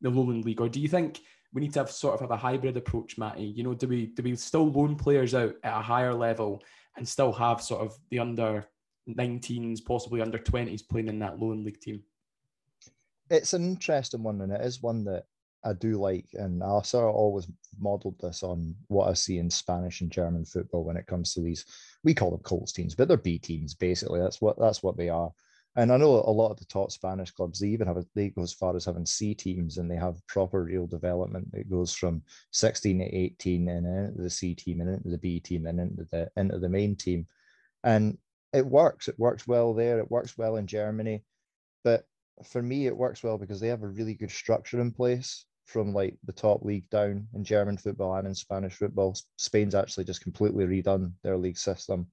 the 0.00 0.10
Lowland 0.10 0.44
League, 0.44 0.60
or 0.60 0.68
do 0.68 0.80
you 0.80 0.88
think 0.88 1.20
we 1.52 1.60
need 1.60 1.72
to 1.72 1.80
have 1.80 1.90
sort 1.90 2.14
of 2.14 2.20
have 2.20 2.30
a 2.30 2.36
hybrid 2.36 2.76
approach, 2.76 3.18
Matty? 3.18 3.44
You 3.44 3.64
know, 3.64 3.74
do 3.74 3.88
we 3.88 4.06
do 4.06 4.22
we 4.22 4.36
still 4.36 4.70
loan 4.70 4.96
players 4.96 5.34
out 5.34 5.54
at 5.64 5.78
a 5.78 5.82
higher 5.82 6.14
level 6.14 6.62
and 6.96 7.08
still 7.08 7.32
have 7.32 7.62
sort 7.62 7.80
of 7.80 7.96
the 8.10 8.18
under 8.18 8.66
19s, 9.08 9.84
possibly 9.84 10.20
under 10.20 10.38
20s 10.38 10.88
playing 10.88 11.08
in 11.08 11.18
that 11.20 11.38
Lowland 11.38 11.64
League 11.64 11.80
team? 11.80 12.02
It's 13.30 13.52
an 13.52 13.64
interesting 13.64 14.22
one, 14.22 14.40
and 14.40 14.52
it 14.52 14.60
is 14.60 14.82
one 14.82 15.04
that 15.04 15.24
I 15.64 15.72
do 15.72 15.98
like. 15.98 16.26
And 16.34 16.62
I 16.62 16.80
sort 16.82 17.08
of 17.08 17.14
always 17.14 17.46
modeled 17.78 18.18
this 18.20 18.42
on 18.42 18.74
what 18.88 19.08
I 19.08 19.14
see 19.14 19.38
in 19.38 19.50
Spanish 19.50 20.00
and 20.00 20.10
German 20.10 20.44
football 20.44 20.84
when 20.84 20.96
it 20.96 21.06
comes 21.06 21.34
to 21.34 21.40
these. 21.40 21.64
We 22.04 22.14
call 22.14 22.30
them 22.30 22.40
Colts 22.40 22.72
teams, 22.72 22.94
but 22.94 23.08
they're 23.08 23.16
B 23.16 23.38
teams 23.38 23.74
basically. 23.74 24.20
That's 24.20 24.40
what 24.40 24.58
that's 24.58 24.82
what 24.82 24.96
they 24.96 25.08
are. 25.08 25.30
And 25.76 25.92
I 25.92 25.96
know 25.96 26.24
a 26.26 26.30
lot 26.30 26.50
of 26.50 26.58
the 26.58 26.64
top 26.64 26.90
Spanish 26.90 27.30
clubs, 27.30 27.60
they 27.60 27.68
even 27.68 27.86
have 27.86 27.98
a, 27.98 28.04
they 28.14 28.30
go 28.30 28.42
as 28.42 28.52
far 28.52 28.74
as 28.74 28.84
having 28.84 29.06
C 29.06 29.34
teams 29.34 29.78
and 29.78 29.88
they 29.88 29.96
have 29.96 30.26
proper 30.26 30.64
real 30.64 30.88
development. 30.88 31.48
It 31.52 31.70
goes 31.70 31.92
from 31.92 32.22
16 32.50 32.98
to 32.98 33.04
18 33.04 33.68
and 33.68 33.86
into 33.86 34.22
the 34.22 34.30
C 34.30 34.54
team 34.56 34.80
and 34.80 34.90
into 34.90 35.10
the 35.10 35.18
B 35.18 35.38
team 35.38 35.66
and 35.66 35.78
into 35.78 36.04
the 36.10 36.30
into 36.36 36.58
the 36.58 36.68
main 36.68 36.96
team. 36.96 37.26
And 37.84 38.18
it 38.52 38.66
works. 38.66 39.08
It 39.08 39.18
works 39.18 39.46
well 39.46 39.74
there. 39.74 39.98
It 39.98 40.10
works 40.10 40.36
well 40.36 40.56
in 40.56 40.66
Germany. 40.66 41.24
But 41.84 42.04
for 42.44 42.62
me, 42.62 42.86
it 42.86 42.96
works 42.96 43.22
well 43.22 43.38
because 43.38 43.60
they 43.60 43.68
have 43.68 43.82
a 43.82 43.88
really 43.88 44.14
good 44.14 44.30
structure 44.30 44.80
in 44.80 44.92
place 44.92 45.44
from 45.66 45.92
like 45.92 46.16
the 46.24 46.32
top 46.32 46.64
league 46.64 46.88
down 46.90 47.28
in 47.34 47.44
German 47.44 47.76
football 47.76 48.14
and 48.14 48.26
in 48.26 48.34
Spanish 48.34 48.74
football. 48.74 49.16
Spain's 49.36 49.74
actually 49.74 50.04
just 50.04 50.22
completely 50.22 50.64
redone 50.64 51.12
their 51.22 51.36
league 51.36 51.58
system 51.58 52.08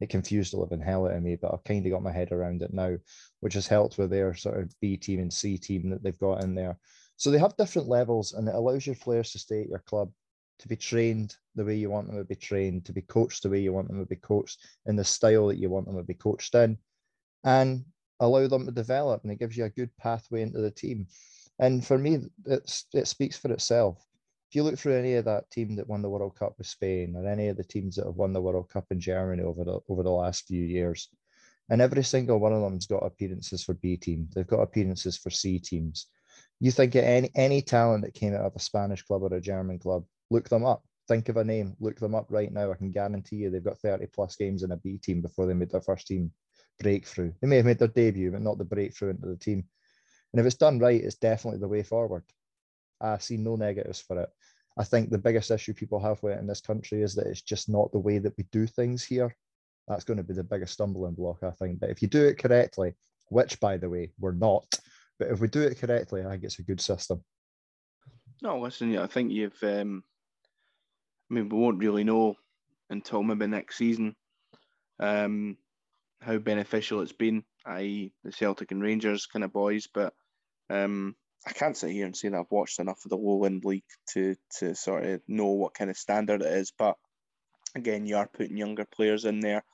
it 0.00 0.10
confused 0.10 0.52
the 0.52 0.58
living 0.58 0.80
hell 0.80 1.06
out 1.06 1.14
of 1.14 1.22
me, 1.22 1.36
but 1.36 1.52
I've 1.52 1.64
kind 1.64 1.84
of 1.86 1.92
got 1.92 2.02
my 2.02 2.12
head 2.12 2.32
around 2.32 2.62
it 2.62 2.72
now, 2.72 2.96
which 3.40 3.54
has 3.54 3.66
helped 3.66 3.98
with 3.98 4.10
their 4.10 4.34
sort 4.34 4.58
of 4.60 4.74
B 4.80 4.96
team 4.96 5.20
and 5.20 5.32
C 5.32 5.56
team 5.56 5.90
that 5.90 6.02
they've 6.02 6.18
got 6.18 6.42
in 6.42 6.54
there. 6.54 6.78
So 7.16 7.30
they 7.30 7.38
have 7.38 7.56
different 7.56 7.88
levels, 7.88 8.32
and 8.32 8.48
it 8.48 8.54
allows 8.54 8.86
your 8.86 8.96
players 8.96 9.30
to 9.32 9.38
stay 9.38 9.62
at 9.62 9.68
your 9.68 9.82
club, 9.86 10.10
to 10.58 10.68
be 10.68 10.76
trained 10.76 11.36
the 11.54 11.64
way 11.64 11.74
you 11.76 11.90
want 11.90 12.06
them 12.06 12.16
to 12.16 12.24
be 12.24 12.34
trained, 12.34 12.84
to 12.86 12.92
be 12.92 13.02
coached 13.02 13.42
the 13.42 13.50
way 13.50 13.60
you 13.60 13.72
want 13.72 13.88
them 13.88 13.98
to 13.98 14.06
be 14.06 14.16
coached, 14.16 14.60
in 14.86 14.96
the 14.96 15.04
style 15.04 15.48
that 15.48 15.58
you 15.58 15.70
want 15.70 15.86
them 15.86 15.96
to 15.96 16.02
be 16.02 16.14
coached 16.14 16.54
in, 16.54 16.78
and 17.44 17.84
allow 18.20 18.46
them 18.46 18.66
to 18.66 18.72
develop. 18.72 19.22
And 19.22 19.32
it 19.32 19.38
gives 19.38 19.56
you 19.56 19.64
a 19.64 19.70
good 19.70 19.90
pathway 19.98 20.42
into 20.42 20.60
the 20.60 20.70
team. 20.70 21.06
And 21.58 21.84
for 21.84 21.98
me, 21.98 22.18
it's 22.46 22.86
it 22.92 23.06
speaks 23.06 23.36
for 23.36 23.52
itself 23.52 24.04
if 24.54 24.56
you 24.58 24.62
look 24.62 24.78
through 24.78 24.94
any 24.94 25.14
of 25.14 25.24
that 25.24 25.50
team 25.50 25.74
that 25.74 25.88
won 25.88 26.00
the 26.00 26.08
World 26.08 26.36
Cup 26.38 26.54
with 26.58 26.68
Spain 26.68 27.16
or 27.16 27.26
any 27.26 27.48
of 27.48 27.56
the 27.56 27.64
teams 27.64 27.96
that 27.96 28.06
have 28.06 28.14
won 28.14 28.32
the 28.32 28.40
World 28.40 28.68
Cup 28.68 28.84
in 28.92 29.00
Germany 29.00 29.42
over 29.42 29.64
the 29.64 29.80
over 29.88 30.04
the 30.04 30.10
last 30.10 30.46
few 30.46 30.62
years, 30.62 31.08
and 31.70 31.82
every 31.82 32.04
single 32.04 32.38
one 32.38 32.52
of 32.52 32.62
them's 32.62 32.86
got 32.86 33.04
appearances 33.04 33.64
for 33.64 33.74
B 33.74 33.96
team. 33.96 34.28
They've 34.32 34.46
got 34.46 34.60
appearances 34.60 35.16
for 35.16 35.30
C 35.30 35.58
teams. 35.58 36.06
You 36.60 36.70
think 36.70 36.94
of 36.94 37.02
any 37.02 37.30
any 37.34 37.62
talent 37.62 38.04
that 38.04 38.14
came 38.14 38.32
out 38.32 38.42
of 38.42 38.54
a 38.54 38.60
Spanish 38.60 39.02
club 39.02 39.24
or 39.24 39.34
a 39.34 39.40
German 39.40 39.80
club, 39.80 40.04
look 40.30 40.48
them 40.48 40.64
up. 40.64 40.82
Think 41.06 41.28
of 41.28 41.36
a 41.36 41.44
name, 41.44 41.76
look 41.80 41.98
them 41.98 42.14
up 42.14 42.26
right 42.30 42.52
now. 42.52 42.72
I 42.72 42.76
can 42.76 42.90
guarantee 42.90 43.36
you 43.36 43.50
they've 43.50 43.62
got 43.62 43.78
30 43.78 44.06
plus 44.06 44.36
games 44.36 44.62
in 44.62 44.72
a 44.72 44.76
B 44.76 44.98
team 44.98 45.20
before 45.20 45.46
they 45.46 45.54
made 45.54 45.70
their 45.70 45.82
first 45.82 46.06
team 46.06 46.32
breakthrough. 46.80 47.32
They 47.40 47.48
may 47.48 47.56
have 47.56 47.66
made 47.66 47.78
their 47.78 47.88
debut, 47.88 48.30
but 48.30 48.42
not 48.42 48.58
the 48.58 48.64
breakthrough 48.64 49.10
into 49.10 49.26
the 49.26 49.36
team. 49.36 49.64
And 50.32 50.40
if 50.40 50.46
it's 50.46 50.56
done 50.56 50.78
right, 50.78 51.00
it's 51.02 51.16
definitely 51.16 51.60
the 51.60 51.68
way 51.68 51.82
forward. 51.82 52.24
I 53.00 53.18
see 53.18 53.36
no 53.36 53.56
negatives 53.56 54.00
for 54.00 54.20
it. 54.20 54.30
I 54.76 54.84
think 54.84 55.10
the 55.10 55.18
biggest 55.18 55.50
issue 55.50 55.74
people 55.74 56.00
have 56.00 56.22
with 56.22 56.34
it 56.34 56.40
in 56.40 56.46
this 56.46 56.60
country 56.60 57.02
is 57.02 57.14
that 57.14 57.26
it's 57.26 57.42
just 57.42 57.68
not 57.68 57.92
the 57.92 58.00
way 58.00 58.18
that 58.18 58.34
we 58.36 58.44
do 58.50 58.66
things 58.66 59.04
here. 59.04 59.34
That's 59.86 60.04
going 60.04 60.16
to 60.16 60.24
be 60.24 60.34
the 60.34 60.42
biggest 60.42 60.72
stumbling 60.72 61.14
block, 61.14 61.42
I 61.42 61.50
think. 61.50 61.80
But 61.80 61.90
if 61.90 62.02
you 62.02 62.08
do 62.08 62.24
it 62.24 62.38
correctly, 62.38 62.94
which 63.28 63.60
by 63.60 63.76
the 63.76 63.88
way, 63.88 64.12
we're 64.18 64.32
not, 64.32 64.66
but 65.18 65.28
if 65.28 65.40
we 65.40 65.48
do 65.48 65.62
it 65.62 65.78
correctly, 65.78 66.24
I 66.24 66.30
think 66.30 66.44
it's 66.44 66.58
a 66.58 66.62
good 66.62 66.80
system. 66.80 67.22
No, 68.42 68.58
listen, 68.58 68.96
I 68.98 69.06
think 69.06 69.30
you've 69.30 69.62
um 69.62 70.02
I 71.30 71.34
mean 71.34 71.48
we 71.48 71.58
won't 71.58 71.78
really 71.78 72.04
know 72.04 72.36
until 72.90 73.22
maybe 73.22 73.46
next 73.46 73.76
season. 73.76 74.14
Um 74.98 75.56
how 76.24 76.38
beneficial 76.38 77.02
it's 77.02 77.12
been, 77.12 77.44
i.e., 77.66 78.12
the 78.24 78.32
Celtic 78.32 78.72
and 78.72 78.82
Rangers 78.82 79.26
kind 79.26 79.44
of 79.44 79.52
boys. 79.52 79.88
But 79.92 80.14
um, 80.70 81.14
I 81.46 81.52
can't 81.52 81.76
sit 81.76 81.90
here 81.90 82.06
and 82.06 82.16
say 82.16 82.28
that 82.28 82.38
I've 82.38 82.50
watched 82.50 82.80
enough 82.80 83.04
of 83.04 83.10
the 83.10 83.16
Lowland 83.16 83.64
League 83.64 83.84
to 84.14 84.34
to 84.58 84.74
sort 84.74 85.04
of 85.04 85.20
know 85.28 85.48
what 85.48 85.74
kind 85.74 85.90
of 85.90 85.96
standard 85.96 86.42
it 86.42 86.52
is. 86.52 86.72
But 86.76 86.96
again, 87.74 88.06
you 88.06 88.16
are 88.16 88.26
putting 88.26 88.56
younger 88.56 88.84
players 88.84 89.24
in 89.24 89.40
there 89.40 89.64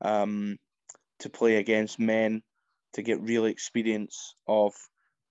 um, 0.00 0.58
to 1.20 1.30
play 1.30 1.56
against 1.56 1.98
men 1.98 2.42
to 2.94 3.02
get 3.02 3.22
real 3.22 3.44
experience 3.46 4.34
of 4.46 4.74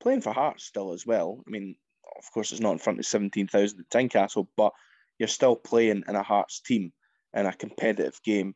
playing 0.01 0.22
for 0.22 0.34
Hearts 0.34 0.63
still 0.63 0.93
as 0.93 1.05
well. 1.05 1.43
I 1.45 1.51
mean, 1.51 1.76
of 2.17 2.32
course, 2.32 2.51
it's 2.51 2.61
not 2.61 2.74
in 2.74 2.80
front 2.80 2.99
of 2.99 3.05
seventeen 3.05 3.47
thousand 3.47 3.82
at 3.82 3.89
Tynecastle, 3.89 4.47
but 4.55 4.72
you're 5.22 5.28
still 5.28 5.55
playing 5.55 6.03
in 6.07 6.15
a 6.15 6.24
Hearts 6.24 6.61
team 6.61 6.91
in 7.36 7.45
a 7.45 7.53
competitive 7.53 8.19
game 8.24 8.55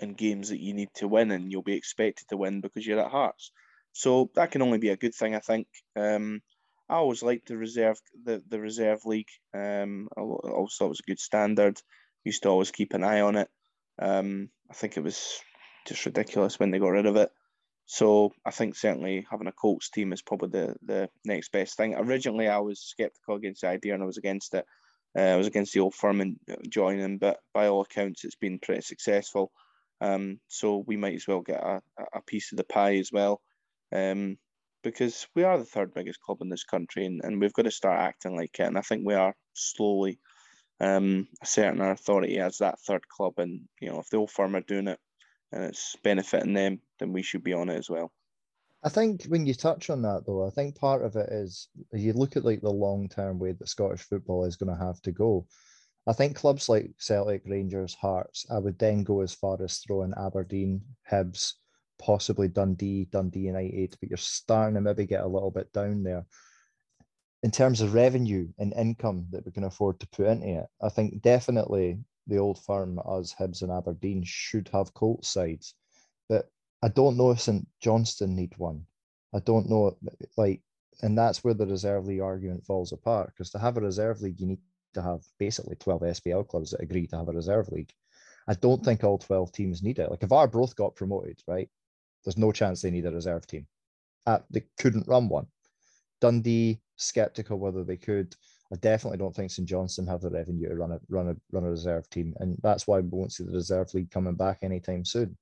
in 0.00 0.14
games 0.14 0.48
that 0.48 0.58
you 0.58 0.74
need 0.74 0.88
to 0.96 1.06
win 1.06 1.30
and 1.30 1.52
you'll 1.52 1.62
be 1.62 1.76
expected 1.76 2.26
to 2.28 2.36
win 2.36 2.60
because 2.60 2.84
you're 2.84 2.98
at 2.98 3.12
Hearts. 3.12 3.52
So 3.92 4.28
that 4.34 4.50
can 4.50 4.62
only 4.62 4.78
be 4.78 4.88
a 4.88 4.96
good 4.96 5.14
thing, 5.14 5.36
I 5.36 5.38
think. 5.38 5.68
Um, 5.94 6.40
I 6.88 6.96
always 6.96 7.22
liked 7.22 7.46
the 7.46 7.56
reserve 7.56 8.00
the, 8.24 8.42
the 8.48 8.58
reserve 8.58 9.04
league. 9.04 9.28
Um, 9.54 10.08
I 10.16 10.22
always 10.22 10.74
thought 10.74 10.86
it 10.86 10.96
was 10.96 11.00
a 11.06 11.08
good 11.08 11.20
standard. 11.20 11.80
Used 12.24 12.42
to 12.42 12.48
always 12.48 12.72
keep 12.72 12.94
an 12.94 13.04
eye 13.04 13.20
on 13.20 13.36
it. 13.36 13.48
Um, 14.00 14.48
I 14.68 14.74
think 14.74 14.96
it 14.96 15.04
was 15.04 15.38
just 15.86 16.04
ridiculous 16.04 16.58
when 16.58 16.72
they 16.72 16.80
got 16.80 16.88
rid 16.88 17.06
of 17.06 17.14
it. 17.14 17.30
So 17.86 18.32
I 18.44 18.50
think 18.50 18.74
certainly 18.74 19.24
having 19.30 19.46
a 19.46 19.52
Colts 19.52 19.88
team 19.90 20.12
is 20.12 20.22
probably 20.22 20.48
the, 20.48 20.74
the 20.82 21.10
next 21.24 21.52
best 21.52 21.76
thing. 21.76 21.94
Originally, 21.94 22.48
I 22.48 22.58
was 22.58 22.80
skeptical 22.80 23.36
against 23.36 23.60
the 23.60 23.68
idea 23.68 23.94
and 23.94 24.02
I 24.02 24.06
was 24.06 24.18
against 24.18 24.54
it. 24.54 24.64
Uh, 25.16 25.22
I 25.22 25.36
was 25.36 25.46
against 25.46 25.74
the 25.74 25.80
old 25.80 25.94
firm 25.94 26.20
and 26.20 26.38
joining, 26.68 27.18
but 27.18 27.38
by 27.52 27.68
all 27.68 27.82
accounts, 27.82 28.24
it's 28.24 28.36
been 28.36 28.58
pretty 28.58 28.82
successful. 28.82 29.52
Um, 30.00 30.40
so 30.48 30.84
we 30.86 30.96
might 30.96 31.14
as 31.14 31.28
well 31.28 31.40
get 31.40 31.62
a, 31.62 31.80
a 32.14 32.22
piece 32.22 32.52
of 32.52 32.58
the 32.58 32.64
pie 32.64 32.96
as 32.96 33.12
well, 33.12 33.40
um, 33.94 34.36
because 34.82 35.28
we 35.36 35.44
are 35.44 35.58
the 35.58 35.64
third 35.64 35.94
biggest 35.94 36.20
club 36.20 36.38
in 36.40 36.48
this 36.48 36.64
country, 36.64 37.06
and, 37.06 37.20
and 37.22 37.40
we've 37.40 37.52
got 37.52 37.62
to 37.62 37.70
start 37.70 38.00
acting 38.00 38.36
like 38.36 38.58
it. 38.58 38.64
And 38.64 38.78
I 38.78 38.80
think 38.80 39.06
we 39.06 39.14
are 39.14 39.34
slowly 39.52 40.18
um, 40.80 41.28
asserting 41.42 41.80
our 41.80 41.92
authority 41.92 42.38
as 42.38 42.58
that 42.58 42.80
third 42.80 43.06
club. 43.08 43.34
And 43.38 43.60
you 43.80 43.90
know, 43.90 44.00
if 44.00 44.08
the 44.10 44.16
old 44.16 44.30
firm 44.30 44.56
are 44.56 44.60
doing 44.60 44.88
it 44.88 44.98
and 45.52 45.64
it's 45.64 45.94
benefiting 46.02 46.54
them, 46.54 46.80
then 46.98 47.12
we 47.12 47.22
should 47.22 47.44
be 47.44 47.52
on 47.52 47.68
it 47.68 47.76
as 47.76 47.88
well. 47.88 48.10
I 48.84 48.88
think 48.88 49.24
when 49.24 49.46
you 49.46 49.54
touch 49.54 49.90
on 49.90 50.02
that 50.02 50.24
though, 50.26 50.46
I 50.46 50.50
think 50.50 50.76
part 50.76 51.04
of 51.04 51.14
it 51.16 51.28
is 51.30 51.68
you 51.92 52.12
look 52.12 52.36
at 52.36 52.44
like 52.44 52.60
the 52.60 52.70
long 52.70 53.08
term 53.08 53.38
way 53.38 53.52
that 53.52 53.68
Scottish 53.68 54.02
football 54.02 54.44
is 54.44 54.56
going 54.56 54.76
to 54.76 54.84
have 54.84 55.00
to 55.02 55.12
go. 55.12 55.46
I 56.08 56.12
think 56.12 56.34
clubs 56.34 56.68
like 56.68 56.90
Celtic, 56.98 57.42
Rangers, 57.46 57.94
Hearts, 57.94 58.44
I 58.50 58.58
would 58.58 58.78
then 58.78 59.04
go 59.04 59.20
as 59.20 59.34
far 59.34 59.62
as 59.62 59.78
throwing 59.78 60.12
Aberdeen, 60.16 60.82
Hibs, 61.08 61.52
possibly 62.00 62.48
Dundee, 62.48 63.04
Dundee 63.04 63.40
United, 63.40 63.96
but 64.00 64.08
you're 64.10 64.16
starting 64.16 64.74
to 64.74 64.80
maybe 64.80 65.06
get 65.06 65.22
a 65.22 65.28
little 65.28 65.52
bit 65.52 65.72
down 65.72 66.02
there. 66.02 66.26
In 67.44 67.52
terms 67.52 67.80
of 67.80 67.94
revenue 67.94 68.48
and 68.58 68.72
income 68.72 69.26
that 69.30 69.46
we 69.46 69.52
can 69.52 69.64
afford 69.64 70.00
to 70.00 70.08
put 70.08 70.26
into 70.26 70.60
it, 70.60 70.66
I 70.82 70.88
think 70.88 71.22
definitely 71.22 72.00
the 72.26 72.38
old 72.38 72.58
firm, 72.64 72.98
us, 72.98 73.32
Hibs 73.38 73.62
and 73.62 73.70
Aberdeen, 73.70 74.22
should 74.24 74.68
have 74.72 74.94
Colts 74.94 75.28
sides. 75.28 75.74
But 76.28 76.46
I 76.82 76.88
don't 76.88 77.16
know 77.16 77.30
if 77.30 77.40
St 77.40 77.66
Johnstone 77.80 78.34
need 78.34 78.54
one. 78.58 78.84
I 79.34 79.38
don't 79.40 79.68
know, 79.70 79.96
like, 80.36 80.60
and 81.02 81.16
that's 81.16 81.42
where 81.42 81.54
the 81.54 81.66
reserve 81.66 82.06
league 82.06 82.20
argument 82.20 82.66
falls 82.66 82.92
apart. 82.92 83.28
Because 83.28 83.50
to 83.50 83.58
have 83.58 83.76
a 83.76 83.80
reserve 83.80 84.20
league, 84.20 84.40
you 84.40 84.46
need 84.46 84.60
to 84.94 85.02
have 85.02 85.20
basically 85.38 85.76
12 85.76 86.02
SPL 86.02 86.46
clubs 86.46 86.70
that 86.70 86.82
agree 86.82 87.06
to 87.06 87.16
have 87.16 87.28
a 87.28 87.32
reserve 87.32 87.68
league. 87.68 87.92
I 88.48 88.54
don't 88.54 88.84
think 88.84 89.04
all 89.04 89.18
12 89.18 89.52
teams 89.52 89.82
need 89.82 89.98
it. 89.98 90.10
Like 90.10 90.22
if 90.22 90.32
Arbroath 90.32 90.74
got 90.74 90.96
promoted, 90.96 91.40
right, 91.46 91.68
there's 92.24 92.36
no 92.36 92.52
chance 92.52 92.82
they 92.82 92.90
need 92.90 93.06
a 93.06 93.12
reserve 93.12 93.46
team. 93.46 93.66
Uh, 94.26 94.40
they 94.50 94.64
couldn't 94.78 95.08
run 95.08 95.28
one. 95.28 95.46
Dundee, 96.20 96.80
skeptical 96.96 97.58
whether 97.58 97.84
they 97.84 97.96
could. 97.96 98.34
I 98.72 98.76
definitely 98.76 99.18
don't 99.18 99.34
think 99.34 99.50
St 99.50 99.68
Johnstone 99.68 100.06
have 100.06 100.22
the 100.22 100.30
revenue 100.30 100.68
to 100.68 100.74
run 100.76 100.92
a 100.92 101.00
run 101.08 101.28
a 101.28 101.36
run 101.50 101.64
a 101.64 101.70
reserve 101.70 102.08
team, 102.08 102.34
and 102.38 102.56
that's 102.62 102.86
why 102.86 103.00
we 103.00 103.08
won't 103.08 103.32
see 103.32 103.44
the 103.44 103.52
reserve 103.52 103.92
league 103.92 104.10
coming 104.10 104.34
back 104.34 104.58
anytime 104.62 105.04
soon. 105.04 105.36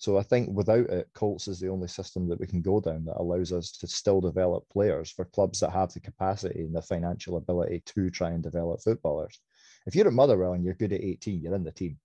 So 0.00 0.16
I 0.16 0.22
think 0.22 0.48
without 0.50 0.88
it, 0.88 1.10
Colts 1.12 1.46
is 1.46 1.60
the 1.60 1.68
only 1.68 1.86
system 1.86 2.26
that 2.30 2.40
we 2.40 2.46
can 2.46 2.62
go 2.62 2.80
down 2.80 3.04
that 3.04 3.18
allows 3.18 3.52
us 3.52 3.70
to 3.72 3.86
still 3.86 4.22
develop 4.22 4.66
players 4.70 5.10
for 5.10 5.26
clubs 5.26 5.60
that 5.60 5.72
have 5.72 5.92
the 5.92 6.00
capacity 6.00 6.60
and 6.60 6.74
the 6.74 6.80
financial 6.80 7.36
ability 7.36 7.82
to 7.84 8.08
try 8.08 8.30
and 8.30 8.42
develop 8.42 8.80
footballers. 8.80 9.38
If 9.84 9.94
you're 9.94 10.06
at 10.06 10.14
Motherwell 10.14 10.54
and 10.54 10.64
you're 10.64 10.72
good 10.72 10.94
at 10.94 11.02
18, 11.02 11.42
you're 11.42 11.54
in 11.54 11.64
the 11.64 11.70
team. 11.70 11.98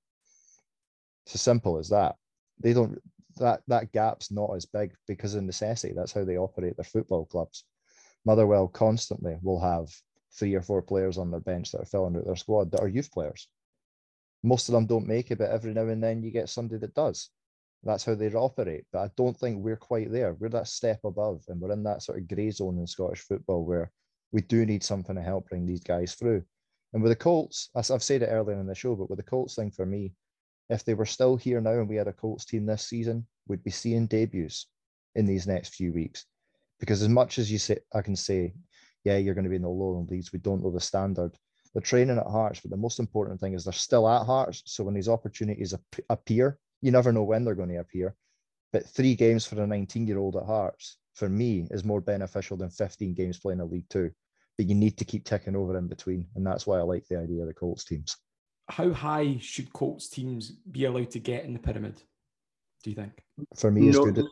It's 1.26 1.36
as 1.36 1.42
simple 1.42 1.78
as 1.78 1.88
that. 1.88 2.18
They 2.62 2.74
don't 2.74 3.02
that 3.38 3.62
that 3.70 3.94
gap's 3.94 4.30
not 4.30 4.54
as 4.54 4.66
big 4.66 4.94
because 5.08 5.34
of 5.34 5.44
necessity. 5.44 5.94
That's 5.96 6.12
how 6.12 6.26
they 6.26 6.38
operate 6.38 6.76
their 6.76 6.84
football 6.84 7.26
clubs. 7.26 7.64
Motherwell 8.26 8.68
constantly 8.68 9.38
will 9.42 9.62
have 9.62 9.88
three 10.38 10.54
or 10.54 10.62
four 10.62 10.82
players 10.82 11.18
on 11.18 11.32
their 11.32 11.40
bench 11.40 11.72
that 11.72 11.82
are 11.84 11.86
filling 11.86 12.18
out 12.18 12.26
their 12.26 12.36
squad 12.36 12.72
that 12.72 12.82
are 12.82 12.90
youth 12.90 13.10
players. 13.10 13.48
Most 14.44 14.68
of 14.68 14.74
them 14.74 14.86
don't 14.86 15.08
make 15.08 15.32
it, 15.32 15.38
but 15.38 15.50
every 15.50 15.74
now 15.74 15.88
and 15.88 16.04
then 16.04 16.24
you 16.24 16.32
get 16.32 16.50
somebody 16.50 16.80
that 16.80 16.94
does. 16.94 17.30
That's 17.86 18.04
how 18.04 18.16
they 18.16 18.32
operate. 18.34 18.86
But 18.92 19.00
I 19.00 19.10
don't 19.16 19.38
think 19.38 19.64
we're 19.64 19.78
quite 19.78 20.12
there. 20.12 20.34
We're 20.34 20.50
that 20.50 20.68
step 20.68 21.00
above, 21.04 21.44
and 21.48 21.62
we're 21.62 21.72
in 21.72 21.84
that 21.84 22.02
sort 22.02 22.18
of 22.18 22.28
grey 22.28 22.50
zone 22.50 22.80
in 22.80 22.88
Scottish 22.88 23.22
football 23.22 23.64
where 23.64 23.92
we 24.32 24.42
do 24.42 24.66
need 24.66 24.84
something 24.84 25.16
to 25.16 25.22
help 25.22 25.48
bring 25.50 25.66
these 25.66 25.84
guys 25.84 26.16
through. 26.16 26.44
And 26.94 27.04
with 27.04 27.12
the 27.12 27.16
Colts, 27.16 27.70
as 27.76 27.92
I've 27.92 28.04
said 28.04 28.24
it 28.24 28.30
earlier 28.32 28.60
in 28.60 28.66
the 28.66 28.74
show, 28.74 28.96
but 28.96 29.10
with 29.10 29.18
the 29.18 29.24
Colts 29.24 29.56
thing 29.56 29.70
for 29.70 29.86
me, 29.86 30.14
if 30.70 30.84
they 30.84 30.96
were 30.96 31.06
still 31.06 31.38
here 31.38 31.62
now 31.62 31.74
and 31.74 31.88
we 31.88 31.96
had 31.96 32.08
a 32.08 32.14
Colts 32.14 32.46
team 32.46 32.66
this 32.66 32.88
season, 32.88 33.28
we'd 33.48 33.64
be 33.64 33.72
seeing 33.72 34.08
debuts 34.08 34.68
in 35.14 35.26
these 35.26 35.46
next 35.46 35.76
few 35.76 35.94
weeks. 35.94 36.26
Because 36.80 37.02
as 37.02 37.10
much 37.10 37.38
as 37.38 37.52
you 37.52 37.60
say, 37.60 37.78
I 37.94 38.02
can 38.02 38.16
say, 38.16 38.54
yeah, 39.04 39.18
you're 39.18 39.36
going 39.36 39.44
to 39.44 39.50
be 39.50 39.58
in 39.58 39.62
the 39.62 39.70
lowland 39.70 40.10
leagues. 40.10 40.34
We 40.34 40.40
don't 40.40 40.64
know 40.64 40.72
the 40.72 40.80
standard. 40.80 41.36
They're 41.74 41.82
training 41.82 42.18
at 42.18 42.26
Hearts, 42.26 42.62
but 42.62 42.72
the 42.72 42.78
most 42.78 43.00
important 43.00 43.40
thing 43.40 43.54
is 43.54 43.66
they're 43.66 43.74
still 43.74 44.10
at 44.10 44.26
Hearts. 44.26 44.64
So 44.66 44.84
when 44.84 44.96
these 44.96 45.10
opportunities 45.10 45.74
appear, 46.10 46.58
you 46.86 46.92
never 46.92 47.12
know 47.12 47.24
when 47.24 47.44
they're 47.44 47.56
going 47.56 47.70
to 47.70 47.78
appear. 47.78 48.16
But 48.72 48.88
three 48.88 49.16
games 49.16 49.44
for 49.44 49.60
a 49.60 49.66
19 49.66 50.06
year 50.06 50.20
old 50.20 50.36
at 50.36 50.46
Hearts, 50.46 50.98
for 51.16 51.28
me, 51.28 51.66
is 51.72 51.84
more 51.84 52.00
beneficial 52.00 52.58
than 52.58 52.70
15 52.70 53.16
games 53.16 53.40
playing 53.40 53.60
a 53.60 53.66
League 53.66 53.90
Two. 53.90 54.12
But 54.56 54.68
you 54.68 54.76
need 54.76 54.96
to 55.00 55.06
keep 55.06 55.26
ticking 55.26 55.56
over 55.56 55.76
in 55.78 55.88
between. 55.88 56.28
And 56.36 56.46
that's 56.46 56.68
why 56.68 56.78
I 56.78 56.84
like 56.84 57.08
the 57.08 57.18
idea 57.18 57.42
of 57.42 57.48
the 57.48 57.56
Colts 57.56 57.86
teams. 57.86 58.16
How 58.70 58.92
high 58.92 59.38
should 59.42 59.74
Colts 59.74 60.10
teams 60.10 60.52
be 60.52 60.86
allowed 60.86 61.10
to 61.12 61.20
get 61.20 61.44
in 61.44 61.54
the 61.54 61.60
pyramid? 61.60 62.02
Do 62.84 62.92
you 62.92 62.96
think? 62.96 63.14
For 63.56 63.72
me, 63.72 63.90
no. 63.90 64.06
good. 64.06 64.24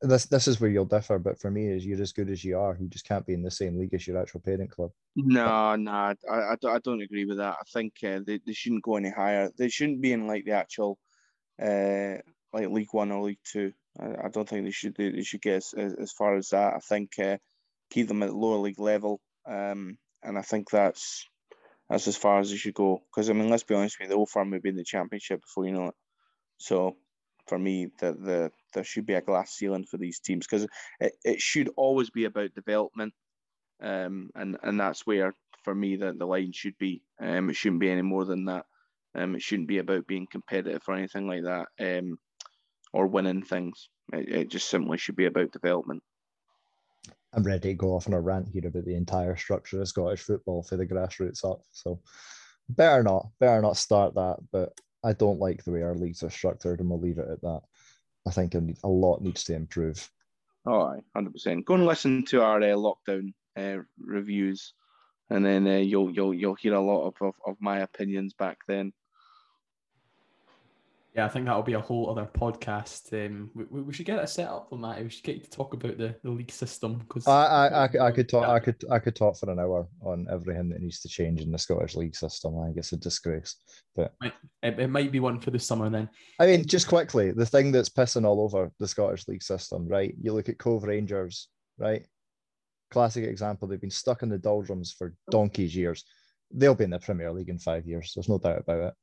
This 0.00 0.26
this 0.26 0.46
is 0.46 0.60
where 0.60 0.70
you'll 0.70 0.84
differ, 0.84 1.18
but 1.18 1.40
for 1.40 1.50
me, 1.50 1.68
is 1.68 1.84
you're 1.84 2.00
as 2.00 2.12
good 2.12 2.30
as 2.30 2.44
you 2.44 2.58
are. 2.58 2.76
You 2.78 2.88
just 2.88 3.06
can't 3.06 3.26
be 3.26 3.34
in 3.34 3.42
the 3.42 3.50
same 3.50 3.78
league 3.78 3.94
as 3.94 4.06
your 4.06 4.18
actual 4.18 4.40
parent 4.40 4.70
club. 4.70 4.90
No, 5.16 5.74
no, 5.76 5.90
I, 5.90 6.14
I, 6.30 6.56
I 6.68 6.78
don't 6.84 7.02
agree 7.02 7.24
with 7.24 7.38
that. 7.38 7.56
I 7.60 7.64
think 7.72 7.94
uh, 8.04 8.20
they, 8.26 8.40
they 8.44 8.52
shouldn't 8.52 8.82
go 8.82 8.96
any 8.96 9.10
higher. 9.10 9.50
They 9.56 9.68
shouldn't 9.68 10.00
be 10.00 10.12
in 10.12 10.26
like 10.26 10.44
the 10.44 10.52
actual 10.52 10.98
uh, 11.62 12.16
like 12.52 12.70
League 12.70 12.92
One 12.92 13.12
or 13.12 13.22
League 13.22 13.38
Two. 13.44 13.72
I, 13.98 14.26
I 14.26 14.28
don't 14.28 14.48
think 14.48 14.64
they 14.64 14.70
should 14.70 14.96
they 14.96 15.22
should 15.22 15.42
get 15.42 15.56
as, 15.56 15.74
as 15.74 16.12
far 16.12 16.36
as 16.36 16.50
that. 16.50 16.74
I 16.74 16.78
think 16.78 17.18
uh, 17.18 17.38
keep 17.90 18.08
them 18.08 18.22
at 18.22 18.34
lower 18.34 18.58
league 18.58 18.80
level, 18.80 19.20
um, 19.46 19.98
and 20.22 20.38
I 20.38 20.42
think 20.42 20.70
that's 20.70 21.26
that's 21.88 22.08
as 22.08 22.16
far 22.16 22.40
as 22.40 22.50
they 22.50 22.56
should 22.56 22.74
go. 22.74 23.02
Because 23.10 23.30
I 23.30 23.32
mean, 23.32 23.48
let's 23.48 23.62
be 23.62 23.74
honest 23.74 23.98
with 23.98 24.08
you, 24.08 24.14
the 24.14 24.18
old 24.18 24.30
firm 24.30 24.50
would 24.50 24.62
be 24.62 24.70
in 24.70 24.76
the 24.76 24.84
championship 24.84 25.40
before 25.42 25.66
you 25.66 25.72
know 25.72 25.88
it. 25.88 25.94
So 26.58 26.96
for 27.46 27.58
me, 27.58 27.88
the 27.98 28.12
the 28.12 28.52
there 28.74 28.84
should 28.84 29.06
be 29.06 29.14
a 29.14 29.20
glass 29.20 29.52
ceiling 29.52 29.84
for 29.84 29.96
these 29.96 30.20
teams 30.20 30.46
because 30.46 30.66
it, 31.00 31.12
it 31.24 31.40
should 31.40 31.70
always 31.76 32.10
be 32.10 32.24
about 32.24 32.54
development, 32.54 33.14
um, 33.80 34.30
and 34.34 34.56
and 34.62 34.80
that's 34.80 35.06
where 35.06 35.32
for 35.64 35.74
me 35.74 35.96
the, 35.96 36.12
the 36.12 36.26
line 36.26 36.52
should 36.52 36.76
be. 36.78 37.02
Um, 37.20 37.50
it 37.50 37.56
shouldn't 37.56 37.80
be 37.80 37.90
any 37.90 38.02
more 38.02 38.24
than 38.24 38.46
that. 38.46 38.66
Um, 39.16 39.34
it 39.34 39.42
shouldn't 39.42 39.68
be 39.68 39.78
about 39.78 40.06
being 40.06 40.26
competitive 40.30 40.82
or 40.86 40.94
anything 40.94 41.26
like 41.26 41.44
that, 41.44 41.68
um, 41.80 42.18
or 42.92 43.06
winning 43.06 43.42
things. 43.42 43.88
It, 44.12 44.28
it 44.28 44.50
just 44.50 44.68
simply 44.68 44.98
should 44.98 45.16
be 45.16 45.26
about 45.26 45.52
development. 45.52 46.02
I'm 47.32 47.42
ready 47.42 47.70
to 47.70 47.74
go 47.74 47.94
off 47.94 48.06
on 48.06 48.14
a 48.14 48.20
rant 48.20 48.48
here 48.48 48.66
about 48.66 48.84
the 48.84 48.94
entire 48.94 49.36
structure 49.36 49.80
of 49.80 49.88
Scottish 49.88 50.20
football 50.20 50.62
for 50.62 50.76
the 50.76 50.86
grassroots 50.86 51.44
up. 51.50 51.60
So 51.72 52.00
better 52.68 53.02
not, 53.02 53.28
better 53.40 53.60
not 53.62 53.76
start 53.76 54.14
that. 54.14 54.36
But 54.52 54.78
I 55.02 55.12
don't 55.12 55.40
like 55.40 55.64
the 55.64 55.72
way 55.72 55.82
our 55.82 55.94
leagues 55.94 56.22
are 56.22 56.30
structured, 56.30 56.80
and 56.80 56.90
we'll 56.90 57.00
leave 57.00 57.18
it 57.18 57.28
at 57.30 57.40
that. 57.40 57.62
I 58.26 58.30
think 58.30 58.54
a 58.54 58.88
lot 58.88 59.22
needs 59.22 59.44
to 59.44 59.54
improve. 59.54 60.10
Oh, 60.66 60.94
hundred 61.14 61.32
percent. 61.32 61.64
Go 61.64 61.74
and 61.74 61.86
listen 61.86 62.24
to 62.26 62.42
our 62.42 62.58
uh, 62.58 62.74
lockdown 62.74 63.32
uh, 63.56 63.82
reviews, 63.98 64.74
and 65.30 65.44
then 65.44 65.66
uh, 65.66 65.76
you'll 65.76 66.10
you'll 66.10 66.34
you'll 66.34 66.54
hear 66.54 66.74
a 66.74 66.80
lot 66.80 67.06
of, 67.06 67.14
of, 67.20 67.34
of 67.46 67.56
my 67.60 67.80
opinions 67.80 68.34
back 68.34 68.58
then 68.68 68.92
Yeah, 71.16 71.24
I 71.24 71.28
think 71.30 71.46
that'll 71.46 71.62
be 71.62 71.72
a 71.72 71.80
whole 71.80 72.10
other 72.10 72.28
podcast. 72.30 73.10
Um, 73.14 73.50
we, 73.54 73.80
we 73.80 73.92
should 73.94 74.04
get 74.04 74.22
it 74.22 74.28
set 74.28 74.48
up 74.48 74.68
for 74.68 74.76
Matt. 74.76 75.02
We 75.02 75.08
should 75.08 75.24
get 75.24 75.36
you 75.36 75.42
to 75.44 75.50
talk 75.50 75.72
about 75.72 75.96
the, 75.96 76.14
the 76.22 76.30
league 76.30 76.52
system 76.52 76.98
because 76.98 77.26
I, 77.26 77.46
I, 77.46 77.86
I, 77.86 78.06
I 78.08 78.12
could 78.12 78.28
talk. 78.28 78.46
I 78.46 78.60
could 78.60 78.84
I 78.90 78.98
could 78.98 79.16
talk 79.16 79.38
for 79.38 79.50
an 79.50 79.58
hour 79.58 79.88
on 80.02 80.26
everything 80.30 80.68
that 80.68 80.82
needs 80.82 81.00
to 81.00 81.08
change 81.08 81.40
in 81.40 81.50
the 81.50 81.56
Scottish 81.56 81.94
league 81.94 82.14
system. 82.14 82.60
I 82.60 82.66
think 82.66 82.76
it's 82.76 82.92
a 82.92 82.98
disgrace. 82.98 83.56
But 83.94 84.12
it, 84.20 84.34
it 84.62 84.90
might 84.90 85.10
be 85.10 85.20
one 85.20 85.40
for 85.40 85.50
the 85.50 85.58
summer 85.58 85.88
then. 85.88 86.10
I 86.38 86.44
mean, 86.44 86.66
just 86.66 86.86
quickly, 86.86 87.30
the 87.30 87.46
thing 87.46 87.72
that's 87.72 87.88
pissing 87.88 88.26
all 88.26 88.42
over 88.42 88.70
the 88.78 88.86
Scottish 88.86 89.26
league 89.26 89.42
system, 89.42 89.88
right? 89.88 90.14
You 90.20 90.34
look 90.34 90.50
at 90.50 90.58
Cove 90.58 90.84
Rangers, 90.84 91.48
right? 91.78 92.06
Classic 92.90 93.24
example. 93.24 93.68
They've 93.68 93.80
been 93.80 93.90
stuck 93.90 94.22
in 94.22 94.28
the 94.28 94.36
doldrums 94.36 94.92
for 94.92 95.14
donkey's 95.30 95.74
years. 95.74 96.04
They'll 96.52 96.74
be 96.74 96.84
in 96.84 96.90
the 96.90 96.98
Premier 96.98 97.32
League 97.32 97.48
in 97.48 97.58
five 97.58 97.86
years. 97.86 98.12
There's 98.14 98.28
no 98.28 98.38
doubt 98.38 98.58
about 98.58 98.88
it. 98.88 98.94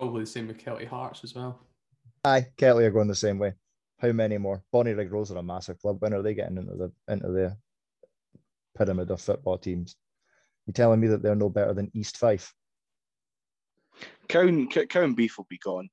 Probably 0.00 0.22
the 0.22 0.26
same 0.26 0.48
with 0.48 0.56
Kelty 0.56 0.88
Hearts 0.88 1.24
as 1.24 1.34
well. 1.34 1.60
Aye, 2.24 2.46
Kelty 2.56 2.84
are 2.84 2.90
going 2.90 3.06
the 3.06 3.14
same 3.14 3.38
way. 3.38 3.52
How 3.98 4.12
many 4.12 4.38
more? 4.38 4.62
Bonnyrigg 4.72 5.10
Rose 5.10 5.30
are 5.30 5.36
a 5.36 5.42
massive 5.42 5.78
club. 5.78 6.00
When 6.00 6.14
are 6.14 6.22
they 6.22 6.32
getting 6.32 6.56
into 6.56 6.74
the 6.74 6.90
into 7.12 7.28
the 7.28 7.54
pyramid 8.78 9.10
of 9.10 9.20
football 9.20 9.58
teams? 9.58 9.96
You 10.66 10.72
telling 10.72 11.00
me 11.00 11.08
that 11.08 11.22
they're 11.22 11.34
no 11.34 11.50
better 11.50 11.74
than 11.74 11.90
East 11.92 12.16
Fife? 12.16 12.54
Cowan, 14.26 14.70
Cowdenbeath 14.70 15.36
will 15.36 15.46
be 15.50 15.58
gone. 15.58 15.90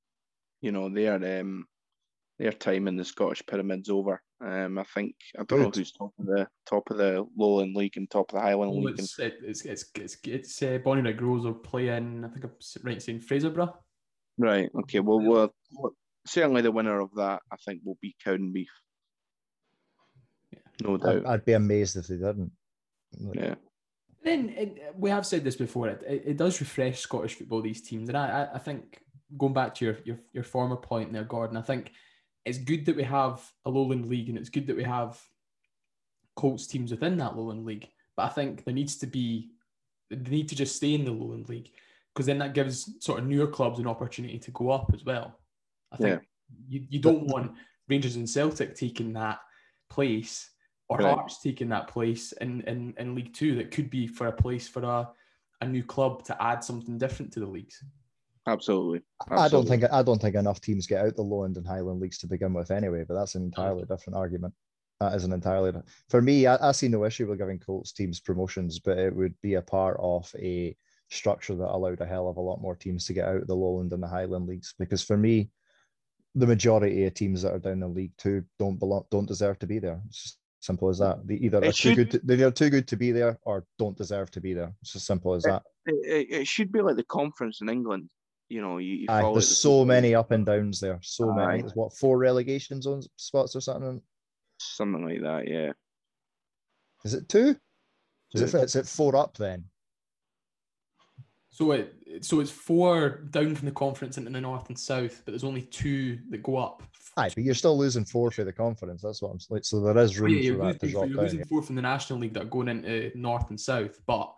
You 0.62 0.72
know, 0.72 0.88
their 0.88 1.41
um, 1.41 1.66
their 2.39 2.53
time 2.53 2.88
in 2.88 2.95
the 2.95 3.03
Scottish 3.03 3.45
pyramid's 3.45 3.89
over. 3.89 4.22
Um, 4.39 4.78
I 4.78 4.86
think 4.86 5.16
I 5.36 5.39
don't 5.39 5.47
Good. 5.47 5.60
know 5.60 5.72
who's 5.76 5.91
top 5.91 6.14
of 6.18 6.26
the 6.28 6.47
top 6.66 6.89
of 6.91 6.97
the 6.97 7.28
Lowland 7.36 7.76
League 7.76 7.97
and 7.97 8.10
top 8.10 8.32
of 8.32 8.36
the 8.36 8.41
Highland 8.41 8.72
well, 8.72 8.84
League. 8.84 8.99
It's, 8.99 9.20
it's 9.20 9.66
it's 9.66 9.86
it's 9.95 10.18
it's 10.24 10.62
uh, 10.62 10.80
Bonnyrigg 10.86 11.20
Rose 11.20 11.43
will 11.43 11.55
play 11.55 11.89
in. 11.89 12.24
I 12.24 12.30
think 12.30 12.45
I'm 12.45 12.51
right 12.84 13.01
saying 13.01 13.20
Fraserburgh. 13.20 13.74
Right. 14.38 14.70
Okay. 14.82 15.00
Well, 15.00 15.20
well, 15.20 15.54
certainly 16.26 16.62
the 16.62 16.72
winner 16.72 17.00
of 17.00 17.14
that, 17.16 17.42
I 17.52 17.56
think, 17.66 17.82
will 17.84 17.98
be 18.02 18.16
Cowdenbeath. 18.26 18.66
Yeah. 20.52 20.60
No 20.84 20.98
doubt. 20.98 21.26
I'd, 21.26 21.26
I'd, 21.26 21.46
be 21.46 21.54
amazed 21.54 21.96
if 21.98 22.08
they 22.08 22.16
didn't. 22.16 22.52
Yeah. 23.34 23.56
Then 24.24 24.50
it, 24.50 24.94
we 24.96 25.10
have 25.10 25.26
said 25.26 25.44
this 25.44 25.56
before. 25.56 25.88
It, 25.88 26.04
it, 26.08 26.24
it 26.26 26.38
does 26.38 26.60
refresh 26.60 27.00
Scottish 27.00 27.36
football. 27.36 27.62
These 27.62 27.82
teams, 27.82 28.10
and 28.10 28.18
I, 28.18 28.28
I, 28.44 28.56
I 28.56 28.60
think 28.60 29.00
going 29.38 29.54
back 29.54 29.74
to 29.76 29.86
your, 29.86 29.98
your 30.04 30.20
your 30.34 30.44
former 30.44 30.76
point 30.76 31.14
there, 31.14 31.24
Gordon. 31.24 31.58
I 31.58 31.62
think 31.62 31.92
it's 32.46 32.58
good 32.58 32.86
that 32.86 32.96
we 32.96 33.04
have 33.04 33.42
a 33.66 33.70
lowland 33.70 34.08
league, 34.08 34.30
and 34.30 34.38
it's 34.38 34.50
good 34.50 34.68
that 34.68 34.78
we 34.78 34.84
have 34.84 35.20
Colts 36.36 36.68
teams 36.68 36.92
within 36.92 37.18
that 37.18 37.36
lowland 37.36 37.66
league. 37.66 37.88
But 38.16 38.24
I 38.24 38.30
think 38.30 38.64
there 38.64 38.74
needs 38.74 38.98
to 38.98 39.08
be 39.08 39.52
they 40.10 40.30
need 40.30 40.50
to 40.50 40.56
just 40.56 40.76
stay 40.76 40.94
in 40.94 41.06
the 41.06 41.12
lowland 41.12 41.50
league 41.50 41.72
because 42.18 42.26
then 42.26 42.39
that 42.39 42.55
gives 42.55 42.95
sort 42.99 43.20
of 43.20 43.28
newer 43.28 43.45
clubs 43.45 43.78
an 43.78 43.86
opportunity 43.86 44.39
to 44.39 44.49
go 44.49 44.72
up 44.72 44.89
as 44.91 45.05
well. 45.05 45.39
I 45.91 45.97
think 45.97 46.20
yeah. 46.20 46.80
you, 46.80 46.88
you 46.89 46.99
don't 46.99 47.28
want 47.28 47.51
Rangers 47.88 48.15
and 48.15 48.28
Celtic 48.28 48.74
taking 48.74 49.13
that 49.13 49.38
place 49.88 50.49
or 50.89 50.97
right. 50.97 51.13
Hearts 51.13 51.43
taking 51.43 51.70
that 51.70 51.88
place 51.88 52.32
in, 52.32 52.61
in, 52.61 52.95
in 52.97 53.13
League 53.13 53.36
Two 53.36 53.53
that 53.57 53.70
could 53.70 53.91
be 53.91 54.07
for 54.07 54.26
a 54.26 54.32
place 54.32 54.68
for 54.68 54.82
a, 54.82 55.07
a 55.61 55.68
new 55.68 55.84
club 55.84 56.24
to 56.24 56.43
add 56.43 56.63
something 56.63 56.97
different 56.97 57.32
to 57.34 57.39
the 57.39 57.45
leagues. 57.45 57.84
Absolutely. 58.47 59.01
Absolutely. 59.30 59.45
I 59.45 59.49
don't 59.49 59.68
think 59.68 59.93
I 59.93 60.01
don't 60.01 60.20
think 60.20 60.36
enough 60.36 60.59
teams 60.59 60.88
get 60.88 61.05
out 61.05 61.15
the 61.15 61.22
Lowland 61.22 61.57
and 61.57 61.68
Highland 61.68 62.01
leagues 62.01 62.18
to 62.20 62.28
begin 62.28 62.51
with 62.51 62.72
anyway, 62.72 63.05
but 63.07 63.13
that's 63.13 63.36
an 63.36 63.43
entirely 63.43 63.84
different 63.88 64.18
argument. 64.18 64.55
That 65.01 65.13
is 65.13 65.24
an 65.24 65.34
entirely 65.34 65.74
for 66.09 66.20
me. 66.20 66.47
I, 66.47 66.70
I 66.70 66.72
see 66.72 66.88
no 66.88 67.05
issue 67.05 67.28
with 67.28 67.38
giving 67.38 67.59
Colts 67.59 67.91
teams 67.91 68.20
promotions, 68.20 68.80
but 68.80 68.97
it 68.97 69.15
would 69.15 69.36
be 69.43 69.53
a 69.53 69.61
part 69.61 69.97
of 69.99 70.34
a 70.39 70.76
structure 71.10 71.55
that 71.55 71.74
allowed 71.74 72.01
a 72.01 72.05
hell 72.05 72.28
of 72.28 72.38
a 72.38 72.41
lot 72.41 72.62
more 72.62 72.76
teams 72.76 73.05
to 73.05 73.14
get 73.14 73.28
out 73.28 73.41
of 73.41 73.47
the 73.47 73.55
lowland 73.55 73.93
and 73.93 74.03
the 74.03 74.08
highland 74.08 74.47
leagues. 74.47 74.74
Because 74.78 75.03
for 75.03 75.18
me, 75.18 75.49
the 76.36 76.47
majority 76.47 77.05
of 77.05 77.14
teams 77.14 77.41
that 77.41 77.53
are 77.53 77.60
down 77.60 77.82
in 77.84 77.93
League 77.93 78.14
Two 78.18 78.43
don't 78.60 78.78
belong, 78.78 79.05
don't 79.10 79.28
deserve 79.28 79.58
to 79.60 79.68
be 79.68 79.80
there. 79.80 80.01
It's 80.08 80.38
simple 80.60 80.89
as 80.89 80.99
that. 80.99 81.26
They 81.26 81.36
either 81.36 81.60
it 81.60 81.68
are 81.68 81.72
should, 81.72 81.95
too 81.95 82.05
good, 82.05 82.12
to, 82.12 82.20
they're 82.24 82.51
too 82.51 82.70
good 82.70 82.88
to 82.89 82.95
be 82.95 83.12
there, 83.12 83.39
or 83.43 83.66
don't 83.80 83.97
deserve 83.97 84.30
to 84.32 84.41
be 84.41 84.53
there. 84.53 84.74
It's 84.82 84.95
as 84.95 85.03
simple 85.03 85.34
as 85.34 85.43
that. 85.43 85.64
It, 85.86 86.28
it 86.30 86.47
should 86.47 86.72
be 86.72 86.82
like 86.82 86.95
the 86.95 87.03
conference 87.03 87.62
in 87.62 87.70
England. 87.70 88.10
You 88.49 88.62
know, 88.62 88.78
you, 88.78 88.93
you 88.93 89.05
Aye, 89.10 89.22
there's 89.22 89.49
the 89.49 89.55
so 89.55 89.84
many 89.84 90.16
up 90.16 90.32
and 90.32 90.45
downs 90.45 90.80
there. 90.80 90.99
So 91.01 91.30
Aye. 91.32 91.36
many. 91.36 91.62
There's 91.62 91.76
what 91.76 91.97
four 91.97 92.18
relegation 92.18 92.82
zones 92.82 93.08
spots 93.16 93.55
or 93.55 93.62
something. 93.62 94.01
Something 94.60 95.05
like 95.05 95.22
that. 95.22 95.47
Yeah. 95.47 95.72
Is 97.03 97.14
it 97.14 97.30
two? 97.30 97.55
Is 98.34 98.53
it, 98.53 98.62
is 98.62 98.76
it 98.76 98.86
four 98.86 99.16
up 99.16 99.38
then? 99.38 99.66
So 101.58 101.72
it 101.72 101.95
so 102.22 102.39
it's 102.39 102.51
four 102.51 103.10
down 103.32 103.55
from 103.55 103.66
the 103.66 103.72
conference 103.72 104.20
into 104.20 104.30
the 104.30 104.39
north 104.39 104.70
and 104.70 104.78
south, 104.78 105.24
but 105.26 105.32
there's 105.32 105.43
only 105.43 105.64
two 105.64 106.20
that 106.30 106.43
go 106.43 106.58
up. 106.58 106.84
Aye, 107.18 107.32
but 107.34 107.43
you're 107.43 107.55
still 107.55 107.76
losing 107.76 108.05
four 108.05 108.30
for 108.30 108.43
the 108.43 108.53
conference. 108.53 109.01
That's 109.01 109.24
what 109.24 109.32
I'm 109.32 109.39
like. 109.49 109.66
So 109.66 109.80
there 109.80 109.97
is 109.97 110.20
room 110.20 110.34
yeah, 110.34 110.51
for 110.51 110.58
that 110.66 110.80
to 110.82 110.91
drop 110.91 111.05
You're 111.08 111.16
down, 111.16 111.24
losing 111.24 111.39
yeah. 111.39 111.45
four 111.49 111.64
from 111.64 111.76
the 111.76 111.82
national 111.82 112.20
league 112.20 112.36
that 112.36 112.43
are 112.43 112.45
going 112.45 112.68
into 112.68 113.12
north 113.16 113.49
and 113.49 113.60
south, 113.60 113.99
but 114.05 114.32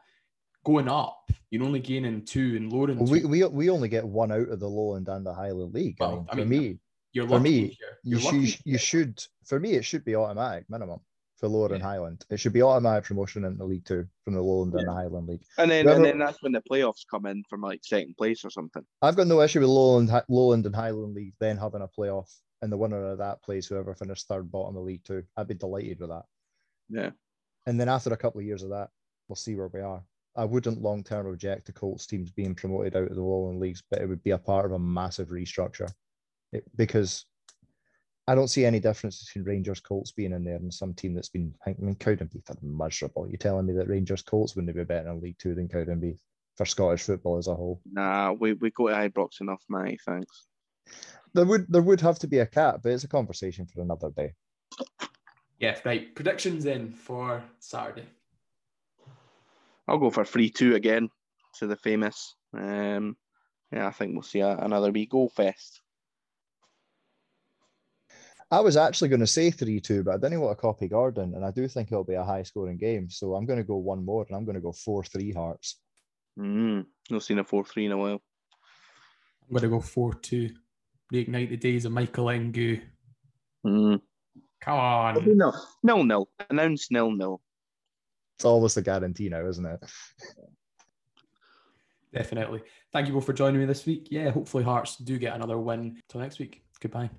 going 0.64 0.88
up, 0.88 1.30
you're 1.50 1.66
only 1.66 1.82
gaining 1.82 2.24
two 2.24 2.56
in 2.56 2.70
Lowland. 2.70 3.02
Well, 3.02 3.12
we, 3.12 3.26
we 3.26 3.44
we 3.44 3.70
only 3.70 3.90
get 3.90 4.08
one 4.08 4.32
out 4.32 4.48
of 4.48 4.62
the 4.62 4.70
Lowland 4.70 5.10
and 5.10 5.26
the 5.26 5.34
Highland 5.34 5.74
League. 5.74 5.98
Well, 6.00 6.26
I 6.32 6.36
mean, 6.36 6.46
for 6.46 6.50
me, 6.50 6.80
you're 7.12 7.28
for 7.28 7.40
me, 7.42 7.78
you, 8.04 8.18
should, 8.18 8.60
you 8.64 8.78
should 8.78 9.22
for 9.44 9.60
me 9.60 9.74
it 9.74 9.84
should 9.84 10.06
be 10.06 10.16
automatic 10.16 10.70
minimum 10.70 11.02
for 11.40 11.48
Lower 11.48 11.70
yeah. 11.70 11.76
and 11.76 11.84
Highland. 11.84 12.26
It 12.30 12.40
should 12.40 12.54
be 12.54 12.62
automatic 12.62 13.06
promotion 13.06 13.46
into 13.46 13.64
League 13.64 13.86
Two 13.86 14.06
from 14.24 14.34
the 14.34 14.42
Lowland 14.42 14.74
yeah. 14.74 14.80
and 14.80 14.90
the 14.90 14.94
Highland 14.94 15.28
League. 15.28 15.44
And 15.58 15.72
then, 15.72 15.88
and 15.88 16.04
then 16.04 16.20
that's 16.20 16.42
when 16.42 16.52
the 16.52 16.62
playoffs 16.70 17.06
come 17.10 17.26
in 17.26 17.44
from 17.50 17.62
like 17.62 17.82
second 17.84 18.16
place 18.18 18.44
or 18.44 18.50
something. 18.50 18.84
I've 19.02 19.16
got 19.16 19.28
no 19.28 19.42
issue 19.42 19.60
with 19.60 19.70
Lowland, 19.70 20.12
Lowland 20.28 20.66
and 20.66 20.76
Highland 20.76 21.16
League 21.16 21.34
then 21.40 21.58
having 21.58 21.82
a 21.82 21.88
playoff, 21.88 22.30
and 22.62 22.72
the 22.72 22.78
winner 22.78 23.04
of 23.06 23.18
that 23.20 23.42
plays 23.42 23.68
whoever 23.68 23.96
finished 23.96 24.28
third 24.28 24.52
bottom 24.52 24.70
of 24.70 24.82
the 24.82 24.82
League 24.82 25.04
Two. 25.04 25.24
I'd 25.38 25.48
be 25.48 25.54
delighted 25.54 26.00
with 26.00 26.10
that. 26.10 26.26
Yeah. 26.90 27.12
And 27.66 27.80
then 27.80 27.90
after 27.90 28.12
a 28.12 28.18
couple 28.18 28.40
of 28.40 28.46
years 28.46 28.64
of 28.64 28.70
that, 28.70 28.90
we'll 29.28 29.36
see 29.36 29.56
where 29.56 29.70
we 29.74 29.82
are. 29.82 30.04
I 30.36 30.46
wouldn't 30.46 30.82
long 30.82 31.04
term 31.04 31.28
object 31.28 31.66
to 31.68 31.74
Colts 31.74 32.06
teams 32.06 32.32
being 32.32 32.56
promoted 32.56 32.96
out 32.96 33.10
of 33.10 33.16
the 33.16 33.22
Lowland 33.22 33.60
leagues, 33.60 33.84
but 33.90 34.02
it 34.02 34.08
would 34.08 34.24
be 34.24 34.32
a 34.32 34.38
part 34.38 34.66
of 34.66 34.72
a 34.72 34.80
massive 34.80 35.30
restructure. 35.30 35.92
It, 36.52 36.64
because 36.76 37.26
I 38.30 38.36
don't 38.36 38.48
see 38.48 38.64
any 38.64 38.80
difference 38.80 39.26
between 39.26 39.44
Rangers 39.44 39.80
Colts 39.80 40.12
being 40.12 40.34
in 40.34 40.44
there 40.44 40.58
and 40.58 40.72
some 40.72 40.94
team 40.94 41.16
that's 41.16 41.30
been. 41.30 41.52
I 41.66 41.74
mean, 41.80 41.96
Cowdenbeath 41.96 42.52
are 42.52 42.58
miserable. 42.62 43.28
You're 43.28 43.40
telling 43.40 43.66
me 43.66 43.74
that 43.74 43.88
Rangers 43.88 44.22
Colts 44.22 44.56
wouldn't 44.56 44.76
be 44.76 44.84
better 44.84 45.10
in 45.10 45.20
League 45.20 45.40
Two 45.40 45.56
than 45.56 45.68
Cowdenbeath 45.68 46.20
for 46.56 46.68
Scottish 46.68 47.02
football 47.02 47.40
as 47.40 47.48
a 47.48 47.56
whole? 47.56 47.82
Nah, 47.92 48.34
we 48.34 48.54
we 48.54 48.70
go 48.70 48.90
to 48.90 48.94
Ibrox 48.94 49.42
enough, 49.42 49.64
mate. 49.68 50.00
Thanks. 50.06 50.46
There 51.34 51.46
would 51.46 51.66
there 51.70 51.82
would 51.82 52.02
have 52.02 52.20
to 52.20 52.28
be 52.28 52.38
a 52.38 52.46
cap, 52.46 52.82
but 52.84 52.92
it's 52.92 53.04
a 53.04 53.08
conversation 53.08 53.66
for 53.66 53.82
another 53.82 54.12
day. 54.12 54.34
Yeah, 55.58 55.80
right. 55.84 56.14
Predictions 56.14 56.64
then 56.64 56.92
for 56.92 57.44
Saturday. 57.58 58.06
I'll 59.88 59.98
go 59.98 60.12
for 60.12 60.24
three 60.24 60.52
two 60.52 60.76
again 60.76 61.10
to 61.58 61.66
the 61.66 61.76
famous. 61.76 62.36
Um, 62.56 63.18
yeah, 63.72 63.88
I 63.88 63.92
think 63.92 64.14
we'll 64.14 64.22
see 64.22 64.42
a, 64.42 64.56
another 64.56 64.92
wee 64.92 65.08
goal 65.08 65.30
fest. 65.30 65.82
I 68.52 68.60
was 68.62 68.78
actually 68.78 69.10
going 69.10 69.20
to 69.20 69.28
say 69.28 69.52
3 69.52 69.80
2, 69.80 70.04
but 70.04 70.16
I 70.16 70.18
didn't 70.18 70.42
want 70.42 70.58
to 70.58 70.62
copy 70.62 70.88
Gordon, 70.88 71.36
and 71.36 71.46
I 71.46 71.52
do 71.52 71.68
think 71.68 71.92
it'll 71.92 72.04
be 72.04 72.16
a 72.16 72.24
high 72.24 72.44
scoring 72.44 72.78
game. 72.78 73.10
So 73.10 73.36
I'm 73.36 73.46
going 73.46 73.60
to 73.60 73.64
go 73.64 73.76
one 73.76 74.04
more, 74.04 74.26
and 74.28 74.36
I'm 74.36 74.46
going 74.46 74.56
to 74.56 74.62
go 74.62 74.72
4 74.72 75.04
3 75.04 75.32
Hearts. 75.34 75.80
Mm, 76.38 76.86
not 77.10 77.24
seen 77.24 77.40
a 77.40 77.44
4 77.44 77.64
3 77.64 77.86
in 77.86 77.92
a 77.92 77.98
while. 77.98 78.22
I'm 79.44 79.52
going 79.52 79.64
to 79.64 79.70
go 79.70 79.80
4 79.80 80.14
2. 80.16 80.50
Reignite 81.14 81.50
the 81.50 81.58
days 81.58 81.86
of 81.86 81.92
Michael 81.92 82.26
Ngoo. 82.26 82.82
Mm. 83.66 84.02
Come 84.62 84.80
on. 84.80 85.38
No, 85.38 85.54
no, 85.84 86.04
no. 86.04 86.28
Announce 86.50 86.92
nil 86.92 87.12
nil. 87.12 87.42
It's 88.38 88.46
almost 88.46 88.78
a 88.78 88.82
guarantee 88.82 89.30
now, 89.30 89.46
isn't 89.48 89.66
it? 89.66 89.80
Definitely. 92.14 92.64
Thank 92.92 93.08
you 93.08 93.14
both 93.14 93.26
for 93.26 93.34
joining 93.34 93.60
me 93.60 93.66
this 93.66 93.86
week. 93.86 94.08
Yeah, 94.10 94.32
hopefully 94.32 94.64
Hearts 94.64 94.98
do 94.98 95.18
get 95.18 95.36
another 95.36 95.58
win. 95.58 96.02
Till 96.10 96.22
next 96.22 96.40
week. 96.40 96.64
Goodbye. 96.80 97.10